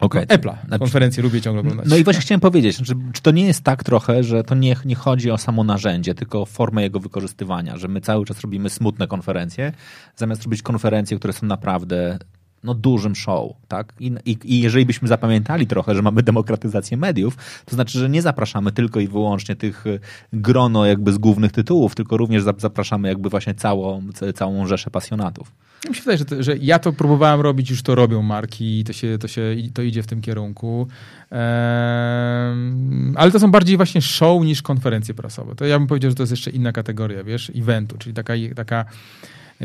Okay. 0.02 0.26
Apple'a. 0.26 0.54
Znaczy, 0.66 0.78
konferencję 0.78 1.22
lubię 1.22 1.40
ciągle 1.40 1.60
oglądać. 1.60 1.86
No 1.88 1.96
i 1.96 2.04
właśnie 2.04 2.22
chciałem 2.22 2.40
powiedzieć, 2.40 2.76
znaczy, 2.76 2.92
czy 3.12 3.22
to 3.22 3.30
nie 3.30 3.46
jest 3.46 3.64
tak 3.64 3.84
trochę, 3.84 4.24
że 4.24 4.44
to 4.44 4.54
nie, 4.54 4.76
nie 4.84 4.94
chodzi 4.94 5.30
o 5.30 5.38
samo 5.38 5.64
narzędzie, 5.64 6.14
tylko 6.14 6.42
o 6.42 6.46
formę 6.46 6.82
jego 6.82 7.00
wykorzystywania, 7.00 7.76
że 7.76 7.88
my 7.88 8.00
cały 8.00 8.24
czas 8.24 8.40
robimy 8.40 8.70
smutne 8.70 9.06
konferencje, 9.06 9.72
zamiast 10.16 10.42
robić 10.42 10.62
konferencje, 10.62 11.18
które 11.18 11.32
są 11.32 11.46
naprawdę 11.46 12.18
no, 12.64 12.74
dużym 12.74 13.14
show, 13.14 13.52
tak? 13.68 13.92
I, 14.00 14.12
i, 14.24 14.38
I, 14.44 14.60
jeżeli 14.60 14.86
byśmy 14.86 15.08
zapamiętali 15.08 15.66
trochę, 15.66 15.94
że 15.94 16.02
mamy 16.02 16.22
demokratyzację 16.22 16.96
mediów, 16.96 17.36
to 17.64 17.74
znaczy, 17.74 17.98
że 17.98 18.10
nie 18.10 18.22
zapraszamy 18.22 18.72
tylko 18.72 19.00
i 19.00 19.08
wyłącznie 19.08 19.56
tych 19.56 19.86
y, 19.86 20.00
grono 20.32 20.86
jakby 20.86 21.12
z 21.12 21.18
głównych 21.18 21.52
tytułów, 21.52 21.94
tylko 21.94 22.16
również 22.16 22.42
zapraszamy 22.58 23.08
jakby 23.08 23.28
właśnie 23.28 23.54
całą, 23.54 24.02
całą 24.34 24.66
rzeszę 24.66 24.90
pasjonatów. 24.90 25.52
Mi 25.88 25.94
się 25.94 26.00
wydaje, 26.00 26.18
że, 26.18 26.42
że 26.42 26.56
ja 26.56 26.78
to 26.78 26.92
próbowałem 26.92 27.40
robić, 27.40 27.70
już 27.70 27.82
to 27.82 27.94
robią 27.94 28.22
marki 28.22 28.80
i 28.80 28.84
to, 28.84 28.92
się, 28.92 29.18
to, 29.18 29.28
się, 29.28 29.42
to 29.74 29.82
idzie 29.82 30.02
w 30.02 30.06
tym 30.06 30.20
kierunku. 30.20 30.86
Ehm, 31.30 33.14
ale 33.16 33.30
to 33.30 33.40
są 33.40 33.50
bardziej 33.50 33.76
właśnie 33.76 34.02
show 34.02 34.44
niż 34.44 34.62
konferencje 34.62 35.14
prasowe. 35.14 35.54
To 35.54 35.64
ja 35.66 35.78
bym 35.78 35.88
powiedział, 35.88 36.10
że 36.10 36.14
to 36.14 36.22
jest 36.22 36.30
jeszcze 36.30 36.50
inna 36.50 36.72
kategoria, 36.72 37.24
wiesz, 37.24 37.52
eventu, 37.56 37.98
czyli 37.98 38.14
taka, 38.14 38.34
taka 38.56 38.84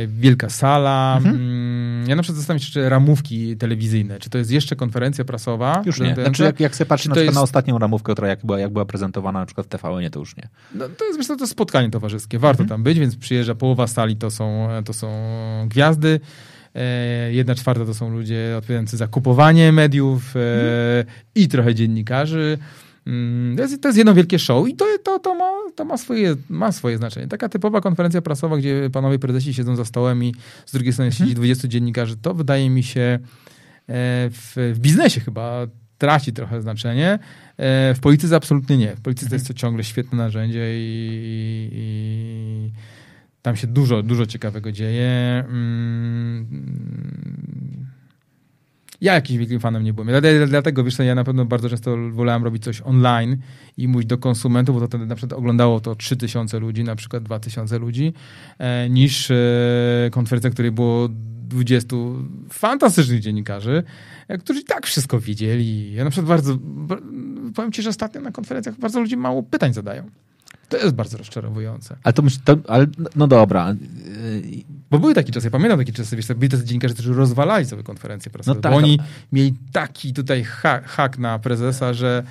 wielka 0.08 0.50
sala. 0.50 1.16
Mhm. 1.18 1.38
Ja 2.08 2.16
na 2.16 2.24
przykład 2.24 2.38
zastanawiam 2.38 2.66
się, 2.66 2.72
czy 2.72 2.90
ramówki 2.90 3.58
telewizyjne, 3.58 4.20
czy 4.20 4.30
to 4.30 4.38
jest 4.38 4.52
jeszcze 4.52 4.76
konferencja 4.76 5.26
prasowa? 5.26 5.82
Już 5.86 6.00
nie. 6.00 6.16
Znaczy, 6.16 6.44
jak, 6.44 6.60
jak 6.60 6.76
sobie 6.76 6.86
patrzę 6.86 7.10
na, 7.10 7.22
jest... 7.22 7.36
na 7.36 7.42
ostatnią 7.42 7.80
ramówkę, 7.80 8.14
która 8.14 8.28
jak 8.28 8.46
była, 8.46 8.60
jak 8.60 8.74
była 8.74 8.86
prezentowana 8.86 9.40
na 9.40 9.46
przykład 9.46 9.68
w 9.68 9.70
TVN, 9.70 10.10
to 10.12 10.20
już 10.20 10.38
nie. 10.38 10.50
No, 10.76 10.90
to 10.90 11.06
jest 11.06 11.18
myślę, 11.18 11.38
to 11.38 11.48
spotkanie 11.48 11.90
towarzyskie. 11.90 12.40
Warto 12.40 12.64
mhm. 12.64 12.70
tam 12.70 12.84
być, 12.84 13.00
więc 13.00 13.16
przyjeżdża 13.16 13.56
połowa 13.56 13.88
sali, 13.88 14.16
to 14.16 14.32
są, 14.32 14.68
to 14.86 14.94
są 14.94 15.10
gwiazdy. 15.68 16.20
E, 16.76 17.34
jedna 17.34 17.56
czwarta 17.56 17.86
to 17.86 17.94
są 17.94 18.10
ludzie 18.10 18.56
odpowiadający 18.58 18.98
za 18.98 19.08
kupowanie 19.08 19.72
mediów 19.72 20.36
e, 20.36 20.40
mhm. 20.40 21.06
i 21.36 21.48
trochę 21.48 21.76
dziennikarzy. 21.76 22.58
Mm, 23.08 23.56
to 23.58 23.64
jest, 23.64 23.82
to 23.82 23.88
jest 23.88 23.98
jedno 23.98 24.14
wielkie 24.14 24.40
show 24.40 24.68
i 24.68 24.76
to, 24.76 24.86
to, 25.04 25.20
to, 25.20 25.36
ma, 25.36 25.52
to 25.76 25.86
ma, 25.86 25.98
swoje, 25.98 26.36
ma 26.50 26.72
swoje 26.72 26.98
znaczenie. 26.98 27.28
Taka 27.28 27.50
typowa 27.50 27.82
konferencja 27.82 28.22
prasowa, 28.22 28.58
gdzie 28.58 28.90
panowie 28.94 29.20
prezesi 29.20 29.54
siedzą 29.54 29.76
za 29.76 29.86
stołem 29.86 30.24
i 30.24 30.34
z 30.66 30.72
drugiej 30.72 30.94
strony 30.94 31.12
siedzi 31.12 31.36
20 31.36 31.60
mhm. 31.60 31.72
dziennikarzy, 31.72 32.18
to 32.18 32.34
wydaje 32.34 32.70
mi 32.70 32.84
się 32.84 33.02
e, 33.02 33.20
w, 34.30 34.54
w 34.74 34.80
biznesie 34.80 35.22
chyba 35.22 35.68
traci 35.98 36.34
trochę 36.34 36.62
znaczenie. 36.62 37.20
E, 37.58 37.94
w 37.94 38.00
polityce 38.00 38.36
absolutnie 38.36 38.78
nie. 38.78 38.96
W 38.96 39.02
polityce 39.02 39.36
jest 39.36 39.48
to 39.48 39.52
mhm. 39.52 39.58
ciągle 39.58 39.84
świetne 39.84 40.18
narzędzie 40.18 40.74
i, 40.74 41.70
i 41.74 42.72
tam 43.42 43.56
się 43.56 43.68
dużo, 43.68 44.04
dużo 44.04 44.26
ciekawego 44.26 44.72
dzieje. 44.72 45.44
Mm, 45.50 46.48
ja 49.02 49.14
jakimś 49.14 49.40
wielkim 49.40 49.60
fanem 49.60 49.84
nie 49.84 49.94
byłem. 49.94 50.10
Dlatego, 50.48 50.84
wiesz, 50.84 51.00
ja 51.00 51.16
na 51.16 51.24
pewno 51.24 51.46
bardzo 51.46 51.70
często 51.70 51.98
wolałem 52.12 52.44
robić 52.44 52.64
coś 52.64 52.82
online 52.82 53.38
i 53.78 53.88
mówić 53.88 54.08
do 54.08 54.18
konsumentów, 54.18 54.76
bo 54.76 54.82
to 54.82 54.88
wtedy 54.88 55.06
na 55.06 55.16
przykład 55.16 55.40
oglądało 55.40 55.80
to 55.80 55.96
3000 55.96 56.60
ludzi, 56.60 56.84
na 56.84 56.96
przykład 56.96 57.24
2000 57.24 57.80
ludzi, 57.80 58.14
e, 58.58 58.90
niż 58.90 59.32
e, 59.32 59.36
konferencja, 60.12 60.50
której 60.50 60.72
było 60.72 61.10
20 61.48 61.96
fantastycznych 62.50 63.20
dziennikarzy, 63.20 63.84
e, 64.28 64.38
którzy 64.38 64.60
i 64.60 64.64
tak 64.64 64.86
wszystko 64.86 65.20
wiedzieli. 65.20 65.94
Ja 65.94 66.04
na 66.04 66.10
przykład 66.10 66.28
bardzo, 66.28 66.58
powiem 67.56 67.72
ci, 67.72 67.82
że 67.82 67.90
ostatnio 67.90 68.22
na 68.22 68.32
konferencjach 68.32 68.80
bardzo 68.80 69.00
ludzi 69.00 69.18
mało 69.18 69.44
pytań 69.44 69.74
zadają. 69.74 70.04
To 70.70 70.78
jest 70.78 70.96
bardzo 70.96 71.18
rozczarowujące. 71.18 71.98
Ale 72.04 72.14
to, 72.14 72.22
myśl, 72.22 72.40
to 72.46 72.58
ale, 72.68 72.88
no 73.16 73.28
dobra. 73.28 73.76
Bo 74.92 75.00
były 75.00 75.14
takie 75.14 75.32
czasy, 75.32 75.48
ja 75.48 75.52
pamiętam 75.52 75.80
takie 75.80 75.94
czasy, 75.94 76.16
wiesz, 76.16 76.28
byli 76.28 76.50
tacy 76.50 76.66
dziennikarze, 76.66 76.94
którzy 76.94 77.14
rozwalali 77.14 77.66
sobie 77.66 77.84
konferencje 77.84 78.32
prasowe, 78.32 78.56
no 78.56 78.62
tak, 78.62 78.72
bo 78.72 78.78
oni 78.78 79.00
mieli 79.32 79.54
taki 79.72 80.14
tutaj 80.14 80.44
hak, 80.44 80.86
hak 80.86 81.18
na 81.18 81.40
prezesa, 81.40 81.94
że 81.94 82.24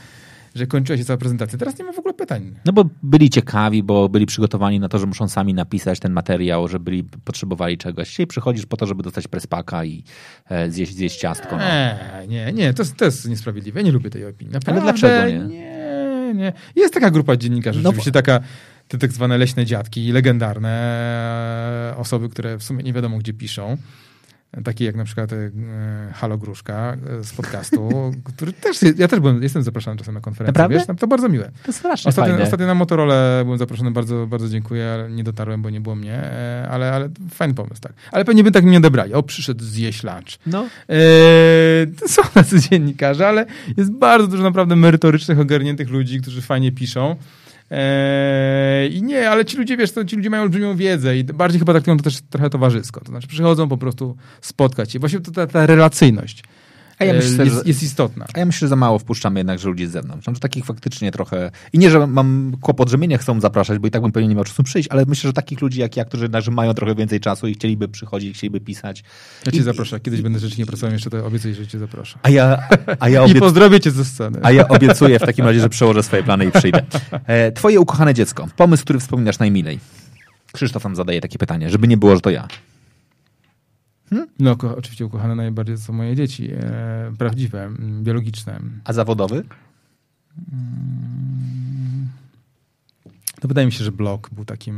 że 0.57 0.66
kończyła 0.66 0.98
się 0.98 1.04
cała 1.04 1.16
prezentacja. 1.16 1.59
Teraz 1.59 1.78
nie 1.78 1.84
ma 1.84 1.92
w 1.92 1.98
ogóle 1.98 2.14
pytań. 2.14 2.54
No 2.64 2.72
bo 2.72 2.84
byli 3.02 3.30
ciekawi, 3.30 3.82
bo 3.82 4.09
byli 4.09 4.26
przygotowani 4.26 4.80
na 4.80 4.88
to, 4.88 4.98
że 4.98 5.07
muszą 5.07 5.28
sami 5.28 5.54
napisać 5.54 6.00
ten 6.00 6.12
materiał, 6.12 6.68
że 6.68 6.80
byli, 6.80 7.04
potrzebowali 7.04 7.78
czegoś. 7.78 8.09
Dzisiaj 8.09 8.26
przychodzisz 8.26 8.66
po 8.66 8.76
to, 8.76 8.86
żeby 8.86 9.02
dostać 9.02 9.28
prespaka 9.28 9.84
i 9.84 10.04
e, 10.48 10.70
zjeść, 10.70 10.94
zjeść 10.94 11.16
ciastko. 11.16 11.57
No. 11.57 11.62
Nie, 11.62 11.98
nie, 12.28 12.52
nie, 12.52 12.74
to, 12.74 12.84
to 12.96 13.04
jest 13.04 13.28
niesprawiedliwe. 13.28 13.80
Ja 13.80 13.86
nie 13.86 13.92
lubię 13.92 14.11
tej 14.11 14.26
opinii. 14.26 14.54
Naprawdę, 14.54 14.82
Ale 14.82 14.92
dlaczego 14.92 15.28
nie? 15.28 15.57
Nie, 15.57 16.34
nie. 16.34 16.52
Jest 16.76 16.94
taka 16.94 17.11
grupa 17.11 17.36
dziennikarzy, 17.36 17.80
no, 17.82 17.90
rzeczywiście 17.90 18.12
taka 18.12 18.40
te 18.89 18.99
tak 18.99 19.12
zwane 19.12 19.39
leśne 19.39 19.66
dziadki, 19.66 20.12
legendarne 20.12 20.70
e, 21.93 21.97
osoby, 21.97 22.28
które 22.28 22.59
w 22.59 22.62
sumie 22.62 22.82
nie 22.82 22.93
wiadomo 22.93 23.18
gdzie 23.18 23.32
piszą. 23.32 23.76
Takie 24.64 24.84
jak 24.84 24.97
na 24.97 25.05
przykład 25.05 25.32
e, 25.32 25.51
Halo 26.14 26.39
Gruszka 26.39 26.97
e, 27.20 27.24
z 27.24 27.32
podcastu, 27.32 27.91
który 28.34 28.53
też, 28.53 28.76
ja 28.97 29.09
też 29.09 29.20
byłem, 29.20 29.43
jestem 29.43 29.62
zapraszany 29.62 29.97
czasem 29.97 30.14
na 30.14 30.20
konferencję, 30.20 30.62
Naprawdę? 30.62 30.87
wiesz, 30.93 30.99
to 31.01 31.07
bardzo 31.07 31.28
miłe. 31.28 31.51
To 31.66 31.72
strasznie 31.72 32.09
ostatnio, 32.09 32.32
fajne. 32.32 32.45
ostatnio 32.45 32.66
na 32.66 32.74
Motorola 32.74 33.45
byłem 33.45 33.59
zaproszony, 33.59 33.91
bardzo, 33.91 34.26
bardzo 34.26 34.49
dziękuję, 34.49 34.91
ale 34.95 35.11
nie 35.11 35.24
dotarłem, 35.24 35.62
bo 35.62 35.70
nie 35.70 35.80
było 35.80 35.95
mnie, 35.95 36.22
ale, 36.70 36.93
ale 36.93 37.09
fajny 37.30 37.55
pomysł, 37.55 37.80
tak. 37.80 37.93
Ale 38.12 38.24
pewnie 38.24 38.45
by 38.45 38.51
tak 38.51 38.64
mnie 38.64 38.78
odebrali. 38.78 39.14
O, 39.14 39.22
przyszedł 39.22 39.64
zjeść 39.64 40.05
lunch. 40.05 40.39
No. 40.47 40.66
E, 40.89 42.09
są 42.09 42.22
tacy 42.34 42.61
dziennikarze, 42.61 43.28
ale 43.28 43.47
jest 43.76 43.93
bardzo 43.93 44.28
dużo 44.28 44.43
naprawdę 44.43 44.76
merytorycznych, 44.76 45.41
ogarniętych 45.41 45.89
ludzi, 45.89 46.20
którzy 46.20 46.43
fajnie 46.43 46.72
piszą. 46.72 47.16
Eee, 47.70 48.88
I 48.88 49.02
nie, 49.02 49.30
ale 49.30 49.44
ci 49.44 49.56
ludzie, 49.56 49.76
wiesz, 49.76 49.92
to 49.92 50.04
ci 50.04 50.16
ludzie 50.16 50.30
mają 50.30 50.42
olbrzymią 50.42 50.76
wiedzę 50.76 51.18
i 51.18 51.24
bardziej 51.24 51.58
chyba 51.58 51.72
traktują 51.72 51.96
to 51.96 52.02
też 52.02 52.20
trochę 52.30 52.50
towarzysko. 52.50 53.00
To 53.00 53.06
znaczy 53.06 53.28
przychodzą 53.28 53.68
po 53.68 53.78
prostu 53.78 54.16
spotkać 54.40 54.92
się. 54.92 54.98
Właśnie 54.98 55.20
to 55.20 55.30
ta, 55.30 55.46
ta 55.46 55.66
relacyjność. 55.66 56.44
A 56.99 57.05
ja 57.05 57.12
myślę, 57.12 57.44
jest, 57.44 57.57
że, 57.57 57.62
jest, 57.64 57.82
istotna. 57.82 58.26
A 58.34 58.38
ja 58.38 58.47
myślę, 58.47 58.59
że 58.66 58.68
za 58.68 58.76
mało 58.76 58.99
wpuszczamy 58.99 59.40
jednakże 59.40 59.68
ludzi 59.68 59.86
z 59.86 59.90
zewnątrz. 59.90 60.24
Znaczy 60.24 60.40
takich 60.40 60.64
faktycznie 60.64 61.12
trochę... 61.12 61.51
I 61.72 61.78
nie, 61.78 61.90
że 61.90 62.07
mam 62.07 62.57
kłopot, 62.61 62.90
że 62.90 62.99
mnie 62.99 63.09
nie 63.09 63.18
chcą 63.18 63.40
zapraszać, 63.40 63.78
bo 63.78 63.88
i 63.88 63.90
tak 63.90 64.03
bym 64.03 64.12
pewnie 64.12 64.28
nie 64.28 64.34
miał 64.34 64.44
czasu 64.44 64.62
przyjść, 64.62 64.88
ale 64.88 65.05
myślę, 65.09 65.28
że 65.28 65.32
takich 65.32 65.61
ludzi 65.61 65.80
jak 65.80 65.97
ja, 65.97 66.05
którzy 66.05 66.24
jednakże 66.24 66.51
mają 66.51 66.74
trochę 66.74 66.94
więcej 66.94 67.20
czasu 67.20 67.47
i 67.47 67.55
chcieliby 67.55 67.88
przychodzić, 67.88 68.36
chcieliby 68.36 68.61
pisać. 68.61 69.05
Ja 69.47 69.53
cię 69.53 69.59
I, 69.59 69.62
zaproszę. 69.62 70.01
Kiedyś 70.01 70.20
i, 70.20 70.22
będę 70.22 70.38
rzeczywiście 70.38 70.66
pracował 70.66 70.92
jeszcze, 70.92 71.11
to 71.11 71.26
obiecuję, 71.26 71.55
że 71.55 71.66
cię 71.66 71.78
zaproszę. 71.78 72.18
A 72.22 72.30
ja, 72.30 72.59
a 73.01 73.09
ja 73.09 73.22
obiec... 73.22 73.36
I 73.36 73.40
pozdrowię 73.40 73.80
cię 73.80 73.90
ze 73.90 74.05
sceny. 74.05 74.38
A 74.42 74.53
ja 74.53 74.68
obiecuję 74.78 75.18
w 75.18 75.22
takim 75.22 75.44
razie, 75.44 75.61
że 75.61 75.68
przełożę 75.68 76.03
swoje 76.03 76.22
plany 76.22 76.44
i 76.44 76.53
przyjdę. 76.53 76.82
E, 77.26 77.53
twoje 77.53 77.80
ukochane 77.80 78.14
dziecko. 78.14 78.49
Pomysł, 78.57 78.84
który 78.84 78.99
wspominasz 78.99 79.38
najmilej. 79.38 79.78
Krzysztof 80.53 80.84
nam 80.84 80.97
zadaje 80.97 81.20
takie 81.20 81.38
pytanie, 81.38 81.70
żeby 81.70 81.88
nie 81.88 81.97
było, 81.97 82.14
że 82.14 82.20
to 82.20 82.30
ja. 82.30 82.49
Hmm? 84.11 84.28
No, 84.38 84.57
oczywiście 84.76 85.07
ukochane 85.07 85.34
najbardziej 85.34 85.78
są 85.78 85.92
moje 85.92 86.16
dzieci. 86.16 86.50
E, 86.52 87.12
prawdziwe, 87.18 87.70
biologiczne. 88.02 88.61
A 88.84 88.92
zawodowy? 88.92 89.44
Mm, 90.52 92.09
to 93.40 93.48
wydaje 93.48 93.66
mi 93.66 93.72
się, 93.72 93.84
że 93.84 93.92
blog 93.92 94.30
był 94.32 94.44
takim 94.44 94.76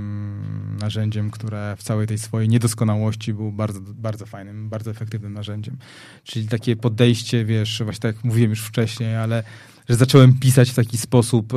narzędziem, 0.81 1.31
które 1.31 1.75
w 1.79 1.83
całej 1.83 2.07
tej 2.07 2.19
swojej 2.19 2.49
niedoskonałości 2.49 3.35
był 3.35 3.53
bardzo, 3.53 3.81
bardzo 3.81 4.27
fajnym, 4.27 4.69
bardzo 4.69 4.91
efektywnym 4.91 5.33
narzędziem. 5.33 5.77
Czyli 6.25 6.49
takie 6.49 6.77
podejście, 6.77 7.45
wiesz, 7.45 7.83
właśnie 7.85 8.01
tak 8.01 8.15
jak 8.17 8.25
mówiłem 8.25 8.51
już 8.51 8.63
wcześniej, 8.63 9.17
ale 9.17 9.43
że 9.89 9.97
zacząłem 9.97 10.39
pisać 10.39 10.71
w 10.71 10.75
taki 10.75 10.99
sposób 10.99 11.53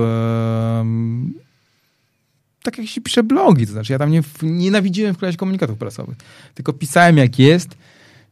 tak 2.63 2.77
jak 2.77 2.87
się 2.87 3.01
pisze 3.01 3.23
blogi, 3.23 3.67
to 3.67 3.71
znaczy 3.71 3.93
ja 3.93 3.99
tam 3.99 4.11
nie, 4.11 4.21
nienawidziłem 4.41 5.13
wkładać 5.13 5.37
komunikatów 5.37 5.77
prasowych, 5.77 6.17
tylko 6.55 6.73
pisałem 6.73 7.17
jak 7.17 7.39
jest, 7.39 7.77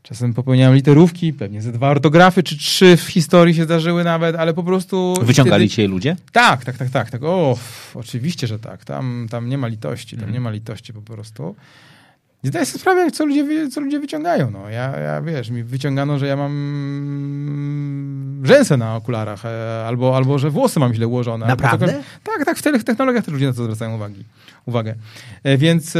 Czasem 0.03 0.33
popełniałem 0.33 0.75
literówki, 0.75 1.33
pewnie 1.33 1.61
ze 1.61 1.71
dwa 1.71 1.89
ortografy 1.89 2.43
czy 2.43 2.57
trzy 2.57 2.97
w 2.97 3.01
historii 3.01 3.55
się 3.55 3.63
zdarzyły 3.63 4.03
nawet, 4.03 4.35
ale 4.35 4.53
po 4.53 4.63
prostu... 4.63 5.13
Wyciągali 5.21 5.67
wtedy... 5.67 5.75
cię 5.75 5.87
ludzie? 5.87 6.15
Tak, 6.31 6.65
tak, 6.65 6.77
tak, 6.77 6.89
tak. 6.89 7.11
tak. 7.11 7.23
O, 7.23 7.57
oczywiście, 7.93 8.47
że 8.47 8.59
tak. 8.59 8.85
Tam, 8.85 9.27
tam 9.29 9.49
nie 9.49 9.57
ma 9.57 9.67
litości, 9.67 10.15
tam 10.15 10.23
mm. 10.23 10.33
nie 10.33 10.39
ma 10.39 10.51
litości 10.51 10.93
po 10.93 11.01
prostu. 11.01 11.55
Nie 12.43 12.49
zdaję 12.49 12.65
sobie 12.65 12.79
sprawy, 12.79 13.11
co 13.11 13.25
ludzie, 13.25 13.69
co 13.69 13.81
ludzie 13.81 13.99
wyciągają. 13.99 14.51
No. 14.51 14.69
Ja, 14.69 14.99
ja, 14.99 15.21
wiesz, 15.21 15.49
mi 15.49 15.63
wyciągano, 15.63 16.19
że 16.19 16.27
ja 16.27 16.35
mam 16.35 16.51
rzęsę 18.43 18.77
na 18.77 18.95
okularach, 18.95 19.45
e, 19.45 19.83
albo, 19.87 20.15
albo 20.15 20.39
że 20.39 20.49
włosy 20.49 20.79
mam 20.79 20.93
źle 20.93 21.07
ułożone. 21.07 21.47
Naprawdę? 21.47 22.03
tak, 22.23 22.45
tak, 22.45 22.57
w 22.57 22.61
tych 22.61 22.83
technologiach 22.83 23.25
też 23.25 23.33
ludzie 23.33 23.47
na 23.47 23.53
to 23.53 23.63
zwracają 23.63 23.95
uwagi, 23.95 24.23
uwagę. 24.65 24.95
E, 25.43 25.57
więc 25.57 25.95
e, 25.95 25.99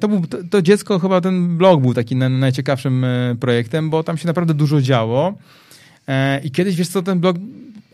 to, 0.00 0.08
był, 0.08 0.26
to, 0.26 0.38
to, 0.50 0.62
dziecko, 0.62 0.98
chyba 0.98 1.20
ten 1.20 1.56
blog 1.58 1.80
był 1.80 1.94
taki 1.94 2.16
najciekawszym 2.16 3.06
projektem, 3.40 3.90
bo 3.90 4.02
tam 4.02 4.18
się 4.18 4.26
naprawdę 4.26 4.54
dużo 4.54 4.80
działo. 4.80 5.34
I 6.44 6.50
kiedyś, 6.50 6.76
wiesz 6.76 6.88
co, 6.88 7.02
ten 7.02 7.20
blog 7.20 7.36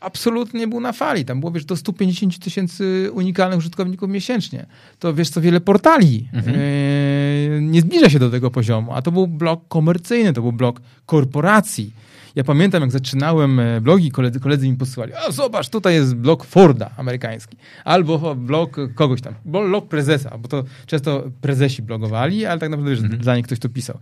absolutnie 0.04 0.68
był 0.68 0.80
na 0.80 0.92
fali. 0.92 1.24
Tam 1.24 1.40
było, 1.40 1.52
wiesz, 1.52 1.64
do 1.64 1.76
150 1.76 2.38
tysięcy 2.38 3.10
unikalnych 3.12 3.58
użytkowników 3.58 4.10
miesięcznie. 4.10 4.66
To, 4.98 5.14
wiesz 5.14 5.30
co, 5.30 5.40
wiele 5.40 5.60
portali 5.60 6.28
mhm. 6.32 6.56
yy, 6.56 7.60
nie 7.62 7.80
zbliża 7.80 8.10
się 8.10 8.18
do 8.18 8.30
tego 8.30 8.50
poziomu. 8.50 8.92
A 8.94 9.02
to 9.02 9.12
był 9.12 9.26
blog 9.26 9.68
komercyjny, 9.68 10.32
to 10.32 10.42
był 10.42 10.52
blog 10.52 10.80
korporacji. 11.06 11.92
Ja 12.34 12.44
pamiętam, 12.44 12.82
jak 12.82 12.90
zaczynałem 12.90 13.60
e, 13.60 13.80
blogi, 13.80 14.10
koledzy, 14.10 14.40
koledzy 14.40 14.68
mi 14.68 14.76
posyłali, 14.76 15.12
a 15.14 15.32
zobacz, 15.32 15.68
tutaj 15.68 15.94
jest 15.94 16.14
blog 16.14 16.44
Forda 16.44 16.90
amerykański, 16.96 17.56
albo 17.84 18.34
blog 18.34 18.76
kogoś 18.94 19.20
tam, 19.20 19.34
blog 19.44 19.88
prezesa, 19.88 20.38
bo 20.38 20.48
to 20.48 20.64
często 20.86 21.24
prezesi 21.40 21.82
blogowali, 21.82 22.46
ale 22.46 22.60
tak 22.60 22.70
naprawdę 22.70 22.90
wiesz, 22.90 23.00
mhm. 23.00 23.20
dla 23.20 23.36
nich 23.36 23.46
ktoś 23.46 23.58
to 23.58 23.68
pisał. 23.68 23.98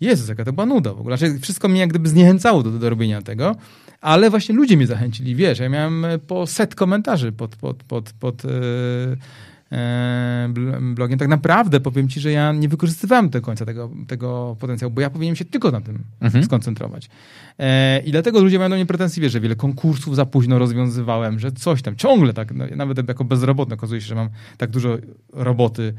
Jezus, 0.00 0.28
jaka 0.28 0.44
to 0.44 0.52
była 0.52 0.66
nuda 0.66 0.94
w 0.94 1.00
ogóle. 1.00 1.16
Znaczy, 1.16 1.40
wszystko 1.40 1.68
mnie 1.68 1.80
jak 1.80 1.90
gdyby 1.90 2.08
zniechęcało 2.08 2.62
do, 2.62 2.70
do 2.70 2.90
robienia 2.90 3.22
tego 3.22 3.56
ale 4.00 4.30
właśnie 4.30 4.54
ludzie 4.54 4.76
mnie 4.76 4.86
zachęcili, 4.86 5.34
wiesz, 5.34 5.58
ja 5.58 5.68
miałem 5.68 6.04
e, 6.04 6.18
po 6.18 6.46
set 6.46 6.74
komentarzy 6.74 7.32
pod, 7.32 7.56
pod, 7.56 7.84
pod, 7.84 8.12
pod 8.12 8.42
e, 8.44 8.48
e, 9.72 10.48
blogiem. 10.94 11.18
Tak 11.18 11.28
naprawdę 11.28 11.80
powiem 11.80 12.08
ci, 12.08 12.20
że 12.20 12.32
ja 12.32 12.52
nie 12.52 12.68
wykorzystywałem 12.68 13.28
do 13.28 13.40
końca 13.40 13.64
tego, 13.64 13.90
tego 14.06 14.56
potencjału, 14.60 14.94
bo 14.94 15.00
ja 15.00 15.10
powinienem 15.10 15.36
się 15.36 15.44
tylko 15.44 15.70
na 15.70 15.80
tym 15.80 15.98
mhm. 16.20 16.44
skoncentrować. 16.44 17.08
E, 17.58 18.00
I 18.00 18.12
dlatego 18.12 18.40
ludzie 18.40 18.58
mają 18.58 18.70
do 18.70 18.76
mnie 18.76 18.86
pretensje, 18.86 19.30
że 19.30 19.40
wiele 19.40 19.56
konkursów 19.56 20.16
za 20.16 20.26
późno 20.26 20.58
rozwiązywałem, 20.58 21.38
że 21.38 21.52
coś 21.52 21.82
tam, 21.82 21.96
ciągle 21.96 22.32
tak, 22.32 22.54
no, 22.54 22.64
nawet 22.76 23.08
jako 23.08 23.24
bezrobotny 23.24 23.74
okazuje 23.74 24.00
się, 24.00 24.06
że 24.06 24.14
mam 24.14 24.28
tak 24.56 24.70
dużo 24.70 24.98
roboty, 25.32 25.94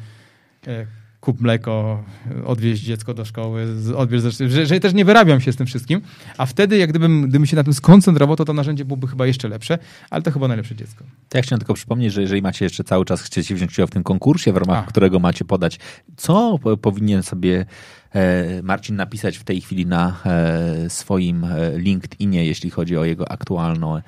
e, 0.67 0.85
kup 1.27 1.41
mleko, 1.41 2.03
odwieźć 2.45 2.83
dziecko 2.83 3.13
do 3.13 3.25
szkoły, 3.25 3.67
odbierz 3.95 4.21
ze 4.21 4.49
że, 4.49 4.65
że 4.65 4.79
też 4.79 4.93
nie 4.93 5.05
wyrabiam 5.05 5.41
się 5.41 5.51
z 5.51 5.55
tym 5.55 5.67
wszystkim, 5.67 6.01
a 6.37 6.45
wtedy 6.45 6.77
jak 6.77 6.89
gdybym, 6.89 7.21
gdybym 7.21 7.45
się 7.45 7.55
na 7.55 7.63
tym 7.63 7.73
skoncentrował, 7.73 8.35
to 8.35 8.45
to 8.45 8.53
narzędzie 8.53 8.85
byłoby 8.85 9.07
chyba 9.07 9.27
jeszcze 9.27 9.47
lepsze, 9.47 9.77
ale 10.09 10.23
to 10.23 10.31
chyba 10.31 10.47
najlepsze 10.47 10.75
dziecko. 10.75 11.03
To 11.29 11.37
ja 11.37 11.41
chciałem 11.41 11.59
tylko 11.59 11.73
przypomnieć, 11.73 12.13
że 12.13 12.21
jeżeli 12.21 12.41
macie 12.41 12.65
jeszcze 12.65 12.83
cały 12.83 13.05
czas, 13.05 13.21
chcecie 13.21 13.55
wziąć 13.55 13.71
udział 13.71 13.87
w 13.87 13.89
tym 13.89 14.03
konkursie, 14.03 14.53
w 14.53 14.57
ramach 14.57 14.77
a. 14.77 14.89
którego 14.89 15.19
macie 15.19 15.45
podać, 15.45 15.79
co 16.17 16.59
powinien 16.81 17.23
sobie 17.23 17.65
e, 18.11 18.61
Marcin 18.63 18.95
napisać 18.95 19.37
w 19.37 19.43
tej 19.43 19.61
chwili 19.61 19.85
na 19.85 20.21
e, 20.25 20.89
swoim 20.89 21.43
e, 21.43 21.79
LinkedInie, 21.79 22.45
jeśli 22.45 22.69
chodzi 22.69 22.97
o 22.97 23.05
jego 23.05 23.31
aktualne 23.31 24.01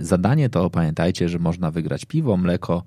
zadanie, 0.00 0.48
to 0.48 0.70
pamiętajcie, 0.70 1.28
że 1.28 1.38
można 1.38 1.70
wygrać 1.70 2.04
piwo, 2.04 2.36
mleko, 2.36 2.82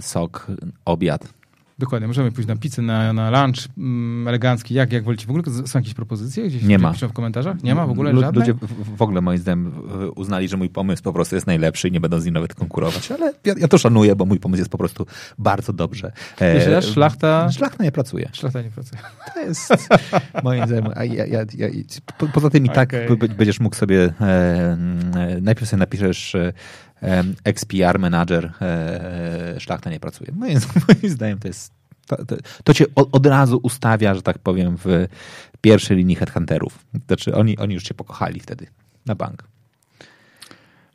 sok, 0.00 0.46
obiad, 0.84 1.35
Dokładnie, 1.78 2.08
możemy 2.08 2.32
pójść 2.32 2.48
na 2.48 2.56
pizzę, 2.56 2.82
na, 2.82 3.12
na 3.12 3.30
lunch 3.30 3.58
mm, 3.78 4.28
elegancki, 4.28 4.74
jak, 4.74 4.92
jak 4.92 5.04
wolicie. 5.04 5.26
W 5.26 5.30
ogóle 5.30 5.66
są 5.66 5.78
jakieś 5.78 5.94
propozycje? 5.94 6.48
Gdzieś 6.48 6.62
nie 6.62 6.78
ma. 6.78 6.92
Piszą 6.92 7.08
w 7.08 7.12
komentarzach? 7.12 7.62
Nie 7.62 7.74
ma 7.74 7.86
w 7.86 7.90
ogóle 7.90 8.16
żadnej? 8.16 8.48
Ludzie 8.48 8.54
w 8.96 9.02
ogóle 9.02 9.20
moim 9.20 9.38
zdaniem 9.38 9.72
uznali, 10.16 10.48
że 10.48 10.56
mój 10.56 10.68
pomysł 10.68 11.02
po 11.02 11.12
prostu 11.12 11.34
jest 11.34 11.46
najlepszy 11.46 11.88
i 11.88 11.92
nie 11.92 12.00
będą 12.00 12.20
z 12.20 12.24
nim 12.24 12.34
nawet 12.34 12.54
konkurować, 12.54 13.10
ale 13.12 13.32
ja, 13.44 13.54
ja 13.58 13.68
to 13.68 13.78
szanuję, 13.78 14.16
bo 14.16 14.24
mój 14.24 14.38
pomysł 14.38 14.60
jest 14.60 14.70
po 14.70 14.78
prostu 14.78 15.06
bardzo 15.38 15.72
dobrze. 15.72 16.12
Raz, 16.66 16.84
szlachta... 16.84 17.52
Szlachta 17.52 17.84
nie 17.84 17.92
pracuje. 17.92 18.28
Szlachta 18.32 18.62
nie 18.62 18.70
pracuje. 18.70 19.02
To 19.34 19.40
jest 19.40 19.74
moim 20.44 20.66
zdaniem... 20.66 20.92
Ja, 20.96 21.26
ja, 21.26 21.40
ja, 21.56 21.68
po, 22.18 22.26
poza 22.26 22.50
tym 22.50 22.66
i 22.66 22.68
tak 22.68 22.88
okay. 22.88 23.28
będziesz 23.28 23.60
mógł 23.60 23.76
sobie... 23.76 24.12
E, 24.20 24.76
najpierw 25.40 25.70
sobie 25.70 25.80
napiszesz 25.80 26.34
e, 26.34 26.52
XPR 27.44 27.98
Manager 27.98 28.52
e, 28.60 29.60
szlachta 29.60 29.90
nie 29.90 30.00
pracuje. 30.00 30.32
Moim, 30.40 30.60
zdaniem 31.04 31.38
to 31.38 31.48
jest 31.48 31.72
to, 32.06 32.24
to, 32.24 32.36
to, 32.64 32.74
cię 32.74 32.84
od, 32.94 33.26
razu 33.26 33.60
ustawia, 33.62 34.14
że 34.14 34.22
tak 34.22 34.38
powiem, 34.38 34.76
w 34.76 35.06
pierwszej 35.60 35.96
linii 35.96 36.16
headhunterów. 36.16 36.86
Znaczy 37.06 37.34
oni, 37.34 37.58
oni 37.58 37.74
już 37.74 37.82
cię 37.82 37.94
pokochali 37.94 38.40
wtedy 38.40 38.66
na 39.06 39.14
bank. 39.14 39.44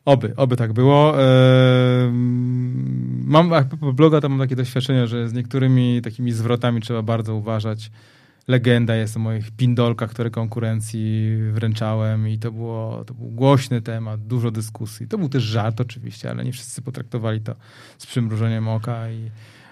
Oby, 0.05 0.33
oby 0.37 0.57
tak 0.57 0.73
było. 0.73 1.13
Mam 3.25 3.51
bloga, 3.93 4.21
to 4.21 4.29
mam 4.29 4.39
takie 4.39 4.55
doświadczenie, 4.55 5.07
że 5.07 5.29
z 5.29 5.33
niektórymi 5.33 6.01
takimi 6.01 6.31
zwrotami 6.31 6.81
trzeba 6.81 7.01
bardzo 7.01 7.35
uważać. 7.35 7.91
Legenda 8.47 8.95
jest 8.95 9.17
o 9.17 9.19
moich 9.19 9.51
pindolkach, 9.51 10.09
które 10.09 10.29
konkurencji 10.29 11.37
wręczałem 11.51 12.27
i 12.27 12.39
to, 12.39 12.51
było, 12.51 13.03
to 13.05 13.13
był 13.13 13.27
głośny 13.27 13.81
temat, 13.81 14.27
dużo 14.27 14.51
dyskusji. 14.51 15.07
To 15.07 15.17
był 15.17 15.29
też 15.29 15.43
żart 15.43 15.81
oczywiście, 15.81 16.29
ale 16.29 16.45
nie 16.45 16.51
wszyscy 16.51 16.81
potraktowali 16.81 17.41
to 17.41 17.55
z 17.97 18.05
przymrużeniem 18.05 18.67
oka 18.67 19.11
i 19.11 19.31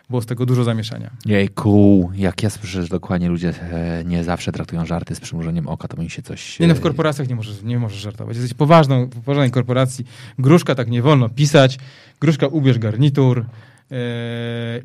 było 0.09 0.22
z 0.22 0.26
tego 0.26 0.45
dużo 0.45 0.63
zamieszania. 0.63 1.11
Jejku, 1.26 2.11
jak 2.15 2.43
ja 2.43 2.49
słyszę, 2.49 2.84
że 2.84 2.88
dokładnie 2.88 3.30
ludzie 3.30 3.53
e, 3.61 4.03
nie 4.05 4.24
zawsze 4.24 4.51
traktują 4.51 4.86
żarty 4.86 5.15
z 5.15 5.20
przymrużeniem 5.20 5.67
oka, 5.67 5.88
to 5.88 5.97
mi 5.97 6.09
się 6.09 6.22
coś... 6.22 6.59
Nie 6.59 6.67
no, 6.67 6.76
w 6.76 6.78
e, 6.78 6.82
korporacjach 6.82 7.30
nie 7.30 7.36
możesz, 7.36 7.63
nie 7.63 7.80
możesz 7.80 7.99
żartować. 7.99 8.38
Jesteś 8.38 8.53
poważną, 8.53 9.09
poważnej 9.09 9.51
korporacji. 9.51 10.05
Gruszka 10.39 10.76
tak 10.76 10.89
nie 10.89 11.01
wolno 11.01 11.30
pisać. 11.30 11.78
Gruszka 12.22 12.47
ubierz 12.47 12.80
garnitur. 12.80 13.45
Yy, 13.92 13.98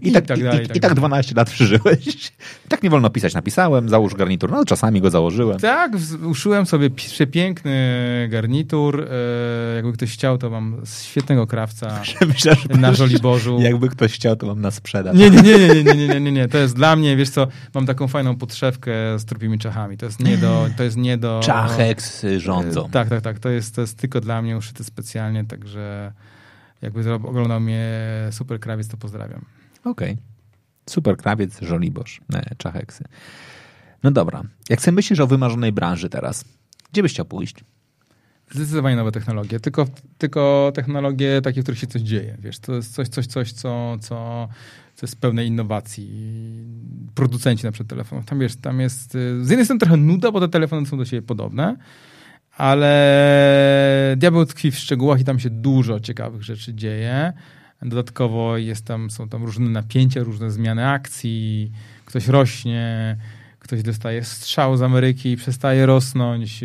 I, 0.01 0.09
I, 0.09 0.13
tak, 0.13 0.27
tak, 0.27 0.43
dalej. 0.43 0.65
I, 0.65 0.69
tak, 0.69 0.77
i, 0.77 0.81
tak 0.81 0.95
12 0.95 1.35
lat 1.35 1.51
przeżyłeś. 1.51 2.07
I 2.07 2.69
tak 2.69 2.83
nie 2.83 2.91
wolno 2.91 3.11
pisać. 3.11 3.35
Napisałem, 3.35 3.89
załóż 3.89 4.15
garnitur. 4.15 4.51
No 4.51 4.65
czasami 4.65 5.01
go 5.01 5.11
założyłem. 5.11 5.59
Tak, 5.59 5.93
uszyłem 6.27 6.67
sobie 6.67 6.91
przepiękny 6.91 8.29
garnitur. 8.31 8.99
Yy, 8.99 9.77
jakby 9.77 9.93
ktoś 9.93 10.13
chciał, 10.13 10.39
to 10.39 10.51
mam 10.51 10.83
świetnego 11.03 11.47
krawca 11.47 12.03
Myślę, 12.29 12.57
na 12.79 12.95
Żoliborzu. 12.95 13.61
Jakby 13.61 13.89
ktoś 13.89 14.13
chciał, 14.13 14.37
to 14.37 14.47
mam 14.47 14.61
na 14.61 14.71
sprzedaż. 14.71 15.17
Nie, 15.17 15.31
nie, 15.31 15.43
nie, 15.43 15.59
nie, 15.59 15.85
nie, 15.85 15.95
nie, 15.95 16.09
nie, 16.09 16.21
nie, 16.21 16.33
nie. 16.33 16.49
To 16.49 16.59
jest 16.59 16.77
dla 16.77 16.97
mnie, 16.97 17.17
wiesz 17.17 17.31
co, 17.31 17.47
mam 17.75 17.87
taką 17.87 18.09
fajną 18.09 18.37
podszewkę 18.37 18.93
z 19.19 19.25
trupimi 19.25 19.59
czachami. 19.59 19.97
To 19.97 20.07
jest 20.07 20.21
nie 20.21 20.39
do... 20.39 20.69
To 20.77 20.83
jest 20.83 20.97
nie 20.97 21.19
do 21.19 21.41
Czachek 21.43 22.01
rządzą. 22.39 22.83
Yy, 22.83 22.91
tak, 22.91 23.09
tak, 23.09 23.21
tak. 23.21 23.39
To 23.39 23.49
jest, 23.49 23.75
to 23.75 23.81
jest 23.81 23.99
tylko 23.99 24.21
dla 24.21 24.43
mnie 24.43 24.57
uszyty 24.57 24.85
specjalnie, 24.85 25.45
także 25.45 26.13
jakby 26.85 27.13
oglądał 27.13 27.61
mnie 27.61 27.91
Super 28.31 28.61
Krawiec, 28.61 28.89
to 28.89 28.97
pozdrawiam. 28.97 29.45
Okej. 29.85 30.13
Okay. 30.13 30.23
Super 30.91 31.17
Krawiec, 31.17 31.61
Żoliborz, 31.61 32.21
e, 32.35 32.55
Czacheksy. 32.57 33.05
No 34.03 34.11
dobra. 34.11 34.43
Jak 34.69 34.81
sobie 34.81 34.95
myślisz 34.95 35.21
o 35.21 35.27
wymarzonej 35.27 35.73
branży 35.73 36.09
teraz, 36.09 36.45
gdzie 36.93 37.03
byś 37.03 37.13
chciał 37.13 37.27
pójść? 37.27 37.65
Zdecydowanie 38.51 38.97
nowe 38.97 39.13
technologie, 39.13 39.61
tylko, 39.61 39.87
tylko 40.19 40.73
technologie 40.75 41.41
takie, 41.43 41.61
w 41.61 41.65
których 41.65 41.79
się 41.79 41.87
coś 41.87 42.03
dzieje. 42.03 42.37
Wiesz, 42.39 42.59
to 42.59 42.75
jest 42.75 42.95
coś, 42.95 43.09
coś, 43.09 43.27
coś 43.27 43.53
co, 43.53 43.97
co, 44.01 44.49
co 44.95 45.07
jest 45.07 45.21
pełne 45.21 45.45
innowacji. 45.45 46.11
Producenci 47.15 47.65
na 47.65 47.73
przykład 47.73 47.91
telefonów. 47.91 48.27
Tam, 48.27 48.39
wiesz, 48.39 48.57
tam 48.57 48.81
jest 48.81 49.15
y, 49.15 49.45
z 49.45 49.51
jednej 49.51 49.65
strony 49.65 49.81
trochę 49.81 49.97
nuda, 49.97 50.33
bo 50.33 50.41
te 50.41 50.49
telefony 50.49 50.87
są 50.87 50.99
do 50.99 51.05
siebie 51.05 51.23
podobne, 51.23 51.77
ale 52.57 54.15
diabeł 54.17 54.47
tkwi 54.47 54.71
w 54.71 54.79
szczegółach 54.79 55.21
i 55.21 55.25
tam 55.25 55.39
się 55.39 55.51
dużo 55.51 56.01
ciekawych 56.01 56.43
rzeczy 56.43 56.75
dzieje. 56.75 57.33
Dodatkowo 57.83 58.57
jest 58.57 58.85
tam, 58.85 59.11
są 59.11 59.29
tam 59.29 59.45
różne 59.45 59.71
napięcia, 59.71 60.23
różne 60.23 60.51
zmiany 60.51 60.89
akcji, 60.89 61.73
ktoś 62.05 62.29
rośnie, 62.29 63.17
ktoś 63.59 63.83
dostaje 63.83 64.25
strzał 64.25 64.77
z 64.77 64.83
Ameryki 64.83 65.31
i 65.31 65.37
przestaje 65.37 65.87
rosnąć. 65.87 66.65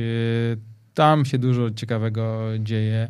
Tam 0.94 1.26
się 1.26 1.38
dużo 1.38 1.72
ciekawego 1.72 2.42
dzieje. 2.60 3.08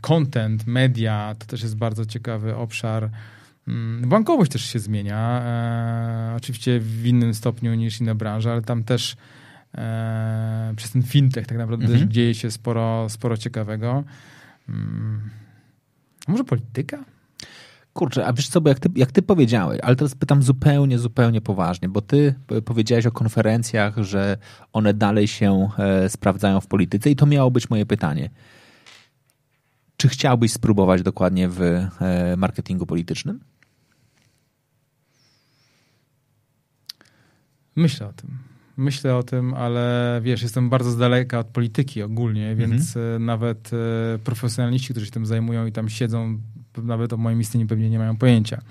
Content, 0.00 0.66
media, 0.66 1.34
to 1.38 1.46
też 1.46 1.62
jest 1.62 1.76
bardzo 1.76 2.06
ciekawy 2.06 2.56
obszar. 2.56 3.10
Mm, 3.68 4.08
bankowość 4.08 4.52
też 4.52 4.64
się 4.64 4.78
zmienia. 4.78 5.42
E, 5.44 6.34
oczywiście 6.36 6.80
w 6.80 7.06
innym 7.06 7.34
stopniu 7.34 7.74
niż 7.74 8.00
inne 8.00 8.14
branże, 8.14 8.52
ale 8.52 8.62
tam 8.62 8.84
też 8.84 9.16
e, 9.74 10.72
przez 10.76 10.90
ten 10.90 11.02
fintech 11.02 11.46
tak 11.46 11.58
naprawdę 11.58 11.86
mhm. 11.86 12.10
dzieje 12.10 12.34
się 12.34 12.50
sporo, 12.50 13.08
sporo 13.08 13.36
ciekawego. 13.36 14.04
Hmm. 14.66 15.30
Może 16.28 16.44
polityka? 16.44 17.04
Kurczę, 17.92 18.26
a 18.26 18.32
wiesz 18.32 18.48
co, 18.48 18.60
bo 18.60 18.68
jak 18.68 18.80
ty, 18.80 18.88
jak 18.96 19.12
ty 19.12 19.22
powiedziałeś, 19.22 19.80
ale 19.82 19.96
teraz 19.96 20.14
pytam 20.14 20.42
zupełnie, 20.42 20.98
zupełnie 20.98 21.40
poważnie, 21.40 21.88
bo 21.88 22.00
ty 22.00 22.34
powiedziałeś 22.64 23.06
o 23.06 23.12
konferencjach, 23.12 23.96
że 23.96 24.38
one 24.72 24.94
dalej 24.94 25.28
się 25.28 25.68
e, 25.78 26.08
sprawdzają 26.08 26.60
w 26.60 26.66
polityce 26.66 27.10
i 27.10 27.16
to 27.16 27.26
miało 27.26 27.50
być 27.50 27.70
moje 27.70 27.86
pytanie. 27.86 28.30
czy 29.96 30.08
chciałbyś 30.08 30.52
spróbować 30.52 31.02
dokładnie 31.02 31.48
w 31.48 31.60
e, 31.62 31.88
marketingu 32.36 32.86
politycznym? 32.86 33.40
Myślę 37.76 38.06
o 38.06 38.12
tym. 38.12 38.49
Myślę 38.80 39.16
o 39.16 39.22
tym, 39.22 39.54
ale 39.54 40.20
wiesz, 40.22 40.42
jestem 40.42 40.70
bardzo 40.70 40.90
z 40.90 40.96
daleka 40.96 41.38
od 41.38 41.46
polityki 41.46 42.02
ogólnie, 42.02 42.50
mhm. 42.50 42.70
więc 42.70 42.96
mhm. 42.96 43.24
nawet 43.24 43.70
e, 44.14 44.18
profesjonaliści, 44.18 44.88
którzy 44.90 45.06
się 45.06 45.12
tym 45.12 45.26
zajmują 45.26 45.66
i 45.66 45.72
tam 45.72 45.88
siedzą, 45.88 46.38
nawet 46.82 47.12
o 47.12 47.16
moim 47.16 47.40
istnieniu 47.40 47.66
pewnie 47.66 47.90
nie 47.90 47.98
mają 47.98 48.16
pojęcia. 48.16 48.62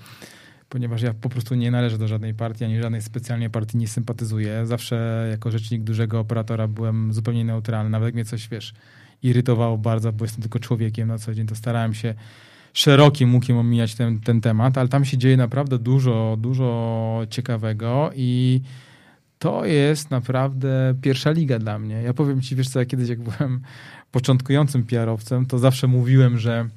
Ponieważ 0.68 1.02
ja 1.02 1.14
po 1.14 1.28
prostu 1.28 1.54
nie 1.54 1.70
należę 1.70 1.98
do 1.98 2.08
żadnej 2.08 2.34
partii, 2.34 2.64
ani 2.64 2.82
żadnej 2.82 3.02
specjalnie 3.02 3.50
partii 3.50 3.76
nie 3.76 3.88
sympatyzuję. 3.88 4.66
Zawsze 4.66 5.26
jako 5.30 5.50
rzecznik 5.50 5.82
dużego 5.82 6.20
operatora 6.20 6.68
byłem 6.68 7.12
zupełnie 7.12 7.44
neutralny. 7.44 7.90
Nawet 7.90 8.06
jak 8.06 8.14
mnie 8.14 8.24
coś, 8.24 8.48
wiesz, 8.48 8.74
irytowało 9.22 9.78
bardzo, 9.78 10.12
bo 10.12 10.24
jestem 10.24 10.42
tylko 10.42 10.58
człowiekiem 10.58 11.08
na 11.08 11.18
co 11.18 11.34
dzień, 11.34 11.46
to 11.46 11.54
starałem 11.54 11.94
się 11.94 12.14
szerokim 12.72 13.34
łukiem 13.34 13.56
omijać 13.56 13.94
ten, 13.94 14.20
ten 14.20 14.40
temat, 14.40 14.78
ale 14.78 14.88
tam 14.88 15.04
się 15.04 15.18
dzieje 15.18 15.36
naprawdę 15.36 15.78
dużo, 15.78 16.36
dużo 16.40 17.26
ciekawego 17.30 18.10
i 18.14 18.60
to 19.40 19.64
jest 19.64 20.10
naprawdę 20.10 20.94
pierwsza 21.02 21.30
liga 21.30 21.58
dla 21.58 21.78
mnie. 21.78 22.02
Ja 22.02 22.14
powiem 22.14 22.42
ci, 22.42 22.56
wiesz 22.56 22.68
co, 22.68 22.78
ja 22.78 22.84
kiedyś 22.84 23.08
jak 23.08 23.20
byłem 23.20 23.60
początkującym 24.12 24.84
PR-owcem, 24.84 25.46
to 25.46 25.58
zawsze 25.58 25.86
mówiłem, 25.86 26.38
że 26.38 26.68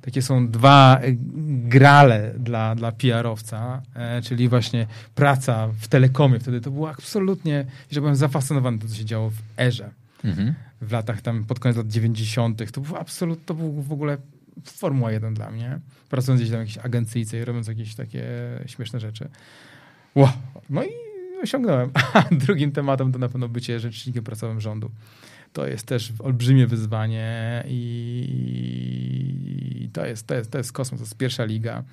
takie 0.00 0.22
są 0.22 0.48
dwa 0.48 1.00
grale 1.68 2.34
dla, 2.38 2.74
dla 2.74 2.92
PR-owca, 2.92 3.82
e, 3.94 4.22
czyli 4.22 4.48
właśnie 4.48 4.86
praca 5.14 5.68
w 5.80 5.88
telekomie. 5.88 6.40
Wtedy 6.40 6.60
to 6.60 6.70
było 6.70 6.90
absolutnie, 6.90 7.64
że 7.90 8.00
byłem 8.00 8.16
zafascynowany 8.16 8.78
tym, 8.78 8.88
co 8.88 8.94
się 8.94 9.04
działo 9.04 9.30
w 9.30 9.60
erze. 9.60 9.90
Mhm. 10.24 10.54
W 10.80 10.92
latach 10.92 11.22
tam, 11.22 11.44
pod 11.44 11.58
koniec 11.58 11.76
lat 11.76 11.88
90. 11.88 12.72
To 12.72 12.80
był 12.80 12.96
absolutnie, 12.96 13.44
to 13.46 13.54
był 13.54 13.82
w 13.82 13.92
ogóle 13.92 14.18
Formuła 14.64 15.12
1 15.12 15.34
dla 15.34 15.50
mnie. 15.50 15.78
Pracując 16.10 16.40
gdzieś 16.40 16.50
tam 16.50 16.58
w 16.58 16.68
jakiejś 16.68 16.84
agencyjce 16.84 17.38
i 17.38 17.44
robiąc 17.44 17.68
jakieś 17.68 17.94
takie 17.94 18.24
śmieszne 18.66 19.00
rzeczy. 19.00 19.28
Wow. 20.14 20.28
No 20.70 20.84
i 20.84 21.07
osiągnąłem. 21.42 21.90
A 22.14 22.22
drugim 22.30 22.72
tematem 22.72 23.12
to 23.12 23.18
na 23.18 23.28
pewno 23.28 23.48
bycie 23.48 23.80
rzecznikiem 23.80 24.24
prasowym 24.24 24.60
rządu. 24.60 24.90
To 25.52 25.66
jest 25.66 25.86
też 25.86 26.12
olbrzymie 26.18 26.66
wyzwanie 26.66 27.64
i 27.68 28.68
to 29.92 30.06
jest, 30.06 30.26
to 30.26 30.34
jest, 30.34 30.50
to 30.50 30.58
jest 30.58 30.72
kosmos, 30.72 31.00
to 31.00 31.04
jest 31.04 31.16
pierwsza 31.16 31.44
liga. 31.44 31.84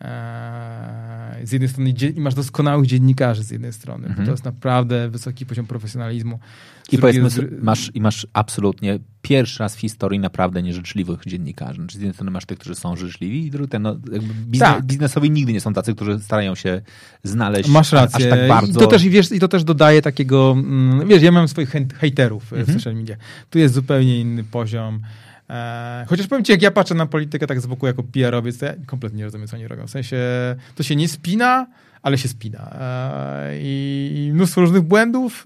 Eee, 0.00 1.46
z 1.46 1.52
jednej 1.52 1.68
strony 1.68 1.94
i 2.16 2.20
masz 2.20 2.34
doskonałych 2.34 2.86
dziennikarzy 2.86 3.42
z 3.42 3.50
jednej 3.50 3.72
strony. 3.72 4.06
Mhm. 4.06 4.26
To 4.26 4.32
jest 4.32 4.44
naprawdę 4.44 5.08
wysoki 5.08 5.46
poziom 5.46 5.66
profesjonalizmu. 5.66 6.38
I 6.92 6.98
powiedzmy, 6.98 7.30
z... 7.30 7.62
masz, 7.62 7.90
i 7.94 8.00
masz 8.00 8.26
absolutnie 8.32 8.98
pierwszy 9.22 9.58
raz 9.58 9.76
w 9.76 9.78
historii 9.78 10.20
naprawdę 10.20 10.62
nieżyczliwych 10.62 11.20
dziennikarzy. 11.26 11.74
Znaczy, 11.74 11.98
z 11.98 12.00
jednej 12.00 12.14
strony 12.14 12.30
masz 12.30 12.46
tych, 12.46 12.58
którzy 12.58 12.74
są 12.74 12.96
życzliwi 12.96 13.46
i 13.46 13.50
drugi, 13.50 13.78
no, 13.80 13.94
biznes, 14.46 14.68
tak. 14.68 14.84
biznesowi 14.84 15.30
nigdy 15.30 15.52
nie 15.52 15.60
są 15.60 15.72
tacy, 15.72 15.94
którzy 15.94 16.20
starają 16.20 16.54
się 16.54 16.82
znaleźć 17.22 17.68
masz 17.68 17.92
rację. 17.92 18.32
aż 18.32 18.38
tak 18.38 18.48
bardzo. 18.48 18.80
I 18.80 18.82
to 18.82 18.86
też, 18.86 19.08
wiesz, 19.08 19.32
i 19.32 19.40
to 19.40 19.48
też 19.48 19.64
dodaje 19.64 20.02
takiego, 20.02 20.52
mm, 20.58 21.08
wiesz, 21.08 21.22
ja 21.22 21.32
mam 21.32 21.48
swoich 21.48 21.72
hejterów 21.98 22.52
mhm. 22.52 22.66
w 22.66 22.72
social 22.72 22.94
media. 22.94 23.16
Tu 23.50 23.58
jest 23.58 23.74
zupełnie 23.74 24.20
inny 24.20 24.44
poziom. 24.44 25.00
E, 25.50 26.04
chociaż 26.08 26.26
powiem 26.26 26.44
ci, 26.44 26.52
jak 26.52 26.62
ja 26.62 26.70
patrzę 26.70 26.94
na 26.94 27.06
politykę 27.06 27.46
tak 27.46 27.60
z 27.60 27.66
boku 27.66 27.86
jako 27.86 28.02
PR-owiec, 28.02 28.58
to 28.58 28.66
ja 28.66 28.74
kompletnie 28.86 29.18
nie 29.18 29.24
rozumiem, 29.24 29.48
co 29.48 29.56
oni 29.56 29.68
robią. 29.68 29.86
W 29.86 29.90
sensie 29.90 30.16
to 30.74 30.82
się 30.82 30.96
nie 30.96 31.08
spina, 31.08 31.66
ale 32.02 32.18
się 32.18 32.28
spina. 32.28 32.76
E, 32.80 33.50
I 33.60 34.30
mnóstwo 34.34 34.60
różnych 34.60 34.82
błędów, 34.82 35.44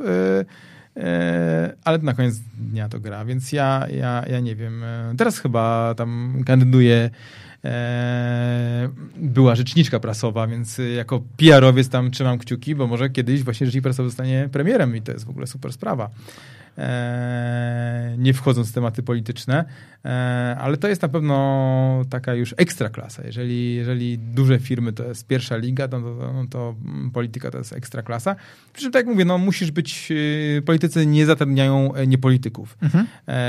e, 0.96 1.74
ale 1.84 1.98
na 1.98 2.14
koniec 2.14 2.38
dnia 2.59 2.88
to 2.88 3.00
gra, 3.00 3.24
więc 3.24 3.52
ja, 3.52 3.86
ja, 3.90 4.24
ja 4.30 4.40
nie 4.40 4.57
wiem. 4.57 4.84
Teraz 5.16 5.38
chyba 5.38 5.94
tam 5.96 6.42
kandyduje 6.46 7.11
była 9.16 9.55
rzeczniczka 9.55 10.00
prasowa, 10.00 10.46
więc 10.46 10.80
jako 10.96 11.22
PR-owiec 11.36 11.88
tam 11.88 12.11
trzymam 12.11 12.38
kciuki, 12.38 12.74
bo 12.74 12.86
może 12.86 13.11
kiedyś 13.11 13.42
właśnie 13.42 13.66
rzecznik 13.66 13.82
prasowy 13.82 14.09
zostanie 14.09 14.48
premierem 14.52 14.96
i 14.96 15.02
to 15.02 15.12
jest 15.12 15.24
w 15.24 15.30
ogóle 15.30 15.46
super 15.46 15.72
sprawa. 15.72 16.11
E, 16.79 18.14
nie 18.18 18.35
wchodząc 18.35 18.70
w 18.70 18.72
tematy 18.72 19.03
polityczne, 19.03 19.64
e, 20.05 20.57
ale 20.61 20.77
to 20.77 20.89
jest 20.89 21.03
na 21.03 21.09
pewno 21.09 22.03
taka 22.11 22.35
już 22.35 22.55
ekstra 22.57 22.89
klasa. 22.89 23.22
Jeżeli, 23.27 23.75
jeżeli 23.75 24.18
duże 24.18 24.59
firmy 24.59 24.93
to 24.93 25.05
jest 25.05 25.27
pierwsza 25.27 25.57
liga, 25.57 25.89
to, 25.89 26.01
to, 26.01 26.33
no 26.35 26.47
to 26.51 26.75
polityka 27.12 27.51
to 27.51 27.59
jest 27.59 27.72
ekstra 27.72 28.03
klasa. 28.03 28.37
Przy 28.72 28.83
czym, 28.83 28.93
tak 28.93 29.01
jak 29.01 29.14
mówię, 29.14 29.25
no, 29.25 29.39
musisz 29.39 29.70
być, 29.70 30.12
e, 30.59 30.62
politycy 30.62 31.07
nie 31.07 31.27
zatrudniają 31.27 31.93
niepolityków. 32.07 32.79
Mhm. 32.83 33.07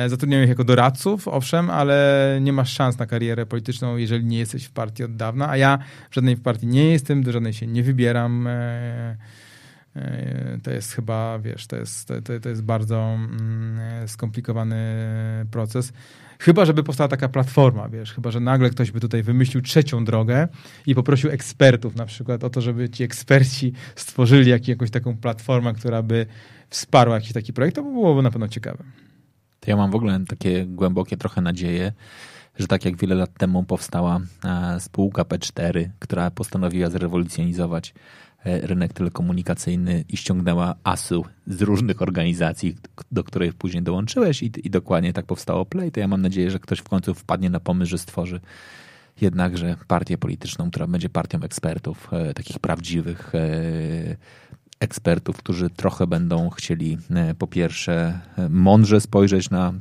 Zatrudniają 0.07 0.43
ich 0.43 0.49
jako 0.49 0.63
doradców, 0.63 1.27
owszem, 1.27 1.69
ale 1.69 2.39
nie 2.41 2.53
masz 2.53 2.73
szans 2.73 2.99
na 2.99 3.05
karierę 3.05 3.45
polityczną, 3.45 3.97
jeżeli 3.97 4.25
nie 4.25 4.37
jesteś 4.39 4.65
w 4.65 4.71
partii 4.71 5.03
od 5.03 5.15
dawna, 5.15 5.49
a 5.49 5.57
ja 5.57 5.79
w 6.09 6.15
żadnej 6.15 6.37
partii 6.37 6.67
nie 6.67 6.91
jestem, 6.91 7.23
do 7.23 7.31
żadnej 7.31 7.53
się 7.53 7.67
nie 7.67 7.83
wybieram. 7.83 8.47
E, 9.95 10.59
to 10.63 10.71
jest 10.71 10.91
chyba, 10.91 11.39
wiesz, 11.39 11.67
to 11.67 11.75
jest, 11.75 12.07
to, 12.07 12.39
to 12.41 12.49
jest 12.49 12.63
bardzo 12.63 12.95
mm, 12.95 14.07
skomplikowany 14.07 14.75
proces. 15.51 15.93
Chyba, 16.39 16.65
żeby 16.65 16.83
powstała 16.83 17.07
taka 17.07 17.29
platforma, 17.29 17.89
wiesz, 17.89 18.13
chyba, 18.13 18.31
że 18.31 18.39
nagle 18.39 18.69
ktoś 18.69 18.91
by 18.91 18.99
tutaj 18.99 19.23
wymyślił 19.23 19.61
trzecią 19.61 20.05
drogę 20.05 20.47
i 20.85 20.95
poprosił 20.95 21.29
ekspertów 21.29 21.95
na 21.95 22.05
przykład 22.05 22.43
o 22.43 22.49
to, 22.49 22.61
żeby 22.61 22.89
ci 22.89 23.03
eksperci 23.03 23.73
stworzyli 23.95 24.51
jak, 24.51 24.67
jakąś 24.67 24.91
taką 24.91 25.17
platformę, 25.17 25.73
która 25.73 26.03
by 26.03 26.25
wsparła 26.69 27.15
jakiś 27.15 27.33
taki 27.33 27.53
projekt, 27.53 27.75
to 27.75 27.83
byłoby 27.83 28.21
na 28.21 28.31
pewno 28.31 28.47
ciekawe. 28.47 28.83
To 29.59 29.71
ja 29.71 29.77
mam 29.77 29.91
w 29.91 29.95
ogóle 29.95 30.19
takie 30.27 30.65
głębokie 30.65 31.17
trochę 31.17 31.41
nadzieje, 31.41 31.91
że 32.59 32.67
tak 32.67 32.85
jak 32.85 32.97
wiele 32.97 33.15
lat 33.15 33.33
temu 33.37 33.63
powstała 33.63 34.19
e, 34.43 34.79
spółka 34.79 35.23
P4, 35.23 35.89
która 35.99 36.31
postanowiła 36.31 36.89
zrewolucjonizować 36.89 37.93
rynek 38.45 38.93
telekomunikacyjny 38.93 40.03
i 40.09 40.17
ściągnęła 40.17 40.75
ASU 40.83 41.25
z 41.47 41.61
różnych 41.61 42.01
organizacji, 42.01 42.75
do 43.11 43.23
których 43.23 43.53
później 43.53 43.83
dołączyłeś 43.83 44.43
i, 44.43 44.51
i 44.63 44.69
dokładnie 44.69 45.13
tak 45.13 45.25
powstało 45.25 45.65
Play, 45.65 45.91
to 45.91 45.99
ja 45.99 46.07
mam 46.07 46.21
nadzieję, 46.21 46.51
że 46.51 46.59
ktoś 46.59 46.79
w 46.79 46.89
końcu 46.89 47.13
wpadnie 47.13 47.49
na 47.49 47.59
pomysł, 47.59 47.89
że 47.89 47.97
stworzy 47.97 48.39
jednakże 49.21 49.75
partię 49.87 50.17
polityczną, 50.17 50.69
która 50.71 50.87
będzie 50.87 51.09
partią 51.09 51.41
ekspertów, 51.41 52.13
e, 52.13 52.33
takich 52.33 52.59
prawdziwych 52.59 53.35
e, 53.35 54.15
ekspertów, 54.79 55.37
którzy 55.37 55.69
trochę 55.69 56.07
będą 56.07 56.49
chcieli 56.49 56.97
po 57.37 57.47
pierwsze 57.47 58.19
mądrze 58.49 59.01
spojrzeć 59.01 59.49
na 59.49 59.73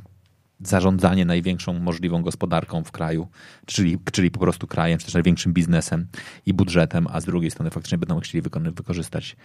zarządzanie 0.59 1.25
największą 1.25 1.79
możliwą 1.79 2.21
gospodarką 2.21 2.83
w 2.83 2.91
kraju, 2.91 3.27
czyli, 3.65 3.97
czyli 4.11 4.31
po 4.31 4.39
prostu 4.39 4.67
krajem, 4.67 4.99
czy 4.99 5.05
też 5.05 5.13
największym 5.13 5.53
biznesem 5.53 6.07
i 6.45 6.53
budżetem, 6.53 7.07
a 7.11 7.21
z 7.21 7.25
drugiej 7.25 7.51
strony 7.51 7.71
faktycznie 7.71 7.97
będą 7.97 8.19
chcieli 8.19 8.41
wykorzystać 8.75 9.35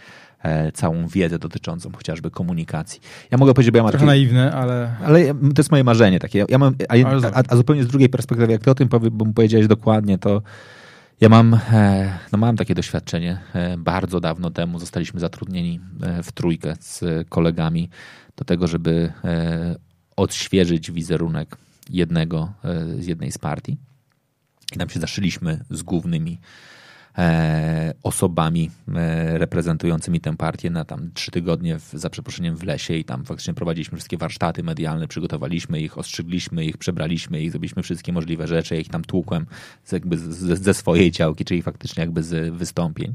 e, 0.43 0.73
całą 0.73 1.09
wiedzę 1.09 1.39
dotyczącą 1.39 1.93
chociażby 1.93 2.31
komunikacji. 2.31 3.01
Ja 3.31 3.39
mogę 3.39 3.55
powiedzieć, 3.55 3.73
bo 3.73 3.77
ja 3.77 3.83
mam 3.83 3.93
Trochę 3.93 4.07
takie, 4.07 4.19
naiwne, 4.19 4.53
ale... 4.53 4.97
Ale 5.05 5.27
to 5.35 5.59
jest 5.59 5.71
moje 5.71 5.85
marzenie 5.85 6.19
takie. 6.19 6.45
Ja 6.49 6.59
mam, 6.59 6.75
a, 6.89 6.95
a, 7.35 7.43
a 7.49 7.57
zupełnie 7.57 7.85
z 7.85 7.89
drugiej 7.89 8.09
perspektywy, 8.09 8.53
jak 8.53 8.63
ty 8.63 8.71
o 8.71 8.75
tym 8.75 8.89
powie, 8.89 9.11
bo 9.11 9.27
powiedziałeś 9.35 9.67
dokładnie, 9.67 10.19
to 10.19 10.43
ja 11.21 11.29
mam, 11.29 11.55
e, 11.73 12.19
no 12.33 12.39
mam 12.39 12.57
takie 12.57 12.75
doświadczenie. 12.75 13.39
E, 13.55 13.77
bardzo 13.77 14.21
dawno 14.21 14.51
temu 14.51 14.79
zostaliśmy 14.79 15.21
zatrudnieni 15.21 15.81
e, 16.03 16.23
w 16.23 16.33
trójkę 16.33 16.75
z 16.81 17.29
kolegami 17.29 17.91
do 18.37 18.45
tego, 18.45 18.67
żeby 18.67 19.13
odświeżyć 20.21 20.91
wizerunek 20.91 21.57
jednego 21.91 22.53
e, 22.65 23.03
z 23.03 23.07
jednej 23.07 23.33
z 23.33 23.39
partii. 23.39 23.77
I 24.75 24.79
tam 24.79 24.89
się 24.89 25.01
zaszyliśmy 25.01 25.65
z 25.71 25.83
głównymi 25.83 26.39
e, 27.19 27.95
osobami 28.03 28.71
e, 28.95 29.39
reprezentującymi 29.39 30.21
tę 30.21 30.37
partię 30.37 30.71
na 30.71 30.85
tam 30.85 31.11
trzy 31.15 31.31
tygodnie 31.31 31.79
w, 31.79 31.93
za 31.93 32.11
przeproszeniem 32.11 32.57
w 32.57 32.63
lesie 32.63 32.95
i 32.95 33.05
tam 33.05 33.25
faktycznie 33.25 33.55
prowadziliśmy 33.55 33.99
wszystkie 33.99 34.19
warsztaty 34.19 34.63
medialne, 34.63 35.09
przygotowaliśmy 35.09 35.81
ich, 35.81 35.99
ostrzygliśmy 35.99 36.65
ich, 36.65 36.79
przebraliśmy 36.79 37.43
ich, 37.43 37.51
zrobiliśmy 37.51 37.83
wszystkie 37.83 38.13
możliwe 38.13 38.47
rzeczy, 38.47 38.75
ja 38.75 38.81
ich 38.81 38.89
tam 38.89 39.05
tłukłem 39.05 39.47
z, 39.85 39.93
jakby 39.93 40.19
z, 40.19 40.63
ze 40.63 40.75
swojej 40.75 41.11
działki, 41.11 41.45
czyli 41.45 41.63
faktycznie 41.63 42.01
jakby 42.01 42.23
z 42.23 42.55
wystąpień. 42.55 43.15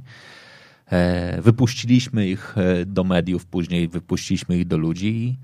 Wypuściliśmy 1.42 2.28
ich 2.28 2.56
do 2.86 3.04
mediów, 3.04 3.46
później 3.46 3.88
wypuściliśmy 3.88 4.58
ich 4.58 4.68
do 4.68 4.78
ludzi 4.78 5.08
i 5.08 5.38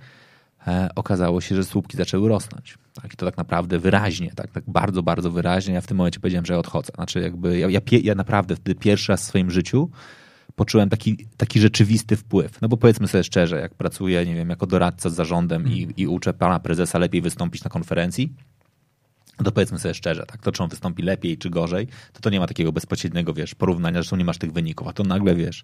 okazało 0.95 1.41
się, 1.41 1.55
że 1.55 1.63
słupki 1.63 1.97
zaczęły 1.97 2.29
rosnąć. 2.29 2.77
Tak, 3.01 3.13
I 3.13 3.17
to 3.17 3.25
tak 3.25 3.37
naprawdę 3.37 3.79
wyraźnie, 3.79 4.31
tak, 4.35 4.51
tak 4.51 4.63
bardzo, 4.67 5.03
bardzo 5.03 5.31
wyraźnie. 5.31 5.73
Ja 5.73 5.81
w 5.81 5.87
tym 5.87 5.97
momencie 5.97 6.19
powiedziałem, 6.19 6.45
że 6.45 6.53
ja 6.53 6.59
odchodzę. 6.59 6.91
Znaczy 6.95 7.19
jakby 7.19 7.59
ja, 7.59 7.69
ja, 7.69 7.81
ja 8.03 8.15
naprawdę 8.15 8.55
wtedy 8.55 8.75
pierwszy 8.75 9.11
raz 9.11 9.21
w 9.21 9.25
swoim 9.25 9.51
życiu 9.51 9.89
poczułem 10.55 10.89
taki, 10.89 11.27
taki 11.37 11.59
rzeczywisty 11.59 12.15
wpływ. 12.15 12.61
No 12.61 12.67
bo 12.67 12.77
powiedzmy 12.77 13.07
sobie 13.07 13.23
szczerze, 13.23 13.59
jak 13.59 13.73
pracuję, 13.75 14.25
nie 14.25 14.35
wiem, 14.35 14.49
jako 14.49 14.67
doradca 14.67 15.09
z 15.09 15.13
zarządem 15.13 15.67
i, 15.67 15.93
i 15.97 16.07
uczę 16.07 16.33
pana 16.33 16.59
prezesa 16.59 16.99
lepiej 16.99 17.21
wystąpić 17.21 17.63
na 17.63 17.69
konferencji, 17.69 18.33
to 19.43 19.51
powiedzmy 19.51 19.79
sobie 19.79 19.93
szczerze, 19.93 20.25
tak, 20.25 20.41
to 20.41 20.51
czy 20.51 20.63
on 20.63 20.69
wystąpi 20.69 21.03
lepiej 21.03 21.37
czy 21.37 21.49
gorzej, 21.49 21.87
to 22.13 22.19
to 22.19 22.29
nie 22.29 22.39
ma 22.39 22.47
takiego 22.47 22.71
bezpośredniego, 22.71 23.33
wiesz, 23.33 23.55
porównania, 23.55 23.93
zresztą 23.93 24.15
nie 24.15 24.25
masz 24.25 24.37
tych 24.37 24.51
wyników, 24.51 24.87
a 24.87 24.93
to 24.93 25.03
nagle, 25.03 25.35
wiesz, 25.35 25.63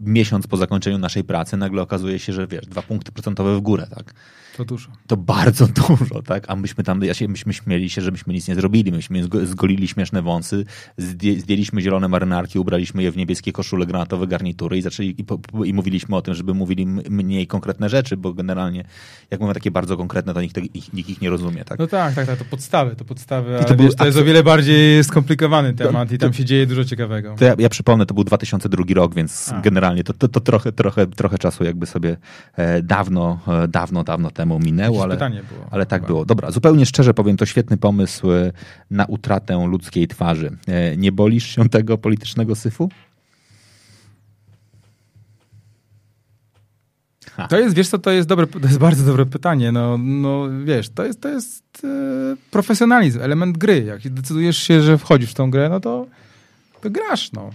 miesiąc 0.00 0.46
po 0.46 0.56
zakończeniu 0.56 0.98
naszej 0.98 1.24
pracy 1.24 1.56
nagle 1.56 1.82
okazuje 1.82 2.18
się, 2.18 2.32
że 2.32 2.46
wiesz, 2.46 2.66
dwa 2.66 2.82
punkty 2.82 3.12
procentowe 3.12 3.56
w 3.56 3.60
górę, 3.60 3.86
tak? 3.94 4.14
To 4.56 4.64
dużo. 4.64 4.90
To 5.06 5.16
bardzo 5.16 5.66
dużo, 5.88 6.22
tak? 6.22 6.44
A 6.48 6.56
myśmy 6.56 6.84
tam, 6.84 7.04
ja 7.04 7.14
się, 7.14 7.28
myśmy 7.28 7.52
śmieli 7.52 7.90
się, 7.90 8.02
że 8.02 8.10
myśmy 8.10 8.34
nic 8.34 8.48
nie 8.48 8.54
zrobili. 8.54 8.92
Myśmy 8.92 9.24
zgolili 9.44 9.88
śmieszne 9.88 10.22
wąsy, 10.22 10.64
zdjęliśmy 10.98 11.80
zielone 11.80 12.08
marynarki, 12.08 12.58
ubraliśmy 12.58 13.02
je 13.02 13.12
w 13.12 13.16
niebieskie 13.16 13.52
koszule, 13.52 13.86
granatowe 13.86 14.26
garnitury 14.26 14.78
i 14.78 14.82
zaczęli 14.82 15.08
i, 15.08 15.24
i 15.64 15.74
mówiliśmy 15.74 16.16
o 16.16 16.22
tym, 16.22 16.34
żeby 16.34 16.54
mówili 16.54 16.86
mniej 16.86 17.46
konkretne 17.46 17.88
rzeczy, 17.88 18.16
bo 18.16 18.32
generalnie 18.32 18.84
jak 19.30 19.40
mówią 19.40 19.52
takie 19.52 19.70
bardzo 19.70 19.96
konkretne, 19.96 20.34
to 20.34 20.40
nikt, 20.42 20.58
ich, 20.58 20.92
nikt 20.92 21.08
ich 21.08 21.20
nie 21.20 21.30
rozumie, 21.30 21.64
tak? 21.64 21.78
No 21.78 21.86
tak, 21.86 22.14
tak, 22.14 22.26
tak, 22.26 22.38
to 22.38 22.44
podstawy, 22.44 22.96
to 22.96 23.04
podstawy, 23.04 23.56
ale 23.56 23.64
to, 23.64 23.76
wiesz, 23.76 23.94
to 23.94 24.06
jest 24.06 24.18
o 24.18 24.24
wiele 24.24 24.42
bardziej 24.42 25.04
skomplikowany 25.04 25.74
temat 25.74 26.12
i 26.12 26.18
tam 26.18 26.32
się 26.32 26.44
dzieje 26.44 26.66
dużo 26.66 26.84
ciekawego. 26.84 27.34
To 27.38 27.44
ja, 27.44 27.54
ja 27.58 27.68
przypomnę, 27.68 28.06
to 28.06 28.14
był 28.14 28.24
2002 28.24 28.84
rok, 28.94 29.14
więc 29.14 29.52
A. 29.52 29.60
generalnie 29.60 30.04
to, 30.04 30.12
to, 30.12 30.28
to, 30.28 30.40
trochę, 30.40 30.72
trochę, 30.72 31.06
trochę 31.06 31.38
czasu 31.38 31.64
jakby 31.64 31.86
sobie 31.86 32.16
e, 32.56 32.82
dawno, 32.82 33.38
e, 33.48 33.68
dawno, 33.68 34.04
dawno 34.04 34.30
temu 34.40 34.58
minęło, 34.58 35.02
ale, 35.02 35.18
ale 35.70 35.86
tak 35.86 36.06
było. 36.06 36.24
Dobra, 36.24 36.50
zupełnie 36.50 36.86
szczerze 36.86 37.14
powiem, 37.14 37.36
to 37.36 37.46
świetny 37.46 37.76
pomysł 37.76 38.32
e, 38.32 38.52
na 38.90 39.04
utratę 39.04 39.66
ludzkiej 39.66 40.08
twarzy. 40.08 40.56
E, 40.68 40.96
nie 40.96 41.12
bolisz 41.12 41.46
się 41.46 41.68
tego 41.68 41.98
politycznego 41.98 42.54
syfu? 42.54 42.88
Ha. 47.32 47.48
To 47.48 47.58
jest, 47.58 47.74
wiesz 47.74 47.88
co, 47.88 47.98
to 47.98 48.10
jest 48.10 48.28
dobre, 48.28 48.46
to 48.46 48.58
jest 48.58 48.78
bardzo 48.78 49.06
dobre 49.06 49.26
pytanie. 49.26 49.72
No, 49.72 49.98
no 49.98 50.48
wiesz, 50.64 50.88
to 50.88 51.04
jest, 51.04 51.20
to 51.20 51.28
jest 51.28 51.64
e, 51.84 52.36
profesjonalizm, 52.50 53.20
element 53.22 53.58
gry. 53.58 53.84
Jak 53.84 54.08
decydujesz 54.08 54.58
się, 54.58 54.82
że 54.82 54.98
wchodzisz 54.98 55.30
w 55.30 55.34
tą 55.34 55.50
grę, 55.50 55.68
no 55.68 55.80
to, 55.80 56.06
to 56.80 56.90
grasz, 56.90 57.32
no. 57.32 57.50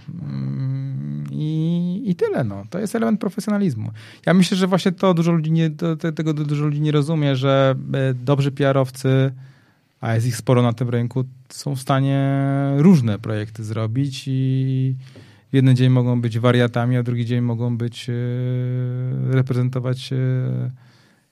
I, 1.36 2.02
I 2.06 2.14
tyle, 2.14 2.44
no. 2.44 2.62
To 2.70 2.78
jest 2.78 2.94
element 2.94 3.20
profesjonalizmu. 3.20 3.90
Ja 4.26 4.34
myślę, 4.34 4.56
że 4.56 4.66
właśnie 4.66 4.92
to 4.92 5.14
dużo 5.14 5.32
ludzi 5.32 5.52
nie, 5.52 5.70
to, 5.70 5.96
tego 5.96 6.34
dużo 6.34 6.64
ludzi 6.64 6.80
nie 6.80 6.92
rozumie, 6.92 7.36
że 7.36 7.74
e, 7.94 8.14
dobrzy 8.14 8.52
PR-owcy, 8.52 9.32
a 10.00 10.14
jest 10.14 10.26
ich 10.26 10.36
sporo 10.36 10.62
na 10.62 10.72
tym 10.72 10.88
rynku, 10.88 11.24
są 11.48 11.76
w 11.76 11.80
stanie 11.80 12.40
różne 12.76 13.18
projekty 13.18 13.64
zrobić 13.64 14.24
i 14.26 14.94
w 15.52 15.54
jeden 15.54 15.76
dzień 15.76 15.90
mogą 15.90 16.20
być 16.20 16.38
wariatami, 16.38 16.96
a 16.96 17.02
drugi 17.02 17.26
dzień 17.26 17.40
mogą 17.40 17.76
być, 17.78 18.10
e, 18.10 18.12
reprezentować 19.30 20.12
e, 20.12 20.16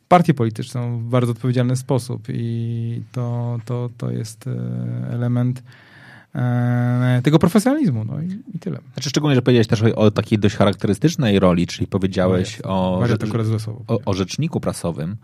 partię 0.08 0.34
polityczną 0.34 0.98
w 0.98 1.04
bardzo 1.04 1.32
odpowiedzialny 1.32 1.76
sposób 1.76 2.22
i 2.28 3.02
to, 3.12 3.58
to, 3.64 3.90
to 3.98 4.10
jest 4.10 4.44
element 5.10 5.62
tego 7.22 7.38
profesjonalizmu, 7.38 8.04
no 8.04 8.22
i, 8.22 8.42
i, 8.54 8.58
tyle. 8.58 8.78
Znaczy 8.92 9.10
szczególnie, 9.10 9.34
że 9.34 9.42
powiedziałeś 9.42 9.66
też 9.66 9.82
o, 9.82 9.94
o 9.94 10.10
takiej 10.10 10.38
dość 10.38 10.56
charakterystycznej 10.56 11.38
roli, 11.38 11.66
czyli 11.66 11.86
powiedziałeś 11.86 12.60
no 12.64 12.70
o, 12.70 12.98
o, 13.86 13.98
o, 14.04 14.14
rzeczniku 14.14 14.60
prasowym 14.60 15.16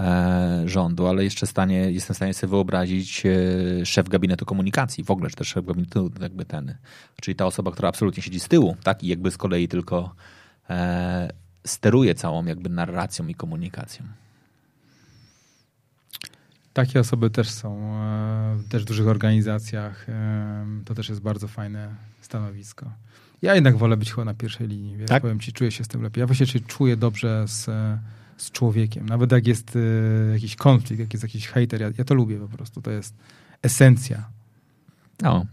e, 0.00 0.62
rządu, 0.66 1.06
ale 1.06 1.24
jeszcze 1.24 1.46
stanie, 1.46 1.90
jestem 1.90 2.14
w 2.14 2.16
stanie 2.16 2.34
sobie 2.34 2.50
wyobrazić 2.50 3.22
e, 3.26 3.86
szef 3.86 4.08
gabinetu 4.08 4.44
komunikacji, 4.44 5.04
w 5.04 5.10
ogóle, 5.10 5.30
czy 5.30 5.36
też 5.36 5.48
szef 5.48 5.66
gabinetu 5.66 6.10
jakby 6.20 6.44
ten, 6.44 6.74
czyli 7.20 7.34
ta 7.34 7.46
osoba, 7.46 7.70
która 7.70 7.88
absolutnie 7.88 8.22
siedzi 8.22 8.40
z 8.40 8.48
tyłu, 8.48 8.76
tak, 8.82 9.04
i 9.04 9.08
jakby 9.08 9.30
z 9.30 9.36
kolei 9.36 9.68
tylko 9.68 10.14
e, 10.70 11.32
steruje 11.66 12.14
całą 12.14 12.44
jakby 12.44 12.70
narracją 12.70 13.26
i 13.26 13.34
komunikacją. 13.34 14.04
Takie 16.74 17.00
osoby 17.00 17.30
też 17.30 17.50
są 17.50 17.94
e, 17.94 18.58
też 18.68 18.82
w 18.82 18.86
dużych 18.86 19.08
organizacjach. 19.08 20.08
E, 20.08 20.66
to 20.84 20.94
też 20.94 21.08
jest 21.08 21.20
bardzo 21.20 21.48
fajne 21.48 21.94
stanowisko. 22.20 22.92
Ja 23.42 23.54
jednak 23.54 23.76
wolę 23.76 23.96
być 23.96 24.10
chyba 24.10 24.24
na 24.24 24.34
pierwszej 24.34 24.68
linii. 24.68 24.96
Wiesz? 24.96 25.08
Tak? 25.08 25.22
Powiem 25.22 25.40
ci, 25.40 25.52
czuję 25.52 25.70
się 25.70 25.84
z 25.84 25.88
tym 25.88 26.02
lepiej. 26.02 26.20
Ja 26.20 26.26
właśnie 26.26 26.46
się 26.46 26.60
czuję 26.60 26.96
dobrze 26.96 27.44
z, 27.48 27.70
z 28.36 28.50
człowiekiem. 28.50 29.06
Nawet 29.06 29.32
jak 29.32 29.46
jest 29.46 29.76
e, 29.76 30.32
jakiś 30.32 30.56
konflikt, 30.56 31.00
jak 31.00 31.12
jest 31.12 31.22
jakiś 31.22 31.48
hater, 31.48 31.80
ja, 31.80 31.90
ja 31.98 32.04
to 32.04 32.14
lubię 32.14 32.38
po 32.38 32.48
prostu. 32.48 32.82
To 32.82 32.90
jest 32.90 33.14
esencja. 33.62 34.28
No, 35.22 35.46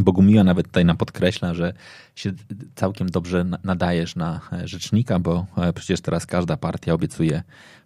Bogumiła 0.00 0.44
nawet 0.44 0.66
tutaj 0.66 0.84
nam 0.84 0.96
podkreśla, 0.96 1.54
że 1.54 1.72
się 2.16 2.32
całkiem 2.74 3.10
dobrze 3.10 3.44
nadajesz 3.64 4.16
na 4.16 4.40
rzecznika, 4.64 5.18
bo 5.18 5.46
przecież 5.74 6.00
teraz 6.00 6.26
każda 6.26 6.56
partia 6.56 6.94
obiecuje 6.94 7.42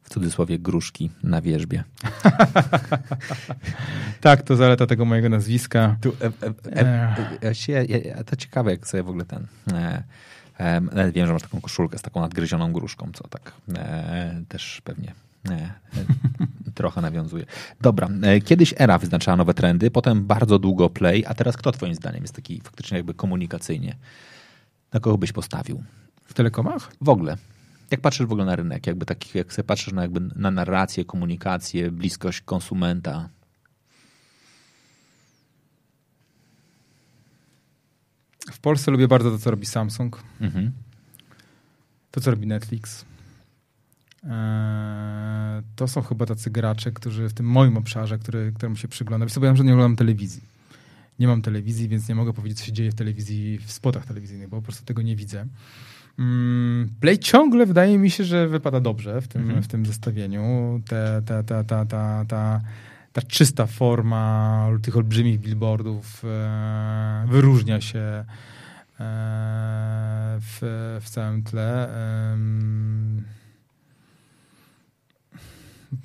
w 0.08 0.10
cudzysłowie 0.10 0.58
gruszki 0.58 1.10
na 1.22 1.40
wierzbie. 1.40 1.84
tak, 4.20 4.42
to 4.42 4.56
zaleta 4.56 4.86
tego 4.86 5.04
mojego 5.04 5.28
nazwiska. 5.28 5.96
Tu, 6.00 6.12
e, 6.20 6.26
e, 6.76 7.52
e, 7.68 8.16
e 8.16 8.24
to 8.24 8.36
ciekawe, 8.36 8.70
jak 8.70 8.86
sobie 8.86 9.02
w 9.02 9.08
ogóle 9.08 9.24
ten... 9.24 9.46
E, 9.72 10.80
nawet 10.80 11.14
wiem, 11.14 11.26
że 11.26 11.32
masz 11.32 11.42
taką 11.42 11.60
koszulkę 11.60 11.98
z 11.98 12.02
taką 12.02 12.20
nadgryzioną 12.20 12.72
gruszką, 12.72 13.10
co 13.14 13.28
tak 13.28 13.52
też 14.48 14.80
pewnie 14.84 15.14
trochę 16.74 17.00
nawiązuje. 17.00 17.44
Dobra, 17.80 18.08
kiedyś 18.44 18.74
era 18.78 18.98
wyznaczała 18.98 19.36
nowe 19.36 19.54
trendy, 19.54 19.90
potem 19.90 20.26
bardzo 20.26 20.58
długo 20.58 20.90
play, 20.90 21.24
a 21.26 21.34
teraz 21.34 21.56
kto 21.56 21.72
twoim 21.72 21.94
zdaniem 21.94 22.22
jest 22.22 22.34
taki 22.34 22.60
faktycznie 22.60 22.96
jakby 22.96 23.14
komunikacyjnie? 23.14 23.96
Na 24.92 25.00
kogo 25.00 25.18
byś 25.18 25.32
postawił? 25.32 25.82
W 26.24 26.34
telekomach? 26.34 26.92
W 27.00 27.08
ogóle. 27.08 27.36
Jak 27.90 28.00
patrzysz 28.00 28.26
w 28.26 28.32
ogóle 28.32 28.44
na 28.44 28.56
rynek, 28.56 28.86
jakby 28.86 29.06
takich, 29.06 29.34
jak 29.34 29.52
sobie 29.52 29.66
patrzysz 29.66 29.92
na, 29.92 30.02
jakby 30.02 30.20
na 30.20 30.50
narrację, 30.50 31.04
komunikację, 31.04 31.90
bliskość 31.90 32.40
konsumenta? 32.40 33.28
W 38.52 38.58
Polsce 38.58 38.90
lubię 38.90 39.08
bardzo 39.08 39.30
to, 39.30 39.38
co 39.38 39.50
robi 39.50 39.66
Samsung. 39.66 40.22
Mhm. 40.40 40.72
To, 42.10 42.20
co 42.20 42.30
robi 42.30 42.46
Netflix. 42.46 43.04
Eee, 44.24 45.62
to 45.76 45.88
są 45.88 46.02
chyba 46.02 46.26
tacy 46.26 46.50
gracze, 46.50 46.92
którzy 46.92 47.28
w 47.28 47.34
tym 47.34 47.46
moim 47.46 47.76
obszarze, 47.76 48.18
który, 48.18 48.52
któremu 48.52 48.76
się 48.76 48.88
przyglądam. 48.88 49.28
Wiesz 49.28 49.36
ja 49.36 49.52
nie 49.52 49.72
oglądam 49.72 49.96
telewizji. 49.96 50.42
Nie 51.18 51.26
mam 51.26 51.42
telewizji, 51.42 51.88
więc 51.88 52.08
nie 52.08 52.14
mogę 52.14 52.32
powiedzieć, 52.32 52.58
co 52.58 52.64
się 52.64 52.72
dzieje 52.72 52.90
w 52.90 52.94
telewizji, 52.94 53.58
w 53.58 53.72
spotach 53.72 54.06
telewizyjnych, 54.06 54.48
bo 54.48 54.56
po 54.56 54.62
prostu 54.62 54.84
tego 54.84 55.02
nie 55.02 55.16
widzę. 55.16 55.46
Mm, 56.18 56.88
Play 57.00 57.18
ciągle 57.18 57.66
wydaje 57.66 57.98
mi 57.98 58.10
się, 58.10 58.24
że 58.24 58.48
wypada 58.48 58.80
dobrze 58.80 59.20
w 59.20 59.28
tym, 59.28 59.42
mhm. 59.42 59.62
w 59.62 59.68
tym 59.68 59.86
zestawieniu. 59.86 60.80
Ta, 60.88 61.22
ta, 61.22 61.42
ta, 61.42 61.64
ta, 61.64 61.84
ta, 61.84 62.24
ta, 62.28 62.60
ta 63.12 63.22
czysta 63.22 63.66
forma 63.66 64.66
tych 64.82 64.96
olbrzymich 64.96 65.40
billboardów 65.40 66.22
e, 66.24 67.26
wyróżnia 67.28 67.80
się 67.80 67.98
e, 67.98 68.24
w, 70.40 70.58
w 71.02 71.10
całym 71.10 71.42
tle. 71.42 71.88
E, 71.88 72.38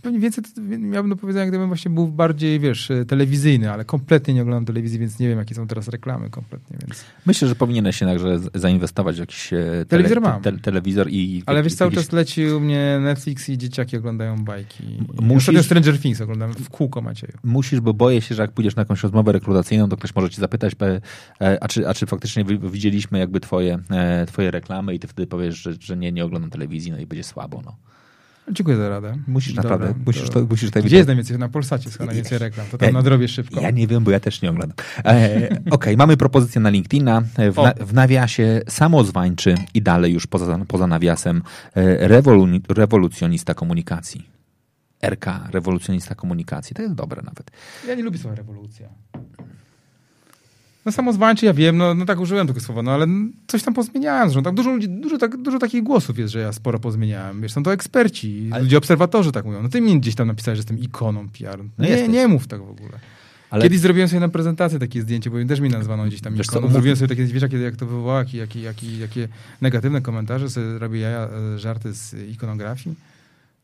Pewnie 0.02 0.20
więcej 0.20 0.44
miałbym 0.80 1.10
do 1.10 1.16
powiedzenia, 1.16 1.46
gdybym 1.46 1.68
właśnie 1.68 1.92
był 1.92 2.08
bardziej, 2.08 2.60
wiesz, 2.60 2.92
telewizyjny, 3.08 3.72
ale 3.72 3.86
kompletnie 3.86 4.34
nie 4.34 4.42
oglądam 4.42 4.66
telewizji, 4.66 5.00
więc 5.00 5.20
nie 5.20 5.28
wiem, 5.28 5.38
jakie 5.40 5.56
są 5.56 5.68
teraz 5.68 5.88
reklamy 5.88 6.30
kompletnie, 6.30 6.78
więc... 6.82 7.06
Myślę, 7.26 7.48
że 7.48 7.56
powinieneś 7.56 7.96
się 7.96 8.06
także 8.06 8.40
zainwestować 8.54 9.16
w 9.16 9.20
jakiś 9.20 9.54
e, 9.54 9.58
tele, 9.58 9.86
telewizor 9.86 10.22
mam. 10.22 10.42
Te, 10.42 10.52
telewizor 10.52 11.08
i... 11.10 11.44
Ale 11.46 11.64
wiesz, 11.64 11.76
cały 11.76 11.92
czas 11.92 12.12
leci 12.12 12.46
u 12.46 12.60
mnie 12.60 13.00
Netflix 13.02 13.50
i 13.50 13.58
dzieciaki 13.58 13.98
oglądają 13.98 14.44
bajki. 14.44 14.84
Musisz... 15.22 15.66
Stranger 15.66 16.00
Things 16.00 16.22
oglądam 16.22 16.54
w 16.54 16.70
kółko 16.70 17.02
Macieju. 17.02 17.34
Musisz, 17.44 17.80
bo 17.80 17.94
boję 17.94 18.22
się, 18.22 18.36
że 18.36 18.42
jak 18.42 18.52
pójdziesz 18.52 18.76
na 18.76 18.82
jakąś 18.82 19.04
rozmowę 19.04 19.32
rekrutacyjną, 19.32 19.90
to 19.90 19.98
ktoś 19.98 20.16
może 20.16 20.30
ci 20.30 20.42
zapytać, 20.42 20.74
e, 21.42 21.64
a 21.64 21.68
czy, 21.68 21.88
a 21.88 21.94
czy 21.94 22.06
faktycznie 22.06 22.46
widzieliśmy 22.46 23.20
jakby 23.20 23.40
twoje, 23.40 23.80
e, 23.92 24.26
twoje 24.26 24.52
reklamy 24.52 24.96
i 24.96 25.00
ty 25.00 25.08
wtedy 25.08 25.28
powiesz, 25.28 25.56
że, 25.56 25.74
że 25.80 25.98
nie, 25.98 26.12
nie 26.12 26.26
oglądam 26.26 26.50
telewizji, 26.50 26.92
no 26.92 27.00
i 27.00 27.06
będzie 27.06 27.24
słabo, 27.24 27.62
no. 27.66 27.76
Dziękuję 28.52 28.78
za 28.78 28.90
radę. 28.90 29.18
Musisz 29.28 29.54
Dobra, 29.54 29.70
naprawdę. 29.72 30.00
Musisz, 30.06 30.30
to, 30.30 30.46
musisz 30.50 30.70
tutaj 30.70 30.84
Gdzie 30.84 30.96
jest 30.96 31.08
najwięcej? 31.08 31.38
Na 31.38 31.50
Polsacie 31.50 31.86
jest 31.86 32.00
najwięcej 32.00 32.38
reklam. 32.38 32.68
To 32.72 32.78
tam 32.78 32.88
ja, 32.88 32.94
nadrobię 32.94 33.28
szybko. 33.28 33.62
Ja 33.62 33.72
nie 33.72 33.88
wiem, 33.88 34.04
bo 34.04 34.12
ja 34.12 34.20
też 34.20 34.42
nie 34.42 34.50
oglądam. 34.50 34.78
E, 35.06 35.36
Okej, 35.50 35.70
okay, 35.72 35.98
mamy 35.98 36.18
propozycję 36.18 36.62
na 36.62 36.70
LinkedIna. 36.70 37.22
W, 37.52 37.56
na, 37.56 37.74
w 37.86 37.94
nawiasie 37.94 38.62
samozwańczy 38.70 39.56
i 39.74 39.82
dalej 39.82 40.14
już 40.14 40.28
poza, 40.28 40.60
poza 40.68 40.88
nawiasem 40.88 41.42
e, 41.76 42.08
rewolu, 42.08 42.48
rewolucjonista 42.70 43.54
komunikacji. 43.54 44.30
RK, 45.02 45.26
rewolucjonista 45.52 46.16
komunikacji. 46.16 46.76
To 46.76 46.82
jest 46.82 46.94
dobre 46.94 47.22
nawet. 47.22 47.52
Ja 47.88 47.96
nie 47.96 48.04
lubię 48.04 48.18
słowa 48.18 48.36
rewolucja. 48.36 48.90
No 50.86 50.92
samozwańczy, 50.92 51.46
ja 51.46 51.54
wiem, 51.54 51.78
no, 51.78 51.94
no 51.94 52.06
tak 52.06 52.20
użyłem 52.20 52.48
tego 52.48 52.60
słowa, 52.60 52.82
no 52.82 52.92
ale 52.92 53.08
coś 53.48 53.64
tam 53.64 53.74
pozmieniałem 53.74 54.30
zresztą. 54.30 54.44
Tak 54.44 54.54
dużo, 54.54 54.72
ludzi, 54.72 54.90
dużo, 54.90 55.18
tak, 55.18 55.38
dużo 55.38 55.60
takich 55.60 55.84
głosów 55.84 56.20
jest, 56.20 56.34
że 56.34 56.40
ja 56.40 56.54
sporo 56.54 56.80
pozmieniałem. 56.80 57.42
Wiesz, 57.42 57.52
są 57.52 57.64
to 57.64 57.74
eksperci, 57.74 58.50
ale... 58.52 58.64
ludzie 58.64 58.78
obserwatorzy 58.78 59.32
tak 59.32 59.46
mówią. 59.46 59.64
No 59.64 59.70
ty 59.70 59.82
mi 59.82 60.00
gdzieś 60.00 60.16
tam 60.16 60.28
napisałeś, 60.28 60.58
że 60.58 60.60
jestem 60.60 60.80
ikoną 60.80 61.30
PR. 61.30 61.60
No 61.78 61.86
nie, 61.86 62.08
nie 62.08 62.28
mów 62.28 62.48
tak 62.48 62.60
w 62.60 62.70
ogóle. 62.70 63.00
Ale... 63.50 63.64
Kiedyś 63.64 63.80
zrobiłem 63.80 64.10
sobie 64.10 64.20
na 64.20 64.30
prezentację 64.30 64.80
takie 64.80 65.02
zdjęcie, 65.02 65.30
bo 65.30 65.46
też 65.46 65.60
mi 65.60 65.70
nazwano 65.70 66.06
gdzieś 66.06 66.22
tam 66.22 66.36
ikoną. 66.36 66.72
Zrobiłem 66.72 66.98
sobie 66.98 67.08
takie, 67.08 67.26
wiesz, 67.26 67.44
jak 67.64 67.76
to 67.76 67.86
wywołało, 67.86 68.20
jakie, 68.20 68.38
jakie, 68.38 68.62
jakie, 68.62 68.98
jakie 68.98 69.28
negatywne 69.62 70.02
komentarze, 70.02 70.50
sobie 70.50 70.80
robię 70.80 71.00
ja 71.00 71.30
e, 71.56 71.60
żarty 71.60 71.94
z 71.94 72.14
ikonografii. 72.30 72.96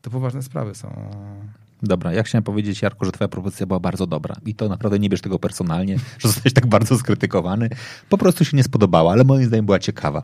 To 0.02 0.10
poważne 0.10 0.42
sprawy 0.42 0.74
są. 0.74 1.10
Dobra, 1.82 2.12
ja 2.12 2.22
chciałem 2.22 2.42
powiedzieć, 2.42 2.82
Jarku, 2.82 3.04
że 3.04 3.12
twoja 3.12 3.28
propozycja 3.28 3.66
była 3.66 3.80
bardzo 3.80 4.06
dobra. 4.06 4.36
I 4.46 4.54
to 4.54 4.68
naprawdę 4.68 4.98
nie 4.98 5.08
bierz 5.08 5.20
tego 5.20 5.38
personalnie, 5.38 5.96
że 6.18 6.28
zostałeś 6.28 6.52
tak 6.52 6.66
bardzo 6.66 6.98
skrytykowany. 6.98 7.68
Po 8.08 8.18
prostu 8.18 8.44
się 8.44 8.56
nie 8.56 8.62
spodobała, 8.62 9.12
ale 9.12 9.24
moim 9.24 9.44
zdaniem 9.44 9.66
była 9.66 9.78
ciekawa. 9.78 10.22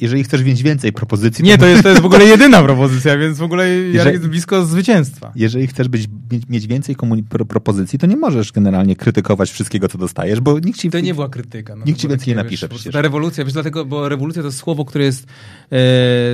Jeżeli 0.00 0.24
chcesz 0.24 0.44
mieć 0.44 0.62
więcej 0.62 0.92
propozycji... 0.92 1.44
Nie, 1.44 1.58
to 1.58 1.66
jest, 1.66 1.82
to 1.82 1.88
jest 1.88 2.02
w 2.02 2.04
ogóle 2.04 2.24
jedyna 2.34 2.62
propozycja, 2.62 3.18
więc 3.18 3.38
w 3.38 3.42
ogóle 3.42 3.80
Jarek 3.80 4.14
jest 4.14 4.26
blisko 4.26 4.66
zwycięstwa. 4.66 5.32
Jeżeli 5.36 5.66
chcesz 5.66 5.88
być, 5.88 6.08
mieć 6.48 6.66
więcej 6.66 6.96
pro, 7.28 7.44
propozycji, 7.44 7.98
to 7.98 8.06
nie 8.06 8.16
możesz 8.16 8.52
generalnie 8.52 8.96
krytykować 8.96 9.50
wszystkiego, 9.50 9.88
co 9.88 9.98
dostajesz, 9.98 10.40
bo 10.40 10.58
nikt 10.58 10.78
ci... 10.78 10.90
To 10.90 11.00
nie 11.00 11.14
była 11.14 11.28
krytyka. 11.28 11.76
No, 11.76 11.84
nikt 11.86 12.00
ci 12.00 12.08
więcej 12.08 12.28
nie 12.28 12.34
napisze 12.34 12.68
wiesz, 12.68 12.74
przecież. 12.74 12.92
Ta 12.92 13.02
rewolucja, 13.02 13.44
wiesz, 13.44 13.52
dlatego, 13.52 13.84
bo 13.84 14.08
rewolucja 14.08 14.42
to 14.42 14.52
słowo, 14.52 14.84
które 14.84 15.04
jest 15.04 15.26
e, 15.70 15.76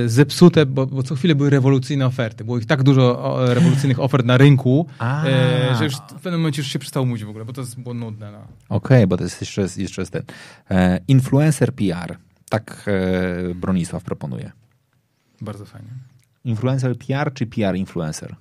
zepsute, 0.05 0.65
bo, 0.65 0.87
bo 0.87 1.03
co 1.03 1.15
chwilę 1.15 1.35
były 1.35 1.49
rewolucyjne 1.49 2.05
oferty. 2.05 2.43
Było 2.43 2.57
ich 2.57 2.65
tak 2.65 2.83
dużo 2.83 3.23
o, 3.23 3.53
rewolucyjnych 3.53 3.99
ofert 3.99 4.25
na 4.25 4.37
rynku, 4.37 4.87
e, 5.01 5.75
że 5.79 5.83
już 5.83 5.93
w 5.95 6.21
pewnym 6.21 6.41
momencie 6.41 6.61
już 6.61 6.71
się 6.71 6.79
przestało 6.79 7.05
mówić 7.05 7.25
w 7.25 7.29
ogóle, 7.29 7.45
bo 7.45 7.53
to 7.53 7.63
było 7.77 7.93
nudne. 7.93 8.31
No. 8.31 8.37
Okej, 8.37 8.47
okay, 8.69 9.07
bo 9.07 9.17
to 9.17 9.23
jest 9.23 9.41
jeszcze, 9.41 9.67
jeszcze 9.77 10.01
jest 10.01 10.11
ten 10.11 10.23
e, 10.71 10.99
influencer 11.07 11.73
PR. 11.73 12.17
Tak 12.51 12.85
e, 12.87 13.55
Bronisław 13.55 14.03
proponuje. 14.03 14.51
Bardzo 15.41 15.65
fajnie. 15.65 15.89
Influencer 16.43 16.97
PR 16.97 17.33
czy 17.33 17.45
PR 17.45 17.75
influencer? 17.75 18.35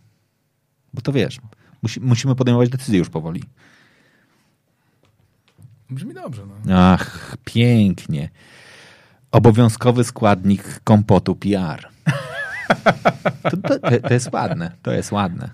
Bo 0.95 1.01
to 1.01 1.13
wiesz, 1.13 1.41
musi, 1.83 2.01
musimy 2.01 2.35
podejmować 2.35 2.69
decyzje 2.69 2.99
już 2.99 3.09
powoli. 3.09 3.43
Brzmi 5.91 6.15
dobrze. 6.15 6.47
No. 6.47 6.77
Ach, 6.93 7.37
pięknie. 7.45 8.31
Obowiązkowy 9.31 10.05
składnik 10.05 10.81
kompotu 10.85 11.37
PR. 11.37 11.89
To, 13.43 13.57
to, 13.57 14.01
to, 14.09 14.15
jest 14.15 14.33
ładne, 14.33 14.73
to 14.83 14.93
jest 14.93 15.13
ładne. 15.13 15.51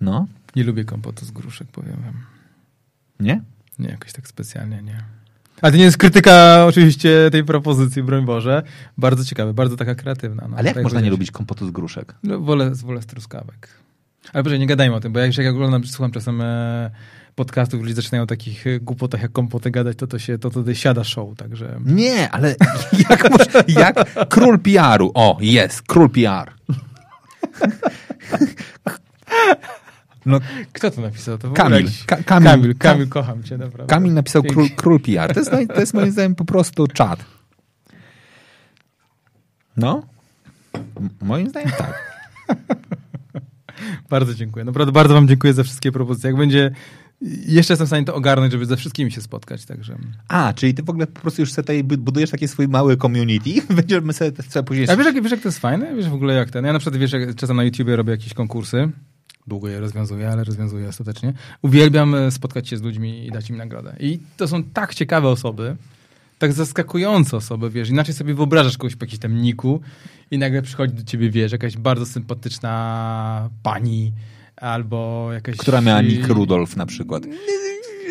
No. 0.00 0.26
Nie 0.56 0.64
lubię 0.64 0.84
kompotu 0.84 1.24
z 1.24 1.30
gruszek, 1.30 1.68
powiem 1.68 2.02
wam. 2.02 2.24
Nie? 3.20 3.42
Nie, 3.78 3.88
jakoś 3.88 4.12
tak 4.12 4.28
specjalnie 4.28 4.82
nie. 4.82 5.04
Ale 5.64 5.72
to 5.72 5.78
nie 5.78 5.84
jest 5.84 5.96
krytyka 5.96 6.66
oczywiście 6.66 7.28
tej 7.32 7.44
propozycji, 7.44 8.02
broń 8.02 8.24
Boże. 8.24 8.62
Bardzo 8.98 9.24
ciekawe, 9.24 9.54
bardzo 9.54 9.76
taka 9.76 9.94
kreatywna. 9.94 10.46
No, 10.48 10.56
Ale 10.56 10.68
jak 10.68 10.82
można 10.82 11.00
nie 11.00 11.10
lubić 11.10 11.30
kompotu 11.30 11.66
z 11.66 11.70
gruszek? 11.70 12.14
No, 12.22 12.40
wolę, 12.40 12.70
wolę 12.74 13.02
z 13.02 13.06
truskawek. 13.06 13.68
Ale 14.32 14.42
proszę, 14.42 14.58
nie 14.58 14.66
gadajmy 14.66 14.96
o 14.96 15.00
tym, 15.00 15.12
bo 15.12 15.20
jak, 15.20 15.38
jak 15.38 15.54
oglądam, 15.54 15.86
słucham 15.86 16.12
czasem 16.12 16.40
e, 16.40 16.90
podcastów, 17.34 17.80
ludzie 17.80 17.94
zaczynają 17.94 18.24
o 18.24 18.26
takich 18.26 18.66
e, 18.66 18.80
głupotach 18.80 19.22
jak 19.22 19.32
kompoty 19.32 19.70
gadać, 19.70 19.98
to 19.98 20.06
to 20.06 20.18
się, 20.18 20.38
to 20.38 20.50
wtedy 20.50 20.74
siada 20.74 21.04
show, 21.04 21.36
także... 21.36 21.80
Nie, 21.84 22.30
ale 22.30 22.56
jak, 23.10 23.28
jak 23.68 24.28
król 24.28 24.58
PR-u, 24.58 25.10
o, 25.14 25.38
jest, 25.40 25.82
król 25.82 26.10
PR. 26.10 26.52
No, 30.26 30.40
Kto 30.72 30.90
to 30.90 31.00
napisał? 31.00 31.38
To 31.38 31.50
Kamil. 31.50 31.88
Ka 32.06 32.16
Kamil. 32.16 32.50
Kamil. 32.50 32.74
Kamil, 32.78 33.08
kocham 33.08 33.42
cię, 33.42 33.58
naprawdę. 33.58 33.94
Kamil 33.94 34.12
napisał 34.12 34.42
król, 34.42 34.68
król 34.76 35.00
PR. 35.00 35.34
To 35.34 35.40
jest, 35.40 35.50
to 35.74 35.80
jest 35.80 35.94
moim 35.94 36.10
zdaniem 36.10 36.34
po 36.34 36.44
prostu 36.44 36.86
czad. 36.86 37.24
No? 39.76 40.02
Moim 41.22 41.48
zdaniem 41.48 41.70
tak. 41.78 42.14
bardzo 44.10 44.34
dziękuję. 44.34 44.64
Naprawdę 44.64 44.92
bardzo 44.92 45.14
wam 45.14 45.28
dziękuję 45.28 45.52
za 45.52 45.62
wszystkie 45.62 45.92
propozycje. 45.92 46.30
Jak 46.30 46.36
będzie... 46.36 46.70
Jeszcze 47.46 47.72
jestem 47.72 47.86
w 47.86 47.88
stanie 47.88 48.04
to 48.04 48.14
ogarnąć, 48.14 48.52
żeby 48.52 48.66
ze 48.66 48.76
wszystkimi 48.76 49.12
się 49.12 49.20
spotkać, 49.20 49.64
także... 49.64 49.98
A, 50.28 50.52
czyli 50.52 50.74
ty 50.74 50.82
w 50.82 50.90
ogóle 50.90 51.06
po 51.06 51.20
prostu 51.20 51.42
już 51.42 51.52
sobie 51.52 51.84
budujesz 51.84 52.30
taki 52.30 52.48
swój 52.48 52.68
mały 52.68 52.96
community 52.96 53.50
będziemy 53.76 54.12
sobie, 54.12 54.42
sobie 54.42 54.62
później... 54.62 54.90
A 54.90 54.96
wiesz 54.96 55.06
jak, 55.06 55.22
wiesz, 55.22 55.32
jak 55.32 55.40
to 55.40 55.48
jest 55.48 55.58
fajne? 55.58 55.94
Wiesz 55.96 56.08
w 56.08 56.14
ogóle 56.14 56.34
jak 56.34 56.50
ten... 56.50 56.64
Ja 56.64 56.72
na 56.72 56.78
przykład, 56.78 57.00
wiesz, 57.00 57.12
jak 57.12 57.34
czasem 57.34 57.56
na 57.56 57.64
YouTubie 57.64 57.96
robię 57.96 58.10
jakieś 58.10 58.34
konkursy, 58.34 58.90
długo 59.46 59.68
je 59.68 59.80
rozwiązuję, 59.80 60.30
ale 60.30 60.44
rozwiązuję 60.44 60.88
ostatecznie. 60.88 61.32
Uwielbiam 61.62 62.14
e, 62.14 62.30
spotkać 62.30 62.68
się 62.68 62.76
z 62.76 62.82
ludźmi 62.82 63.26
i 63.26 63.30
dać 63.30 63.50
im 63.50 63.56
nagrodę. 63.56 63.96
I 64.00 64.18
to 64.36 64.48
są 64.48 64.64
tak 64.64 64.94
ciekawe 64.94 65.28
osoby, 65.28 65.76
tak 66.38 66.52
zaskakujące 66.52 67.36
osoby, 67.36 67.70
wiesz, 67.70 67.90
inaczej 67.90 68.14
sobie 68.14 68.34
wyobrażasz 68.34 68.78
kogoś 68.78 68.96
po 68.96 69.04
jakimś 69.04 69.20
tam 69.20 69.42
niku 69.42 69.80
i 70.30 70.38
nagle 70.38 70.62
przychodzi 70.62 70.94
do 70.94 71.04
ciebie, 71.04 71.30
wiesz, 71.30 71.52
jakaś 71.52 71.76
bardzo 71.76 72.06
sympatyczna 72.06 73.50
pani 73.62 74.12
albo 74.56 75.28
jakaś... 75.32 75.56
Która 75.56 75.80
miała 75.80 76.02
nick 76.02 76.28
Rudolf 76.28 76.76
na 76.76 76.86
przykład. 76.86 77.22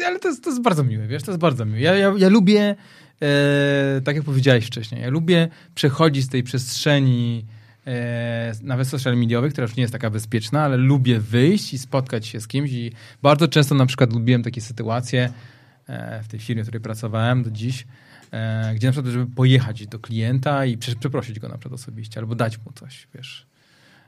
Ale 0.08 0.20
to 0.20 0.28
jest, 0.28 0.44
to 0.44 0.50
jest 0.50 0.62
bardzo 0.62 0.84
miłe, 0.84 1.08
wiesz, 1.08 1.24
to 1.24 1.32
jest 1.32 1.42
bardzo 1.42 1.66
miłe. 1.66 1.80
Ja, 1.80 1.96
ja, 1.96 2.14
ja 2.18 2.30
lubię, 2.30 2.76
e, 3.22 4.02
tak 4.04 4.16
jak 4.16 4.26
powiedziałeś 4.26 4.66
wcześniej, 4.66 5.02
ja 5.02 5.10
lubię 5.10 5.48
przechodzić 5.76 6.26
z 6.26 6.30
tej 6.30 6.44
przestrzeni 6.44 7.46
nawet 8.62 8.88
social 8.88 9.18
mediowych, 9.18 9.54
która 9.54 9.68
już 9.68 9.76
nie 9.76 9.82
jest 9.82 9.94
taka 9.94 10.10
bezpieczna, 10.10 10.62
ale 10.62 10.78
lubię 10.78 11.20
wyjść 11.20 11.74
i 11.74 11.78
spotkać 11.78 12.28
się 12.28 12.42
z 12.42 12.48
kimś 12.48 12.72
i 12.72 12.92
bardzo 13.22 13.48
często 13.48 13.76
na 13.76 13.86
przykład 13.86 14.14
lubiłem 14.14 14.44
takie 14.44 14.62
sytuacje 14.62 15.34
e, 15.88 16.24
w 16.24 16.28
tej 16.28 16.40
firmie, 16.40 16.64
w 16.64 16.66
której 16.66 16.82
pracowałem 16.82 17.44
do 17.44 17.52
dziś, 17.52 17.88
e, 18.32 18.76
gdzie 18.76 18.88
na 18.88 18.92
przykład, 18.92 19.14
żeby 19.14 19.36
pojechać 19.36 19.88
do 19.88 20.00
klienta 20.00 20.66
i 20.66 20.78
przeprosić 20.78 21.40
go 21.40 21.48
na 21.48 21.58
przykład 21.58 21.82
osobiście, 21.82 22.20
albo 22.20 22.36
dać 22.36 22.58
mu 22.58 22.72
coś, 22.72 23.08
wiesz. 23.16 23.46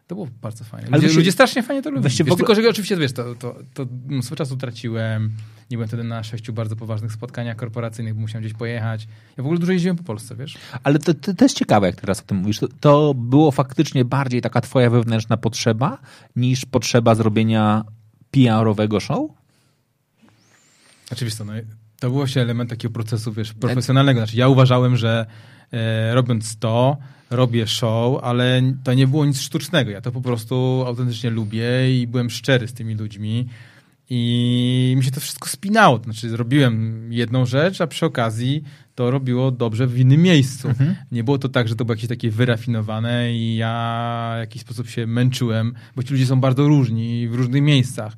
To 0.07 0.15
było 0.15 0.27
bardzo 0.41 0.63
fajne. 0.63 0.97
Ludzie, 0.97 1.13
ludzie 1.13 1.31
strasznie 1.31 1.63
fajnie 1.63 1.81
to 1.81 1.89
lubią. 1.89 2.03
Wiesz, 2.03 2.21
ogóle... 2.21 2.37
Tylko, 2.37 2.55
że 2.55 2.69
oczywiście, 2.69 2.97
wiesz, 2.97 3.13
to, 3.13 3.35
to, 3.35 3.55
to 3.73 3.85
mnóstwo 4.07 4.35
czasu 4.35 4.57
traciłem. 4.57 5.31
Nie 5.71 5.77
byłem 5.77 5.87
wtedy 5.87 6.03
na 6.03 6.23
sześciu 6.23 6.53
bardzo 6.53 6.75
poważnych 6.75 7.11
spotkaniach 7.11 7.55
korporacyjnych, 7.55 8.13
bo 8.13 8.21
musiałem 8.21 8.43
gdzieś 8.43 8.57
pojechać. 8.57 9.07
Ja 9.37 9.43
w 9.43 9.45
ogóle 9.45 9.59
dużo 9.59 9.71
jeździłem 9.71 9.97
po 9.97 10.03
Polsce, 10.03 10.35
wiesz. 10.35 10.57
Ale 10.83 10.99
to, 10.99 11.13
to, 11.13 11.33
to 11.33 11.45
jest 11.45 11.57
ciekawe, 11.57 11.87
jak 11.87 11.95
teraz 11.95 12.19
o 12.19 12.23
tym 12.23 12.37
mówisz. 12.37 12.59
To, 12.59 12.67
to 12.79 13.13
było 13.13 13.51
faktycznie 13.51 14.05
bardziej 14.05 14.41
taka 14.41 14.61
twoja 14.61 14.89
wewnętrzna 14.89 15.37
potrzeba, 15.37 15.97
niż 16.35 16.65
potrzeba 16.65 17.15
zrobienia 17.15 17.83
PR-owego 18.31 18.99
show? 18.99 19.31
Oczywiście, 21.11 21.43
no, 21.43 21.53
to 21.99 22.09
był 22.09 22.27
się 22.27 22.41
element 22.41 22.69
takiego 22.69 22.93
procesu, 22.93 23.33
wiesz, 23.33 23.53
profesjonalnego. 23.53 24.19
Znaczy, 24.19 24.37
ja 24.37 24.47
uważałem, 24.47 24.97
że 24.97 25.25
e, 25.71 26.13
robiąc 26.13 26.57
to, 26.57 26.97
robię 27.29 27.67
show, 27.67 28.23
ale 28.23 28.61
to 28.83 28.93
nie 28.93 29.07
było 29.07 29.25
nic 29.25 29.39
sztucznego. 29.39 29.91
Ja 29.91 30.01
to 30.01 30.11
po 30.11 30.21
prostu 30.21 30.83
autentycznie 30.87 31.29
lubię 31.29 31.99
i 32.01 32.07
byłem 32.07 32.29
szczery 32.29 32.67
z 32.67 32.73
tymi 32.73 32.95
ludźmi. 32.95 33.47
I 34.09 34.93
mi 34.97 35.03
się 35.03 35.11
to 35.11 35.19
wszystko 35.19 35.49
spinało. 35.49 35.99
Znaczy, 36.03 36.29
zrobiłem 36.29 37.07
jedną 37.13 37.45
rzecz, 37.45 37.81
a 37.81 37.87
przy 37.87 38.05
okazji 38.05 38.63
to 38.95 39.11
robiło 39.11 39.51
dobrze 39.51 39.87
w 39.87 39.99
innym 39.99 40.21
miejscu. 40.21 40.69
Mhm. 40.69 40.95
Nie 41.11 41.23
było 41.23 41.37
to 41.37 41.49
tak, 41.49 41.67
że 41.67 41.75
to 41.75 41.85
było 41.85 41.95
jakieś 41.95 42.09
takie 42.09 42.31
wyrafinowane 42.31 43.33
i 43.33 43.55
ja 43.55 44.33
w 44.37 44.39
jakiś 44.39 44.61
sposób 44.61 44.89
się 44.89 45.07
męczyłem, 45.07 45.73
bo 45.95 46.03
ci 46.03 46.13
ludzie 46.13 46.25
są 46.25 46.39
bardzo 46.39 46.67
różni 46.67 47.27
w 47.27 47.35
różnych 47.35 47.61
miejscach. 47.61 48.13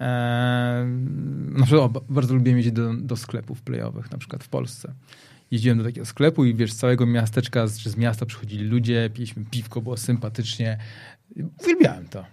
Eee, 0.00 0.86
na 1.50 1.66
przykład 1.66 1.96
o, 1.96 2.00
bardzo 2.08 2.34
lubię 2.34 2.52
jeździć 2.52 2.72
do, 2.72 2.94
do 2.94 3.16
sklepów 3.16 3.62
playowych, 3.62 4.10
na 4.10 4.18
przykład 4.18 4.44
w 4.44 4.48
Polsce 4.48 4.92
jeździłem 5.50 5.78
do 5.78 5.84
takiego 5.84 6.06
sklepu 6.06 6.44
i 6.44 6.54
wiesz, 6.54 6.72
z 6.72 6.76
całego 6.76 7.06
miasteczka, 7.06 7.66
czy 7.82 7.90
z 7.90 7.96
miasta 7.96 8.26
przychodzili 8.26 8.64
ludzie, 8.64 9.10
piliśmy 9.14 9.44
piwko, 9.50 9.80
było 9.80 9.96
sympatycznie. 9.96 10.78
Uwielbiałem 11.62 12.08
to. 12.08 12.24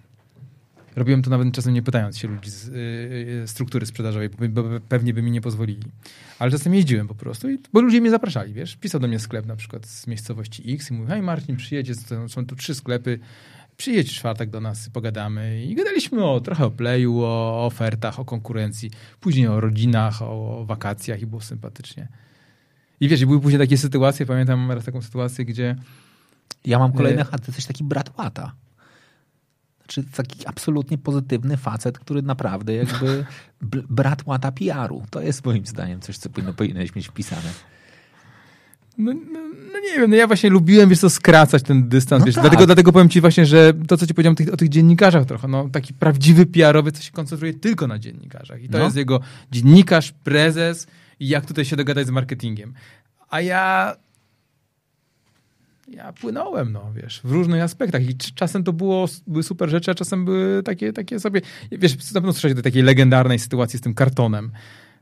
Robiłem 0.95 1.21
to 1.21 1.29
nawet 1.29 1.53
czasem 1.53 1.73
nie 1.73 1.81
pytając 1.81 2.17
się 2.17 2.27
ludzi 2.27 2.49
z 2.49 2.67
y, 2.67 3.47
struktury 3.47 3.85
sprzedażowej, 3.85 4.29
bo, 4.29 4.63
pewnie 4.89 5.13
by 5.13 5.21
mi 5.21 5.31
nie 5.31 5.41
pozwolili. 5.41 5.83
Ale 6.39 6.51
czasem 6.51 6.73
jeździłem 6.73 7.07
po 7.07 7.15
prostu, 7.15 7.49
i, 7.49 7.59
bo 7.73 7.81
ludzie 7.81 8.01
mnie 8.01 8.09
zapraszali, 8.09 8.53
wiesz. 8.53 8.75
Pisał 8.75 9.01
do 9.01 9.07
mnie 9.07 9.19
sklep 9.19 9.45
na 9.45 9.55
przykład 9.55 9.85
z 9.85 10.07
miejscowości 10.07 10.73
X 10.73 10.91
i 10.91 10.93
mówił, 10.93 11.07
hej 11.07 11.21
Marcin, 11.21 11.55
przyjedź, 11.55 11.91
są 12.27 12.45
tu 12.45 12.55
trzy 12.55 12.75
sklepy, 12.75 13.19
przyjedź 13.77 14.09
w 14.11 14.13
czwartek 14.13 14.49
do 14.49 14.61
nas, 14.61 14.89
pogadamy. 14.89 15.65
I 15.65 15.75
gadaliśmy 15.75 16.25
o, 16.25 16.39
trochę 16.39 16.65
o 16.65 16.71
playu, 16.71 17.19
o 17.19 17.65
ofertach, 17.65 18.19
o 18.19 18.25
konkurencji, 18.25 18.91
później 19.19 19.47
o 19.47 19.59
rodzinach, 19.59 20.21
o 20.21 20.65
wakacjach 20.67 21.21
i 21.21 21.25
było 21.25 21.41
sympatycznie. 21.41 22.07
I 22.99 23.09
wiesz, 23.09 23.25
były 23.25 23.41
później 23.41 23.59
takie 23.59 23.77
sytuacje, 23.77 24.25
pamiętam 24.25 24.71
raz 24.71 24.85
taką 24.85 25.01
sytuację, 25.01 25.45
gdzie... 25.45 25.75
Ja 26.65 26.79
mam 26.79 26.91
kolejny 26.91 27.23
chat, 27.23 27.41
ty 27.41 27.47
jesteś 27.47 27.65
taki 27.65 27.83
brat 27.83 28.17
łata. 28.17 28.55
Znaczy 29.85 30.03
taki 30.03 30.47
absolutnie 30.47 30.97
pozytywny 30.97 31.57
facet, 31.57 31.99
który 31.99 32.21
naprawdę 32.21 32.73
jakby 32.73 33.25
brat 33.89 34.23
łata 34.25 34.51
PR-u. 34.51 35.03
To 35.09 35.21
jest 35.21 35.45
moim 35.45 35.65
zdaniem 35.65 36.01
coś, 36.01 36.17
co 36.17 36.29
powinno, 36.29 36.53
powinieneś 36.53 36.95
mieć 36.95 37.07
wpisane. 37.07 37.49
No, 38.97 39.13
no, 39.13 39.39
no, 39.73 39.79
nie 39.79 39.99
wiem, 39.99 40.09
no 40.09 40.15
ja 40.15 40.27
właśnie 40.27 40.49
lubiłem, 40.49 40.89
wiesz 40.89 40.99
co, 40.99 41.09
skracać 41.09 41.63
ten 41.63 41.89
dystans, 41.89 42.19
no 42.19 42.25
wiesz, 42.25 42.35
tak. 42.35 42.43
dlatego, 42.43 42.65
dlatego 42.65 42.91
powiem 42.91 43.09
ci 43.09 43.21
właśnie, 43.21 43.45
że 43.45 43.73
to, 43.87 43.97
co 43.97 44.07
ci 44.07 44.13
powiedziałem 44.13 44.33
o 44.33 44.37
tych, 44.37 44.53
o 44.53 44.57
tych 44.57 44.69
dziennikarzach 44.69 45.25
trochę, 45.25 45.47
no 45.47 45.69
taki 45.69 45.93
prawdziwy 45.93 46.45
PR-owy, 46.45 46.91
co 46.91 47.03
się 47.03 47.11
koncentruje 47.11 47.53
tylko 47.53 47.87
na 47.87 47.99
dziennikarzach 47.99 48.63
i 48.63 48.69
to 48.69 48.77
no. 48.77 48.83
jest 48.83 48.95
jego 48.95 49.19
dziennikarz, 49.51 50.11
prezes, 50.11 50.87
i 51.19 51.27
jak 51.27 51.45
tutaj 51.45 51.65
się 51.65 51.75
dogadać 51.75 52.07
z 52.07 52.09
marketingiem. 52.09 52.73
A 53.29 53.41
ja 53.41 53.95
ja 55.87 56.13
płynąłem, 56.13 56.71
no 56.71 56.91
wiesz, 56.95 57.21
w 57.23 57.31
różnych 57.31 57.61
aspektach 57.61 58.09
i 58.09 58.17
czasem 58.17 58.63
to 58.63 58.73
było, 58.73 59.05
były 59.27 59.43
super 59.43 59.69
rzeczy, 59.69 59.91
a 59.91 59.95
czasem 59.95 60.25
były 60.25 60.63
takie, 60.63 60.93
takie 60.93 61.19
sobie, 61.19 61.41
wiesz, 61.71 62.11
na 62.13 62.21
pewno 62.21 62.33
słyszałeś 62.33 62.55
do 62.55 62.61
takiej 62.61 62.83
legendarnej 62.83 63.39
sytuacji 63.39 63.79
z 63.79 63.81
tym 63.81 63.93
kartonem. 63.93 64.51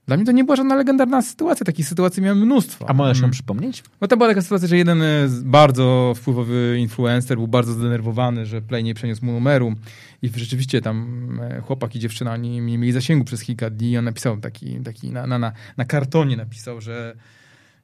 Dla 0.07 0.17
mnie 0.17 0.25
to 0.25 0.31
nie 0.31 0.43
była 0.43 0.55
żadna 0.55 0.75
legendarna 0.75 1.21
sytuacja. 1.21 1.65
Takich 1.65 1.87
sytuacji 1.87 2.23
miałem 2.23 2.39
mnóstwo. 2.39 2.89
A 2.89 2.93
możesz 2.93 3.17
ją 3.17 3.21
hmm. 3.21 3.31
przypomnieć? 3.31 3.83
No 4.01 4.07
to 4.07 4.17
była 4.17 4.29
taka 4.29 4.41
sytuacja, 4.41 4.67
że 4.67 4.77
jeden 4.77 5.03
bardzo 5.43 6.13
wpływowy 6.15 6.77
influencer 6.79 7.37
był 7.37 7.47
bardzo 7.47 7.73
zdenerwowany, 7.73 8.45
że 8.45 8.61
Play 8.61 8.83
nie 8.83 8.93
przeniósł 8.93 9.25
mu 9.25 9.31
numeru 9.31 9.75
i 10.21 10.29
rzeczywiście 10.35 10.81
tam 10.81 11.39
e, 11.41 11.61
chłopak 11.61 11.95
i 11.95 11.99
dziewczyna 11.99 12.37
nie, 12.37 12.61
nie 12.61 12.77
mieli 12.77 12.91
zasięgu 12.91 13.25
przez 13.25 13.43
kilka 13.43 13.69
dni 13.69 13.91
i 13.91 13.97
on 13.97 14.05
napisał 14.05 14.37
taki, 14.37 14.79
taki 14.79 15.11
na, 15.11 15.27
na, 15.27 15.39
na, 15.39 15.51
na 15.77 15.85
kartonie 15.85 16.37
napisał, 16.37 16.81
że 16.81 17.15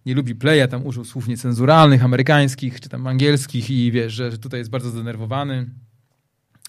nie 0.05 0.15
lubi 0.15 0.35
Playa, 0.35 0.67
tam 0.67 0.85
użył 0.85 1.05
słów 1.05 1.27
niecenzuralnych, 1.27 2.03
amerykańskich 2.03 2.81
czy 2.81 2.89
tam 2.89 3.07
angielskich 3.07 3.69
i 3.69 3.91
wiesz, 3.91 4.13
że, 4.13 4.31
że 4.31 4.37
tutaj 4.37 4.59
jest 4.59 4.69
bardzo 4.69 4.89
zdenerwowany. 4.89 5.69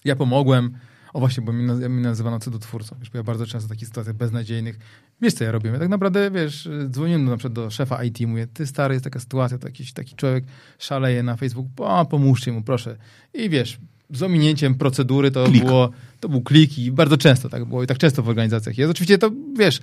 Ja 0.05 0.15
pomogłem. 0.15 0.77
O 1.13 1.19
właśnie, 1.19 1.43
bo 1.43 1.53
mi, 1.53 1.63
mi 1.89 2.01
nazywano 2.01 2.39
cudotwórcą. 2.39 2.95
Wiesz, 2.99 3.09
bo 3.09 3.17
ja 3.17 3.23
bardzo 3.23 3.45
często 3.45 3.67
w 3.67 3.69
takich 3.69 3.87
sytuacjach 3.87 4.15
beznadziejnych, 4.15 4.79
wiesz 5.21 5.33
co 5.33 5.43
ja 5.43 5.51
robię? 5.51 5.69
Ja 5.69 5.79
tak 5.79 5.89
naprawdę, 5.89 6.31
wiesz, 6.31 6.69
dzwoniłem 6.89 7.25
na 7.25 7.37
przykład 7.37 7.53
do 7.53 7.69
szefa 7.69 8.03
IT, 8.03 8.19
mówię, 8.27 8.47
ty 8.47 8.67
stary, 8.67 8.93
jest 8.93 9.03
taka 9.03 9.19
sytuacja, 9.19 9.57
to 9.57 9.67
jakiś 9.67 9.93
taki 9.93 10.15
człowiek 10.15 10.43
szaleje 10.79 11.23
na 11.23 11.35
Facebooku, 11.35 11.69
o, 11.77 12.05
pomóżcie 12.05 12.51
mu, 12.51 12.61
proszę. 12.61 12.97
I 13.33 13.49
wiesz, 13.49 13.79
z 14.09 14.23
ominięciem 14.23 14.75
procedury 14.75 15.31
to 15.31 15.45
Klik. 15.45 15.65
było, 15.65 15.91
to 16.19 16.29
był 16.29 16.41
klik 16.41 16.79
i 16.79 16.91
bardzo 16.91 17.17
często 17.17 17.49
tak 17.49 17.65
było 17.65 17.83
i 17.83 17.87
tak 17.87 17.97
często 17.97 18.23
w 18.23 18.29
organizacjach 18.29 18.77
jest. 18.77 18.91
Oczywiście 18.91 19.17
to, 19.17 19.31
wiesz, 19.57 19.79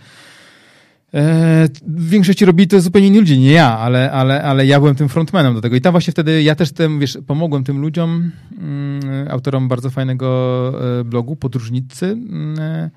E, 1.15 1.69
w 1.87 2.09
większości 2.09 2.45
robili 2.45 2.69
to 2.69 2.81
zupełnie 2.81 3.09
inni 3.09 3.19
ludzie, 3.19 3.39
nie 3.39 3.53
ja, 3.53 3.79
ale, 3.79 4.13
ale, 4.13 4.43
ale 4.43 4.67
ja 4.67 4.79
byłem 4.79 4.95
tym 4.95 5.09
frontmanem 5.09 5.55
do 5.55 5.61
tego. 5.61 5.77
I 5.77 5.81
tam 5.81 5.93
właśnie 5.93 6.13
wtedy 6.13 6.43
ja 6.43 6.55
też 6.55 6.73
tym, 6.73 6.99
wiesz, 7.01 7.19
pomogłem 7.27 7.65
tym 7.65 7.81
ludziom, 7.81 8.31
mm, 8.59 9.29
autorom 9.31 9.69
bardzo 9.69 9.91
fajnego 9.91 10.73
e, 11.01 11.05
blogu, 11.05 11.37
podróżnicy. 11.37 12.07
Mm, 12.07 12.91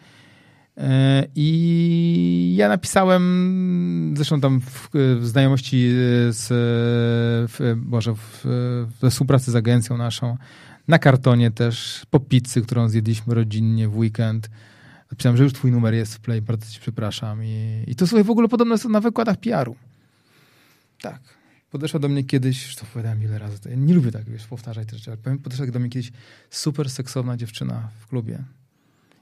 e, 0.77 1.23
I 1.35 2.53
ja 2.57 2.69
napisałem, 2.69 4.13
zresztą 4.15 4.41
tam 4.41 4.61
w, 4.61 4.89
w 4.93 5.27
znajomości 5.27 5.89
z, 6.29 6.47
w, 7.51 7.75
może 7.85 8.15
w, 8.15 8.45
we 9.01 9.09
współpracy 9.09 9.51
z 9.51 9.55
agencją 9.55 9.97
naszą, 9.97 10.37
na 10.87 10.99
kartonie 10.99 11.51
też, 11.51 12.05
po 12.09 12.19
pizzy, 12.19 12.61
którą 12.61 12.89
zjedliśmy 12.89 13.35
rodzinnie 13.35 13.87
w 13.87 13.97
weekend, 13.97 14.49
Napisałem, 15.11 15.37
że 15.37 15.43
już 15.43 15.53
twój 15.53 15.71
numer 15.71 15.93
jest 15.93 16.15
w 16.15 16.19
play, 16.19 16.41
bardzo 16.41 16.71
ci 16.71 16.79
przepraszam. 16.79 17.43
I, 17.43 17.83
i 17.87 17.95
to 17.95 18.07
słuchaj, 18.07 18.23
w 18.23 18.29
ogóle 18.29 18.47
podobne 18.47 18.77
są 18.77 18.89
na 18.89 18.99
wykładach 18.99 19.37
PR-u. 19.37 19.75
Tak. 21.01 21.19
Podeszła 21.71 21.99
do 21.99 22.09
mnie 22.09 22.23
kiedyś, 22.23 22.65
już 22.65 22.75
to 22.75 22.85
powiedziałem 22.85 23.23
ile 23.23 23.39
razy, 23.39 23.57
ja 23.69 23.75
nie 23.75 23.93
lubię 23.93 24.11
tak, 24.11 24.29
wiesz, 24.29 24.47
powtarzać 24.47 24.87
te 24.87 24.97
rzeczy, 24.97 25.11
ale 25.11 25.37
podeszła 25.37 25.67
do 25.67 25.79
mnie 25.79 25.89
kiedyś 25.89 26.11
super 26.49 26.89
seksowna 26.89 27.37
dziewczyna 27.37 27.89
w 27.99 28.07
klubie 28.07 28.43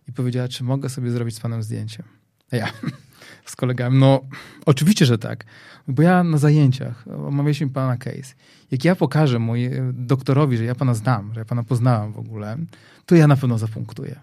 i 0.07 0.11
powiedziała, 0.11 0.48
czy 0.48 0.64
mogę 0.64 0.90
sobie 0.90 1.11
zrobić 1.11 1.36
z 1.36 1.40
panem 1.40 1.64
zdjęcie. 1.64 2.03
A 2.52 2.56
ja 2.56 2.72
z 3.45 3.56
kolegami, 3.56 3.99
no 3.99 4.22
oczywiście, 4.66 5.06
że 5.06 5.18
tak, 5.18 5.45
bo 5.88 6.02
ja 6.02 6.24
na 6.24 6.38
zajęciach 6.38 7.06
omawialiśmy 7.07 7.70
pana 7.70 7.98
case. 7.98 8.36
Jak 8.72 8.86
ja 8.86 8.95
pokażę 8.95 9.40
moje, 9.40 9.91
doktorowi, 9.94 10.57
że 10.57 10.64
ja 10.64 10.76
pana 10.76 10.94
znam, 10.94 11.34
że 11.34 11.40
ja 11.40 11.45
pana 11.45 11.64
poznałam 11.64 12.14
w 12.14 12.20
ogóle, 12.20 12.57
to 13.06 13.16
ja 13.16 13.28
na 13.28 13.36
pewno 13.36 13.57
zapunktuję. 13.57 14.20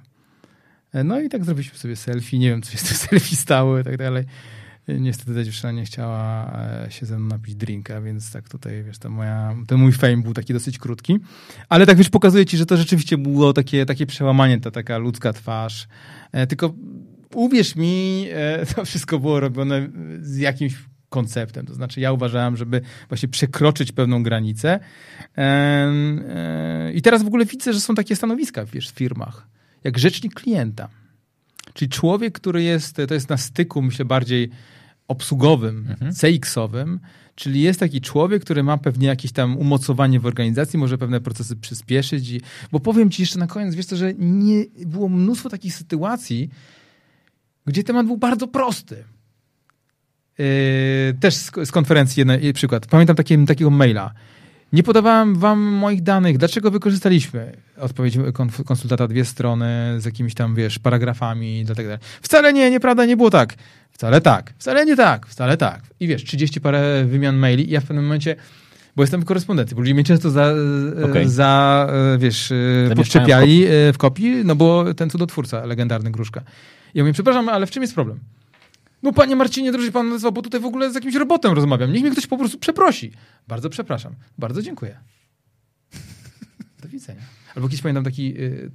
E, 0.93 1.05
no 1.05 1.21
i 1.21 1.29
tak 1.29 1.45
zrobiliśmy 1.45 1.79
sobie 1.79 1.97
selfie. 1.97 2.39
Nie 2.39 2.51
wiem, 2.51 2.63
co 2.63 2.73
się 2.73 2.79
z 2.79 2.83
tym 2.83 2.97
selfie 2.97 3.37
stało 3.37 3.79
i 3.79 3.85
tak 3.85 3.97
dalej. 3.97 4.25
E, 4.89 5.01
niestety 5.01 5.35
ta 5.35 5.45
dziewczyna 5.45 5.73
nie 5.73 5.85
chciała 5.85 6.53
e, 6.87 6.91
się 6.91 7.07
ze 7.07 7.19
mną 7.19 7.29
napić 7.29 7.55
drinka, 7.55 8.01
więc 8.01 8.33
tak 8.33 8.49
tutaj, 8.49 8.85
wiesz, 8.85 8.99
to 8.99 9.11
moja, 9.11 9.55
ten 9.67 9.79
mój 9.79 9.93
fame 9.93 10.17
był 10.17 10.35
taki 10.35 10.53
dosyć 10.53 10.79
krótki. 10.79 11.19
Ale 11.69 11.87
tak, 11.87 11.97
wiesz, 11.97 12.09
pokazuje 12.09 12.47
ci, 12.47 12.57
że 12.57 12.67
to 12.67 12.77
rzeczywiście 12.77 13.19
było 13.19 13.53
takie, 13.53 13.87
takie 13.87 14.07
przełamanie, 14.07 14.61
ta 14.61 14.71
taka 14.71 14.99
ludzka 14.99 15.33
twarz. 15.33 15.89
Tylko 16.49 16.75
uwierz 17.35 17.77
mi, 17.77 18.27
to 18.75 18.85
wszystko 18.85 19.19
było 19.19 19.41
robione 19.41 19.89
z 20.21 20.37
jakimś 20.37 20.75
konceptem. 21.09 21.67
To 21.67 21.75
znaczy, 21.75 22.01
ja 22.01 22.13
uważałem, 22.13 22.57
żeby 22.57 22.81
właśnie 23.09 23.29
przekroczyć 23.29 23.93
pewną 23.93 24.23
granicę. 24.23 24.81
I 26.95 27.03
teraz 27.03 27.23
w 27.23 27.27
ogóle 27.27 27.45
widzę, 27.45 27.73
że 27.73 27.81
są 27.81 27.95
takie 27.95 28.17
stanowiska 28.17 28.65
wiesz, 28.65 28.91
w 28.91 28.95
firmach 28.95 29.56
jak 29.87 29.99
rzecznik 29.99 30.35
klienta. 30.35 30.89
Czyli 31.75 31.89
człowiek, 31.89 32.35
który 32.35 32.63
jest, 32.63 32.97
to 33.09 33.15
jest 33.15 33.29
na 33.29 33.37
styku, 33.37 33.83
myślę, 33.83 34.05
bardziej 34.05 34.51
obsługowym, 35.09 35.87
mhm. 35.91 36.13
CX-owym, 36.13 36.99
czyli 37.35 37.61
jest 37.61 37.81
taki 37.81 38.01
człowiek, 38.01 38.45
który 38.45 38.63
ma 38.63 38.79
pewnie 38.79 39.09
jakieś 39.09 39.33
tam 39.33 39.57
umocowanie 39.57 40.21
w 40.21 40.27
organizacji, 40.27 40.79
może 40.79 40.99
pewne 40.99 41.21
procesy 41.21 41.57
przyspieszyć. 41.57 42.31
I, 42.31 42.41
bo 42.73 42.81
powiem 42.81 43.11
ci 43.11 43.23
jeszcze 43.23 43.39
na 43.39 43.47
koniec, 43.47 43.75
wiesz 43.75 43.87
co, 43.87 43.97
że 43.97 44.15
nie, 44.19 44.65
było 44.87 45.09
mnóstwo 45.09 45.51
takich 45.51 45.75
sytuacji, 45.75 46.51
gdzie 47.67 47.85
temat 47.85 48.07
był 48.07 48.17
bardzo 48.17 48.49
prosty. 48.49 49.05
Yy, 50.39 50.45
też 51.21 51.35
z, 51.35 51.51
z 51.65 51.71
konferencji 51.73 52.21
jeden 52.21 52.53
przykład. 52.55 52.87
Pamiętam 52.87 53.17
takie, 53.17 53.47
takiego 53.47 53.71
maila. 53.71 54.15
Nie 54.73 54.83
podawałem 54.83 55.35
wam 55.35 55.59
moich 55.61 56.03
danych. 56.03 56.39
Dlaczego 56.39 56.71
wykorzystaliśmy? 56.71 57.57
Odpowiedź 57.81 58.19
konsultanta 58.67 59.09
dwie 59.09 59.25
strony 59.25 59.95
z 59.99 60.05
jakimiś 60.05 60.35
tam, 60.35 60.55
wiesz, 60.55 60.79
paragrafami 60.79 61.61
i 61.61 61.67
tak 61.67 61.77
dalej. 61.77 61.99
Wcale 62.23 62.53
nie, 62.53 62.71
nieprawda, 62.71 63.05
nie 63.05 63.17
było 63.17 63.31
tak. 63.31 63.55
Wcale 63.91 64.21
tak, 64.21 64.53
wcale 64.59 64.87
nie 64.87 64.97
tak, 64.97 65.27
wcale 65.27 65.57
tak. 65.57 65.83
I 66.01 66.07
wiesz, 66.07 66.25
30 66.25 66.61
parę 66.61 67.05
wymian 67.05 67.37
maili 67.37 67.69
i 67.69 67.73
ja 67.73 67.81
w 67.81 67.85
pewnym 67.85 68.05
momencie 68.05 68.37
bo 68.97 69.03
jestem 69.03 69.21
w 69.21 69.25
korespondencji, 69.25 69.75
bo 69.75 69.81
ludzie 69.81 69.95
mnie 69.95 70.05
często 70.05 70.31
za, 70.31 70.53
okay. 71.11 71.29
za 71.29 71.87
e, 72.15 72.19
wiesz, 72.19 72.53
e, 72.53 72.95
podczepiali 72.97 73.65
w, 73.67 73.91
w 73.95 73.99
kopii, 73.99 74.43
no 74.45 74.55
bo 74.57 74.95
ten 74.95 75.11
cudotwórca, 75.11 75.65
legendarny 75.65 76.11
Gruszka. 76.11 76.41
I 76.95 76.99
ja 76.99 77.05
mówię, 77.05 77.13
przepraszam, 77.13 77.49
ale 77.49 77.67
w 77.67 77.71
czym 77.71 77.83
jest 77.83 77.95
problem? 77.95 78.19
No 79.07 79.13
panie 79.13 79.37
Marcinie, 79.37 79.73
droży 79.73 79.93
pan 79.93 80.09
nazwał, 80.09 80.33
bo 80.33 80.43
tutaj 80.43 80.61
w 80.61 80.65
ogóle 80.65 80.93
z 80.93 80.95
jakimś 80.95 81.15
robotem 81.15 81.53
rozmawiam. 81.53 81.93
Niech 81.93 82.03
mnie 82.03 82.11
ktoś 82.11 82.27
po 82.27 82.39
prostu 82.39 82.59
przeprosi. 82.59 83.13
Bardzo 83.49 83.71
przepraszam. 83.71 84.15
Bardzo 84.39 84.63
dziękuję. 84.63 84.99
Do 86.83 86.89
widzenia. 86.89 87.21
Albo 87.55 87.69
kiedyś 87.69 87.83
pamiętam 87.83 88.05
taki, 88.05 88.35
yy, 88.35 88.71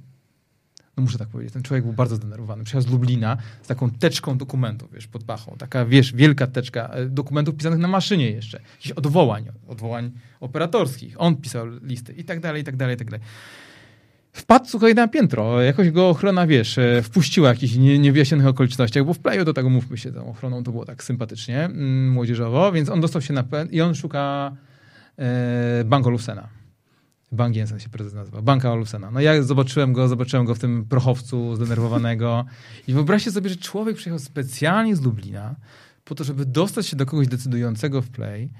no 0.96 1.02
muszę 1.02 1.18
tak 1.18 1.28
powiedzieć, 1.28 1.52
ten 1.52 1.62
człowiek 1.62 1.84
był 1.84 1.92
bardzo 1.92 2.16
zdenerwowany. 2.16 2.64
Przyjechał 2.64 2.88
z 2.88 2.92
Lublina 2.92 3.36
z 3.62 3.66
taką 3.66 3.90
teczką 3.90 4.38
dokumentów, 4.38 4.92
wiesz, 4.92 5.06
pod 5.06 5.24
pachą. 5.24 5.56
Taka, 5.58 5.84
wiesz, 5.84 6.12
wielka 6.12 6.46
teczka 6.46 6.88
e, 6.88 7.06
dokumentów 7.06 7.56
pisanych 7.56 7.78
na 7.78 7.88
maszynie 7.88 8.30
jeszcze. 8.30 8.60
Jakichś 8.72 8.90
odwołań, 8.90 9.44
odwołań 9.68 10.10
operatorskich. 10.40 11.20
On 11.20 11.36
pisał 11.36 11.66
listy 11.82 12.12
i 12.12 12.24
tak 12.24 12.40
dalej, 12.40 12.62
i 12.62 12.64
tak 12.64 12.76
dalej, 12.76 12.94
i 12.94 12.98
tak 12.98 13.10
dalej. 13.10 13.26
Wpadł, 14.32 14.66
słuchaj, 14.68 14.94
na 14.94 15.08
piętro. 15.08 15.62
Jakoś 15.62 15.90
go 15.90 16.08
ochrona, 16.08 16.46
wiesz, 16.46 16.78
e, 16.78 17.02
wpuściła 17.02 17.52
w 17.52 17.54
jakichś 17.54 17.74
nie, 17.74 17.98
niewyjaśnionych 17.98 18.46
okolicznościach, 18.46 19.04
bo 19.04 19.14
w 19.14 19.18
playu 19.18 19.44
do 19.44 19.52
tego, 19.52 19.70
mówmy 19.70 19.98
się, 19.98 20.12
tą 20.12 20.30
ochroną 20.30 20.64
to 20.64 20.72
było 20.72 20.84
tak 20.84 21.04
sympatycznie, 21.04 21.64
mm, 21.64 22.10
młodzieżowo, 22.10 22.72
więc 22.72 22.88
on 22.88 23.00
dostał 23.00 23.22
się 23.22 23.34
na 23.34 23.44
i 23.70 23.80
on 23.80 23.94
szuka 23.94 24.52
e, 25.18 25.84
Banko 25.84 26.10
Lucena. 26.10 26.48
Bank 27.32 27.56
Jensen 27.56 27.80
się 27.80 27.88
prezes 27.88 28.14
nazywa. 28.14 28.42
Banka 28.42 28.74
Lucena. 28.74 29.10
No 29.10 29.20
ja 29.20 29.42
zobaczyłem 29.42 29.92
go, 29.92 30.08
zobaczyłem 30.08 30.46
go 30.46 30.54
w 30.54 30.58
tym 30.58 30.84
prochowcu 30.84 31.56
zdenerwowanego 31.56 32.44
i 32.88 32.92
wyobraźcie 32.92 33.30
sobie, 33.30 33.50
że 33.50 33.56
człowiek 33.56 33.96
przyjechał 33.96 34.18
specjalnie 34.18 34.96
z 34.96 35.02
Lublina 35.02 35.54
po 36.04 36.14
to, 36.14 36.24
żeby 36.24 36.46
dostać 36.46 36.86
się 36.86 36.96
do 36.96 37.06
kogoś 37.06 37.28
decydującego 37.28 38.02
w 38.02 38.10
play, 38.10 38.50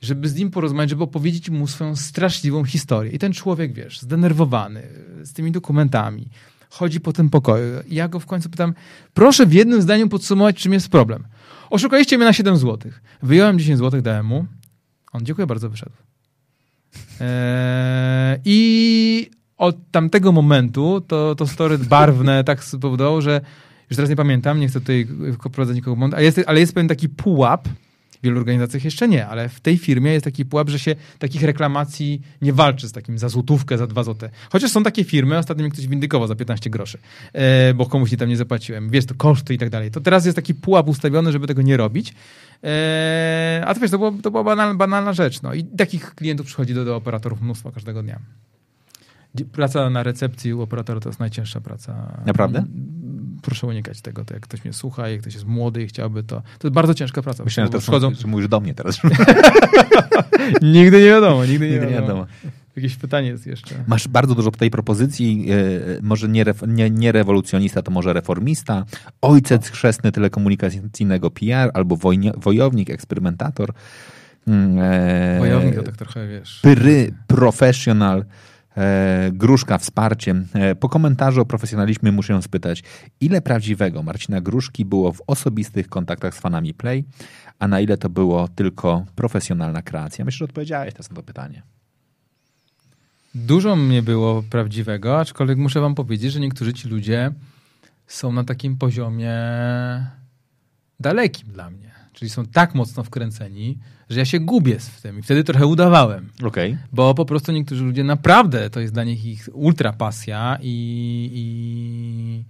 żeby 0.00 0.28
z 0.28 0.34
nim 0.34 0.50
porozmawiać, 0.50 0.90
żeby 0.90 1.02
opowiedzieć 1.02 1.50
mu 1.50 1.66
swoją 1.66 1.96
straszliwą 1.96 2.64
historię. 2.64 3.12
I 3.12 3.18
ten 3.18 3.32
człowiek, 3.32 3.72
wiesz, 3.72 4.00
zdenerwowany, 4.00 4.82
z 5.22 5.32
tymi 5.32 5.52
dokumentami, 5.52 6.28
chodzi 6.70 7.00
po 7.00 7.12
tym 7.12 7.30
pokoju. 7.30 7.64
Ja 7.88 8.08
go 8.08 8.20
w 8.20 8.26
końcu 8.26 8.50
pytam, 8.50 8.74
proszę 9.14 9.46
w 9.46 9.52
jednym 9.52 9.82
zdaniu 9.82 10.08
podsumować, 10.08 10.56
czym 10.56 10.72
jest 10.72 10.88
problem. 10.88 11.24
Oszukaliście 11.70 12.16
mnie 12.16 12.26
na 12.26 12.32
7 12.32 12.56
zł. 12.56 12.92
Wyjąłem 13.22 13.58
10 13.58 13.78
zł, 13.78 14.02
dałem 14.02 14.26
mu. 14.26 14.46
On, 15.12 15.24
dziękuję 15.24 15.46
bardzo, 15.46 15.70
wyszedł. 15.70 15.92
Eee, 17.20 18.40
I 18.44 19.30
od 19.56 19.76
tamtego 19.90 20.32
momentu 20.32 21.00
to, 21.00 21.34
to 21.34 21.46
story 21.46 21.78
barwne 21.78 22.44
tak 22.44 22.64
spowodowało, 22.64 23.20
że 23.20 23.40
już 23.90 23.96
teraz 23.96 24.10
nie 24.10 24.16
pamiętam, 24.16 24.60
nie 24.60 24.68
chcę 24.68 24.80
tutaj 24.80 25.06
wprowadzać 25.32 25.76
nikogo, 25.76 26.08
ale 26.12 26.24
jest, 26.24 26.40
ale 26.46 26.60
jest 26.60 26.74
pewien 26.74 26.88
taki 26.88 27.08
pułap, 27.08 27.68
w 28.20 28.24
wielu 28.24 28.38
organizacjach 28.38 28.84
jeszcze 28.84 29.08
nie, 29.08 29.26
ale 29.26 29.48
w 29.48 29.60
tej 29.60 29.78
firmie 29.78 30.12
jest 30.12 30.24
taki 30.24 30.44
pułap, 30.44 30.68
że 30.68 30.78
się 30.78 30.96
takich 31.18 31.42
reklamacji 31.42 32.22
nie 32.42 32.52
walczy 32.52 32.88
z 32.88 32.92
takim 32.92 33.18
za 33.18 33.28
złotówkę, 33.28 33.78
za 33.78 33.86
dwa 33.86 34.02
złote. 34.02 34.30
Chociaż 34.52 34.70
są 34.70 34.82
takie 34.82 35.04
firmy, 35.04 35.38
ostatnio 35.38 35.64
mi 35.64 35.70
ktoś 35.70 35.86
windykował 35.86 36.28
za 36.28 36.34
15 36.34 36.70
groszy, 36.70 36.98
e, 37.32 37.74
bo 37.74 37.86
komuś 37.86 38.10
nie 38.12 38.18
tam 38.18 38.28
nie 38.28 38.36
zapłaciłem. 38.36 38.90
Wiesz, 38.90 39.06
to 39.06 39.14
koszty 39.14 39.54
i 39.54 39.58
tak 39.58 39.70
dalej. 39.70 39.90
To 39.90 40.00
teraz 40.00 40.24
jest 40.24 40.36
taki 40.36 40.54
pułap 40.54 40.88
ustawiony, 40.88 41.32
żeby 41.32 41.46
tego 41.46 41.62
nie 41.62 41.76
robić. 41.76 42.14
E, 42.64 43.62
a 43.66 43.74
to 43.74 43.80
wiesz, 43.80 43.90
to, 43.90 43.98
było, 43.98 44.12
to 44.22 44.30
była 44.30 44.44
banalna, 44.44 44.74
banalna 44.74 45.12
rzecz. 45.12 45.42
No. 45.42 45.54
I 45.54 45.64
takich 45.64 46.14
klientów 46.14 46.46
przychodzi 46.46 46.74
do, 46.74 46.84
do 46.84 46.96
operatorów 46.96 47.42
mnóstwo 47.42 47.72
każdego 47.72 48.02
dnia. 48.02 48.20
Praca 49.52 49.90
na 49.90 50.02
recepcji 50.02 50.54
u 50.54 50.62
operatora 50.62 51.00
to 51.00 51.08
jest 51.08 51.20
najcięższa 51.20 51.60
praca. 51.60 52.22
Naprawdę? 52.26 52.64
Proszę 53.42 53.66
unikać 53.66 54.00
tego. 54.00 54.24
To 54.24 54.34
jak 54.34 54.42
ktoś 54.42 54.64
mnie 54.64 54.72
słucha, 54.72 55.08
jak 55.08 55.20
ktoś 55.20 55.34
jest 55.34 55.46
młody 55.46 55.82
i 55.82 55.86
chciałby 55.86 56.22
to. 56.22 56.42
To 56.58 56.68
jest 56.68 56.74
bardzo 56.74 56.94
ciężka 56.94 57.22
praca. 57.22 57.44
Myślałem, 57.44 57.68
że 57.68 57.72
to 57.72 57.78
przychodzą... 57.78 58.14
że 58.14 58.28
mówisz 58.28 58.48
do 58.48 58.60
mnie 58.60 58.74
teraz. 58.74 59.00
nigdy 60.62 60.98
nie 60.98 61.06
wiadomo, 61.06 61.44
nigdy 61.44 61.66
nie, 61.66 61.72
nigdy 61.72 61.86
wiadomo. 61.86 62.00
nie 62.00 62.06
wiadomo. 62.06 62.26
Jakieś 62.76 62.96
pytanie 62.96 63.28
jest 63.28 63.46
jeszcze. 63.46 63.74
Masz 63.86 64.08
bardzo 64.08 64.34
dużo 64.34 64.50
tutaj 64.50 64.70
propozycji, 64.70 65.46
e, 65.50 66.02
może 66.02 66.28
nie, 66.28 66.44
nie, 66.66 66.90
nie 66.90 67.12
rewolucjonista, 67.12 67.82
to 67.82 67.90
może 67.90 68.12
reformista, 68.12 68.84
ojciec 69.22 69.68
chrzestny 69.70 70.12
telekomunikacyjnego 70.12 71.30
PR 71.30 71.70
albo 71.74 71.96
wojnie, 71.96 72.32
wojownik, 72.36 72.90
eksperymentator. 72.90 73.72
E, 74.48 75.36
wojownik 75.38 75.74
to 75.74 75.82
tak 75.82 75.96
trochę, 75.96 76.28
wiesz... 76.28 76.60
Pry, 76.62 77.14
professional, 77.26 78.24
Gruszka 79.32 79.78
wsparciem. 79.78 80.46
Po 80.80 80.88
komentarzu 80.88 81.40
o 81.40 81.44
profesjonalizmie 81.44 82.12
muszę 82.12 82.42
spytać, 82.42 82.82
ile 83.20 83.40
prawdziwego 83.40 84.02
Marcina 84.02 84.40
Gruszki 84.40 84.84
było 84.84 85.12
w 85.12 85.22
osobistych 85.26 85.88
kontaktach 85.88 86.34
z 86.34 86.38
fanami 86.38 86.74
Play, 86.74 87.04
a 87.58 87.68
na 87.68 87.80
ile 87.80 87.96
to 87.96 88.08
było 88.08 88.48
tylko 88.48 89.04
profesjonalna 89.14 89.82
kreacja? 89.82 90.24
Myślę, 90.24 90.38
że 90.38 90.44
odpowiedziałeś 90.44 90.92
teraz 90.94 91.10
na 91.10 91.16
to 91.16 91.22
pytanie. 91.22 91.62
Dużo 93.34 93.76
mnie 93.76 94.02
było 94.02 94.42
prawdziwego, 94.42 95.20
aczkolwiek 95.20 95.58
muszę 95.58 95.80
wam 95.80 95.94
powiedzieć, 95.94 96.32
że 96.32 96.40
niektórzy 96.40 96.72
ci 96.72 96.88
ludzie 96.88 97.32
są 98.06 98.32
na 98.32 98.44
takim 98.44 98.76
poziomie 98.76 99.34
dalekim 101.00 101.48
dla 101.48 101.70
mnie. 101.70 101.90
Czyli 102.12 102.30
są 102.30 102.46
tak 102.46 102.74
mocno 102.74 103.04
wkręceni, 103.04 103.78
że 104.10 104.18
ja 104.18 104.24
się 104.24 104.40
gubię 104.40 104.78
w 104.78 105.02
tym 105.02 105.18
i 105.18 105.22
wtedy 105.22 105.44
trochę 105.44 105.66
udawałem. 105.66 106.30
Okay. 106.44 106.78
Bo 106.92 107.14
po 107.14 107.24
prostu 107.24 107.52
niektórzy 107.52 107.84
ludzie 107.84 108.04
naprawdę 108.04 108.70
to 108.70 108.80
jest 108.80 108.94
dla 108.94 109.04
nich 109.04 109.24
ich 109.24 109.48
ultra 109.52 109.92
pasja 109.92 110.58
i, 110.62 111.30
i, 111.34 112.44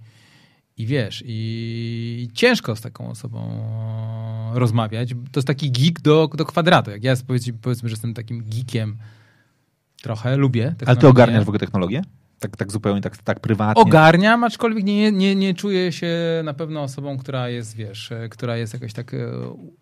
i 0.83 0.85
wiesz, 0.85 1.23
i 1.25 2.29
ciężko 2.33 2.75
z 2.75 2.81
taką 2.81 3.09
osobą 3.09 3.63
rozmawiać. 4.53 5.09
To 5.31 5.39
jest 5.39 5.47
taki 5.47 5.71
geek 5.71 6.01
do, 6.01 6.29
do 6.33 6.45
kwadratu. 6.45 6.91
Jak 6.91 7.03
ja 7.03 7.13
powiedzmy, 7.27 7.53
powiedzmy, 7.53 7.89
że 7.89 7.93
jestem 7.93 8.13
takim 8.13 8.43
geekiem 8.43 8.97
trochę, 10.01 10.37
lubię. 10.37 10.75
Ale 10.85 10.97
ty 10.97 11.07
ogarniasz 11.07 11.45
w 11.45 11.49
ogóle 11.49 11.59
technologię? 11.59 12.01
Tak, 12.39 12.57
tak 12.57 12.71
zupełnie, 12.71 13.01
tak, 13.01 13.17
tak 13.17 13.39
prywatnie? 13.39 13.83
Ogarniam, 13.83 14.43
aczkolwiek 14.43 14.83
nie, 14.83 15.11
nie, 15.11 15.35
nie 15.35 15.53
czuję 15.53 15.91
się 15.91 16.41
na 16.43 16.53
pewno 16.53 16.81
osobą, 16.83 17.17
która 17.17 17.49
jest, 17.49 17.75
wiesz, 17.75 18.11
e, 18.11 18.29
która 18.29 18.57
jest 18.57 18.73
jakoś 18.73 18.93
tak 18.93 19.13
e, 19.13 19.17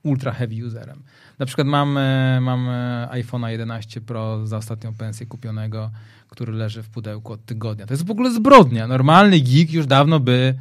ultra 0.03 0.31
heavy 0.31 0.65
userem. 0.65 1.03
Na 1.39 1.45
przykład 1.45 1.67
mam, 1.67 1.97
e, 1.97 2.39
mam 2.41 2.67
iPhone'a 3.11 3.47
11 3.47 4.01
Pro 4.01 4.47
za 4.47 4.57
ostatnią 4.57 4.93
pensję 4.93 5.25
kupionego, 5.25 5.91
który 6.27 6.53
leży 6.53 6.83
w 6.83 6.89
pudełku 6.89 7.33
od 7.33 7.45
tygodnia. 7.45 7.85
To 7.85 7.93
jest 7.93 8.05
w 8.05 8.11
ogóle 8.11 8.31
zbrodnia. 8.31 8.87
Normalny 8.87 9.39
geek 9.39 9.71
już 9.71 9.85
dawno 9.85 10.19
by 10.19 10.55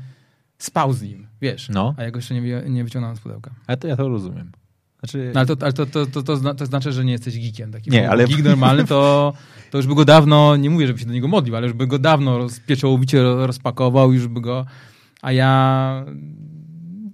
spał 0.59 0.93
z 0.93 1.03
nim, 1.03 1.27
wiesz. 1.41 1.69
No. 1.69 1.95
A 1.99 2.03
ja 2.03 2.11
go 2.11 2.19
jeszcze 2.19 2.35
nie, 2.35 2.62
nie 2.69 2.85
wyciągnąłem 2.85 3.16
z 3.16 3.21
pudełka. 3.21 3.51
Ale 3.66 3.77
to 3.77 3.89
ja 3.89 3.97
to 3.97 4.09
rozumiem. 4.09 4.53
Znaczy... 5.05 5.31
No, 5.35 5.40
ale, 5.40 5.47
to, 5.47 5.56
ale 5.60 5.72
to, 5.72 5.86
to, 5.86 6.06
to, 6.06 6.22
to, 6.22 6.55
to, 6.55 6.66
znaczy, 6.66 6.93
że 6.93 7.05
nie 7.05 7.12
jesteś 7.12 7.40
geekiem. 7.40 7.72
Taki 7.72 7.90
nie, 7.90 8.10
ale... 8.10 8.26
Geek 8.26 8.44
normalny 8.44 8.85
to, 8.85 9.32
to 9.70 9.78
już 9.78 9.86
by 9.86 9.94
go 9.94 10.05
dawno, 10.05 10.56
nie 10.56 10.70
mówię, 10.70 10.86
żeby 10.86 10.98
się 10.98 11.06
do 11.06 11.12
niego 11.12 11.28
modlił, 11.28 11.56
ale 11.56 11.66
już 11.66 11.76
by 11.76 11.86
go 11.86 11.98
dawno 11.98 12.39
roz, 12.39 12.60
pieczołowicie 12.60 13.22
rozpakował, 13.22 14.12
już 14.12 14.28
by 14.28 14.40
go... 14.40 14.66
A 15.22 15.32
ja 15.32 16.05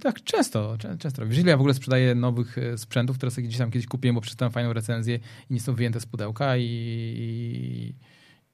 tak 0.00 0.24
często, 0.24 0.76
często 0.98 1.20
robię. 1.20 1.30
Jeżeli 1.30 1.48
ja 1.48 1.56
w 1.56 1.60
ogóle 1.60 1.74
sprzedaję 1.74 2.14
nowych 2.14 2.58
e, 2.58 2.78
sprzętów, 2.78 3.16
które 3.16 3.30
sobie 3.30 3.46
gdzieś 3.46 3.58
tam 3.58 3.70
kiedyś 3.70 3.86
kupiłem, 3.86 4.14
bo 4.14 4.20
przeczytałem 4.20 4.52
fajną 4.52 4.72
recenzję 4.72 5.18
i 5.50 5.54
nie 5.54 5.60
są 5.60 5.74
wyjęte 5.74 6.00
z 6.00 6.06
pudełka 6.06 6.56
i, 6.56 6.64
i, 6.64 7.94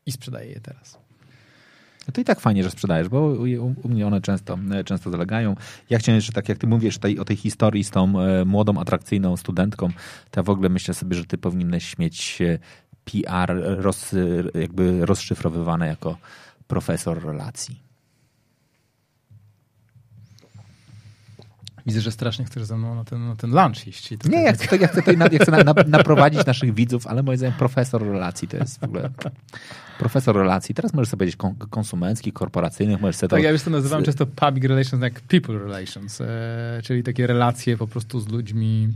i 0.06 0.12
sprzedaję 0.12 0.50
je 0.50 0.60
teraz. 0.60 1.05
No 2.08 2.12
to 2.12 2.20
i 2.20 2.24
tak 2.24 2.40
fajnie, 2.40 2.62
że 2.64 2.70
sprzedajesz, 2.70 3.08
bo 3.08 3.20
u, 3.82 3.88
mnie 3.88 4.06
one 4.06 4.20
często, 4.20 4.58
e, 4.70 4.84
często 4.84 5.10
zalegają. 5.10 5.56
Ja 5.90 5.98
chciałem 5.98 6.16
jeszcze, 6.16 6.32
tak 6.32 6.48
jak 6.48 6.58
ty 6.58 6.66
mówisz 6.66 6.98
o 7.20 7.24
tej 7.24 7.36
historii 7.36 7.84
z 7.84 7.90
tą 7.90 8.20
e, 8.20 8.44
młodą, 8.44 8.80
atrakcyjną 8.80 9.36
studentką, 9.36 9.88
to 10.30 10.40
ja 10.40 10.42
w 10.42 10.50
ogóle 10.50 10.68
myślę 10.68 10.94
sobie, 10.94 11.16
że 11.16 11.24
ty 11.24 11.38
powinieneś 11.38 11.98
mieć 11.98 12.42
e, 12.42 12.58
PR 13.04 13.52
roz, 13.62 14.14
jakby 14.54 15.06
rozszyfrowywane 15.06 15.86
jako 15.86 16.16
profesor 16.66 17.24
relacji. 17.24 17.85
Widzę, 21.86 22.00
że 22.00 22.12
strasznie 22.12 22.44
chcesz 22.44 22.64
ze 22.64 22.76
mną 22.76 22.94
na 22.94 23.04
ten, 23.04 23.28
na 23.28 23.36
ten 23.36 23.50
lunch 23.50 23.86
iść. 23.86 24.10
Nie, 24.28 24.42
ja 24.42 24.52
chcę, 24.52 24.76
ja 24.76 24.88
chcę, 24.88 25.00
tutaj 25.00 25.16
na, 25.16 25.26
ja 25.32 25.38
chcę 25.38 25.52
na, 25.52 25.64
na, 25.64 25.74
naprowadzić 25.86 26.46
naszych 26.46 26.74
widzów, 26.74 27.06
ale 27.06 27.22
moim 27.22 27.38
zdaniem 27.38 27.58
profesor 27.58 28.02
relacji 28.02 28.48
to 28.48 28.56
jest 28.56 28.80
w 28.80 28.84
ogóle 28.84 29.10
profesor 29.98 30.36
relacji. 30.36 30.74
Teraz 30.74 30.94
możesz 30.94 31.08
sobie 31.08 31.18
powiedzieć 31.18 31.38
konsumenckich, 31.70 32.34
korporacyjnych, 32.34 33.00
możesz 33.00 33.16
sobie 33.16 33.28
Tak, 33.28 33.40
to... 33.40 33.44
ja 33.44 33.50
już 33.50 33.62
to 33.62 33.70
nazywam 33.70 34.02
często 34.02 34.26
public 34.26 34.64
relations 34.64 35.02
jak 35.02 35.20
people 35.20 35.58
relations, 35.58 36.20
e, 36.20 36.80
czyli 36.84 37.02
takie 37.02 37.26
relacje 37.26 37.76
po 37.76 37.86
prostu 37.86 38.20
z 38.20 38.28
ludźmi. 38.28 38.88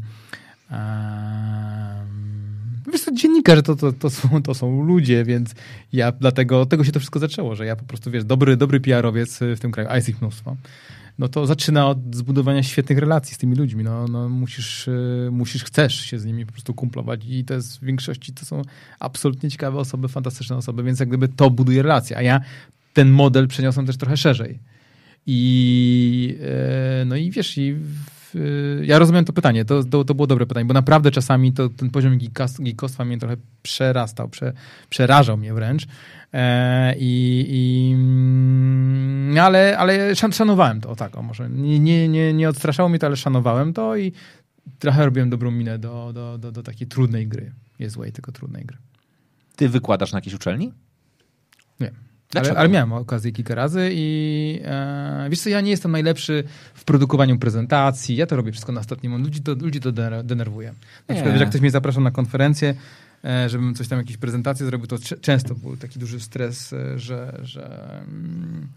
E, 0.70 2.04
wiesz 2.92 3.00
co, 3.00 3.12
dziennikarze 3.12 3.62
to, 3.62 3.76
to, 3.76 3.92
to, 3.92 4.10
są, 4.10 4.42
to 4.42 4.54
są 4.54 4.82
ludzie, 4.84 5.24
więc 5.24 5.54
ja 5.92 6.12
dlatego, 6.12 6.66
tego 6.66 6.84
się 6.84 6.92
to 6.92 7.00
wszystko 7.00 7.18
zaczęło, 7.18 7.56
że 7.56 7.66
ja 7.66 7.76
po 7.76 7.84
prostu, 7.84 8.10
wiesz, 8.10 8.24
dobry, 8.24 8.56
dobry 8.56 8.80
PR-owiec 8.80 9.38
w 9.56 9.60
tym 9.60 9.72
kraju, 9.72 9.88
a 9.90 9.96
jest 9.96 10.08
ich 10.08 10.20
mnóstwo, 10.22 10.56
no 11.18 11.28
to 11.28 11.46
zaczyna 11.46 11.88
od 11.88 11.98
zbudowania 12.14 12.62
świetnych 12.62 12.98
relacji 12.98 13.34
z 13.34 13.38
tymi 13.38 13.56
ludźmi. 13.56 13.84
No, 13.84 14.08
no 14.08 14.28
musisz, 14.28 14.88
y, 14.88 15.28
musisz, 15.32 15.64
chcesz 15.64 15.94
się 15.94 16.18
z 16.18 16.24
nimi 16.24 16.46
po 16.46 16.52
prostu 16.52 16.74
kumplować 16.74 17.20
i 17.28 17.44
to 17.44 17.54
jest 17.54 17.78
w 17.78 17.84
większości 17.84 18.32
to 18.32 18.46
są 18.46 18.62
absolutnie 19.00 19.50
ciekawe 19.50 19.78
osoby, 19.78 20.08
fantastyczne 20.08 20.56
osoby, 20.56 20.82
więc 20.82 21.00
jak 21.00 21.08
gdyby 21.08 21.28
to 21.28 21.50
buduje 21.50 21.82
relacje. 21.82 22.16
A 22.16 22.22
ja 22.22 22.40
ten 22.92 23.10
model 23.10 23.48
przeniosłem 23.48 23.86
też 23.86 23.96
trochę 23.96 24.16
szerzej. 24.16 24.58
I 25.26 26.38
e, 27.00 27.04
no 27.04 27.16
i 27.16 27.30
wiesz, 27.30 27.58
i 27.58 27.74
w, 27.74 28.80
ja 28.82 28.98
rozumiem 28.98 29.24
to 29.24 29.32
pytanie, 29.32 29.64
to, 29.64 29.84
to, 29.84 30.04
to, 30.04 30.14
było 30.14 30.26
dobre 30.26 30.46
pytanie, 30.46 30.64
bo 30.66 30.74
naprawdę 30.74 31.10
czasami 31.10 31.52
to, 31.52 31.68
ten 31.68 31.90
poziom 31.90 32.18
geekostwa 32.58 33.04
mnie 33.04 33.18
trochę 33.18 33.36
przerastał, 33.62 34.28
prze, 34.28 34.52
przerażał 34.90 35.36
mnie 35.36 35.54
wręcz. 35.54 35.86
E, 36.32 36.94
I, 36.98 37.46
i, 37.48 37.92
mm, 37.94 39.38
ale, 39.38 39.78
ale 39.78 40.14
szanowałem 40.16 40.80
to, 40.80 40.90
o 40.90 40.96
tak, 40.96 41.16
o 41.16 41.22
może. 41.22 41.50
Nie, 41.50 41.80
nie, 41.80 42.08
nie, 42.08 42.32
nie 42.32 42.48
odstraszało 42.48 42.88
mnie 42.88 42.98
to, 42.98 43.06
ale 43.06 43.16
szanowałem 43.16 43.72
to 43.72 43.96
i 43.96 44.12
trochę 44.78 45.04
robiłem 45.04 45.30
dobrą 45.30 45.50
minę 45.50 45.78
do, 45.78 46.12
do, 46.12 46.38
do, 46.38 46.52
do 46.52 46.62
takiej 46.62 46.86
trudnej 46.86 47.26
gry. 47.26 47.52
Jest 47.78 47.94
złej, 47.94 48.12
tylko 48.12 48.32
trudnej 48.32 48.64
gry. 48.64 48.78
Ty 49.56 49.68
wykładasz 49.68 50.12
na 50.12 50.18
jakiejś 50.18 50.34
uczelni? 50.34 50.72
Nie. 51.80 51.90
Ale, 52.34 52.58
ale, 52.58 52.68
miałem 52.68 52.92
okazję 52.92 53.32
kilka 53.32 53.54
razy 53.54 53.90
i 53.92 54.60
e, 54.64 55.26
wiesz 55.30 55.40
co, 55.40 55.48
ja 55.48 55.60
nie 55.60 55.70
jestem 55.70 55.92
najlepszy 55.92 56.44
w 56.74 56.84
produkowaniu 56.84 57.38
prezentacji, 57.38 58.16
ja 58.16 58.26
to 58.26 58.36
robię 58.36 58.52
wszystko 58.52 58.72
na 58.72 58.80
ostatnim, 58.80 59.22
ludzi 59.22 59.42
to, 59.42 59.54
ludzi 59.54 59.80
to 59.80 59.92
denerwuje. 60.24 60.74
Na 61.08 61.14
przykład, 61.14 61.32
wiesz, 61.32 61.40
jak 61.40 61.48
ktoś 61.48 61.60
mnie 61.60 61.70
zaprasza 61.70 62.00
na 62.00 62.10
konferencję, 62.10 62.74
żebym 63.46 63.74
coś 63.74 63.88
tam, 63.88 63.98
jakieś 63.98 64.16
prezentacje 64.16 64.66
zrobił, 64.66 64.86
to 64.86 64.98
często 65.20 65.54
był 65.54 65.76
taki 65.76 65.98
duży 65.98 66.20
stres, 66.20 66.72
e, 66.72 66.98
że, 66.98 67.40
że, 67.42 67.98
mm, 68.08 68.68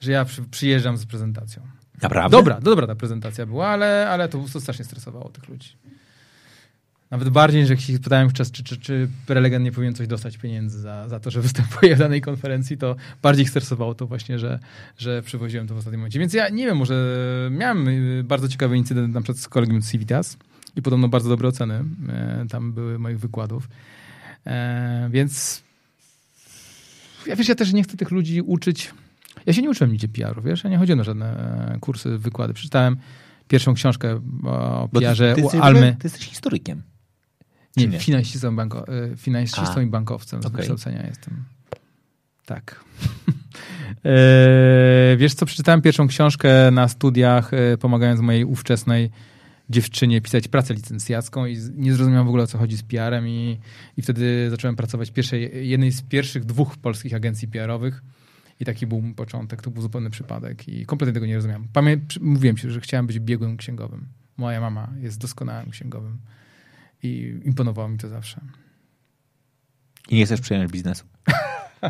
że 0.00 0.12
ja 0.12 0.24
przy, 0.24 0.42
przyjeżdżam 0.42 0.96
z 0.96 1.06
prezentacją. 1.06 1.62
Naprawdę? 2.02 2.36
Dobra, 2.36 2.60
dobra 2.60 2.86
ta 2.86 2.94
prezentacja 2.94 3.46
była, 3.46 3.68
ale, 3.68 4.08
ale 4.08 4.28
to, 4.28 4.44
to 4.52 4.60
strasznie 4.60 4.84
stresowało 4.84 5.28
tych 5.28 5.48
ludzi. 5.48 5.76
Nawet 7.10 7.28
bardziej, 7.28 7.60
niż 7.60 7.70
jak 7.70 7.80
się 7.80 7.98
pytałem 7.98 8.30
wczoraj, 8.30 8.52
czy, 8.52 8.64
czy, 8.64 8.76
czy 8.76 9.08
prelegent 9.26 9.64
nie 9.64 9.72
powinien 9.72 9.94
coś 9.94 10.06
dostać 10.06 10.38
pieniędzy 10.38 10.80
za, 10.80 11.08
za 11.08 11.20
to, 11.20 11.30
że 11.30 11.40
występuje 11.46 11.96
w 11.96 11.98
danej 11.98 12.20
konferencji, 12.20 12.78
to 12.78 12.96
bardziej 13.22 13.46
stresowało 13.46 13.94
to 13.94 14.06
właśnie, 14.06 14.38
że, 14.38 14.58
że 14.98 15.22
przywoziłem 15.22 15.66
to 15.66 15.74
w 15.74 15.78
ostatnim 15.78 16.00
momencie. 16.00 16.18
Więc 16.18 16.34
ja 16.34 16.48
nie 16.48 16.66
wiem, 16.66 16.76
może 16.76 17.18
miałem 17.50 17.88
y, 17.88 18.24
bardzo 18.24 18.48
ciekawy 18.48 18.76
incydent 18.76 19.14
na 19.14 19.20
przykład 19.20 19.38
z 19.38 19.48
kolegą 19.48 19.82
z 19.82 19.90
Civitas, 19.90 20.36
i 20.76 20.82
podobno 20.82 21.08
bardzo 21.08 21.28
dobre 21.28 21.48
oceny 21.48 21.84
e, 22.08 22.46
tam 22.50 22.72
były 22.72 22.98
moich 22.98 23.18
wykładów. 23.18 23.68
E, 24.46 25.08
więc 25.12 25.62
ja 27.26 27.36
wiesz, 27.36 27.48
ja 27.48 27.54
też 27.54 27.72
nie 27.72 27.82
chcę 27.82 27.96
tych 27.96 28.10
ludzi 28.10 28.42
uczyć. 28.42 28.94
Ja 29.46 29.52
się 29.52 29.62
nie 29.62 29.70
uczyłem 29.70 29.92
nigdzie 29.92 30.08
PR-u, 30.08 30.42
wiesz, 30.42 30.64
ja 30.64 30.70
nie 30.70 30.78
chodziłem 30.78 30.98
na 30.98 31.04
żadne 31.04 31.78
kursy, 31.80 32.18
wykłady. 32.18 32.54
Przeczytałem 32.54 32.96
pierwszą 33.48 33.74
książkę 33.74 34.20
o 34.44 34.88
PR-ze 34.88 35.34
ty, 35.34 35.42
ty, 35.42 35.58
u 35.58 35.60
Almy. 35.60 35.96
Ty 35.98 36.06
jesteś 36.06 36.26
historykiem. 36.26 36.82
Nie, 37.76 37.86
nie? 37.86 38.00
finansistą, 38.00 38.56
banko, 38.56 38.88
e, 38.88 39.16
finansistą 39.16 39.80
i 39.80 39.86
bankowcem 39.86 40.42
z 40.42 40.46
okay. 40.46 40.56
wykształcenia 40.56 41.06
jestem. 41.06 41.44
Tak. 42.46 42.84
wiesz 45.16 45.34
co, 45.34 45.46
przeczytałem 45.46 45.82
pierwszą 45.82 46.08
książkę 46.08 46.70
na 46.70 46.88
studiach, 46.88 47.50
pomagając 47.80 48.20
mojej 48.20 48.44
ówczesnej 48.44 49.10
dziewczynie 49.70 50.20
pisać 50.20 50.48
pracę 50.48 50.74
licencjacką 50.74 51.46
i 51.46 51.56
nie 51.74 51.94
zrozumiałem 51.94 52.26
w 52.26 52.28
ogóle 52.28 52.42
o 52.42 52.46
co 52.46 52.58
chodzi 52.58 52.76
z 52.76 52.82
PR-em 52.82 53.28
i, 53.28 53.58
i 53.96 54.02
wtedy 54.02 54.50
zacząłem 54.50 54.76
pracować 54.76 55.10
pierwszej, 55.10 55.68
jednej 55.68 55.92
z 55.92 56.02
pierwszych 56.02 56.44
dwóch 56.44 56.76
polskich 56.76 57.14
agencji 57.14 57.48
PR-owych 57.48 58.02
i 58.60 58.64
taki 58.64 58.86
był 58.86 59.02
początek, 59.16 59.62
to 59.62 59.70
był 59.70 59.82
zupełny 59.82 60.10
przypadek 60.10 60.68
i 60.68 60.86
kompletnie 60.86 61.14
tego 61.14 61.26
nie 61.26 61.34
rozumiałem. 61.34 61.68
Pamię 61.72 61.96
mówiłem 62.20 62.56
ci, 62.56 62.70
że 62.70 62.80
chciałem 62.80 63.06
być 63.06 63.20
biegłym 63.20 63.56
księgowym. 63.56 64.06
Moja 64.36 64.60
mama 64.60 64.92
jest 65.00 65.18
doskonałym 65.18 65.70
księgowym 65.70 66.18
i 67.02 67.40
imponowało 67.44 67.88
mi 67.88 67.98
to 67.98 68.08
zawsze. 68.08 68.40
I 70.08 70.16
nie 70.16 70.26
chcesz 70.26 70.40
przejąć 70.40 70.72
biznesu? 70.72 71.04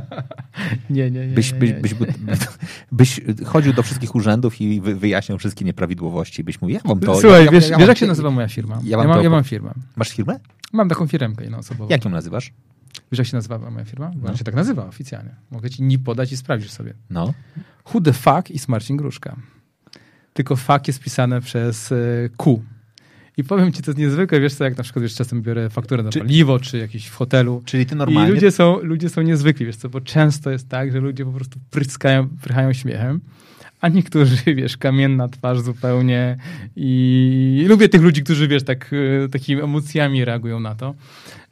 nie, 0.90 1.10
nie, 1.10 1.26
nie. 1.26 1.34
Byś, 1.34 1.52
byś, 1.52 1.72
byś, 1.72 1.94
byś, 2.92 3.20
chodził 3.44 3.72
do 3.72 3.82
wszystkich 3.82 4.14
urzędów 4.14 4.60
i 4.60 4.80
wyjaśniał 4.80 5.38
wszystkie 5.38 5.64
nieprawidłowości. 5.64 6.44
Byś 6.44 6.60
mówił, 6.60 6.74
ja 6.74 6.80
mam 6.84 7.00
to. 7.00 7.20
Słuchaj, 7.20 7.44
ja, 7.44 7.50
wiesz, 7.50 7.68
ja, 7.68 7.78
wiesz 7.78 7.88
jak 7.88 7.98
się 7.98 8.06
nazywa 8.06 8.30
moja 8.30 8.48
firma? 8.48 8.80
Ja 8.84 8.96
mam, 8.96 9.08
ja 9.08 9.14
mam, 9.14 9.24
ja 9.24 9.30
mam 9.30 9.44
firmę. 9.44 9.70
Masz 9.96 10.08
firmę? 10.08 10.40
Mam 10.72 10.88
taką 10.88 11.06
firmę 11.06 11.34
jednoosobową. 11.40 11.90
Jak 11.90 12.04
ją 12.04 12.10
nazywasz? 12.10 12.52
Wiesz, 13.12 13.18
jak 13.18 13.26
się 13.26 13.36
nazywa 13.36 13.58
moja 13.58 13.84
firma? 13.84 14.10
Bo 14.16 14.28
no. 14.28 14.36
się 14.36 14.44
tak 14.44 14.54
nazywa 14.54 14.86
oficjalnie. 14.86 15.34
Mogę 15.50 15.70
ci 15.70 15.82
nie 15.82 15.98
podać 15.98 16.32
i 16.32 16.36
sprawdzisz 16.36 16.70
sobie. 16.70 16.94
No. 17.10 17.34
Who 17.94 18.00
the 18.00 18.12
fuck 18.12 18.50
is 18.50 18.68
Marcin 18.68 18.96
Gruszka? 18.96 19.36
Tylko 20.32 20.56
fuck 20.56 20.86
jest 20.88 21.00
pisane 21.00 21.40
przez 21.40 21.92
e, 21.92 21.96
Q. 22.36 22.62
I 23.36 23.44
powiem 23.44 23.72
ci, 23.72 23.82
to 23.82 23.90
jest 23.90 23.98
niezwykłe, 23.98 24.40
wiesz 24.40 24.54
co, 24.54 24.64
jak 24.64 24.76
na 24.76 24.82
przykład 24.82 25.02
wiesz, 25.02 25.14
czasem 25.14 25.42
biorę 25.42 25.70
fakturę 25.70 26.02
na 26.02 26.10
czy, 26.10 26.18
paliwo, 26.18 26.60
czy 26.60 26.78
jakiś 26.78 27.06
w 27.06 27.14
hotelu. 27.14 27.62
Czyli 27.64 27.86
ty 27.86 27.94
normalnie... 27.94 28.30
I 28.30 28.34
ludzie 28.34 28.50
są, 28.50 28.78
ludzie 28.82 29.08
są 29.08 29.22
niezwykli, 29.22 29.66
wiesz 29.66 29.76
co, 29.76 29.88
bo 29.88 30.00
często 30.00 30.50
jest 30.50 30.68
tak, 30.68 30.92
że 30.92 31.00
ludzie 31.00 31.24
po 31.24 31.32
prostu 31.32 31.58
pryskają, 31.70 32.28
prychają 32.42 32.72
śmiechem 32.72 33.20
a 33.80 33.88
niektórzy, 33.88 34.36
wiesz, 34.54 34.76
kamienna 34.76 35.28
twarz 35.28 35.60
zupełnie 35.60 36.36
i 36.76 37.64
lubię 37.68 37.88
tych 37.88 38.02
ludzi, 38.02 38.22
którzy, 38.22 38.48
wiesz, 38.48 38.62
tak, 38.62 38.90
e, 39.24 39.28
takimi 39.28 39.62
emocjami 39.62 40.24
reagują 40.24 40.60
na 40.60 40.74
to, 40.74 40.94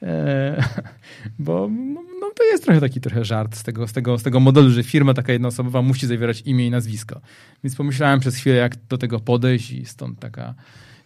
e, 0.03 0.65
bo 1.39 1.69
no, 1.71 2.03
no, 2.21 2.31
to 2.37 2.45
jest 2.45 2.65
trochę 2.65 2.81
taki 2.81 3.01
trochę 3.01 3.25
żart 3.25 3.57
z 3.57 3.63
tego, 3.63 3.89
z, 3.89 3.93
tego, 3.93 4.19
z 4.19 4.23
tego 4.23 4.41
modelu, 4.41 4.71
że 4.71 4.83
firma 4.83 5.15
taka 5.15 5.33
jednoosobowa 5.33 5.83
musi 5.83 6.07
zawierać 6.07 6.41
imię 6.41 6.67
i 6.67 6.71
nazwisko. 6.71 7.21
Więc 7.65 7.77
pomyślałem 7.77 8.21
przez 8.21 8.37
chwilę, 8.37 8.57
jak 8.57 8.77
do 8.89 8.99
tego 8.99 9.21
podejść 9.21 9.71
i 9.71 9.85
stąd 9.85 10.19
taka 10.19 10.55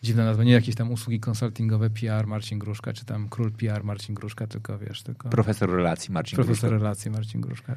dziwna 0.02 0.24
nazwa, 0.24 0.44
nie 0.44 0.52
jakieś 0.52 0.74
tam 0.74 0.92
usługi 0.92 1.20
konsultingowe 1.20 1.90
PR 1.90 2.26
Marcin 2.26 2.58
Gruszka, 2.58 2.92
czy 2.92 3.04
tam 3.04 3.28
król 3.28 3.52
PR 3.52 3.84
Marcin 3.84 4.14
Gruszka, 4.14 4.46
tylko 4.46 4.78
wiesz, 4.78 5.02
tylko... 5.02 5.28
Profesor 5.28 5.70
relacji 5.70 6.12
Marcin 6.12 6.36
Profesor 6.36 6.46
Gruszka. 6.50 6.60
Profesor 6.60 6.82
relacji 6.82 7.10
Marcin 7.10 7.40
Gruszka. 7.40 7.76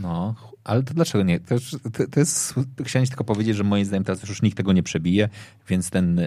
No, 0.00 0.34
ale 0.64 0.82
to 0.82 0.94
dlaczego 0.94 1.24
nie? 1.24 1.40
To, 1.40 1.54
to, 1.92 2.06
to 2.10 2.20
jest, 2.20 2.54
chciałem 2.84 3.08
tylko 3.08 3.24
powiedzieć, 3.24 3.56
że 3.56 3.64
moim 3.64 3.84
zdaniem 3.84 4.04
teraz 4.04 4.28
już 4.28 4.42
nikt 4.42 4.56
tego 4.56 4.72
nie 4.72 4.82
przebije, 4.82 5.28
więc 5.68 5.90
ten, 5.90 6.20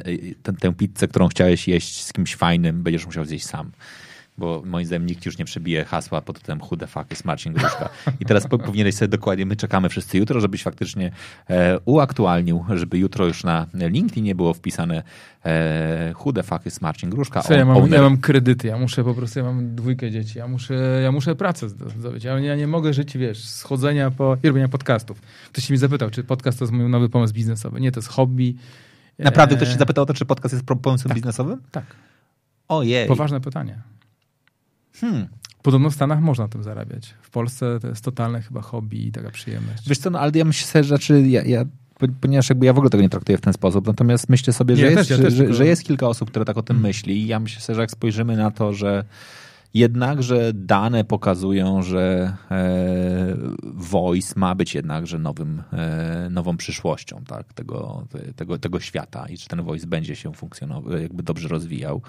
ten, 0.43 0.55
tę 0.55 0.73
pizzę, 0.73 1.07
którą 1.07 1.27
chciałeś 1.27 1.67
jeść 1.67 2.03
z 2.03 2.13
kimś 2.13 2.35
fajnym, 2.35 2.83
będziesz 2.83 3.05
musiał 3.05 3.25
zjeść 3.25 3.45
sam 3.45 3.71
bo 4.37 4.61
moim 4.65 4.85
zdaniem 4.85 5.05
nikt 5.05 5.25
już 5.25 5.37
nie 5.37 5.45
przebije 5.45 5.85
hasła 5.85 6.21
pod 6.21 6.39
tym 6.39 6.61
who 6.61 6.77
the 6.77 6.87
fuck 6.87 7.11
is 7.11 7.25
Marcin 7.25 7.53
Gruszka. 7.53 7.89
I 8.19 8.25
teraz 8.25 8.47
powinieneś 8.47 8.95
sobie 8.95 9.09
dokładnie, 9.09 9.45
my 9.45 9.55
czekamy 9.55 9.89
wszyscy 9.89 10.17
jutro, 10.17 10.39
żebyś 10.39 10.63
faktycznie 10.63 11.11
e, 11.49 11.79
uaktualnił, 11.85 12.65
żeby 12.75 12.97
jutro 12.97 13.25
już 13.25 13.43
na 13.43 13.67
LinkedInie 13.73 14.35
było 14.35 14.53
wpisane 14.53 15.03
e, 15.45 16.13
who 16.25 16.33
the 16.33 16.43
fuck 16.43 16.65
is 16.65 16.81
Marcin 16.81 17.09
Gruszka. 17.09 17.43
On, 17.49 17.57
ja, 17.57 17.65
mam, 17.65 17.91
ja 17.91 18.01
mam 18.01 18.17
kredyty, 18.17 18.67
ja 18.67 18.77
muszę 18.77 19.03
po 19.03 19.13
prostu, 19.13 19.39
ja 19.39 19.45
mam 19.45 19.75
dwójkę 19.75 20.11
dzieci, 20.11 20.39
ja 20.39 20.47
muszę, 20.47 20.99
ja 21.03 21.11
muszę 21.11 21.35
pracę 21.35 21.69
zdobyć. 21.69 22.23
Ja, 22.23 22.39
ja 22.39 22.55
nie 22.55 22.67
mogę 22.67 22.93
żyć, 22.93 23.17
wiesz, 23.17 23.43
schodzenia 23.43 24.11
po, 24.11 24.37
i 24.43 24.47
robienia 24.47 24.67
podcastów. 24.67 25.21
Ktoś 25.51 25.69
mi 25.69 25.77
zapytał, 25.77 26.09
czy 26.09 26.23
podcast 26.23 26.59
to 26.59 26.65
jest 26.65 26.73
mój 26.73 26.89
nowy 26.89 27.09
pomysł 27.09 27.33
biznesowy. 27.33 27.81
Nie, 27.81 27.91
to 27.91 27.99
jest 27.99 28.09
hobby. 28.09 28.55
Naprawdę 29.19 29.55
ktoś 29.55 29.69
się 29.69 29.77
zapytał 29.77 30.03
o 30.03 30.05
to, 30.05 30.13
czy 30.13 30.25
podcast 30.25 30.53
jest 30.53 30.65
pomysłem 30.65 31.09
tak, 31.09 31.15
biznesowym? 31.15 31.61
Tak. 31.71 31.85
Ojej. 32.67 33.07
Poważne 33.07 33.41
pytanie. 33.41 33.79
Hmm. 35.01 35.27
Podobno 35.61 35.89
w 35.89 35.93
Stanach 35.93 36.21
można 36.21 36.47
tym 36.47 36.63
zarabiać. 36.63 37.13
W 37.21 37.29
Polsce 37.29 37.79
to 37.81 37.87
jest 37.87 38.03
totalne 38.03 38.41
chyba 38.41 38.61
hobby 38.61 39.07
i 39.07 39.11
taka 39.11 39.31
przyjemność. 39.31 39.89
Wiesz 39.89 39.97
co, 39.97 40.09
no 40.09 40.19
ale 40.19 40.31
ja 40.35 40.45
myślę, 40.45 40.83
że 40.83 40.87
znaczy 40.87 41.27
ja, 41.27 41.43
ja 41.43 41.65
ponieważ 42.21 42.49
jakby 42.49 42.65
ja 42.65 42.73
w 42.73 42.77
ogóle 42.77 42.89
tego 42.89 43.03
nie 43.03 43.09
traktuję 43.09 43.37
w 43.37 43.41
ten 43.41 43.53
sposób, 43.53 43.87
natomiast 43.87 44.29
myślę 44.29 44.53
sobie, 44.53 44.75
że, 44.75 44.85
ja 44.85 44.91
jest, 44.91 45.09
też, 45.09 45.19
ja 45.19 45.29
że, 45.29 45.53
że, 45.53 45.65
jest 45.65 45.83
kilka 45.83 46.07
osób, 46.07 46.29
które 46.29 46.45
tak 46.45 46.57
o 46.57 46.63
tym 46.63 46.75
hmm. 46.75 46.89
myśli 46.89 47.21
i 47.21 47.27
ja 47.27 47.39
myślę, 47.39 47.75
że 47.75 47.81
jak 47.81 47.91
spojrzymy 47.91 48.37
na 48.37 48.51
to, 48.51 48.73
że 48.73 49.03
jednakże 49.73 50.51
dane 50.53 51.03
pokazują, 51.03 51.83
że 51.83 52.33
e, 52.51 53.37
voice 53.73 54.33
ma 54.35 54.55
być 54.55 54.75
jednakże 54.75 55.19
nowym, 55.19 55.63
e, 55.73 56.27
nową 56.29 56.57
przyszłością 56.57 57.23
tak, 57.27 57.53
tego, 57.53 58.07
tego, 58.35 58.57
tego 58.57 58.79
świata 58.79 59.25
i 59.29 59.37
że 59.37 59.47
ten 59.47 59.63
voice 59.63 59.87
będzie 59.87 60.15
się 60.15 60.33
funkcjonował, 60.33 60.97
jakby 60.97 61.23
dobrze 61.23 61.47
rozwijał 61.47 62.01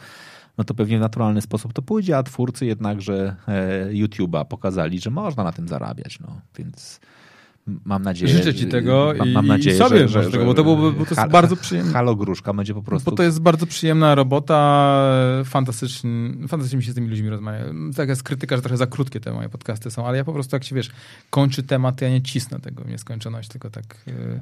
no 0.59 0.65
to 0.65 0.75
pewnie 0.75 0.99
w 0.99 1.01
naturalny 1.01 1.41
sposób 1.41 1.73
to 1.73 1.83
pójdzie, 1.83 2.19
a 2.19 2.23
twórcy 2.23 2.67
jednakże 2.67 3.37
e, 3.49 3.89
YouTube'a 3.93 4.45
pokazali, 4.45 5.01
że 5.01 5.11
można 5.11 5.45
na 5.45 5.53
tym 5.53 5.69
zarabiać. 5.69 6.21
No, 6.21 6.41
więc 6.59 7.01
mam 7.85 8.03
nadzieję... 8.03 8.33
Życzę 8.33 8.55
ci 8.55 8.67
tego 8.67 9.15
mam, 9.19 9.33
mam 9.33 9.47
nadzieję, 9.47 9.77
i 9.77 9.79
sobie 9.79 10.09
że, 10.09 10.23
że, 10.23 10.31
tego, 10.31 10.45
bo 10.45 10.55
to, 10.55 10.63
byłoby, 10.63 10.99
bo 10.99 11.05
to 11.07 11.15
jest 11.21 11.33
bardzo 11.33 11.57
przyjemne. 11.57 11.93
Halo 11.93 12.17
Gruszka 12.17 12.53
będzie 12.53 12.75
po 12.75 12.83
prostu... 12.83 13.11
Bo 13.11 13.17
to 13.17 13.23
jest 13.23 13.41
bardzo 13.41 13.67
przyjemna 13.67 14.15
robota, 14.15 15.13
fantastycznie, 15.45 16.11
fantastycznie 16.49 16.77
mi 16.77 16.85
się 16.85 16.93
z 16.93 16.95
tymi 16.95 17.09
ludźmi 17.09 17.29
rozmawia. 17.29 17.65
Tak 17.97 18.09
jest 18.09 18.23
krytyka, 18.23 18.57
że 18.57 18.63
trochę 18.63 18.77
za 18.77 18.87
krótkie 18.87 19.21
te 19.21 19.33
moje 19.33 19.49
podcasty 19.49 19.91
są, 19.91 20.07
ale 20.07 20.17
ja 20.17 20.25
po 20.25 20.33
prostu 20.33 20.57
jak 20.57 20.65
się, 20.65 20.77
wiesz, 20.77 20.91
kończy 21.31 21.63
temat, 21.63 22.01
ja 22.01 22.11
nie 22.11 22.23
cisnę 22.23 22.61
tego 22.61 22.85
w 22.85 22.89
nieskończoność, 22.89 23.49
tylko 23.49 23.71
tak... 23.71 23.85
Yy 24.07 24.41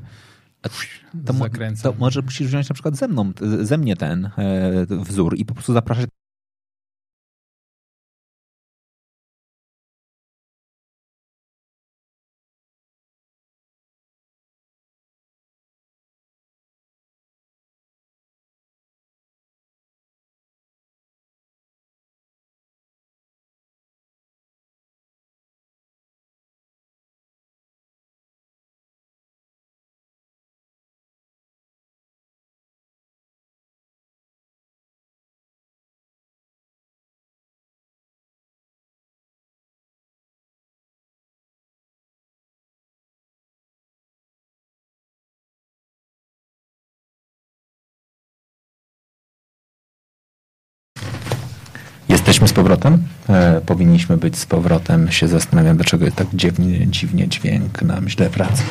to, 1.27 1.35
to, 1.83 1.95
może 1.99 2.23
musisz 2.23 2.47
wziąć 2.47 2.69
na 2.69 2.75
przykład 2.75 2.97
ze 2.97 3.09
mną, 3.09 3.33
ze 3.63 3.79
mnie 3.79 3.97
ten 3.97 4.31
e, 4.39 4.87
wzór 4.87 5.37
i 5.37 5.45
po 5.45 5.55
prostu 5.55 5.73
zapraszać 5.73 6.07
Jesteśmy 52.45 52.63
z 52.63 52.65
powrotem. 52.65 53.03
E, 53.29 53.61
powinniśmy 53.67 54.17
być 54.17 54.39
z 54.39 54.47
powrotem. 54.47 55.13
Się 55.13 55.29
zastanawiam, 55.29 55.77
dlaczego 55.77 56.11
tak 56.11 56.27
dziwnie, 56.35 56.87
dziwnie 56.87 57.29
dźwięk 57.29 57.83
nam 57.83 58.09
źle 58.09 58.29
wraca. 58.29 58.63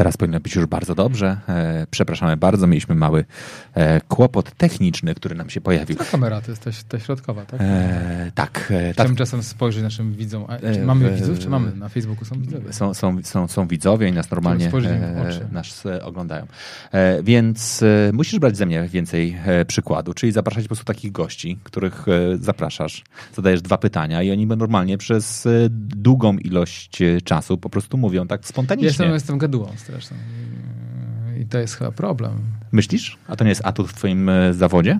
Teraz 0.00 0.16
powinno 0.16 0.40
być 0.40 0.54
już 0.54 0.66
bardzo 0.66 0.94
dobrze. 0.94 1.36
E, 1.48 1.86
przepraszamy 1.90 2.36
bardzo, 2.36 2.66
mieliśmy 2.66 2.94
mały 2.94 3.24
e, 3.74 4.00
kłopot 4.00 4.50
techniczny, 4.50 5.14
który 5.14 5.34
nam 5.34 5.50
się 5.50 5.60
pojawił. 5.60 5.96
Ta 5.96 6.04
kamera 6.04 6.40
to 6.40 6.50
jest 6.50 6.64
ta, 6.64 6.70
ta 6.88 6.98
środkowa, 6.98 7.44
tak? 7.44 7.60
E, 7.60 8.32
tak. 8.34 8.72
E, 8.88 8.92
Chciałbym 8.92 9.16
czasem 9.16 9.42
spojrzeć 9.42 9.82
naszym 9.82 10.12
widzom. 10.12 10.44
A, 10.48 10.58
czy 10.74 10.82
mamy 10.82 11.10
widzów, 11.10 11.38
czy 11.38 11.48
mamy? 11.48 11.76
Na 11.76 11.88
Facebooku 11.88 12.24
są 12.24 12.40
widzowie. 12.40 12.72
Są, 12.72 12.94
są, 12.94 13.22
są, 13.22 13.48
są 13.48 13.66
widzowie 13.66 14.08
i 14.08 14.12
nas 14.12 14.30
normalnie 14.30 14.70
nas 15.52 15.84
oglądają. 16.02 16.46
Więc 17.22 17.84
musisz 18.12 18.38
brać 18.38 18.56
ze 18.56 18.66
mnie 18.66 18.88
więcej 18.88 19.36
przykładu, 19.66 20.14
czyli 20.14 20.32
zapraszać 20.32 20.64
po 20.64 20.68
prostu 20.68 20.84
takich 20.84 21.12
gości, 21.12 21.58
których 21.64 22.06
zapraszasz, 22.38 23.04
zadajesz 23.36 23.62
dwa 23.62 23.78
pytania 23.78 24.22
i 24.22 24.30
oni 24.30 24.46
normalnie 24.46 24.98
przez 24.98 25.48
długą 25.78 26.38
ilość 26.38 27.02
czasu 27.24 27.58
po 27.58 27.70
prostu 27.70 27.98
mówią 27.98 28.26
tak 28.26 28.46
spontanicznie. 28.46 28.88
Jestem, 28.88 29.12
jestem 29.12 29.38
gadułą 29.38 29.68
zresztą. 29.90 30.14
I 31.40 31.46
to 31.46 31.58
jest 31.58 31.74
chyba 31.74 31.92
problem. 31.92 32.32
Myślisz? 32.72 33.18
A 33.28 33.36
to 33.36 33.44
nie 33.44 33.50
jest 33.50 33.66
atut 33.66 33.88
w 33.88 33.94
twoim 33.94 34.28
e, 34.28 34.54
zawodzie? 34.54 34.98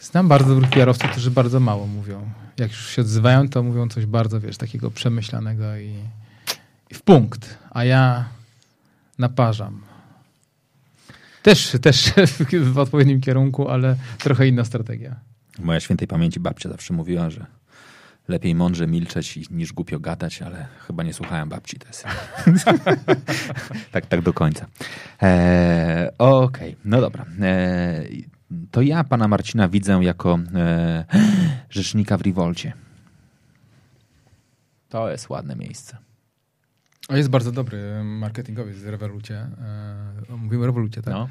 Znam 0.00 0.28
bardzo 0.28 0.48
dobrych 0.48 0.70
PR-owców, 0.70 1.10
którzy 1.10 1.30
bardzo 1.30 1.60
mało 1.60 1.86
mówią. 1.86 2.30
Jak 2.58 2.70
już 2.70 2.88
się 2.88 3.02
odzywają, 3.02 3.48
to 3.48 3.62
mówią 3.62 3.88
coś 3.88 4.06
bardzo, 4.06 4.40
wiesz, 4.40 4.56
takiego 4.56 4.90
przemyślanego 4.90 5.76
i, 5.76 5.94
i 6.90 6.94
w 6.94 7.02
punkt. 7.02 7.58
A 7.70 7.84
ja 7.84 8.28
naparzam. 9.18 9.80
Też, 11.42 11.76
też 11.82 12.12
w 12.72 12.78
odpowiednim 12.78 13.20
kierunku, 13.20 13.68
ale 13.68 13.96
trochę 14.18 14.48
inna 14.48 14.64
strategia. 14.64 15.16
Moja 15.58 15.80
świętej 15.80 16.08
pamięci 16.08 16.40
babcia 16.40 16.68
zawsze 16.68 16.94
mówiła, 16.94 17.30
że 17.30 17.46
lepiej 18.30 18.54
mądrze 18.54 18.86
milczeć 18.86 19.50
niż 19.50 19.72
głupio 19.72 20.00
gadać, 20.00 20.42
ale 20.42 20.66
chyba 20.86 21.02
nie 21.02 21.14
słuchałem 21.14 21.48
babci 21.48 21.78
też. 21.78 21.96
tak, 23.92 24.06
tak 24.06 24.22
do 24.22 24.32
końca. 24.32 24.66
E, 25.22 26.12
Okej, 26.18 26.72
okay. 26.72 26.76
no 26.84 27.00
dobra. 27.00 27.26
E, 27.40 28.04
to 28.70 28.82
ja 28.82 29.04
pana 29.04 29.28
Marcina 29.28 29.68
widzę 29.68 29.92
jako 30.02 30.38
e, 30.54 31.04
rzecznika 31.70 32.18
w 32.18 32.22
Rivolcie. 32.22 32.72
To 34.88 35.10
jest 35.10 35.28
ładne 35.28 35.56
miejsce. 35.56 35.96
O, 37.08 37.16
jest 37.16 37.28
bardzo 37.28 37.52
dobry 37.52 38.04
marketingowiec 38.04 38.76
w 38.76 38.88
Revolucie. 38.88 39.36
E, 40.28 40.36
mówimy 40.36 40.62
o 40.62 40.66
Revolucie, 40.66 41.02
tak? 41.02 41.14
No. 41.14 41.28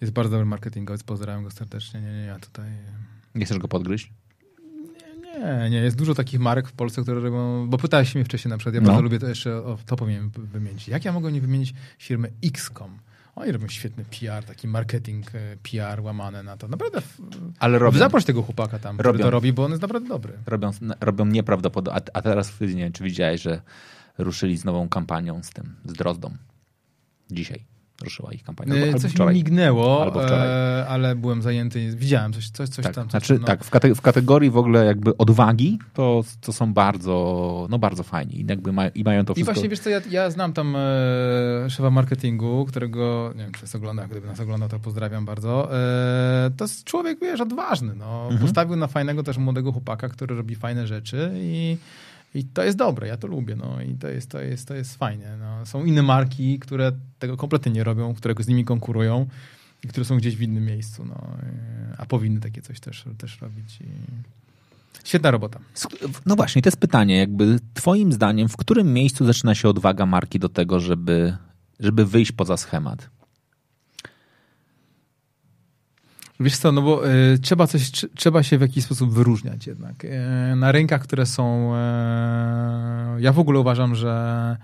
Jest 0.00 0.12
bardzo 0.12 0.30
dobry 0.30 0.46
marketingowiec, 0.46 1.02
pozdrawiam 1.02 1.44
go 1.44 1.50
serdecznie. 1.50 2.00
Nie, 2.00 2.12
nie, 2.12 2.24
ja 2.24 2.38
tutaj... 2.38 2.70
Nie 3.34 3.44
chcesz 3.44 3.58
go 3.58 3.68
podgryźć? 3.68 4.12
Nie, 5.38 5.70
nie, 5.70 5.78
jest 5.78 5.96
dużo 5.96 6.14
takich 6.14 6.40
marek 6.40 6.68
w 6.68 6.72
Polsce, 6.72 7.02
które 7.02 7.20
robią, 7.20 7.66
bo 7.68 7.78
pytałeś 7.78 8.14
mnie 8.14 8.24
wcześniej 8.24 8.50
na 8.50 8.58
przykład, 8.58 8.74
ja 8.74 8.80
no. 8.80 8.86
bardzo 8.86 9.02
lubię 9.02 9.18
to 9.18 9.28
jeszcze, 9.28 9.56
o, 9.56 9.78
to 9.86 9.96
powinien 9.96 10.30
wymienić. 10.30 10.88
Jak 10.88 11.04
ja 11.04 11.12
mogę 11.12 11.32
nie 11.32 11.40
wymienić 11.40 11.74
firmy 11.98 12.32
XCOM? 12.44 12.98
Oni 13.36 13.52
robią 13.52 13.68
świetny 13.68 14.04
PR, 14.04 14.44
taki 14.44 14.68
marketing 14.68 15.34
e, 15.34 15.56
PR 15.56 16.00
łamane 16.00 16.42
na 16.42 16.56
to. 16.56 16.68
Naprawdę. 16.68 17.02
Ale 17.58 17.78
robią. 17.78 17.98
Zaproś 17.98 18.24
tego 18.24 18.42
chłopaka 18.42 18.78
tam, 18.78 19.00
robią. 19.00 19.24
to 19.24 19.30
robi, 19.30 19.52
bo 19.52 19.64
on 19.64 19.70
jest 19.70 19.82
naprawdę 19.82 20.08
dobry. 20.08 20.32
Robią, 20.46 20.70
robią 21.00 21.26
nieprawdopodobnie. 21.26 22.00
A, 22.00 22.18
a 22.18 22.22
teraz 22.22 22.60
nie 22.60 22.66
wiem, 22.66 22.92
czy 22.92 23.04
widziałeś, 23.04 23.42
że 23.42 23.62
ruszyli 24.18 24.56
z 24.56 24.64
nową 24.64 24.88
kampanią 24.88 25.42
z 25.42 25.50
tym, 25.50 25.74
z 25.84 25.92
Drozdą. 25.92 26.36
Dzisiaj 27.30 27.75
ruszyła 28.04 28.32
ich 28.32 28.42
kampania. 28.42 28.74
Albo, 28.74 28.86
albo 28.86 28.98
coś 28.98 29.12
wczoraj. 29.12 29.34
mi 29.34 29.40
mignęło, 29.40 30.02
albo 30.02 30.22
wczoraj. 30.22 30.48
E, 30.48 30.86
ale 30.88 31.16
byłem 31.16 31.42
zajęty, 31.42 31.96
widziałem 31.96 32.32
coś, 32.32 32.50
coś, 32.50 32.68
coś 32.68 32.84
tak, 32.84 32.94
tam. 32.94 33.04
Coś 33.04 33.10
znaczy, 33.10 33.34
tam, 33.34 33.40
no. 33.40 33.46
Tak, 33.46 33.64
w, 33.64 33.70
kate 33.70 33.94
w, 33.94 34.00
kategorii 34.00 34.50
w 34.50 34.56
ogóle 34.56 34.84
jakby 34.84 35.16
odwagi, 35.16 35.78
to, 35.94 36.24
to 36.40 36.52
są 36.52 36.74
bardzo, 36.74 37.66
no 37.70 37.78
bardzo 37.78 38.02
fajni 38.02 38.40
i, 38.40 38.46
jakby 38.48 38.72
ma, 38.72 38.88
i 38.88 39.04
mają 39.04 39.24
to 39.24 39.34
wszystko. 39.34 39.52
I 39.52 39.54
właśnie, 39.54 39.68
wiesz 39.68 39.80
co, 39.80 39.90
ja, 39.90 40.00
ja 40.10 40.30
znam 40.30 40.52
tam 40.52 40.76
e, 40.76 41.70
szefa 41.70 41.90
marketingu, 41.90 42.64
którego, 42.68 43.32
nie 43.36 43.42
wiem, 43.42 43.52
czy 43.52 43.62
nas 43.62 43.74
ogląda, 43.74 44.06
gdyby 44.06 44.26
nas 44.26 44.40
oglądał, 44.40 44.68
to 44.68 44.78
pozdrawiam 44.78 45.24
bardzo. 45.24 45.76
E, 45.76 46.50
to 46.56 46.64
jest 46.64 46.84
człowiek, 46.84 47.20
wiesz, 47.20 47.40
odważny, 47.40 47.94
no. 47.94 48.22
Mhm. 48.22 48.40
Postawił 48.40 48.76
na 48.76 48.86
fajnego 48.86 49.22
też 49.22 49.38
młodego 49.38 49.72
chłopaka, 49.72 50.08
który 50.08 50.36
robi 50.36 50.54
fajne 50.54 50.86
rzeczy 50.86 51.32
i 51.36 51.76
i 52.36 52.44
to 52.44 52.62
jest 52.62 52.78
dobre, 52.78 53.08
ja 53.08 53.16
to 53.16 53.26
lubię, 53.26 53.56
no 53.56 53.82
i 53.82 53.94
to 53.94 54.08
jest, 54.08 54.30
to 54.30 54.40
jest, 54.40 54.68
to 54.68 54.74
jest 54.74 54.96
fajne. 54.96 55.36
No. 55.36 55.66
Są 55.66 55.84
inne 55.84 56.02
marki, 56.02 56.58
które 56.58 56.92
tego 57.18 57.36
kompletnie 57.36 57.72
nie 57.72 57.84
robią, 57.84 58.14
które 58.14 58.34
z 58.38 58.48
nimi 58.48 58.64
konkurują 58.64 59.26
i 59.84 59.88
które 59.88 60.04
są 60.04 60.16
gdzieś 60.16 60.36
w 60.36 60.42
innym 60.42 60.64
miejscu, 60.64 61.04
no. 61.04 61.26
a 61.98 62.06
powinny 62.06 62.40
takie 62.40 62.62
coś 62.62 62.80
też, 62.80 63.04
też 63.18 63.40
robić. 63.40 63.78
I... 63.80 63.86
Świetna 65.04 65.30
robota. 65.30 65.60
No 66.26 66.36
właśnie, 66.36 66.62
to 66.62 66.66
jest 66.66 66.80
pytanie, 66.80 67.18
jakby 67.18 67.58
twoim 67.74 68.12
zdaniem, 68.12 68.48
w 68.48 68.56
którym 68.56 68.92
miejscu 68.92 69.26
zaczyna 69.26 69.54
się 69.54 69.68
odwaga 69.68 70.06
marki 70.06 70.38
do 70.38 70.48
tego, 70.48 70.80
żeby, 70.80 71.36
żeby 71.80 72.06
wyjść 72.06 72.32
poza 72.32 72.56
schemat? 72.56 73.10
Wiesz 76.40 76.56
co, 76.56 76.72
no 76.72 76.82
bo 76.82 77.10
y, 77.10 77.38
trzeba 77.38 77.66
coś, 77.66 77.90
trzeba 78.14 78.42
się 78.42 78.58
w 78.58 78.60
jakiś 78.60 78.84
sposób 78.84 79.12
wyróżniać 79.12 79.66
jednak. 79.66 80.04
Y, 80.04 80.10
na 80.56 80.72
rynkach, 80.72 81.02
które 81.02 81.26
są... 81.26 81.74
Y, 81.74 83.22
ja 83.22 83.32
w 83.32 83.38
ogóle 83.38 83.60
uważam, 83.60 83.94
że 83.94 84.56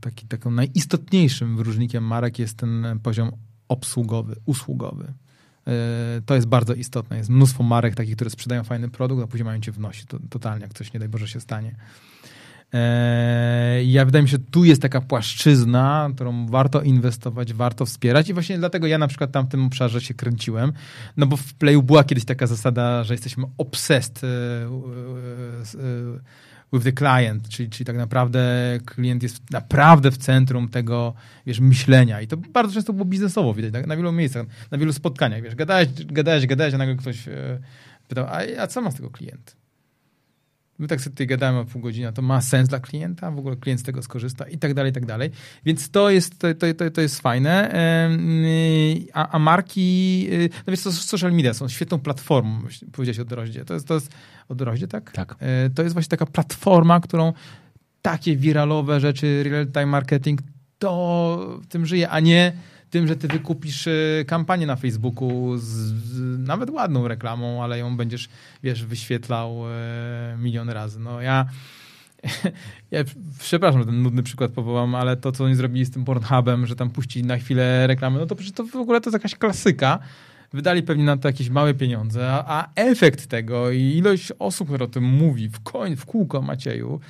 taki, 0.00 0.26
taką 0.26 0.50
najistotniejszym 0.50 1.56
wyróżnikiem 1.56 2.04
marek 2.04 2.38
jest 2.38 2.56
ten 2.56 3.00
poziom 3.02 3.32
obsługowy, 3.68 4.36
usługowy. 4.44 5.12
To 6.26 6.34
jest 6.34 6.46
bardzo 6.46 6.74
istotne. 6.74 7.16
Jest 7.16 7.30
mnóstwo 7.30 7.62
marek 7.62 7.94
takich, 7.94 8.16
które 8.16 8.30
sprzedają 8.30 8.64
fajny 8.64 8.88
produkt, 8.88 9.22
a 9.22 9.26
później 9.26 9.44
mają 9.44 9.60
cię 9.60 9.72
w 9.72 9.78
to, 10.08 10.18
totalnie, 10.30 10.62
jak 10.62 10.74
coś 10.74 10.92
nie 10.92 11.00
daj 11.00 11.08
Boże 11.08 11.28
się 11.28 11.40
stanie. 11.40 11.74
Eee, 12.72 13.92
ja 13.92 14.04
wydaje 14.04 14.22
mi 14.22 14.28
się, 14.28 14.38
tu 14.38 14.64
jest 14.64 14.82
taka 14.82 15.00
płaszczyzna, 15.00 16.10
którą 16.14 16.46
warto 16.46 16.82
inwestować, 16.82 17.52
warto 17.52 17.86
wspierać 17.86 18.28
i 18.28 18.32
właśnie 18.32 18.58
dlatego 18.58 18.86
ja 18.86 18.98
na 18.98 19.08
przykład 19.08 19.32
tam 19.32 19.46
w 19.46 19.48
tym 19.48 19.66
obszarze 19.66 20.00
się 20.00 20.14
kręciłem, 20.14 20.72
no 21.16 21.26
bo 21.26 21.36
w 21.36 21.54
Playu 21.54 21.82
była 21.82 22.04
kiedyś 22.04 22.24
taka 22.24 22.46
zasada, 22.46 23.04
że 23.04 23.14
jesteśmy 23.14 23.44
obsessed 23.58 24.24
e, 24.24 24.26
e, 24.26 26.20
with 26.72 26.84
the 26.84 26.92
client, 26.92 27.48
czyli, 27.48 27.70
czyli 27.70 27.84
tak 27.84 27.96
naprawdę 27.96 28.40
klient 28.86 29.22
jest 29.22 29.50
naprawdę 29.50 30.10
w 30.10 30.16
centrum 30.16 30.68
tego, 30.68 31.14
wiesz, 31.46 31.60
myślenia 31.60 32.20
i 32.20 32.26
to 32.26 32.36
bardzo 32.36 32.74
często 32.74 32.92
było 32.92 33.04
biznesowo 33.04 33.54
widać, 33.54 33.72
tak? 33.72 33.86
na 33.86 33.96
wielu 33.96 34.12
miejscach, 34.12 34.46
na 34.70 34.78
wielu 34.78 34.92
spotkaniach, 34.92 35.42
wiesz, 35.42 35.54
gadałeś, 35.54 35.88
gadałeś, 36.06 36.46
gadałeś, 36.46 36.74
a 36.74 36.78
nagle 36.78 36.96
ktoś 36.96 37.28
e, 37.28 37.58
pytał, 38.08 38.26
a, 38.26 38.62
a 38.62 38.66
co 38.66 38.80
ma 38.80 38.90
z 38.90 38.94
tego 38.94 39.10
klient? 39.10 39.61
My 40.82 40.88
tak 40.88 41.00
sobie 41.00 41.10
tutaj 41.10 41.26
gadamy 41.26 41.58
o 41.58 41.64
pół 41.64 41.82
godziny, 41.82 42.12
to 42.12 42.22
ma 42.22 42.40
sens 42.40 42.68
dla 42.68 42.80
klienta, 42.80 43.30
w 43.30 43.38
ogóle 43.38 43.56
klient 43.56 43.80
z 43.80 43.82
tego 43.82 44.02
skorzysta 44.02 44.48
i 44.48 44.58
tak 44.58 44.74
dalej, 44.74 44.90
i 44.90 44.94
tak 44.94 45.06
dalej. 45.06 45.30
Więc 45.64 45.90
to 45.90 46.10
jest, 46.10 46.38
to, 46.38 46.48
to, 46.54 46.90
to 46.90 47.00
jest 47.00 47.20
fajne. 47.20 47.74
A, 49.12 49.28
a 49.28 49.38
marki, 49.38 50.26
y, 50.32 50.48
no 50.66 50.70
więc 50.70 50.82
to 50.82 50.92
social 50.92 51.32
media 51.32 51.54
są 51.54 51.68
świetną 51.68 51.98
platformą, 51.98 52.62
powiedziałeś 52.92 53.18
o 53.18 53.24
Doroździe. 53.24 53.64
To 53.64 53.74
jest, 53.74 53.86
to 53.86 53.94
jest 53.94 54.12
o 54.48 54.54
Doroździe, 54.54 54.88
tak? 54.88 55.12
Tak. 55.12 55.36
E, 55.40 55.70
to 55.70 55.82
jest 55.82 55.92
właśnie 55.92 56.10
taka 56.10 56.26
platforma, 56.26 57.00
którą 57.00 57.32
takie 58.02 58.36
wiralowe 58.36 59.00
rzeczy, 59.00 59.42
real-time 59.42 59.86
marketing, 59.86 60.40
to 60.78 61.60
w 61.62 61.66
tym 61.66 61.86
żyje, 61.86 62.10
a 62.10 62.20
nie 62.20 62.52
tym, 62.92 63.06
że 63.06 63.16
ty 63.16 63.28
wykupisz 63.28 63.86
e, 63.86 64.24
kampanię 64.26 64.66
na 64.66 64.76
Facebooku 64.76 65.56
z, 65.58 65.62
z 65.62 66.38
nawet 66.38 66.70
ładną 66.70 67.08
reklamą, 67.08 67.64
ale 67.64 67.78
ją 67.78 67.96
będziesz, 67.96 68.28
wiesz, 68.62 68.84
wyświetlał 68.84 69.70
e, 69.70 70.36
milion 70.38 70.70
razy. 70.70 71.00
No 71.00 71.20
ja, 71.20 71.46
ja 72.90 73.04
przepraszam, 73.38 73.80
że 73.80 73.86
ten 73.86 74.02
nudny 74.02 74.22
przykład 74.22 74.50
powołam, 74.50 74.94
ale 74.94 75.16
to, 75.16 75.32
co 75.32 75.44
oni 75.44 75.54
zrobili 75.54 75.84
z 75.84 75.90
tym 75.90 76.04
Pornhubem, 76.04 76.66
że 76.66 76.76
tam 76.76 76.90
puścili 76.90 77.26
na 77.26 77.38
chwilę 77.38 77.86
reklamy, 77.86 78.18
no 78.18 78.26
to 78.26 78.34
przecież 78.34 78.54
to 78.54 78.64
w 78.64 78.76
ogóle 78.76 79.00
to 79.00 79.10
jest 79.10 79.14
jakaś 79.14 79.34
klasyka. 79.34 79.98
Wydali 80.52 80.82
pewnie 80.82 81.04
na 81.04 81.16
to 81.16 81.28
jakieś 81.28 81.50
małe 81.50 81.74
pieniądze, 81.74 82.32
a, 82.32 82.44
a 82.46 82.68
efekt 82.74 83.26
tego 83.26 83.70
i 83.70 83.80
ilość 83.80 84.32
osób, 84.38 84.68
które 84.68 84.84
o 84.84 84.88
tym 84.88 85.04
mówi 85.04 85.48
w 85.48 85.60
koń, 85.60 85.96
w 85.96 86.06
kółko 86.06 86.42
Macieju, 86.42 87.00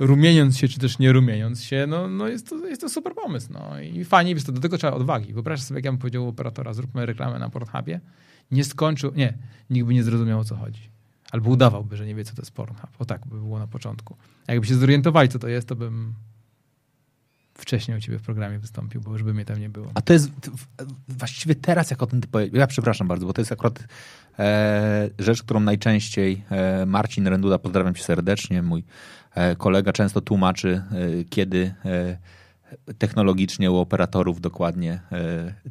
rumieniąc 0.00 0.58
się, 0.58 0.68
czy 0.68 0.78
też 0.78 0.98
nie 0.98 1.12
rumieniąc 1.12 1.62
się, 1.62 1.86
no, 1.88 2.08
no 2.08 2.28
jest, 2.28 2.48
to, 2.48 2.66
jest 2.66 2.80
to 2.80 2.88
super 2.88 3.14
pomysł. 3.14 3.52
No. 3.52 3.80
I 3.80 4.04
fajnie, 4.04 4.32
jest 4.32 4.46
to 4.46 4.52
do 4.52 4.60
tego 4.60 4.78
trzeba 4.78 4.92
odwagi. 4.92 5.32
Wyobraź 5.32 5.62
sobie, 5.62 5.78
jak 5.78 5.84
ja 5.84 5.92
bym 5.92 5.98
powiedział 5.98 6.28
operatora, 6.28 6.74
zróbmy 6.74 7.06
reklamę 7.06 7.38
na 7.38 7.50
Pornhubie. 7.50 8.00
Nie 8.50 8.64
skończył, 8.64 9.12
nie, 9.14 9.38
nikt 9.70 9.86
by 9.86 9.94
nie 9.94 10.02
zrozumiał, 10.02 10.40
o 10.40 10.44
co 10.44 10.56
chodzi. 10.56 10.90
Albo 11.30 11.50
udawałby, 11.50 11.96
że 11.96 12.06
nie 12.06 12.14
wie, 12.14 12.24
co 12.24 12.34
to 12.34 12.42
jest 12.42 12.52
Pornhub. 12.52 12.90
O 12.98 13.04
tak 13.04 13.26
by 13.26 13.36
było 13.36 13.58
na 13.58 13.66
początku. 13.66 14.16
Jakby 14.48 14.66
się 14.66 14.74
zorientowali, 14.74 15.28
co 15.28 15.38
to 15.38 15.48
jest, 15.48 15.68
to 15.68 15.76
bym 15.76 16.14
wcześniej 17.54 17.96
u 17.98 18.00
ciebie 18.00 18.18
w 18.18 18.22
programie 18.22 18.58
wystąpił, 18.58 19.00
bo 19.00 19.12
już 19.12 19.22
by 19.22 19.34
mnie 19.34 19.44
tam 19.44 19.60
nie 19.60 19.68
było. 19.68 19.90
A 19.94 20.02
to 20.02 20.12
jest 20.12 20.30
właściwie 21.08 21.54
teraz, 21.54 21.90
jak 21.90 22.02
o 22.02 22.06
tym 22.06 22.20
ty 22.20 22.28
powiedziałeś, 22.28 22.60
ja 22.60 22.66
przepraszam 22.66 23.08
bardzo, 23.08 23.26
bo 23.26 23.32
to 23.32 23.40
jest 23.40 23.52
akurat 23.52 23.84
rzecz, 25.18 25.42
którą 25.42 25.60
najczęściej 25.60 26.44
e, 26.50 26.86
Marcin 26.86 27.26
Renduda, 27.26 27.58
pozdrawiam 27.58 27.94
cię 27.94 28.02
serdecznie, 28.02 28.62
mój 28.62 28.84
E, 29.34 29.56
kolega 29.56 29.92
często 29.92 30.20
tłumaczy, 30.20 30.82
e, 30.92 31.24
kiedy 31.24 31.74
e, 31.84 32.16
technologicznie 32.98 33.70
u 33.70 33.76
operatorów 33.76 34.40
dokładnie, 34.40 35.00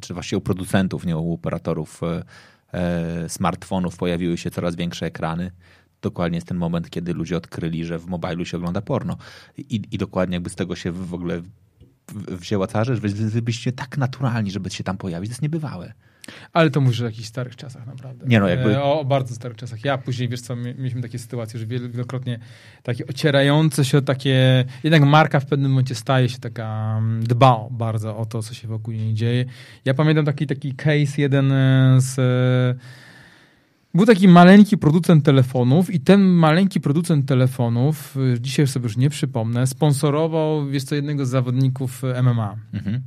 czy 0.00 0.14
właściwie 0.14 0.38
u 0.38 0.40
producentów, 0.40 1.06
nie 1.06 1.16
u 1.16 1.34
operatorów 1.34 2.00
smartfonów 3.28 3.96
pojawiły 3.96 4.38
się 4.38 4.50
coraz 4.50 4.76
większe 4.76 5.06
ekrany. 5.06 5.50
Dokładnie 6.02 6.36
jest 6.36 6.46
ten 6.46 6.56
moment, 6.56 6.90
kiedy 6.90 7.14
ludzie 7.14 7.36
odkryli, 7.36 7.84
że 7.84 7.98
w 7.98 8.06
mobilu 8.06 8.44
się 8.44 8.56
ogląda 8.56 8.80
porno. 8.80 9.16
I, 9.58 9.82
i 9.90 9.98
dokładnie 9.98 10.36
jakby 10.36 10.50
z 10.50 10.54
tego 10.54 10.76
się 10.76 10.92
w 10.92 11.14
ogóle 11.14 11.42
wzięła 12.28 12.66
cała 12.66 12.84
rzecz. 12.84 13.00
Wy, 13.00 13.08
wy 13.08 13.42
byście 13.42 13.72
tak 13.72 13.98
naturalni, 13.98 14.50
żeby 14.50 14.70
się 14.70 14.84
tam 14.84 14.96
pojawić. 14.96 15.30
To 15.30 15.32
jest 15.32 15.42
niebywałe. 15.42 15.92
Ale 16.52 16.70
to 16.70 16.80
mówisz 16.80 17.00
o 17.00 17.04
jakichś 17.04 17.28
starych 17.28 17.56
czasach 17.56 17.86
naprawdę. 17.86 18.26
Nie 18.26 18.40
no, 18.40 18.48
jakby... 18.48 18.76
E, 18.76 18.82
o, 18.82 19.00
o 19.00 19.04
bardzo 19.04 19.34
starych 19.34 19.56
czasach. 19.56 19.84
Ja 19.84 19.98
później, 19.98 20.28
wiesz 20.28 20.40
co, 20.40 20.56
mieliśmy 20.56 21.02
takie 21.02 21.18
sytuacje, 21.18 21.60
że 21.60 21.66
wielokrotnie 21.66 22.38
takie 22.82 23.06
ocierające 23.06 23.84
się 23.84 23.98
o 23.98 24.02
takie... 24.02 24.64
Jednak 24.84 25.02
marka 25.02 25.40
w 25.40 25.46
pewnym 25.46 25.70
momencie 25.70 25.94
staje 25.94 26.28
się 26.28 26.38
taka... 26.38 26.96
Mm, 26.98 27.24
dba 27.24 27.66
bardzo 27.70 28.16
o 28.16 28.26
to, 28.26 28.42
co 28.42 28.54
się 28.54 28.68
wokół 28.68 28.94
niej 28.94 29.14
dzieje. 29.14 29.44
Ja 29.84 29.94
pamiętam 29.94 30.24
taki, 30.24 30.46
taki 30.46 30.74
case 30.74 31.20
jeden 31.22 31.52
e, 31.52 31.96
z... 32.00 32.18
E, 32.18 33.10
był 33.94 34.06
taki 34.06 34.28
maleńki 34.28 34.78
producent 34.78 35.24
telefonów 35.24 35.94
i 35.94 36.00
ten 36.00 36.20
maleńki 36.20 36.80
producent 36.80 37.26
telefonów, 37.26 38.16
dzisiaj 38.40 38.66
sobie 38.66 38.82
już 38.82 38.96
nie 38.96 39.10
przypomnę, 39.10 39.66
sponsorował, 39.66 40.70
jest 40.70 40.88
to 40.88 40.94
jednego 40.94 41.26
z 41.26 41.28
zawodników 41.28 42.02
MMA. 42.22 42.56
Mhm. 42.72 43.02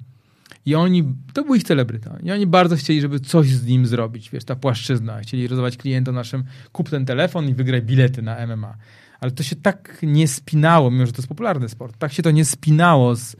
I 0.65 0.75
oni, 0.75 1.03
to 1.33 1.43
był 1.43 1.55
ich 1.55 1.63
celebryta. 1.63 2.17
I 2.23 2.31
oni 2.31 2.47
bardzo 2.47 2.75
chcieli, 2.75 3.01
żeby 3.01 3.19
coś 3.19 3.47
z 3.47 3.65
nim 3.65 3.85
zrobić, 3.85 4.29
wiesz, 4.29 4.43
ta 4.43 4.55
płaszczyzna. 4.55 5.19
Chcieli 5.19 5.47
rozdawać 5.47 5.77
klientom 5.77 6.15
naszym, 6.15 6.43
kup 6.71 6.89
ten 6.89 7.05
telefon 7.05 7.49
i 7.49 7.53
wygraj 7.53 7.81
bilety 7.81 8.21
na 8.21 8.47
MMA. 8.47 8.77
Ale 9.19 9.31
to 9.31 9.43
się 9.43 9.55
tak 9.55 9.97
nie 10.03 10.27
spinało, 10.27 10.91
mimo 10.91 11.05
że 11.05 11.11
to 11.11 11.17
jest 11.17 11.29
popularny 11.29 11.69
sport, 11.69 11.97
tak 11.97 12.13
się 12.13 12.23
to 12.23 12.31
nie 12.31 12.45
spinało 12.45 13.15
z, 13.15 13.35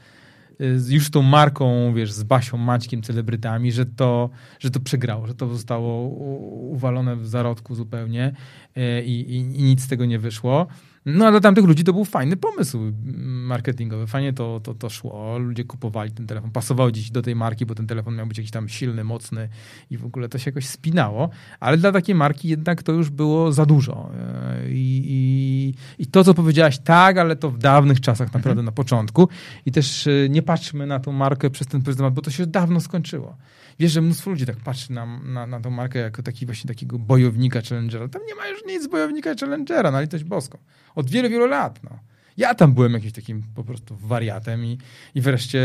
z 0.60 0.90
już 0.90 1.12
tą 1.12 1.22
marką, 1.22 1.94
wiesz, 1.94 2.12
z 2.12 2.24
Basią, 2.24 2.58
Maćkiem, 2.58 3.02
celebrytami, 3.02 3.72
że 3.72 3.86
to, 3.86 4.30
że 4.60 4.72
to 4.72 4.80
przegrało, 4.80 5.28
że 5.28 5.36
to 5.36 5.48
zostało 5.48 6.08
uwalone 6.50 7.16
w 7.16 7.28
zarodku 7.28 7.76
zupełnie 7.76 8.34
e, 8.76 9.04
i, 9.04 9.36
i, 9.36 9.36
i 9.36 9.64
nic 9.64 9.82
z 9.82 9.88
tego 9.88 10.06
nie 10.06 10.20
wyszło. 10.20 10.68
No 11.06 11.28
a 11.28 11.32
dla 11.32 11.40
tamtych 11.40 11.66
ludzi 11.66 11.84
to 11.84 11.94
był 11.94 12.06
fajny 12.06 12.38
pomysł 12.38 12.80
marketingowy. 13.26 14.08
Fajnie 14.08 14.34
to, 14.34 14.60
to, 14.64 14.74
to 14.74 14.90
szło. 14.90 15.38
Ludzie 15.38 15.64
kupowali 15.64 16.12
ten 16.12 16.28
telefon, 16.28 16.52
pasował 16.52 16.88
gdzieś 16.88 17.12
do 17.12 17.22
tej 17.22 17.36
marki, 17.36 17.66
bo 17.66 17.76
ten 17.76 17.88
telefon 17.88 18.16
miał 18.16 18.28
być 18.28 18.38
jakiś 18.38 18.52
tam 18.52 18.70
silny, 18.70 19.04
mocny 19.04 19.50
i 19.90 19.98
w 19.98 20.06
ogóle 20.06 20.30
to 20.30 20.38
się 20.38 20.52
jakoś 20.52 20.68
spinało. 20.68 21.30
Ale 21.60 21.78
dla 21.78 21.92
takiej 21.92 22.16
marki 22.16 22.48
jednak 22.48 22.84
to 22.84 22.92
już 22.92 23.10
było 23.10 23.52
za 23.52 23.66
dużo. 23.66 24.10
E, 24.16 24.70
I, 24.70 25.04
i, 25.06 25.74
i 26.04 26.06
to, 26.06 26.24
co 26.24 26.34
powiedziałaś, 26.34 26.80
tak, 26.80 27.18
ale 27.18 27.36
to 27.36 27.50
w 27.50 27.58
dawnych 27.58 28.02
czasach 28.02 28.28
naprawdę 28.28 28.50
mhm. 28.50 28.66
na 28.66 28.72
początku. 28.72 29.30
I 29.66 29.72
też 29.72 30.08
e, 30.08 30.30
nie 30.30 30.42
patrzmy 30.42 30.88
na 30.88 31.00
tą 31.00 31.12
markę 31.12 31.50
przez 31.50 31.68
ten 31.68 31.82
pryzmat, 31.82 32.14
bo 32.14 32.22
to 32.22 32.32
się 32.32 32.46
dawno 32.48 32.80
skończyło 32.80 33.38
wiesz, 33.80 33.92
że 33.92 34.02
mnóstwo 34.02 34.30
ludzi 34.30 34.46
tak 34.46 34.58
patrzy 34.58 34.92
na, 34.92 35.06
na, 35.20 35.48
na 35.48 35.60
tą 35.60 35.70
markę 35.70 36.00
jako 36.00 36.24
taki 36.24 36.46
właśnie 36.46 36.68
takiego 36.68 37.00
bojownika 37.00 37.62
Challengera. 37.70 38.08
Tam 38.08 38.22
nie 38.28 38.36
ma 38.36 38.48
już 38.48 38.66
nic 38.66 38.88
bojownika 38.88 39.36
Challengera, 39.40 39.92
na 39.92 40.02
litość 40.02 40.24
boską. 40.24 40.58
Od 40.96 41.10
wielu, 41.10 41.30
wielu 41.30 41.48
lat, 41.48 41.84
no. 41.84 42.00
Ja 42.38 42.56
tam 42.56 42.74
byłem 42.74 42.94
jakimś 42.94 43.14
takim 43.14 43.44
po 43.56 43.64
prostu 43.64 43.96
wariatem 43.96 44.66
i, 44.66 44.78
i 45.16 45.22
wreszcie 45.22 45.62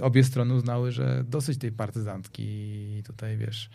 obie 0.00 0.24
strony 0.24 0.54
uznały, 0.54 0.92
że 0.92 1.24
dosyć 1.28 1.58
tej 1.58 1.72
partyzantki 1.72 2.42
i 2.98 3.02
tutaj, 3.06 3.36
wiesz, 3.36 3.70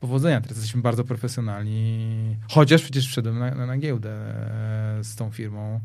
powodzenia. 0.00 0.40
Teraz 0.40 0.56
jesteśmy 0.56 0.82
bardzo 0.82 1.04
profesjonalni, 1.04 2.36
chociaż 2.48 2.82
przecież 2.82 3.06
wszedłem 3.06 3.38
na, 3.38 3.54
na, 3.54 3.66
na 3.66 3.78
giełdę 3.78 4.10
e, 4.10 5.04
z 5.04 5.16
tą 5.16 5.30
firmą. 5.30 5.80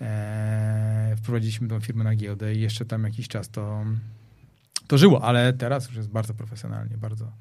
E, 0.00 1.14
wprowadziliśmy 1.16 1.68
tą 1.68 1.80
firmę 1.80 2.04
na 2.04 2.14
giełdę 2.14 2.54
i 2.54 2.60
jeszcze 2.60 2.84
tam 2.84 3.04
jakiś 3.04 3.28
czas 3.28 3.48
to, 3.48 3.84
to 4.86 4.98
żyło, 4.98 5.24
ale 5.24 5.52
teraz 5.52 5.86
już 5.86 5.96
jest 5.96 6.08
bardzo 6.08 6.34
profesjonalnie, 6.34 6.98
bardzo 6.98 7.32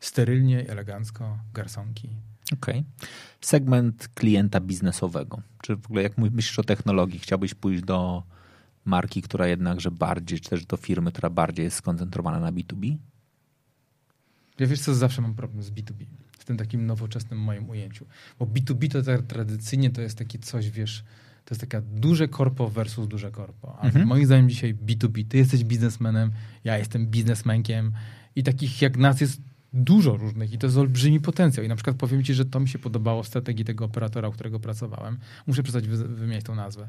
sterylnie, 0.00 0.68
elegancko, 0.68 1.38
garsonki. 1.54 2.08
Okej. 2.52 2.78
Okay. 2.78 3.08
Segment 3.40 4.08
klienta 4.14 4.60
biznesowego. 4.60 5.42
Czy 5.62 5.76
w 5.76 5.86
ogóle 5.86 6.02
jak 6.02 6.18
myślisz 6.18 6.58
o 6.58 6.64
technologii, 6.64 7.18
chciałbyś 7.18 7.54
pójść 7.54 7.82
do 7.82 8.22
marki, 8.84 9.22
która 9.22 9.46
jednakże 9.46 9.90
bardziej, 9.90 10.40
czy 10.40 10.50
też 10.50 10.66
do 10.66 10.76
firmy, 10.76 11.12
która 11.12 11.30
bardziej 11.30 11.64
jest 11.64 11.76
skoncentrowana 11.76 12.40
na 12.40 12.52
B2B? 12.52 12.96
Ja 14.58 14.66
wiesz 14.66 14.80
co, 14.80 14.94
zawsze 14.94 15.22
mam 15.22 15.34
problem 15.34 15.62
z 15.62 15.70
B2B. 15.70 16.04
W 16.38 16.44
tym 16.44 16.56
takim 16.56 16.86
nowoczesnym 16.86 17.40
moim 17.40 17.70
ujęciu. 17.70 18.06
Bo 18.38 18.46
B2B 18.46 18.90
to 18.90 19.02
tak 19.02 19.22
tradycyjnie 19.22 19.90
to 19.90 20.00
jest 20.00 20.18
takie 20.18 20.38
coś, 20.38 20.70
wiesz, 20.70 21.04
to 21.48 21.54
jest 21.54 21.60
taka 21.60 21.80
duże 21.80 22.28
korpo 22.28 22.70
versus 22.70 23.08
duże 23.08 23.30
korpo. 23.30 23.78
A 23.80 23.86
mhm. 23.86 24.06
moim 24.06 24.26
zdaniem 24.26 24.48
dzisiaj 24.48 24.74
B2B, 24.74 25.24
ty 25.28 25.38
jesteś 25.38 25.64
biznesmenem, 25.64 26.30
ja 26.64 26.78
jestem 26.78 27.06
biznesmenkiem 27.06 27.92
i 28.36 28.42
takich 28.42 28.82
jak 28.82 28.96
nas 28.96 29.20
jest 29.20 29.40
dużo 29.72 30.16
różnych 30.16 30.52
i 30.52 30.58
to 30.58 30.66
jest 30.66 30.78
olbrzymi 30.78 31.20
potencjał. 31.20 31.66
I 31.66 31.68
na 31.68 31.76
przykład 31.76 31.96
powiem 31.96 32.24
ci, 32.24 32.34
że 32.34 32.44
to 32.44 32.60
mi 32.60 32.68
się 32.68 32.78
podobało 32.78 33.24
strategii 33.24 33.64
tego 33.64 33.84
operatora, 33.84 34.28
u 34.28 34.32
którego 34.32 34.60
pracowałem. 34.60 35.18
Muszę 35.46 35.62
przestać 35.62 35.88
wy, 35.88 36.08
wymieniać 36.08 36.44
tą 36.44 36.54
nazwę. 36.54 36.88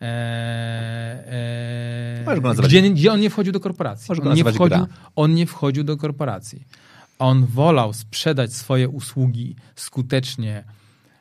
Eee, 0.00 1.18
eee, 1.26 2.40
gdzie, 2.64 2.90
gdzie 2.90 3.12
on 3.12 3.20
nie 3.20 3.30
wchodził 3.30 3.52
do 3.52 3.60
korporacji. 3.60 4.14
On 4.22 4.34
nie 4.34 4.44
wchodził, 4.44 4.86
on 5.16 5.34
nie 5.34 5.46
wchodził 5.46 5.84
do 5.84 5.96
korporacji. 5.96 6.64
On 7.18 7.46
wolał 7.46 7.92
sprzedać 7.92 8.54
swoje 8.54 8.88
usługi 8.88 9.56
skutecznie 9.74 10.64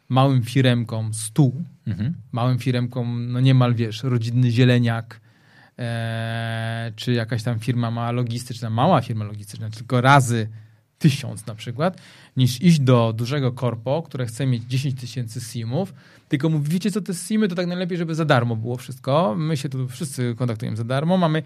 małym 0.10 0.44
firemkom 0.44 1.14
stół, 1.14 1.64
mhm. 1.88 2.14
małym 2.32 2.60
firemkom, 2.60 3.32
no 3.32 3.40
niemal 3.40 3.74
wiesz, 3.74 4.04
rodzinny 4.04 4.52
zieleniak, 4.52 5.22
e, 5.80 6.92
czy 6.96 7.14
jakaś 7.14 7.44
tam 7.44 7.60
firma 7.60 7.92
mała 7.92 8.12
logistyczna, 8.12 8.70
mała 8.70 9.02
firma 9.02 9.26
logistyczna, 9.26 9.70
tylko 9.70 10.02
razy 10.02 10.50
tysiąc 11.00 11.46
na 11.46 11.56
przykład, 11.56 12.02
niż 12.38 12.62
iść 12.62 12.80
do 12.80 13.14
dużego 13.14 13.52
korpo, 13.52 14.04
które 14.04 14.26
chce 14.26 14.46
mieć 14.46 14.64
10 14.64 15.00
tysięcy 15.00 15.42
simów, 15.42 15.94
tylko 16.30 16.50
mówi, 16.50 16.70
wiecie 16.72 16.92
co, 16.92 17.02
te 17.02 17.14
simy 17.14 17.48
to 17.48 17.56
tak 17.56 17.68
najlepiej, 17.68 17.98
żeby 17.98 18.16
za 18.16 18.26
darmo 18.26 18.56
było 18.56 18.78
wszystko. 18.78 19.36
My 19.38 19.58
się 19.58 19.70
tu 19.70 19.88
wszyscy 19.88 20.36
kontaktujemy 20.38 20.78
za 20.78 20.84
darmo, 20.84 21.18
mamy 21.18 21.44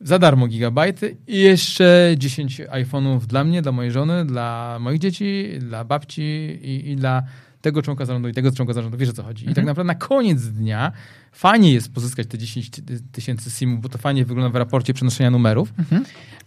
za 0.00 0.18
darmo 0.18 0.46
gigabajty 0.46 1.16
i 1.26 1.38
jeszcze 1.38 2.14
10 2.18 2.60
iPhone'ów 2.60 3.20
dla 3.20 3.44
mnie, 3.44 3.62
dla 3.62 3.72
mojej 3.72 3.92
żony, 3.92 4.26
dla 4.26 4.78
moich 4.80 4.98
dzieci, 4.98 5.48
dla 5.58 5.84
babci 5.84 6.22
i, 6.62 6.90
i 6.90 6.96
dla 6.96 7.22
tego 7.62 7.82
członka 7.82 8.06
zarządu 8.06 8.28
i 8.28 8.32
tego 8.32 8.52
członka 8.52 8.72
zarządu, 8.72 8.98
wiesz 8.98 9.08
o 9.08 9.12
co 9.12 9.22
chodzi. 9.22 9.44
I 9.44 9.48
tak 9.48 9.58
mhm. 9.58 9.66
naprawdę 9.66 9.86
na 9.86 9.94
koniec 9.94 10.42
dnia 10.42 10.92
fajnie 11.32 11.72
jest 11.72 11.92
pozyskać 11.92 12.26
te 12.26 12.38
10 12.38 12.70
tysięcy 13.12 13.50
SIM-ów, 13.50 13.80
bo 13.80 13.88
to 13.88 13.98
fajnie 13.98 14.24
wygląda 14.24 14.50
w 14.50 14.56
raporcie 14.56 14.94
przenoszenia 14.94 15.30
numerów, 15.30 15.72
mhm. 15.78 16.04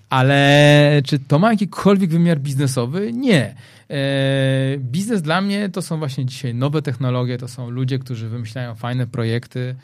ale 0.10 1.02
czy 1.06 1.20
to 1.20 1.40
ma 1.40 1.52
jakikolwiek 1.52 2.10
wymiar 2.10 2.40
biznesowy? 2.40 3.14
Nie. 3.14 3.56
E, 3.90 4.78
biznes 4.78 5.22
dla 5.22 5.42
mnie 5.42 5.70
to 5.70 5.82
są 5.82 5.98
właśnie 5.98 6.26
dzisiaj 6.26 6.56
nowe 6.56 6.82
technologie, 6.82 7.38
to 7.38 7.48
są 7.48 7.70
ludzie, 7.70 8.00
którzy 8.00 8.30
wymyślają 8.30 8.76
fajne 8.76 9.08
projekty, 9.08 9.76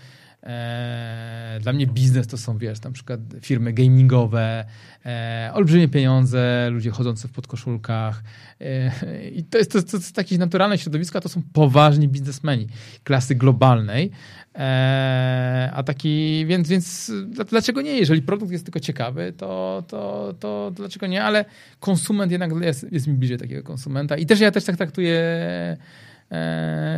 E, 0.44 1.60
dla 1.62 1.74
mnie 1.74 1.88
biznes 1.88 2.28
to 2.28 2.38
są, 2.38 2.58
wiesz, 2.58 2.82
na 2.82 2.92
przykład 2.92 3.20
firmy 3.42 3.74
gamingowe, 3.74 4.66
e, 5.06 5.52
olbrzymie 5.54 5.88
pieniądze, 5.88 6.70
ludzie 6.72 6.92
chodzący 6.92 7.28
w 7.28 7.32
podkoszulkach. 7.32 8.24
E, 8.62 9.30
I 9.30 9.44
to 9.44 9.58
jest, 9.58 9.72
to, 9.72 9.84
to 9.84 9.98
jest 9.98 10.16
takie 10.16 10.38
naturalne 10.38 10.78
środowisko, 10.78 11.18
a 11.18 11.22
to 11.22 11.30
są 11.30 11.42
poważni 11.54 12.08
biznesmeni 12.08 12.68
klasy 13.04 13.36
globalnej. 13.36 14.12
E, 14.56 15.72
a 15.74 15.84
taki, 15.84 16.46
więc, 16.46 16.70
więc 16.70 17.12
dlaczego 17.50 17.82
nie? 17.82 17.98
Jeżeli 17.98 18.22
produkt 18.22 18.52
jest 18.52 18.64
tylko 18.66 18.80
ciekawy, 18.80 19.34
to, 19.38 19.84
to, 19.88 20.34
to 20.40 20.72
dlaczego 20.76 21.08
nie? 21.08 21.24
Ale 21.24 21.46
konsument 21.80 22.32
jednak 22.32 22.52
jest, 22.62 22.92
jest 22.92 23.08
mi 23.08 23.14
bliżej 23.14 23.38
takiego 23.38 23.64
konsumenta. 23.64 24.18
I 24.18 24.26
też 24.26 24.40
ja 24.40 24.52
też 24.52 24.64
tak 24.64 24.78
traktuję 24.78 25.18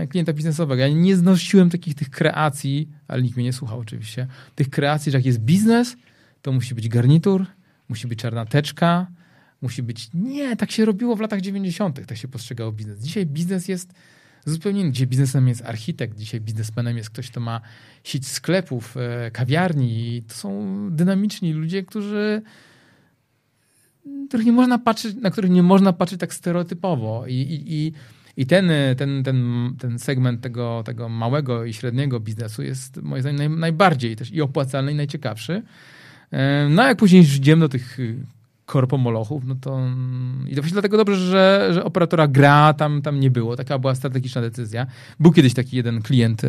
klienta 0.10 0.34
biznesowego. 0.34 0.81
Ja 0.81 0.89
nie 0.89 1.15
znosiłem 1.15 1.69
takich 1.69 1.95
tych 1.95 2.10
kreacji, 2.10 2.89
ale 3.07 3.22
nikt 3.22 3.35
mnie 3.35 3.45
nie 3.45 3.53
słuchał 3.53 3.80
oczywiście, 3.80 4.27
tych 4.55 4.69
kreacji, 4.69 5.11
że 5.11 5.18
jak 5.18 5.26
jest 5.26 5.39
biznes, 5.39 5.95
to 6.41 6.51
musi 6.51 6.76
być 6.76 6.89
garnitur, 6.89 7.45
musi 7.89 8.07
być 8.07 8.19
czarna 8.19 8.45
teczka, 8.45 9.07
musi 9.61 9.84
być... 9.84 10.10
Nie, 10.14 10.55
tak 10.55 10.72
się 10.72 10.85
robiło 10.85 11.15
w 11.15 11.19
latach 11.19 11.41
90., 11.41 12.05
tak 12.05 12.18
się 12.18 12.27
postrzegało 12.27 12.72
biznes. 12.72 12.99
Dzisiaj 12.99 13.26
biznes 13.26 13.68
jest 13.68 13.93
zupełnie 14.45 14.81
inny. 14.81 14.91
Dzisiaj 14.91 15.07
biznesem 15.07 15.47
jest 15.47 15.61
architekt, 15.65 16.18
dzisiaj 16.18 16.41
biznesmenem 16.41 16.97
jest 16.97 17.10
ktoś, 17.10 17.31
kto 17.31 17.39
ma 17.39 17.61
sieć 18.03 18.27
sklepów, 18.27 18.97
e, 18.97 19.31
kawiarni. 19.31 20.23
To 20.27 20.34
są 20.34 20.77
dynamiczni 20.91 21.53
ludzie, 21.53 21.84
którzy 21.84 22.41
których 24.27 24.45
nie 24.45 24.51
można 24.51 24.80
patrzeć, 24.80 25.15
na 25.15 25.31
których 25.31 25.51
nie 25.51 25.64
można 25.64 25.93
patrzeć 25.93 26.19
tak 26.19 26.34
stereotypowo. 26.34 27.27
I, 27.27 27.34
i, 27.34 27.73
i 27.73 27.93
i 28.38 28.45
ten, 28.45 28.72
ten, 28.97 29.23
ten, 29.23 29.69
ten 29.80 29.99
segment 29.99 30.41
tego, 30.41 30.84
tego 30.85 31.10
małego 31.10 31.65
i 31.65 31.73
średniego 31.73 32.19
biznesu 32.19 32.64
jest 32.64 33.01
moim 33.01 33.22
zdaniem 33.22 33.38
naj, 33.38 33.49
najbardziej 33.60 34.15
też 34.15 34.31
i 34.31 34.41
opłacalny 34.41 34.91
i 34.91 34.95
najciekawszy. 34.95 35.64
E, 36.31 36.68
no 36.69 36.84
a 36.84 36.88
jak 36.88 36.97
później 36.97 37.22
idziemy 37.22 37.60
do 37.60 37.69
tych 37.69 37.97
korpomolochów, 38.65 39.43
no 39.45 39.55
to 39.55 39.80
i 40.47 40.55
to 40.55 40.61
właśnie 40.61 40.73
dlatego 40.73 40.97
dobrze, 40.97 41.15
że, 41.15 41.69
że 41.73 41.84
operatora 41.84 42.27
gra 42.27 42.73
tam, 42.73 43.01
tam 43.01 43.19
nie 43.19 43.31
było. 43.31 43.55
Taka 43.55 43.80
była 43.80 43.95
strategiczna 43.95 44.41
decyzja. 44.41 44.88
Był 45.19 45.31
kiedyś 45.31 45.53
taki 45.53 45.77
jeden 45.77 46.01
klient, 46.01 46.41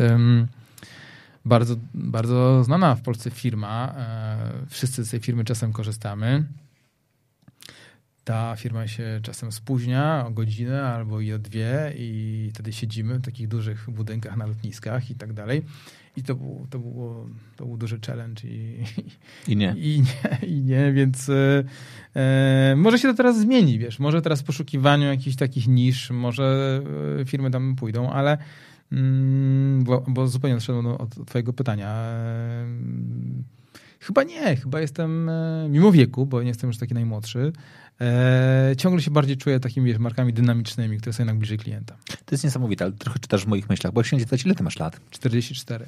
bardzo, 1.45 1.75
bardzo 1.93 2.63
znana 2.63 2.95
w 2.95 3.01
Polsce 3.01 3.31
firma. 3.31 3.93
E, 3.97 4.37
wszyscy 4.69 5.03
z 5.03 5.09
tej 5.09 5.19
firmy 5.19 5.43
czasem 5.43 5.73
korzystamy 5.73 6.43
ta 8.25 8.55
firma 8.55 8.87
się 8.87 9.19
czasem 9.23 9.51
spóźnia 9.51 10.25
o 10.27 10.31
godzinę 10.31 10.83
albo 10.83 11.21
i 11.21 11.33
o 11.33 11.39
dwie 11.39 11.93
i 11.97 12.49
wtedy 12.53 12.73
siedzimy 12.73 13.19
w 13.19 13.21
takich 13.21 13.47
dużych 13.47 13.89
budynkach 13.89 14.37
na 14.37 14.45
lotniskach 14.45 15.11
i 15.11 15.15
tak 15.15 15.33
dalej. 15.33 15.65
I 16.17 16.23
to, 16.23 16.35
był, 16.35 16.67
to, 16.69 16.79
było, 16.79 17.29
to 17.55 17.65
był 17.65 17.77
duży 17.77 17.99
challenge 18.07 18.47
i, 18.47 18.83
I 19.47 19.55
nie. 19.55 19.75
I 19.77 20.01
nie, 20.01 20.47
i 20.47 20.61
nie 20.61 20.93
więc 20.93 21.29
e, 21.29 21.63
e, 22.15 22.75
może 22.77 22.99
się 22.99 23.07
to 23.07 23.13
teraz 23.13 23.39
zmieni, 23.39 23.79
wiesz, 23.79 23.99
może 23.99 24.21
teraz 24.21 24.41
w 24.41 24.43
poszukiwaniu 24.43 25.07
jakichś 25.07 25.35
takich 25.35 25.67
nisz, 25.67 26.11
może 26.11 26.81
e, 27.21 27.25
firmy 27.25 27.51
tam 27.51 27.75
pójdą, 27.75 28.09
ale 28.09 28.37
mm, 28.91 29.83
bo, 29.83 30.05
bo 30.07 30.27
zupełnie 30.27 30.55
odszedłem 30.55 30.87
od 30.87 31.25
twojego 31.25 31.53
pytania. 31.53 31.87
E, 31.89 32.65
chyba 33.99 34.23
nie, 34.23 34.55
chyba 34.55 34.81
jestem 34.81 35.31
mimo 35.69 35.91
wieku, 35.91 36.25
bo 36.25 36.41
nie 36.41 36.47
jestem 36.47 36.67
już 36.67 36.77
taki 36.77 36.93
najmłodszy, 36.93 37.51
e, 38.01 38.75
ciągle 38.77 39.01
się 39.01 39.11
bardziej 39.11 39.37
czuję 39.37 39.59
takimi 39.59 39.87
wiesz, 39.87 39.97
markami 39.97 40.33
dynamicznymi, 40.33 40.97
które 40.97 41.13
są 41.13 41.23
jednak 41.23 41.37
bliżej 41.37 41.57
klienta. 41.57 41.97
To 42.25 42.35
jest 42.35 42.43
niesamowite, 42.43 42.85
ale 42.85 42.93
trochę 42.93 43.19
czytasz 43.19 43.45
w 43.45 43.47
moich 43.47 43.69
myślach, 43.69 43.93
bo 43.93 44.01
jak 44.01 44.07
się 44.07 44.17
nie 44.17 44.25
ile 44.45 44.55
ty 44.55 44.63
masz 44.63 44.79
lat? 44.79 44.99
44. 45.09 45.85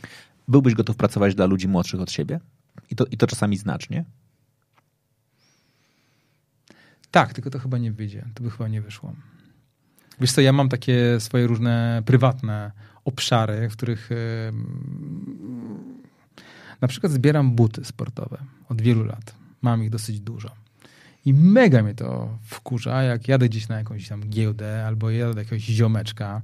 Byłbyś 0.48 0.74
gotów 0.74 0.96
pracować 0.96 1.36
dla 1.36 1.46
ludzi 1.46 1.68
młodszych 1.68 2.02
od 2.02 2.12
siebie? 2.12 2.40
I 2.90 2.96
to, 2.96 3.06
i 3.06 3.18
to 3.18 3.28
czasami 3.28 3.58
znacznie? 3.58 4.06
Tak, 7.12 7.34
tylko 7.34 7.50
to 7.50 7.60
chyba 7.60 7.78
nie 7.78 7.92
wyjdzie. 7.92 8.26
To 8.34 8.44
by 8.44 8.52
chyba 8.52 8.68
nie 8.68 8.82
wyszło. 8.82 9.14
Wiesz 10.20 10.32
co, 10.32 10.42
ja 10.42 10.54
mam 10.54 10.70
takie 10.70 11.20
swoje 11.20 11.48
różne 11.48 12.04
prywatne 12.06 12.72
obszary, 13.06 13.70
w 13.70 13.74
których 13.74 14.10
yy, 14.10 14.54
na 16.82 16.88
przykład 16.88 17.12
zbieram 17.14 17.52
buty 17.52 17.86
sportowe 17.86 18.38
od 18.70 18.82
wielu 18.82 19.04
lat. 19.04 19.36
Mam 19.62 19.84
ich 19.84 19.90
dosyć 19.90 20.20
dużo. 20.20 20.67
I 21.26 21.34
mega 21.34 21.84
mnie 21.84 21.94
to 21.94 22.38
wkurza, 22.44 23.04
jak 23.04 23.28
jadę 23.28 23.50
gdzieś 23.50 23.68
na 23.68 23.78
jakąś 23.78 24.08
tam 24.08 24.30
giełdę 24.30 24.86
albo 24.86 25.10
jadę 25.10 25.34
do 25.34 25.40
jakiegoś 25.40 25.64
ziomeczka 25.64 26.42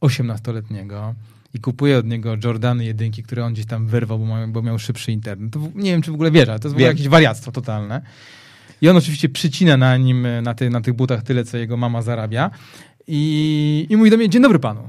18-letniego 0.00 1.14
i 1.54 1.60
kupuję 1.60 1.98
od 1.98 2.06
niego 2.06 2.36
Jordany 2.44 2.84
jedynki, 2.84 3.22
które 3.22 3.44
on 3.44 3.52
gdzieś 3.52 3.66
tam 3.66 3.86
wyrwał, 3.86 4.18
bo 4.18 4.26
miał, 4.26 4.48
bo 4.48 4.62
miał 4.62 4.78
szybszy 4.78 5.12
internet. 5.12 5.52
To 5.52 5.60
nie 5.74 5.90
wiem, 5.90 6.02
czy 6.02 6.10
w 6.10 6.14
ogóle 6.14 6.30
wierzę, 6.30 6.58
to 6.58 6.68
jest 6.68 6.74
w 6.74 6.76
ogóle 6.76 6.86
jakieś 6.86 7.08
wariactwo 7.08 7.52
totalne. 7.52 8.02
I 8.82 8.88
on 8.88 8.96
oczywiście 8.96 9.28
przycina 9.28 9.76
na 9.76 9.96
nim, 9.96 10.26
na, 10.42 10.54
ty, 10.54 10.70
na 10.70 10.80
tych 10.80 10.94
butach 10.94 11.22
tyle, 11.22 11.44
co 11.44 11.56
jego 11.56 11.76
mama 11.76 12.02
zarabia. 12.02 12.50
I, 13.06 13.86
i 13.88 13.96
mówi 13.96 14.10
do 14.10 14.16
mnie, 14.16 14.28
dzień 14.28 14.42
dobry 14.42 14.58
panu. 14.58 14.88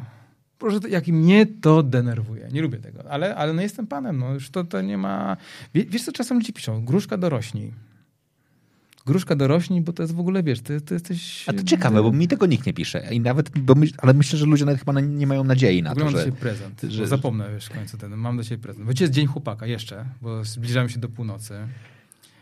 Proszę, 0.60 0.80
jak 0.90 1.08
mnie 1.08 1.46
to 1.46 1.84
denerwuje. 1.84 2.48
Nie 2.52 2.62
lubię 2.62 2.78
tego, 2.78 3.12
ale, 3.12 3.36
ale 3.36 3.54
no 3.54 3.62
jestem 3.62 3.88
panem, 3.88 4.18
no 4.18 4.34
już 4.34 4.50
to, 4.50 4.64
to 4.64 4.82
nie 4.82 4.98
ma... 4.98 5.38
Wiesz, 5.74 6.04
co 6.04 6.12
czasem 6.12 6.38
ludzie 6.38 6.54
piszą? 6.54 6.86
Gruszka 6.86 7.18
dorośnij 7.18 7.72
Gruszka 9.06 9.36
dorośnij, 9.36 9.82
bo 9.82 9.94
to 9.94 10.04
jest 10.04 10.16
w 10.16 10.20
ogóle, 10.20 10.44
wiesz, 10.44 10.62
ty, 10.62 10.82
ty 10.82 10.94
jesteś... 10.94 11.50
A 11.50 11.54
to 11.54 11.64
ciekawe, 11.64 12.04
bo 12.04 12.12
mi 12.12 12.28
tego 12.28 12.46
nikt 12.46 12.66
nie 12.66 12.74
pisze. 12.74 13.14
I 13.14 13.20
nawet, 13.20 13.60
bo 13.60 13.76
my, 13.76 13.88
ale 13.98 14.14
myślę, 14.14 14.40
że 14.40 14.46
ludzie 14.46 14.66
nawet 14.66 14.80
chyba 14.80 15.02
nie 15.02 15.28
mają 15.28 15.44
nadziei 15.44 15.84
na 15.84 15.96
to, 15.96 16.00
mam 16.00 16.10
że... 16.10 16.18
do 16.18 16.26
ciebie 16.26 16.38
prezent, 16.38 16.82
że... 16.82 17.08
zapomnę, 17.08 17.54
wiesz, 17.54 17.66
w 17.66 17.70
końcu 17.70 17.98
ten, 17.98 18.16
mam 18.16 18.38
do 18.38 18.44
ciebie 18.44 18.64
prezent. 18.64 18.86
Bo 18.86 18.94
dzisiaj 18.94 19.06
jest 19.06 19.14
Dzień 19.14 19.28
Chłopaka 19.28 19.66
jeszcze, 19.66 20.06
bo 20.22 20.44
zbliżamy 20.44 20.90
się 20.90 21.00
do 21.00 21.10
północy. 21.10 21.68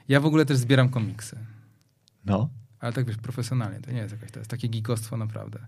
Ja 0.08 0.20
w 0.20 0.26
ogóle 0.26 0.46
też 0.46 0.58
zbieram 0.58 0.90
komiksy. 0.90 1.38
No. 2.26 2.50
Ale 2.80 2.94
tak, 2.94 3.06
wiesz, 3.06 3.18
profesjonalnie, 3.18 3.80
to 3.80 3.92
nie 3.92 3.98
jest 3.98 4.12
jakaś, 4.12 4.32
to 4.32 4.40
jest 4.40 4.52
takie 4.52 4.68
gigostwo 4.68 5.18
naprawdę. 5.18 5.60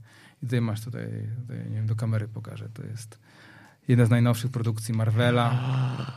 I 0.44 0.46
tutaj 0.46 0.62
masz 0.62 0.82
tutaj, 0.82 1.08
tutaj, 1.42 1.58
nie 1.70 1.76
wiem, 1.76 1.88
do 1.88 1.96
kamery 1.96 2.28
pokażę, 2.28 2.70
to 2.74 2.84
jest 2.84 3.20
jedna 3.88 4.06
z 4.06 4.10
najnowszych 4.10 4.52
produkcji 4.52 4.94
Marvela. 4.94 5.60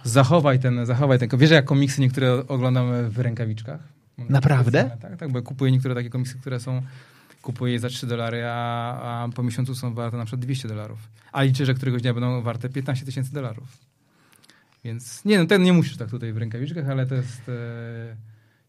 Zachowaj 0.05 0.59
ten, 0.61 0.87
zachowaj 0.87 1.19
ten. 1.19 1.29
Wiesz, 1.39 1.51
jak 1.51 1.65
komiksy 1.65 2.01
niektóre 2.01 2.49
oglądam 2.49 3.11
w 3.11 3.19
rękawiczkach? 3.19 3.94
Naprawdę? 4.19 4.91
Tak, 5.03 5.17
tak, 5.17 5.33
bo 5.33 5.43
kupuję 5.43 5.73
niektóre 5.73 5.95
takie 5.95 6.11
komiksy, 6.11 6.39
które 6.39 6.61
są 6.61 6.83
kupuję 7.43 7.73
je 7.73 7.79
za 7.79 7.89
3 7.89 8.07
dolary, 8.07 8.45
a, 8.47 9.23
a 9.25 9.29
po 9.29 9.43
miesiącu 9.43 9.75
są 9.75 9.95
warte 9.95 10.17
na 10.17 10.25
przykład 10.25 10.41
200 10.41 10.69
dolarów. 10.69 10.99
A 11.33 11.43
liczę, 11.43 11.67
że 11.67 11.75
któregoś 11.75 12.03
dnia 12.03 12.15
będą 12.15 12.43
warte 12.43 12.69
15 12.69 13.07
tysięcy 13.07 13.33
dolarów. 13.33 13.79
Więc 14.85 15.25
nie, 15.25 15.39
no 15.39 15.47
ten 15.47 15.63
nie 15.63 15.73
musisz 15.73 15.97
tak 15.97 16.11
tutaj 16.11 16.33
w 16.33 16.37
rękawiczkach, 16.37 16.89
ale 16.89 17.07
to 17.07 17.15
jest 17.15 17.49
e, 17.49 18.17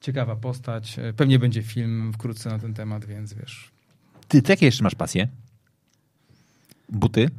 ciekawa 0.01 0.35
postać. 0.35 0.99
E, 0.99 1.13
pewnie 1.13 1.39
będzie 1.39 1.63
film 1.63 2.13
wkrótce 2.13 2.49
na 2.49 2.59
ten 2.59 2.73
temat, 2.73 3.05
więc 3.05 3.33
wiesz. 3.33 3.71
Ty, 4.27 4.41
ty 4.41 4.51
jakie 4.51 4.65
jeszcze 4.65 4.83
masz 4.83 4.95
pasje? 4.95 5.27
Buty? 6.89 7.29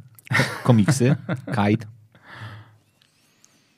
Komiksy? 0.63 1.15
Kite? 1.55 1.96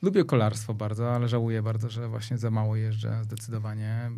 Lubię 0.01 0.25
kolarstwo 0.25 0.73
bardzo, 0.73 1.15
ale 1.15 1.27
żałuję 1.27 1.61
bardzo, 1.61 1.89
że 1.89 2.07
właśnie 2.07 2.37
za 2.37 2.51
mało 2.51 2.75
jeżdżę 2.75 3.23
zdecydowanie. 3.23 4.11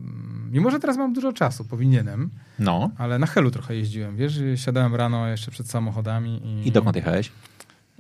Mimo, 0.52 0.72
że 0.72 0.80
teraz 0.80 0.98
mam 0.98 1.14
dużo 1.14 1.34
czasu, 1.34 1.66
powinienem. 1.66 2.30
No. 2.60 2.91
Ale 2.98 3.20
na 3.20 3.28
Helu 3.28 3.52
trochę 3.52 3.76
jeździłem, 3.76 4.18
wiesz, 4.18 4.40
siadałem 4.56 4.95
rano 4.95 5.28
jeszcze 5.28 5.52
przed 5.52 5.70
samochodami. 5.70 6.41
I, 6.45 6.68
I 6.68 6.72
dokąd 6.72 6.95
jechałeś? 6.95 7.32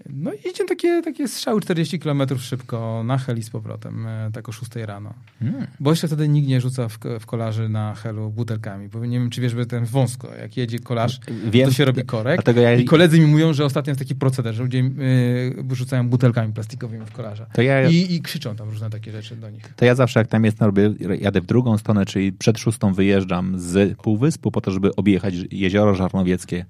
No 0.09 0.31
idzie 0.33 0.65
takie, 0.65 1.01
takie 1.01 1.27
strzały 1.27 1.61
40 1.61 1.99
km 1.99 2.21
szybko 2.39 3.03
na 3.05 3.17
heli 3.17 3.43
z 3.43 3.49
powrotem, 3.49 4.07
e, 4.07 4.29
tak 4.33 4.49
o 4.49 4.51
6 4.51 4.75
rano. 4.75 5.13
Hmm. 5.39 5.67
Bo 5.79 5.89
jeszcze 5.89 6.07
wtedy 6.07 6.27
nikt 6.27 6.47
nie 6.47 6.61
rzuca 6.61 6.87
w, 6.87 6.97
w 7.19 7.25
kolarzy 7.25 7.69
na 7.69 7.95
helu 7.95 8.29
butelkami, 8.29 8.89
bo 8.89 9.05
nie 9.05 9.19
wiem, 9.19 9.29
czy 9.29 9.41
wiesz, 9.41 9.51
że 9.51 9.65
ten 9.65 9.85
wąsko, 9.85 10.35
jak 10.35 10.57
jedzie 10.57 10.79
kolarz, 10.79 11.19
wiem, 11.45 11.69
to 11.69 11.75
się 11.75 11.85
robi 11.85 12.03
korek. 12.03 12.41
Ja... 12.55 12.73
I 12.73 12.85
koledzy 12.85 13.19
mi 13.19 13.25
mówią, 13.25 13.53
że 13.53 13.65
ostatnio 13.65 13.91
jest 13.91 13.99
taki 13.99 14.15
proceder, 14.15 14.53
że 14.53 14.63
ludzie 14.63 14.79
yy, 14.79 15.75
rzucają 15.75 16.09
butelkami 16.09 16.53
plastikowymi 16.53 17.05
w 17.05 17.11
kolarza. 17.11 17.45
Ja... 17.57 17.89
I, 17.89 18.13
I, 18.13 18.21
krzyczą 18.21 18.55
tam 18.55 18.69
różne 18.69 18.89
takie 18.89 19.11
rzeczy 19.11 19.35
do 19.35 19.49
nich. 19.49 19.73
To 19.75 19.85
ja 19.85 19.95
zawsze 19.95 20.19
jak 20.19 20.27
tam 20.27 20.45
jestem, 20.45 20.65
robię, 20.65 20.93
jadę 21.19 21.41
w 21.41 21.45
drugą 21.45 21.77
stronę, 21.77 22.05
czyli 22.05 22.31
przed 22.31 22.59
szóstą 22.59 22.93
wyjeżdżam 22.93 23.59
z 23.59 23.97
Półwyspu 23.97 24.51
po 24.51 24.61
to, 24.61 24.71
żeby 24.71 24.95
objechać 24.95 25.33
jezioro 25.51 25.95
Żarnowieckie 25.95 26.65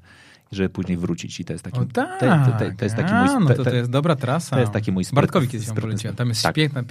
żeby 0.52 0.70
później 0.70 0.98
wrócić 0.98 1.40
i 1.40 1.46
to 1.46 1.54
jest 1.54 1.66
taki, 1.66 1.80
o, 1.80 1.86
tak. 1.86 2.20
to, 2.20 2.26
to, 2.26 2.66
to, 2.66 2.72
to 2.78 2.86
jest 2.86 2.96
taki 2.96 3.14
mój... 3.14 3.28
no 3.40 3.56
to, 3.56 3.64
to 3.64 3.76
jest 3.76 3.90
dobra 3.90 4.16
trasa. 4.16 4.56
To 4.56 4.60
jest 4.60 4.72
taki 4.72 4.92
mój... 4.92 5.04
Bartkowi 5.14 5.48
kiedyś 5.48 5.68
ją 5.68 5.76
poleciłem. 5.76 6.16
Tam 6.16 6.30
jest 6.30 6.44
tak. 6.44 6.56
piękna, 6.56 6.84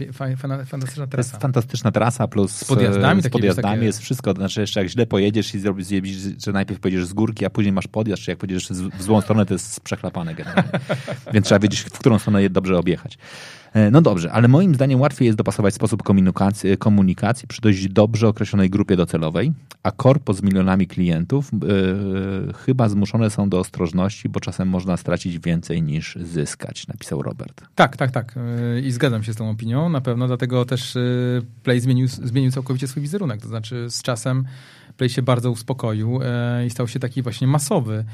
fantastyczna 0.66 1.06
trasa. 1.06 1.06
To 1.06 1.16
jest 1.16 1.42
fantastyczna 1.42 1.92
trasa 1.92 2.28
plus 2.28 2.52
z 2.52 2.64
podjazdami, 2.64 3.22
z 3.22 3.28
podjazdami 3.28 3.74
takie... 3.74 3.86
jest 3.86 4.00
wszystko. 4.00 4.32
Znaczy 4.32 4.60
jeszcze 4.60 4.80
jak 4.80 4.88
źle 4.88 5.06
pojedziesz 5.06 5.54
i 5.54 5.60
zrobisz, 5.60 6.16
że 6.44 6.52
najpierw 6.52 6.80
pojedziesz 6.80 7.06
z 7.06 7.12
górki, 7.12 7.44
a 7.44 7.50
później 7.50 7.72
masz 7.72 7.88
podjazd, 7.88 8.22
czy 8.22 8.30
jak 8.30 8.38
pojedziesz 8.38 8.68
w 8.70 9.02
złą 9.02 9.20
stronę, 9.20 9.46
to 9.46 9.54
jest 9.54 9.80
przechlapane 9.80 10.34
generalnie. 10.34 10.70
Więc 11.34 11.46
trzeba 11.46 11.58
wiedzieć, 11.58 11.80
w 11.80 11.98
którą 11.98 12.18
stronę 12.18 12.42
je 12.42 12.50
dobrze 12.50 12.78
objechać. 12.78 13.18
E, 13.72 13.90
no 13.90 14.02
dobrze, 14.02 14.32
ale 14.32 14.48
moim 14.48 14.74
zdaniem 14.74 15.01
łatwiej 15.01 15.26
jest 15.26 15.38
dopasować 15.38 15.74
sposób 15.74 16.02
komunikacji, 16.02 16.78
komunikacji 16.78 17.48
przy 17.48 17.60
dość 17.60 17.88
dobrze 17.88 18.28
określonej 18.28 18.70
grupie 18.70 18.97
docelowej, 18.97 19.52
a 19.82 19.90
korpo 19.90 20.34
z 20.34 20.42
milionami 20.42 20.86
klientów 20.86 21.51
yy, 21.52 22.52
chyba 22.52 22.88
zmuszone 22.88 23.30
są 23.30 23.48
do 23.48 23.59
ostrożności, 23.59 24.28
bo 24.28 24.40
czasem 24.40 24.68
można 24.68 24.97
stracić 24.97 25.38
więcej 25.38 25.82
niż 25.82 26.16
zyskać, 26.16 26.86
napisał 26.86 27.22
Robert. 27.22 27.62
Tak, 27.74 27.97
tak, 27.97 28.10
tak. 28.10 28.34
I 28.82 28.92
zgadzam 28.92 29.22
się 29.22 29.32
z 29.32 29.36
tą 29.36 29.51
opinią 29.51 29.88
na 29.88 30.01
pewno, 30.01 30.26
dlatego 30.26 30.64
też 30.64 30.98
Play 31.62 31.80
zmienił, 31.80 32.09
zmienił 32.09 32.51
całkowicie 32.51 32.88
swój 32.88 33.02
wizerunek. 33.02 33.42
To 33.42 33.48
znaczy 33.48 33.90
z 33.90 34.02
czasem 34.02 34.44
Play 34.97 35.10
się 35.10 35.22
bardzo 35.22 35.51
uspokoił 35.51 36.20
i 36.66 36.70
stał 36.70 36.88
się 36.88 36.98
taki 36.98 37.22
właśnie 37.22 37.47
masowy. 37.47 38.05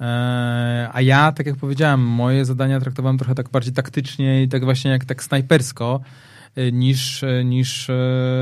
E, 0.00 0.88
a 0.92 1.00
ja, 1.00 1.32
tak 1.32 1.46
jak 1.46 1.56
powiedziałem, 1.56 2.00
moje 2.00 2.44
zadania 2.44 2.80
traktowałem 2.80 3.18
trochę 3.18 3.34
tak 3.34 3.48
bardziej 3.48 3.72
taktycznie 3.72 4.42
i 4.42 4.48
tak 4.48 4.64
właśnie 4.64 4.90
jak 4.90 5.04
tak 5.04 5.22
snajpersko 5.22 6.00
e, 6.56 6.72
niż, 6.72 7.22
e, 7.22 7.44
niż 7.44 7.90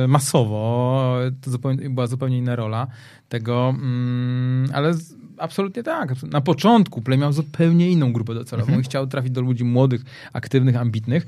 masowo. 0.08 1.16
To 1.40 1.50
zupełnie, 1.50 1.90
była 1.90 2.06
zupełnie 2.06 2.38
inna 2.38 2.56
rola 2.56 2.86
tego, 3.28 3.68
mm, 3.68 4.70
ale 4.72 4.94
absolutnie 5.38 5.82
tak. 5.82 6.22
Na 6.22 6.40
początku 6.40 7.02
Play 7.02 7.18
miał 7.18 7.32
zupełnie 7.32 7.90
inną 7.90 8.12
grupę 8.12 8.34
docelową 8.34 8.66
mhm. 8.66 8.80
i 8.80 8.84
chciał 8.84 9.06
trafić 9.06 9.32
do 9.32 9.40
ludzi 9.40 9.64
młodych, 9.64 10.02
aktywnych, 10.32 10.76
ambitnych, 10.76 11.26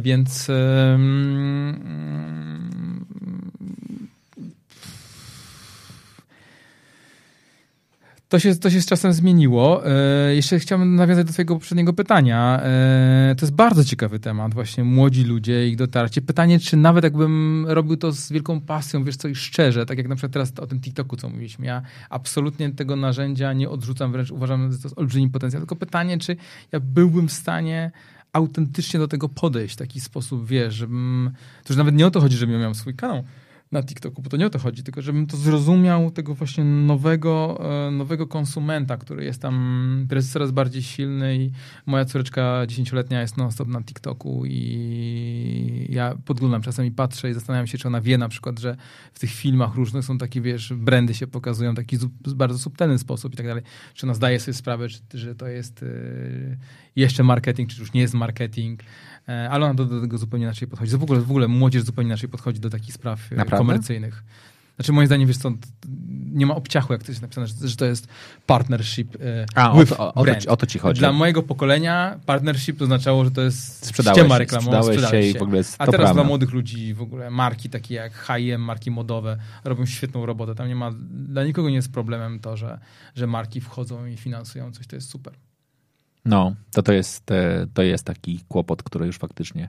więc 0.00 0.50
To 8.34 8.38
się, 8.38 8.56
to 8.56 8.70
się 8.70 8.80
z 8.82 8.86
czasem 8.86 9.12
zmieniło. 9.12 9.86
E, 9.86 10.34
jeszcze 10.34 10.58
chciałbym 10.58 10.94
nawiązać 10.94 11.26
do 11.26 11.32
twojego 11.32 11.54
poprzedniego 11.54 11.92
pytania. 11.92 12.60
E, 12.62 13.34
to 13.38 13.46
jest 13.46 13.54
bardzo 13.54 13.84
ciekawy 13.84 14.18
temat, 14.18 14.54
właśnie 14.54 14.84
młodzi 14.84 15.24
ludzie, 15.24 15.68
ich 15.68 15.76
dotarcie. 15.76 16.22
Pytanie, 16.22 16.58
czy 16.58 16.76
nawet 16.76 17.04
jakbym 17.04 17.66
robił 17.68 17.96
to 17.96 18.12
z 18.12 18.32
wielką 18.32 18.60
pasją, 18.60 19.04
wiesz 19.04 19.16
co, 19.16 19.28
i 19.28 19.34
szczerze, 19.34 19.86
tak 19.86 19.98
jak 19.98 20.08
na 20.08 20.14
przykład 20.14 20.32
teraz 20.32 20.52
o 20.58 20.66
tym 20.66 20.80
TikToku, 20.80 21.16
co 21.16 21.28
mówiliśmy. 21.28 21.66
Ja 21.66 21.82
absolutnie 22.10 22.72
tego 22.72 22.96
narzędzia 22.96 23.52
nie 23.52 23.70
odrzucam, 23.70 24.12
wręcz 24.12 24.30
uważam, 24.30 24.72
że 24.72 24.78
to 24.78 24.88
jest 24.88 24.98
olbrzymi 24.98 25.28
potencjał. 25.28 25.60
Tylko 25.62 25.76
pytanie, 25.76 26.18
czy 26.18 26.36
ja 26.72 26.80
byłbym 26.80 27.28
w 27.28 27.32
stanie 27.32 27.90
autentycznie 28.32 29.00
do 29.00 29.08
tego 29.08 29.28
podejść 29.28 29.74
w 29.74 29.78
taki 29.78 30.00
sposób, 30.00 30.46
wiesz, 30.46 30.74
żebym... 30.74 31.30
To 31.64 31.72
już 31.72 31.78
nawet 31.78 31.94
nie 31.94 32.06
o 32.06 32.10
to 32.10 32.20
chodzi, 32.20 32.36
żebym 32.36 32.60
miał 32.60 32.74
swój 32.74 32.94
kanał, 32.94 33.24
na 33.74 33.82
TikToku, 33.82 34.22
bo 34.22 34.30
to 34.30 34.36
nie 34.36 34.46
o 34.46 34.50
to 34.50 34.58
chodzi, 34.58 34.82
tylko 34.82 35.02
żebym 35.02 35.26
to 35.26 35.36
zrozumiał 35.36 36.10
tego 36.10 36.34
właśnie 36.34 36.64
nowego, 36.64 37.60
e, 37.86 37.90
nowego 37.90 38.26
konsumenta, 38.26 38.96
który 38.96 39.24
jest 39.24 39.42
tam, 39.42 40.02
który 40.06 40.18
jest 40.18 40.32
coraz 40.32 40.50
bardziej 40.50 40.82
silny 40.82 41.36
i 41.36 41.50
moja 41.86 42.04
córeczka 42.04 42.66
dziesięcioletnia 42.66 43.20
jest 43.20 43.36
non-stop 43.36 43.68
na 43.68 43.82
TikToku 43.82 44.42
i 44.46 45.86
ja 45.88 46.14
podglądam 46.24 46.62
czasem 46.62 46.86
i 46.86 46.90
patrzę 46.90 47.30
i 47.30 47.34
zastanawiam 47.34 47.66
się, 47.66 47.78
czy 47.78 47.88
ona 47.88 48.00
wie 48.00 48.18
na 48.18 48.28
przykład, 48.28 48.58
że 48.58 48.76
w 49.12 49.18
tych 49.18 49.30
filmach 49.30 49.74
różnych 49.74 50.04
są 50.04 50.18
takie, 50.18 50.40
wiesz, 50.40 50.72
brandy 50.72 51.14
się 51.14 51.26
pokazują 51.26 51.72
w 51.72 51.76
taki 51.76 51.98
bardzo 52.34 52.58
subtelny 52.58 52.98
sposób 52.98 53.34
i 53.34 53.36
tak 53.36 53.46
dalej. 53.46 53.62
Czy 53.94 54.06
ona 54.06 54.14
zdaje 54.14 54.40
sobie 54.40 54.54
sprawę, 54.54 54.88
czy, 54.88 55.18
że 55.18 55.34
to 55.34 55.48
jest 55.48 55.82
e, 55.82 55.86
jeszcze 56.96 57.22
marketing, 57.22 57.70
czy 57.70 57.80
już 57.80 57.92
nie 57.92 58.00
jest 58.00 58.14
marketing. 58.14 58.80
E, 59.28 59.50
ale 59.50 59.64
ona 59.64 59.74
do, 59.74 59.84
do, 59.84 60.00
tego 60.00 60.18
zupełnie 60.18 60.44
inaczej 60.44 60.68
podchodzi. 60.68 60.96
W 60.96 61.02
ogóle, 61.02 61.20
w 61.20 61.30
ogóle 61.30 61.48
młodzież 61.48 61.82
zupełnie 61.82 62.08
inaczej 62.08 62.28
podchodzi 62.28 62.60
do 62.60 62.70
takich 62.70 62.94
spraw 62.94 63.32
e, 63.32 63.36
Naprawdę? 63.36 63.58
komercyjnych. 63.58 64.24
Znaczy 64.76 64.92
moim 64.92 65.06
zdaniem, 65.06 65.28
wiesz 65.28 65.36
co, 65.36 65.52
nie 66.32 66.46
ma 66.46 66.54
obciachu, 66.54 66.92
jak 66.92 67.02
to 67.02 67.12
jest 67.12 67.22
napisane, 67.22 67.46
że, 67.46 67.76
to 67.76 67.84
jest 67.84 68.08
partnership 68.46 69.16
e, 69.16 69.46
A, 69.54 69.72
o 69.72 69.86
to, 69.86 70.14
o, 70.14 70.24
to, 70.24 70.52
o 70.52 70.56
to, 70.56 70.66
ci 70.66 70.78
chodzi. 70.78 70.98
Dla 70.98 71.12
mojego 71.12 71.42
pokolenia 71.42 72.18
partnership 72.26 72.82
oznaczało, 72.82 73.24
że 73.24 73.30
to 73.30 73.42
jest 73.42 73.86
sprzedałeś 73.86 74.18
ściema 74.18 74.38
reklamowa, 74.38 74.82
sprzedałeś, 74.82 75.24
się. 75.24 75.30
I 75.30 75.38
w 75.38 75.42
ogóle 75.42 75.60
A 75.60 75.86
teraz 75.86 76.00
prawda. 76.00 76.14
dla 76.14 76.24
młodych 76.24 76.52
ludzi 76.52 76.94
w 76.94 77.02
ogóle 77.02 77.30
marki 77.30 77.70
takie 77.70 77.94
jak 77.94 78.12
H&M, 78.12 78.60
marki 78.60 78.90
modowe 78.90 79.36
robią 79.64 79.86
świetną 79.86 80.26
robotę. 80.26 80.54
Tam 80.54 80.68
nie 80.68 80.76
ma, 80.76 80.90
dla 81.10 81.44
nikogo 81.44 81.68
nie 81.68 81.76
jest 81.76 81.92
problemem 81.92 82.40
to, 82.40 82.56
że, 82.56 82.78
że 83.14 83.26
marki 83.26 83.60
wchodzą 83.60 84.06
i 84.06 84.16
finansują 84.16 84.72
coś, 84.72 84.86
to 84.86 84.96
jest 84.96 85.10
super. 85.10 85.34
No, 86.24 86.54
to, 86.70 86.82
to, 86.82 86.92
jest, 86.92 87.30
e, 87.30 87.66
to 87.74 87.82
jest 87.82 88.04
taki 88.04 88.40
kłopot, 88.48 88.82
który 88.82 89.06
już 89.06 89.18
faktycznie, 89.18 89.68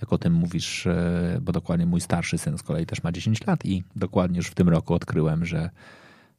jak 0.00 0.12
o 0.12 0.18
tym 0.18 0.32
mówisz, 0.32 0.86
e, 0.86 1.38
bo 1.42 1.52
dokładnie 1.52 1.86
mój 1.86 2.00
starszy 2.00 2.38
syn 2.38 2.58
z 2.58 2.62
kolei 2.62 2.86
też 2.86 3.02
ma 3.02 3.12
10 3.12 3.46
lat 3.46 3.64
i 3.64 3.84
dokładnie 3.96 4.36
już 4.36 4.46
w 4.46 4.54
tym 4.54 4.68
roku 4.68 4.94
odkryłem, 4.94 5.44
że 5.44 5.70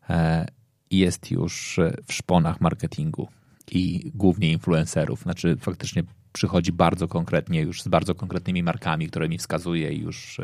e, 0.09 0.45
jest 0.91 1.31
już 1.31 1.79
w 2.07 2.13
szponach 2.13 2.61
marketingu 2.61 3.27
i 3.71 4.11
głównie 4.15 4.51
influencerów. 4.51 5.21
Znaczy 5.21 5.57
faktycznie 5.59 6.03
przychodzi 6.33 6.71
bardzo 6.71 7.07
konkretnie, 7.07 7.61
już 7.61 7.81
z 7.81 7.87
bardzo 7.87 8.15
konkretnymi 8.15 8.63
markami, 8.63 9.07
które 9.07 9.29
mi 9.29 9.37
wskazuje 9.37 9.93
i 9.93 9.99
już 9.99 10.39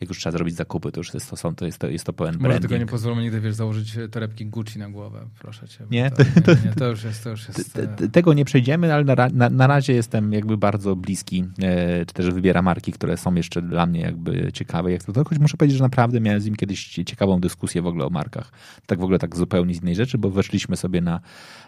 jak 0.00 0.08
już 0.08 0.18
trzeba 0.18 0.32
zrobić 0.32 0.54
zakupy, 0.54 0.92
to 0.92 1.00
już 1.00 1.14
jest 1.14 1.30
to, 1.30 1.36
są, 1.36 1.54
to, 1.54 1.66
jest 1.66 1.78
to, 1.78 1.88
jest 1.88 2.04
to 2.04 2.12
pełen 2.12 2.34
Może 2.34 2.42
branding. 2.42 2.60
tylko 2.62 2.84
nie 2.84 2.86
pozwolą 2.86 3.20
nigdy, 3.20 3.40
wiesz, 3.40 3.54
założyć 3.54 3.98
torebki 4.10 4.46
Gucci 4.46 4.78
na 4.78 4.90
głowę, 4.90 5.26
proszę 5.38 5.68
cię. 5.68 5.84
Nie? 5.90 6.10
To, 6.10 6.22
nie, 6.22 6.58
nie, 6.64 6.72
to 6.78 6.88
już 6.88 7.04
jest... 7.04 7.24
To 7.24 7.30
już 7.30 7.48
jest 7.48 7.78
e, 7.78 8.08
tego 8.08 8.32
nie 8.34 8.44
przejdziemy, 8.44 8.94
ale 8.94 9.04
na, 9.04 9.28
na, 9.32 9.50
na 9.50 9.66
razie 9.66 9.92
jestem 9.92 10.32
jakby 10.32 10.56
bardzo 10.56 10.96
bliski, 10.96 11.44
e, 11.62 12.06
czy 12.06 12.14
też 12.14 12.30
wybiera 12.30 12.62
marki, 12.62 12.92
które 12.92 13.16
są 13.16 13.34
jeszcze 13.34 13.62
dla 13.62 13.86
mnie 13.86 14.00
jakby 14.00 14.52
ciekawe. 14.52 14.92
Jak 14.92 15.04
to, 15.04 15.12
to 15.12 15.24
choć 15.24 15.38
muszę 15.38 15.56
powiedzieć, 15.56 15.78
że 15.78 15.84
naprawdę 15.84 16.20
miałem 16.20 16.40
z 16.40 16.44
nim 16.44 16.56
kiedyś 16.56 16.88
ciekawą 16.88 17.40
dyskusję 17.40 17.82
w 17.82 17.86
ogóle 17.86 18.04
o 18.04 18.10
markach. 18.10 18.52
Tak 18.86 18.98
w 18.98 19.02
ogóle 19.02 19.18
tak 19.18 19.36
zupełnie 19.36 19.74
z 19.74 19.82
innej 19.82 19.94
rzeczy, 19.94 20.18
bo 20.18 20.30
weszliśmy 20.30 20.76
sobie 20.76 21.00
na 21.00 21.20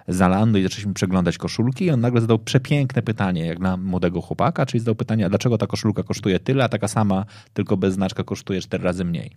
Zalando 0.08 0.58
i 0.58 0.62
zaczęliśmy 0.62 0.94
przeglądać 0.94 1.38
koszulki 1.38 1.84
i 1.84 1.90
on 1.90 2.00
nagle 2.00 2.20
zadał 2.20 2.38
przepiękne 2.38 3.02
pytanie, 3.02 3.46
jak 3.46 3.58
na 3.58 3.76
młodego 3.76 4.20
chłopaka, 4.20 4.66
czyli 4.66 4.80
zadał 4.80 4.94
pytanie, 4.94 5.28
dlaczego 5.28 5.58
ta 5.58 5.66
koszulka 5.66 6.02
kosztuje 6.02 6.40
tyle, 6.40 6.64
a 6.64 6.68
taka 6.68 6.88
sama, 6.88 7.24
tylko 7.54 7.76
bez 7.76 7.94
znaczka 7.94 8.21
kosztuje 8.24 8.60
cztery 8.60 8.84
razy 8.84 9.04
mniej. 9.04 9.30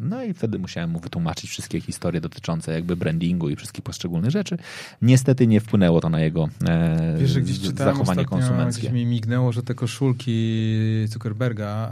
No 0.00 0.24
i 0.24 0.34
wtedy 0.34 0.58
musiałem 0.58 0.90
mu 0.90 1.00
wytłumaczyć 1.00 1.50
wszystkie 1.50 1.80
historie 1.80 2.20
dotyczące 2.20 2.72
jakby 2.72 2.96
brandingu 2.96 3.48
i 3.48 3.56
wszystkich 3.56 3.84
poszczególnych 3.84 4.30
rzeczy. 4.30 4.58
Niestety 5.02 5.46
nie 5.46 5.60
wpłynęło 5.60 6.00
to 6.00 6.10
na 6.10 6.20
jego 6.20 6.48
e, 6.68 7.16
Wiesz, 7.18 7.30
że 7.30 7.40
gdzieś 7.40 7.58
zachowanie 7.58 8.24
konsumenckie. 8.24 8.80
Gdzieś 8.80 8.92
mi 8.92 9.06
mignęło, 9.06 9.52
że 9.52 9.62
te 9.62 9.74
koszulki 9.74 11.04
Zuckerberga, 11.08 11.90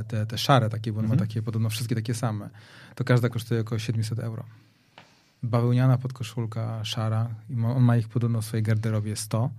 e, 0.00 0.04
te, 0.08 0.26
te 0.26 0.38
szare 0.38 0.70
takie, 0.70 0.92
bo 0.92 0.98
on 0.98 1.04
mhm. 1.04 1.20
ma 1.20 1.26
takie 1.26 1.42
podobno 1.42 1.70
wszystkie 1.70 1.94
takie 1.94 2.14
same, 2.14 2.50
to 2.94 3.04
każda 3.04 3.28
kosztuje 3.28 3.60
około 3.60 3.78
700 3.78 4.18
euro. 4.18 4.44
Bawełniana 5.42 5.98
podkoszulka 5.98 6.84
szara 6.84 7.28
on 7.64 7.82
ma 7.82 7.96
ich 7.96 8.08
podobno 8.08 8.40
w 8.40 8.44
swojej 8.44 8.62
garderobie 8.62 9.16
100 9.16 9.50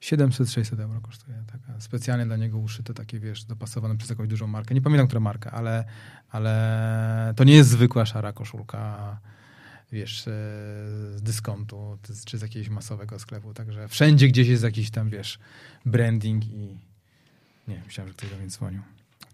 700-600 0.00 0.80
euro 0.80 1.00
kosztuje. 1.00 1.44
Taka 1.52 1.80
specjalnie 1.80 2.26
dla 2.26 2.36
niego 2.36 2.58
uszyte, 2.58 2.94
takie 2.94 3.20
wiesz, 3.20 3.44
dopasowane 3.44 3.96
przez 3.96 4.10
jakąś 4.10 4.28
dużą 4.28 4.46
markę. 4.46 4.74
Nie 4.74 4.82
pamiętam, 4.82 5.06
która 5.06 5.20
marka, 5.20 5.50
ale, 5.50 5.84
ale 6.30 7.32
to 7.36 7.44
nie 7.44 7.54
jest 7.54 7.70
zwykła 7.70 8.06
szara 8.06 8.32
koszulka, 8.32 9.20
wiesz, 9.92 10.20
e, 10.20 10.30
z 11.16 11.22
dyskontu, 11.22 11.98
czy 12.24 12.38
z 12.38 12.42
jakiegoś 12.42 12.68
masowego 12.68 13.18
sklepu. 13.18 13.54
Także 13.54 13.88
wszędzie 13.88 14.28
gdzieś 14.28 14.48
jest 14.48 14.62
jakiś 14.62 14.90
tam, 14.90 15.10
wiesz, 15.10 15.38
branding 15.86 16.44
i 16.44 16.78
nie, 17.68 17.82
myślałem, 17.86 18.08
że 18.08 18.14
ktoś 18.14 18.30
do 18.30 18.36
mnie 18.36 18.46
dzwonił. 18.46 18.82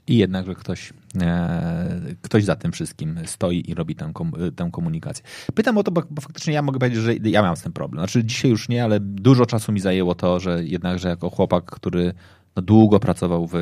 I 0.07 0.17
jednak, 0.17 0.47
że 0.47 0.55
ktoś, 0.55 0.93
e, 1.21 2.01
ktoś 2.23 2.45
za 2.45 2.57
tym 2.57 2.73
wszystkim 2.73 3.21
stoi 3.25 3.71
i 3.71 3.75
robi 3.75 3.95
tę, 3.95 4.13
tę 4.57 4.69
komunikację. 4.73 5.25
Pytam 5.55 5.79
o 5.79 5.83
to, 5.83 5.91
bo, 5.91 6.03
bo, 6.11 6.23
faktycznie 6.23 6.53
ja 6.53 6.63
mogę 6.63 6.79
powiedzieć, 6.79 7.01
że 7.01 7.15
ja 7.15 7.43
mam 7.43 7.57
z 7.57 7.63
tym 7.63 7.73
problem. 7.73 8.01
Znaczy 8.01 8.25
dzisiaj 8.25 8.51
już 8.51 8.69
nie, 8.69 8.85
ale 8.85 9.01
dużo 9.01 9.47
czasu 9.47 9.73
mi 9.73 9.81
zajęło 9.81 10.15
to, 10.15 10.41
że 10.41 10.65
jednakże 10.65 11.09
jako 11.09 11.31
chłopak, 11.31 11.65
który 11.65 12.15
no, 12.57 12.63
długo 12.63 13.01
pracował 13.01 13.47
w 13.47 13.55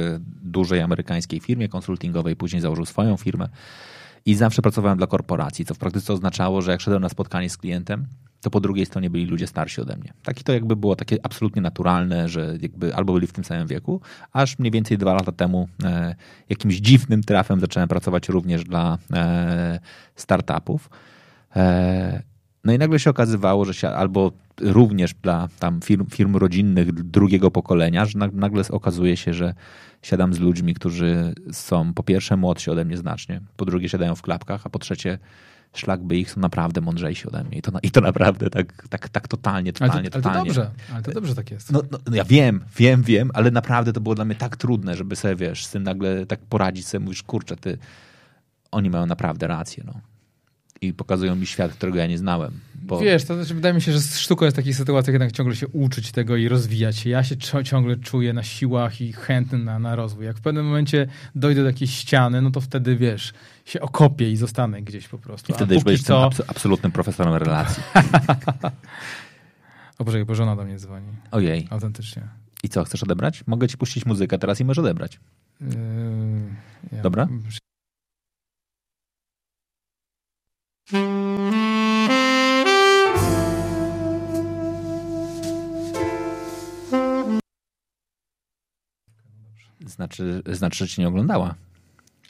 dużej 0.43 0.81
amerykańskiej 0.81 1.41
firmie 1.41 1.69
konsultingowej, 1.69 2.37
później 2.37 2.63
założył 2.63 2.87
swoją 2.87 3.17
firmę 3.17 3.49
i 4.27 4.35
zawsze 4.35 4.63
pracowałem 4.63 4.99
dla 4.99 5.07
korporacji, 5.07 5.65
co 5.65 5.75
w 5.75 5.79
praktyce 5.79 6.13
oznaczało, 6.13 6.63
że 6.63 6.71
jak 6.71 6.81
szedłem 6.81 7.03
na 7.03 7.09
spotkanie 7.09 7.51
z 7.51 7.57
klientem, 7.57 8.07
to 8.41 8.51
po 8.51 8.61
drugiej 8.61 8.87
stronie 8.87 9.11
byli 9.11 9.27
ludzie 9.27 9.47
starsi 9.47 9.81
ode 9.81 9.97
mnie. 9.97 10.13
Taki 10.23 10.45
to 10.45 10.53
jakby 10.53 10.77
było 10.77 10.97
takie 10.97 11.17
absolutnie 11.23 11.63
naturalne, 11.63 12.29
że 12.29 12.59
jakby 12.61 12.95
albo 12.95 13.13
byli 13.13 13.27
w 13.27 13.33
tym 13.33 13.45
samym 13.45 13.67
wieku, 13.67 14.01
aż 14.33 14.59
mniej 14.59 14.71
więcej 14.71 14.99
dwa 14.99 15.15
lata 15.15 15.33
temu 15.33 15.69
e, 15.85 16.15
jakimś 16.49 16.77
dziwnym 16.77 17.23
trafem 17.23 17.61
zacząłem 17.61 17.89
pracować 17.89 18.29
również 18.29 18.65
dla 18.65 18.99
e, 19.13 19.81
startupów. 20.17 20.91
E, 21.57 22.23
no 22.65 22.73
i 22.73 22.79
nagle 22.79 22.99
się 22.99 23.11
okazywało, 23.11 23.65
że 23.65 23.75
się 23.75 23.89
albo 23.89 24.33
również 24.61 25.15
dla 25.15 25.49
tam 25.59 25.81
firm, 25.81 26.07
firm 26.07 26.37
rodzinnych 26.37 26.93
drugiego 26.93 27.51
pokolenia, 27.51 28.05
że 28.05 28.19
nagle 28.33 28.63
okazuje 28.71 29.17
się, 29.17 29.35
że 29.35 29.55
siadam 30.03 30.35
z 30.35 30.39
ludźmi, 30.39 30.75
którzy 30.75 31.35
są 31.53 31.95
po 31.95 32.03
pierwsze 32.03 32.37
młodsi 32.37 32.71
ode 32.71 32.85
mnie 32.85 32.97
znacznie, 32.97 33.41
po 33.57 33.65
drugie 33.65 33.89
siadają 33.89 34.15
w 34.15 34.23
klapkach, 34.23 34.61
a 34.65 34.71
po 34.71 34.79
trzecie 34.79 35.19
szlak 35.75 36.03
by 36.03 36.17
ich 36.17 36.31
są 36.31 36.41
naprawdę 36.41 36.81
mądrzejsi 36.81 37.29
ode 37.29 37.45
mnie. 37.45 37.59
I 37.59 37.63
to, 37.63 37.73
i 37.83 37.91
to 37.91 38.01
naprawdę 38.01 38.51
tak, 38.51 38.89
tak, 38.89 39.09
tak 39.09 39.29
totalnie, 39.29 39.73
totalnie, 39.73 39.95
ale 39.95 40.11
to, 40.11 40.19
totalnie. 40.19 40.39
Ale 40.39 40.55
to 40.55 40.61
dobrze, 40.61 40.71
ale 40.93 41.03
to 41.03 41.13
dobrze 41.13 41.35
tak 41.35 41.51
jest. 41.51 41.73
No, 41.73 41.83
no, 41.91 41.99
no, 42.07 42.17
ja 42.17 42.25
wiem, 42.25 42.65
wiem, 42.77 43.03
wiem, 43.03 43.31
ale 43.35 43.51
naprawdę 43.51 43.93
to 43.93 44.01
było 44.01 44.15
dla 44.15 44.25
mnie 44.25 44.35
tak 44.35 44.57
trudne, 44.57 44.97
żeby 44.97 45.17
sobie, 45.17 45.37
wiesz, 45.37 45.67
z 45.67 45.71
tym 45.71 45.83
nagle 45.83 46.27
tak 46.27 46.41
poradzić 46.41 46.87
sobie, 46.87 47.05
mówisz, 47.05 47.23
kurczę, 47.23 47.57
ty, 47.57 47.79
oni 48.71 48.91
mają 48.91 49.07
naprawdę 49.07 49.47
rację, 49.47 49.83
no 49.87 50.01
i 50.81 50.93
pokazują 50.93 51.37
mi 51.37 51.47
świat, 51.47 51.73
którego 51.73 51.99
ja 51.99 52.07
nie 52.07 52.19
znałem. 52.19 52.61
Bo... 52.83 53.01
Wiesz, 53.01 53.25
to 53.25 53.35
znaczy 53.35 53.55
wydaje 53.55 53.75
mi 53.75 53.83
się, 53.83 53.93
że 53.93 54.01
sztuką 54.01 54.45
jest 54.45 54.57
w 54.57 54.59
takich 54.59 54.77
sytuacjach 54.77 55.15
jednak 55.15 55.33
ciągle 55.33 55.57
się 55.57 55.69
uczyć 55.69 56.13
tego 56.13 56.37
i 56.37 56.49
rozwijać 56.49 56.97
się. 56.97 57.11
Ja 57.11 57.25
się 57.25 57.37
ciągle 57.65 57.97
czuję 57.97 58.33
na 58.33 58.43
siłach 58.43 59.01
i 59.01 59.13
chętny 59.13 59.59
na, 59.59 59.79
na 59.79 59.97
rozwój. 59.97 60.27
Jak 60.27 60.37
w 60.37 60.41
pewnym 60.41 60.67
momencie 60.67 61.07
dojdę 61.35 61.61
do 61.61 61.67
jakiejś 61.67 61.91
ściany, 61.91 62.43
no 62.43 62.51
to 62.51 62.61
wtedy, 62.61 62.97
wiesz, 62.97 63.33
się 63.65 63.81
okopię 63.81 64.31
i 64.31 64.37
zostanę 64.37 64.83
gdzieś 64.83 65.09
po 65.09 65.19
prostu. 65.19 65.53
I 65.53 65.55
wtedy 65.55 65.75
już 65.75 65.85
będziesz 65.85 66.07
co... 66.07 66.25
abs 66.25 66.43
absolutnym 66.47 66.93
profesorem 66.93 67.35
relacji. 67.35 67.83
o 69.99 70.05
Boże, 70.05 70.25
bo 70.25 70.35
żona 70.35 70.57
do 70.57 70.65
mnie 70.65 70.79
dzwoni. 70.79 71.07
Ojej. 71.31 71.69
Autentycznie. 71.71 72.23
I 72.63 72.69
co, 72.69 72.85
chcesz 72.85 73.03
odebrać? 73.03 73.45
Mogę 73.47 73.69
ci 73.69 73.77
puścić 73.77 74.07
muzykę 74.07 74.39
teraz 74.39 74.61
i 74.61 74.65
możesz 74.65 74.79
odebrać. 74.79 75.21
Yy, 75.61 75.69
ja 76.93 77.03
Dobra? 77.03 77.29
Znaczy, 89.87 90.43
znaczy, 90.47 90.79
że 90.79 90.89
cię 90.89 91.03
nie 91.03 91.09
oglądała. 91.09 91.55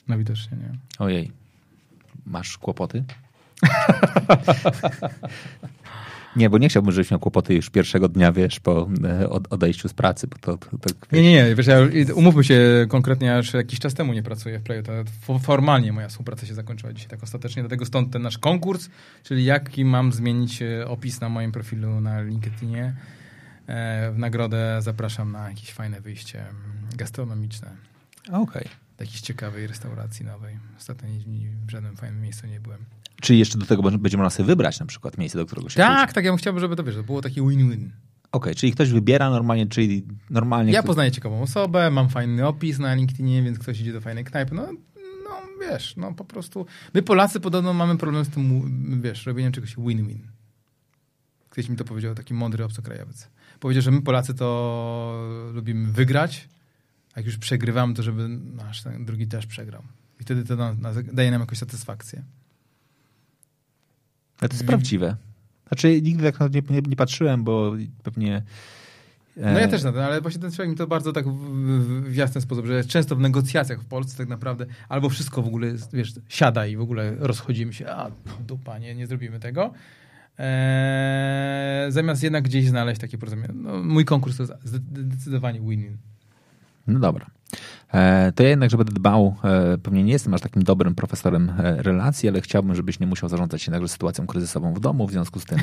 No 0.08 0.18
widocznie 0.18 0.56
nie. 0.56 0.78
Ojej. 0.98 1.32
Masz 2.26 2.58
kłopoty? 2.58 3.04
Nie, 6.36 6.50
bo 6.50 6.58
nie 6.58 6.68
chciałbym, 6.68 6.92
żebyś 6.92 7.10
miał 7.10 7.20
kłopoty 7.20 7.54
już 7.54 7.70
pierwszego 7.70 8.08
dnia, 8.08 8.32
wiesz, 8.32 8.60
po 8.60 8.88
e, 9.04 9.28
odejściu 9.30 9.88
z 9.88 9.92
pracy. 9.94 10.26
Bo 10.26 10.36
to, 10.38 10.56
to, 10.56 10.78
to 10.78 10.94
nie, 11.12 11.22
nie, 11.22 11.32
nie. 11.32 11.54
Wiesz, 11.54 11.66
ja, 11.66 11.78
umówmy 12.14 12.44
się 12.44 12.86
konkretnie, 12.88 13.34
już 13.36 13.54
jakiś 13.54 13.78
czas 13.78 13.94
temu 13.94 14.12
nie 14.12 14.22
pracuję 14.22 14.58
w 14.58 14.62
Playu. 14.62 14.82
Formalnie 15.42 15.92
moja 15.92 16.08
współpraca 16.08 16.46
się 16.46 16.54
zakończyła 16.54 16.92
dzisiaj 16.92 17.10
tak 17.10 17.22
ostatecznie. 17.22 17.62
Dlatego 17.62 17.86
stąd 17.86 18.12
ten 18.12 18.22
nasz 18.22 18.38
konkurs, 18.38 18.88
czyli 19.22 19.44
jaki 19.44 19.84
mam 19.84 20.12
zmienić 20.12 20.62
e, 20.62 20.88
opis 20.88 21.20
na 21.20 21.28
moim 21.28 21.52
profilu 21.52 22.00
na 22.00 22.22
LinkedInie. 22.22 22.96
E, 23.66 24.12
w 24.12 24.18
nagrodę 24.18 24.78
zapraszam 24.82 25.32
na 25.32 25.48
jakieś 25.48 25.72
fajne 25.72 26.00
wyjście 26.00 26.40
mm, 26.40 26.52
gastronomiczne. 26.96 27.70
Okej. 28.28 28.42
Okay. 28.42 28.79
Jakiejś 29.00 29.20
ciekawej 29.20 29.66
restauracji 29.66 30.26
nowej. 30.26 30.58
Ostatnio 30.78 31.08
w 31.66 31.70
żadnym 31.70 31.96
fajnym 31.96 32.22
miejscu 32.22 32.46
nie 32.46 32.60
byłem. 32.60 32.84
Czyli 33.20 33.38
jeszcze 33.38 33.58
do 33.58 33.66
tego 33.66 33.82
będzie 33.82 34.16
można 34.16 34.30
sobie 34.30 34.46
wybrać 34.46 34.80
na 34.80 34.86
przykład 34.86 35.18
miejsce, 35.18 35.38
do 35.38 35.46
którego 35.46 35.68
się 35.68 35.76
Tak, 35.76 35.98
pójdzie. 35.98 36.14
tak, 36.14 36.24
ja 36.24 36.30
bym 36.30 36.38
chciał, 36.38 36.60
żeby 36.60 36.76
to, 36.76 36.84
wiesz, 36.84 36.94
to 36.94 37.02
było 37.02 37.22
taki 37.22 37.40
win-win. 37.40 37.72
Okej, 37.72 37.90
okay, 38.32 38.54
czyli 38.54 38.72
ktoś 38.72 38.90
wybiera 38.90 39.30
normalnie, 39.30 39.66
czyli 39.66 40.06
normalnie... 40.30 40.72
Ja 40.72 40.82
poznaję 40.82 41.10
ciekawą 41.10 41.42
osobę, 41.42 41.90
mam 41.90 42.08
fajny 42.08 42.46
opis 42.46 42.78
na 42.78 42.94
LinkedInie, 42.94 43.42
więc 43.42 43.58
ktoś 43.58 43.80
idzie 43.80 43.92
do 43.92 44.00
fajnej 44.00 44.24
knajpy, 44.24 44.54
no, 44.54 44.66
no 45.24 45.30
wiesz, 45.60 45.96
no 45.96 46.12
po 46.12 46.24
prostu... 46.24 46.66
My 46.94 47.02
Polacy 47.02 47.40
podobno 47.40 47.72
mamy 47.72 47.96
problem 47.96 48.24
z 48.24 48.28
tym, 48.28 49.00
wiesz, 49.02 49.26
robieniem 49.26 49.52
czegoś 49.52 49.76
win-win. 49.76 50.18
Ktoś 51.50 51.68
mi 51.68 51.76
to 51.76 51.84
powiedział, 51.84 52.14
taki 52.14 52.34
mądry 52.34 52.64
obcokrajowiec. 52.64 53.28
Powiedział, 53.60 53.82
że 53.82 53.90
my 53.90 54.02
Polacy 54.02 54.34
to 54.34 55.50
lubimy 55.52 55.92
wygrać, 55.92 56.48
jak 57.16 57.26
już 57.26 57.38
przegrywamy, 57.38 57.94
to 57.94 58.02
żeby 58.02 58.28
nasz 58.28 58.82
ten 58.82 59.04
drugi 59.04 59.26
też 59.26 59.46
przegrał. 59.46 59.82
I 60.20 60.22
wtedy 60.22 60.44
to 60.44 60.74
daje 61.12 61.30
nam 61.30 61.40
jakąś 61.40 61.58
satysfakcję. 61.58 62.22
Ale 64.40 64.48
to 64.48 64.54
jest 64.54 64.66
prawdziwe. 64.66 65.16
Znaczy, 65.68 66.02
nigdy 66.02 66.32
tak 66.32 66.54
nie, 66.54 66.62
nie, 66.70 66.80
nie 66.80 66.96
patrzyłem, 66.96 67.44
bo 67.44 67.72
pewnie. 68.02 68.42
No 69.36 69.58
ja 69.58 69.66
e, 69.66 69.68
też 69.68 69.82
na 69.82 69.92
to, 69.92 70.04
ale 70.04 70.20
właśnie 70.20 70.40
ten 70.40 70.52
człowiek 70.52 70.70
mi 70.70 70.76
to 70.76 70.86
bardzo 70.86 71.12
tak 71.12 71.28
w, 71.28 71.32
w, 71.32 72.10
w, 72.10 72.14
jasny 72.14 72.40
sposób, 72.40 72.66
że 72.66 72.84
często 72.84 73.16
w 73.16 73.20
negocjacjach 73.20 73.80
w 73.80 73.84
Polsce 73.84 74.16
tak 74.16 74.28
naprawdę 74.28 74.66
albo 74.88 75.08
wszystko 75.08 75.42
w 75.42 75.46
ogóle, 75.46 75.72
wiesz, 75.92 76.14
siada 76.28 76.66
i 76.66 76.76
w 76.76 76.80
ogóle 76.80 77.14
rozchodzimy 77.18 77.72
się, 77.72 77.88
a 77.88 78.10
dupa, 78.46 78.78
nie, 78.78 78.94
nie 78.94 79.06
zrobimy 79.06 79.40
tego. 79.40 79.72
Eee, 80.38 81.92
zamiast 81.92 82.22
jednak 82.22 82.44
gdzieś 82.44 82.68
znaleźć 82.68 83.00
takie 83.00 83.18
porozumienie. 83.18 83.54
No, 83.54 83.82
mój 83.82 84.04
konkurs 84.04 84.36
to 84.36 84.42
jest 84.42 84.54
zdecydowanie 84.64 85.60
win-win. 85.60 85.96
No 86.86 86.98
dobra. 86.98 87.26
E, 87.94 88.32
to 88.32 88.42
ja 88.42 88.48
jednak, 88.48 88.70
żeby 88.70 88.84
dbał, 88.84 89.34
e, 89.44 89.78
pewnie 89.78 90.04
nie 90.04 90.12
jestem 90.12 90.34
aż 90.34 90.40
takim 90.40 90.62
dobrym 90.62 90.94
profesorem 90.94 91.52
e, 91.58 91.82
relacji, 91.82 92.28
ale 92.28 92.40
chciałbym, 92.40 92.74
żebyś 92.74 93.00
nie 93.00 93.06
musiał 93.06 93.28
zarządzać 93.28 93.62
się 93.62 93.72
także 93.72 93.88
sytuacją 93.88 94.26
kryzysową 94.26 94.74
w 94.74 94.80
domu, 94.80 95.06
w 95.06 95.10
związku 95.10 95.40
z 95.40 95.44
tym 95.44 95.58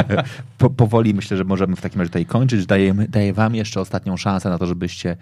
po, 0.58 0.70
powoli 0.70 1.14
myślę, 1.14 1.36
że 1.36 1.44
możemy 1.44 1.76
w 1.76 1.80
takim 1.80 2.00
razie 2.00 2.08
tutaj 2.08 2.26
kończyć. 2.26 2.66
Daję, 2.66 2.94
daję 3.08 3.32
wam 3.32 3.54
jeszcze 3.54 3.80
ostatnią 3.80 4.16
szansę 4.16 4.50
na 4.50 4.58
to, 4.58 4.66
żebyście 4.66 5.16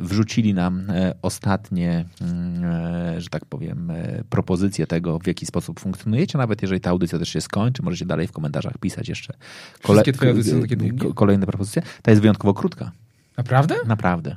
wrzucili 0.00 0.54
nam 0.54 0.86
ostatnie, 1.22 2.04
mm, 2.20 3.20
że 3.20 3.28
tak 3.28 3.44
powiem, 3.44 3.92
propozycje 4.30 4.86
tego, 4.86 5.18
w 5.18 5.26
jaki 5.26 5.46
sposób 5.46 5.80
funkcjonujecie, 5.80 6.38
nawet 6.38 6.62
jeżeli 6.62 6.80
ta 6.80 6.90
audycja 6.90 7.18
też 7.18 7.28
się 7.28 7.40
skończy, 7.40 7.82
możecie 7.82 8.06
dalej 8.06 8.26
w 8.26 8.32
komentarzach 8.32 8.78
pisać 8.78 9.08
jeszcze 9.08 9.34
kole 9.82 10.02
twoje 10.02 10.30
audycje 10.30 10.52
są 10.52 10.60
takie 10.60 10.76
długie? 10.76 11.14
kolejne 11.14 11.46
propozycje. 11.46 11.82
Ta 12.02 12.10
jest 12.10 12.22
wyjątkowo 12.22 12.54
krótka. 12.54 12.92
Naprawdę? 13.36 13.74
Naprawdę. 13.86 14.36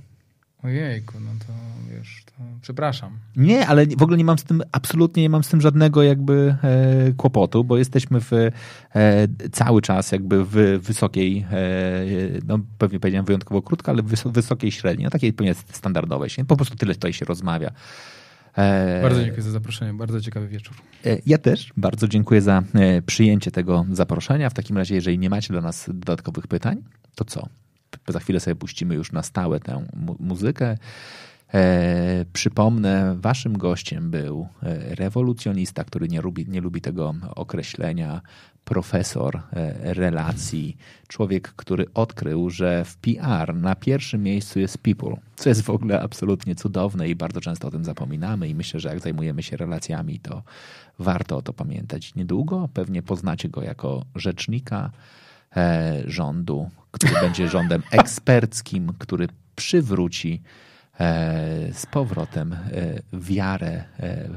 Ojejku, 0.64 1.20
no 1.20 1.32
to 1.48 1.54
wiesz, 1.96 2.24
to 2.26 2.44
przepraszam. 2.62 3.18
Nie, 3.36 3.68
ale 3.68 3.86
w 3.86 4.04
ogóle 4.04 4.18
nie 4.18 4.26
mam 4.26 4.38
z 4.38 4.44
tym, 4.44 4.64
absolutnie 4.72 5.24
nie 5.24 5.30
mam 5.30 5.44
z 5.44 5.50
tym 5.50 5.62
żadnego 5.62 6.04
jakby 6.04 6.56
e, 6.64 7.12
kłopotu, 7.18 7.64
bo 7.64 7.78
jesteśmy 7.78 8.22
w, 8.22 8.34
e, 8.34 8.52
cały 9.52 9.82
czas 9.82 10.12
jakby 10.12 10.46
w 10.46 10.80
wysokiej, 10.82 11.46
e, 11.52 11.66
no 12.48 12.60
pewnie 12.78 13.00
powiedziałem 13.00 13.26
wyjątkowo 13.26 13.62
krótko, 13.62 13.92
ale 13.92 14.04
w 14.04 14.24
wysokiej 14.26 14.72
średniej, 14.72 15.04
no 15.04 15.10
takiej 15.10 15.34
pewnie 15.34 15.54
standardowej. 15.54 16.30
Po 16.48 16.56
prostu 16.56 16.76
tyle 16.76 16.94
tutaj 16.94 17.14
się 17.14 17.26
rozmawia. 17.26 17.72
E, 18.58 19.02
bardzo 19.02 19.24
dziękuję 19.24 19.44
za 19.44 19.52
zaproszenie, 19.52 19.94
bardzo 19.94 20.22
ciekawy 20.22 20.48
wieczór. 20.48 20.76
E, 21.06 21.18
ja 21.26 21.38
też 21.38 21.74
bardzo 21.78 22.08
dziękuję 22.08 22.42
za 22.42 22.64
e, 22.76 23.02
przyjęcie 23.02 23.52
tego 23.52 23.86
zaproszenia. 23.92 24.50
W 24.50 24.54
takim 24.54 24.78
razie, 24.78 24.96
jeżeli 24.96 25.20
nie 25.20 25.30
macie 25.30 25.54
dla 25.54 25.62
nas 25.62 25.90
dodatkowych 25.94 26.48
pytań, 26.48 26.84
to 27.16 27.26
co? 27.26 27.50
Za 28.08 28.20
chwilę 28.20 28.40
sobie 28.40 28.56
puścimy 28.56 28.96
już 28.96 29.12
na 29.12 29.24
stałe 29.24 29.60
tę 29.60 29.86
mu 29.94 30.16
muzykę. 30.20 30.78
E, 31.54 32.26
przypomnę, 32.34 33.16
waszym 33.20 33.58
gościem 33.58 34.12
był 34.12 34.48
e, 34.64 34.96
rewolucjonista, 34.96 35.84
który 35.84 36.08
nie 36.08 36.22
lubi, 36.22 36.46
nie 36.48 36.62
lubi 36.62 36.82
tego 36.82 37.16
określenia, 37.36 38.22
profesor 38.70 39.36
e, 39.36 39.94
relacji, 39.94 40.78
człowiek, 41.08 41.54
który 41.56 41.86
odkrył, 41.94 42.50
że 42.50 42.86
w 42.86 42.98
PR 42.98 43.56
na 43.56 43.76
pierwszym 43.76 44.24
miejscu 44.24 44.60
jest 44.60 44.78
people, 44.78 45.16
co 45.36 45.50
jest 45.50 45.62
w 45.62 45.70
ogóle 45.70 46.02
absolutnie 46.02 46.56
cudowne 46.56 47.10
i 47.10 47.16
bardzo 47.16 47.42
często 47.42 47.68
o 47.68 47.72
tym 47.72 47.86
zapominamy 47.86 48.50
i 48.50 48.56
myślę, 48.56 48.80
że 48.80 48.90
jak 48.90 49.00
zajmujemy 49.00 49.44
się 49.44 49.58
relacjami, 49.58 50.20
to 50.20 50.44
warto 51.00 51.38
o 51.38 51.42
to 51.42 51.54
pamiętać. 51.54 52.16
Niedługo 52.16 52.70
pewnie 52.74 53.02
poznacie 53.02 53.50
go 53.50 53.62
jako 53.62 54.06
rzecznika 54.16 54.92
rządu, 56.06 56.70
który 56.92 57.14
będzie 57.22 57.48
rządem 57.48 57.84
eksperckim, 57.92 58.94
który 59.00 59.28
przywróci 59.56 60.42
E, 61.00 61.74
z 61.74 61.86
powrotem 61.86 62.54
e, 62.54 62.58
wiarę 63.14 63.84
e, 64.00 64.30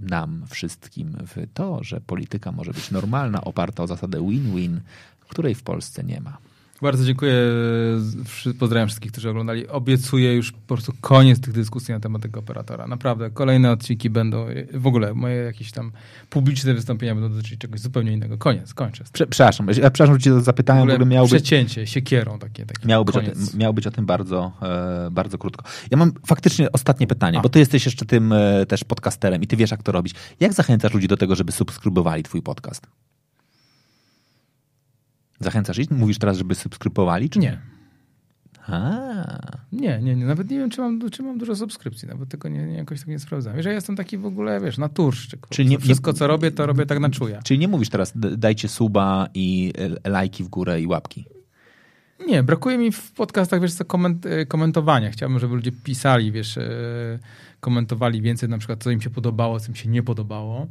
nam 0.00 0.44
wszystkim 0.50 1.16
w 1.26 1.46
to, 1.54 1.84
że 1.84 2.00
polityka 2.00 2.52
może 2.52 2.72
być 2.72 2.90
normalna, 2.90 3.40
oparta 3.40 3.82
o 3.82 3.86
zasadę 3.86 4.28
win-win, 4.28 4.80
której 5.28 5.54
w 5.54 5.62
Polsce 5.62 6.04
nie 6.04 6.20
ma. 6.20 6.38
Bardzo 6.82 7.04
dziękuję. 7.04 7.34
Pozdrawiam 8.58 8.88
wszystkich, 8.88 9.12
którzy 9.12 9.30
oglądali. 9.30 9.68
Obiecuję 9.68 10.34
już 10.34 10.52
po 10.52 10.58
prostu 10.74 10.92
koniec 11.00 11.40
tych 11.40 11.54
dyskusji 11.54 11.94
na 11.94 12.00
temat 12.00 12.22
tego 12.22 12.40
operatora. 12.40 12.86
Naprawdę, 12.86 13.30
kolejne 13.30 13.70
odcinki 13.70 14.10
będą, 14.10 14.46
w 14.74 14.86
ogóle 14.86 15.14
moje 15.14 15.36
jakieś 15.36 15.72
tam 15.72 15.92
publiczne 16.30 16.74
wystąpienia 16.74 17.14
będą 17.14 17.30
dotyczyć 17.30 17.60
czegoś 17.60 17.80
zupełnie 17.80 18.12
innego. 18.12 18.38
Koniec, 18.38 18.74
kończę. 18.74 19.04
Prze 19.12 19.26
przepraszam, 19.26 19.66
przepraszam, 19.66 20.14
że 20.14 20.20
cię 20.20 20.40
zapytałem. 20.40 20.88
W 20.88 20.92
ogóle 20.92 21.06
miało 21.06 21.26
przecięcie, 21.26 21.80
być, 21.80 21.90
siekierą 21.90 22.38
takie. 22.38 22.66
takie 22.66 22.88
miało, 22.88 23.04
być 23.04 23.16
o 23.16 23.20
tym, 23.20 23.34
miało 23.54 23.72
być 23.72 23.86
o 23.86 23.90
tym 23.90 24.06
bardzo, 24.06 24.52
e, 24.62 25.10
bardzo 25.10 25.38
krótko. 25.38 25.64
Ja 25.90 25.96
mam 25.96 26.12
faktycznie 26.26 26.72
ostatnie 26.72 27.06
pytanie, 27.06 27.38
A. 27.38 27.42
bo 27.42 27.48
ty 27.48 27.58
jesteś 27.58 27.84
jeszcze 27.84 28.06
tym 28.06 28.32
e, 28.32 28.66
też 28.66 28.84
podcasterem 28.84 29.42
i 29.42 29.46
ty 29.46 29.56
wiesz, 29.56 29.70
jak 29.70 29.82
to 29.82 29.92
robić. 29.92 30.14
Jak 30.40 30.52
zachęcasz 30.52 30.94
ludzi 30.94 31.08
do 31.08 31.16
tego, 31.16 31.36
żeby 31.36 31.52
subskrybowali 31.52 32.22
twój 32.22 32.42
podcast? 32.42 32.86
Zachęcasz 35.40 35.78
ich? 35.78 35.90
Mówisz 35.90 36.18
teraz, 36.18 36.38
żeby 36.38 36.54
subskrybowali, 36.54 37.30
czy 37.30 37.38
nie? 37.38 37.58
A. 38.66 39.58
Nie, 39.72 40.00
nie, 40.02 40.16
nie. 40.16 40.26
Nawet 40.26 40.50
nie 40.50 40.58
wiem, 40.58 40.70
czy 40.70 40.80
mam, 40.80 41.10
czy 41.10 41.22
mam 41.22 41.38
dużo 41.38 41.56
subskrypcji. 41.56 42.08
Nawet 42.08 42.28
tego 42.28 42.48
nie, 42.48 42.66
nie, 42.66 42.76
jakoś 42.76 42.98
tak 42.98 43.08
nie 43.08 43.18
sprawdzam. 43.18 43.56
Wiesz, 43.56 43.66
ja 43.66 43.72
jestem 43.72 43.96
taki 43.96 44.18
w 44.18 44.26
ogóle, 44.26 44.60
wiesz, 44.60 44.78
naturszczyk. 44.78 45.46
Czyli 45.48 45.68
nie, 45.68 45.78
wszystko, 45.78 46.12
co 46.12 46.26
robię, 46.26 46.50
to 46.50 46.66
robię 46.66 46.86
tak 46.86 47.00
na 47.00 47.10
czuja. 47.10 47.42
Czyli 47.42 47.60
nie 47.60 47.68
mówisz 47.68 47.88
teraz, 47.88 48.12
dajcie 48.14 48.68
suba 48.68 49.28
i 49.34 49.72
e, 50.04 50.10
lajki 50.10 50.44
w 50.44 50.48
górę 50.48 50.80
i 50.80 50.86
łapki. 50.86 51.24
Nie, 52.26 52.42
brakuje 52.42 52.78
mi 52.78 52.92
w 52.92 53.12
podcastach, 53.12 53.60
wiesz, 53.60 53.72
co, 53.72 53.84
koment, 53.84 54.26
e, 54.26 54.46
komentowania. 54.46 55.10
Chciałbym, 55.10 55.38
żeby 55.38 55.54
ludzie 55.54 55.72
pisali, 55.72 56.32
wiesz, 56.32 56.58
e, 56.58 57.18
komentowali 57.60 58.22
więcej 58.22 58.48
na 58.48 58.58
przykład, 58.58 58.82
co 58.82 58.90
im 58.90 59.00
się 59.00 59.10
podobało, 59.10 59.60
co 59.60 59.68
im 59.68 59.74
się 59.74 59.88
nie 59.88 60.02
podobało 60.02 60.66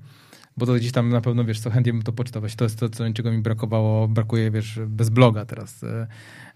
bo 0.58 0.66
to 0.66 0.74
gdzieś 0.74 0.92
tam 0.92 1.10
na 1.10 1.22
pewno, 1.22 1.44
wiesz, 1.44 1.60
co 1.60 1.70
chętnie 1.70 1.94
bym 1.94 2.02
to 2.02 2.12
poczytał. 2.12 2.42
To 2.58 2.66
jest 2.66 2.80
to, 2.80 2.90
co, 2.90 3.14
czego 3.14 3.32
mi 3.32 3.38
brakowało, 3.38 4.08
brakuje, 4.08 4.52
wiesz, 4.52 4.80
bez 4.88 5.10
bloga 5.10 5.46
teraz. 5.46 5.84
E, 5.84 6.08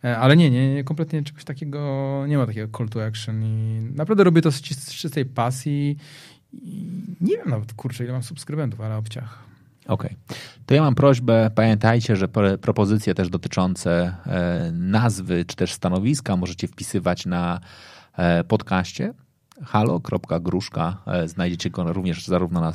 e, 0.04 0.18
ale 0.18 0.38
nie, 0.38 0.52
nie, 0.52 0.74
nie, 0.74 0.84
kompletnie 0.84 1.24
czegoś 1.24 1.44
takiego, 1.44 2.24
nie 2.28 2.38
ma 2.38 2.46
takiego 2.46 2.78
call 2.78 2.90
to 2.90 3.06
action 3.06 3.44
i 3.44 3.82
naprawdę 3.96 4.24
robię 4.24 4.42
to 4.42 4.52
z 4.52 4.62
czystej 4.62 5.26
pasji 5.26 5.98
i 6.54 6.88
nie 7.22 7.38
wiem 7.38 7.50
nawet, 7.50 7.74
kurczę, 7.74 8.04
ile 8.04 8.14
mam 8.14 8.24
subskrybentów, 8.24 8.82
ale 8.82 8.98
obciach. 8.98 9.44
Okej. 9.88 10.16
Okay. 10.28 10.38
To 10.66 10.74
ja 10.74 10.82
mam 10.82 10.96
prośbę, 10.96 11.52
pamiętajcie, 11.56 12.16
że 12.16 12.28
propozycje 12.62 13.16
też 13.16 13.30
dotyczące 13.30 14.16
e, 14.26 14.72
nazwy 14.74 15.46
czy 15.46 15.56
też 15.56 15.74
stanowiska 15.74 16.36
możecie 16.36 16.68
wpisywać 16.68 17.26
na 17.26 17.60
podcaście 18.48 19.14
halo.gruszka. 19.66 20.98
E, 21.08 21.28
znajdziecie 21.28 21.70
go 21.70 21.94
również 21.94 22.26
zarówno 22.26 22.62
na 22.62 22.74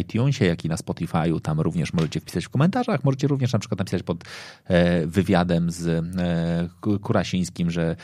iTunesie, 0.00 0.44
jak 0.44 0.64
i 0.64 0.68
na 0.68 0.76
Spotify'u. 0.76 1.40
Tam 1.40 1.60
również 1.60 1.92
możecie 1.92 2.20
wpisać 2.20 2.44
w 2.44 2.48
komentarzach. 2.48 3.04
Możecie 3.04 3.28
również 3.28 3.52
na 3.52 3.58
przykład 3.58 3.78
napisać 3.78 4.02
pod 4.02 4.24
e, 4.64 5.06
wywiadem 5.06 5.70
z 5.70 5.86
e, 5.88 6.98
Kurasińskim, 6.98 7.70
że 7.70 7.96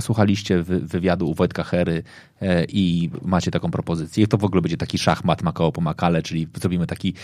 słuchaliście 0.00 0.62
wywiadu 0.62 1.30
u 1.30 1.34
Wojtka 1.34 1.64
Hery 1.64 2.02
i 2.68 3.10
macie 3.22 3.50
taką 3.50 3.70
propozycję. 3.70 4.24
I 4.24 4.28
to 4.28 4.38
w 4.38 4.44
ogóle 4.44 4.62
będzie 4.62 4.76
taki 4.76 4.98
szachmat 4.98 5.42
Makao 5.42 5.72
po 5.72 5.80
Makale, 5.80 6.22
czyli 6.22 6.48
zrobimy 6.54 6.86
taki 6.86 7.14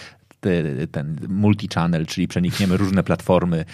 ten 0.91 1.17
multi-channel, 1.29 2.07
czyli 2.07 2.29
przenikniemy 2.29 2.77
różne 2.77 3.03
platformy 3.03 3.65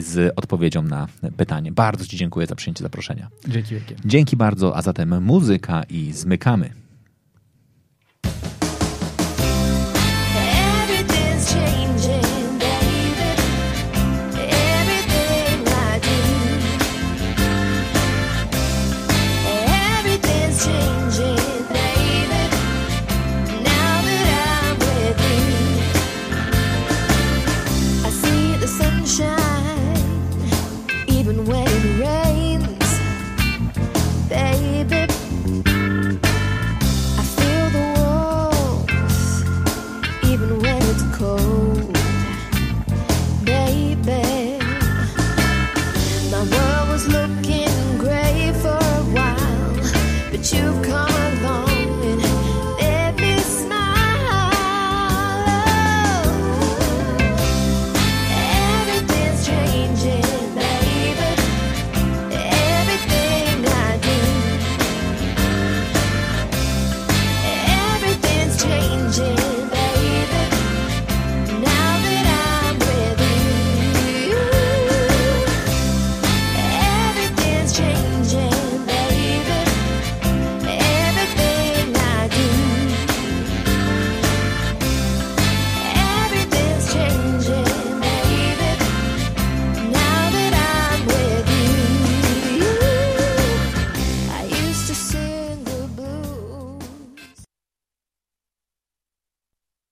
z 0.00 0.32
odpowiedzią 0.36 0.82
na 0.82 1.08
pytanie. 1.36 1.72
Bardzo 1.72 2.06
Ci 2.06 2.16
dziękuję 2.16 2.46
za 2.46 2.54
przyjęcie 2.54 2.82
zaproszenia. 2.82 3.28
Dzięki 3.48 3.74
wielkie. 3.74 3.94
Dzięki 4.04 4.36
bardzo, 4.36 4.76
a 4.76 4.82
zatem 4.82 5.22
muzyka 5.24 5.82
i 5.90 6.12
zmykamy. 6.12 6.70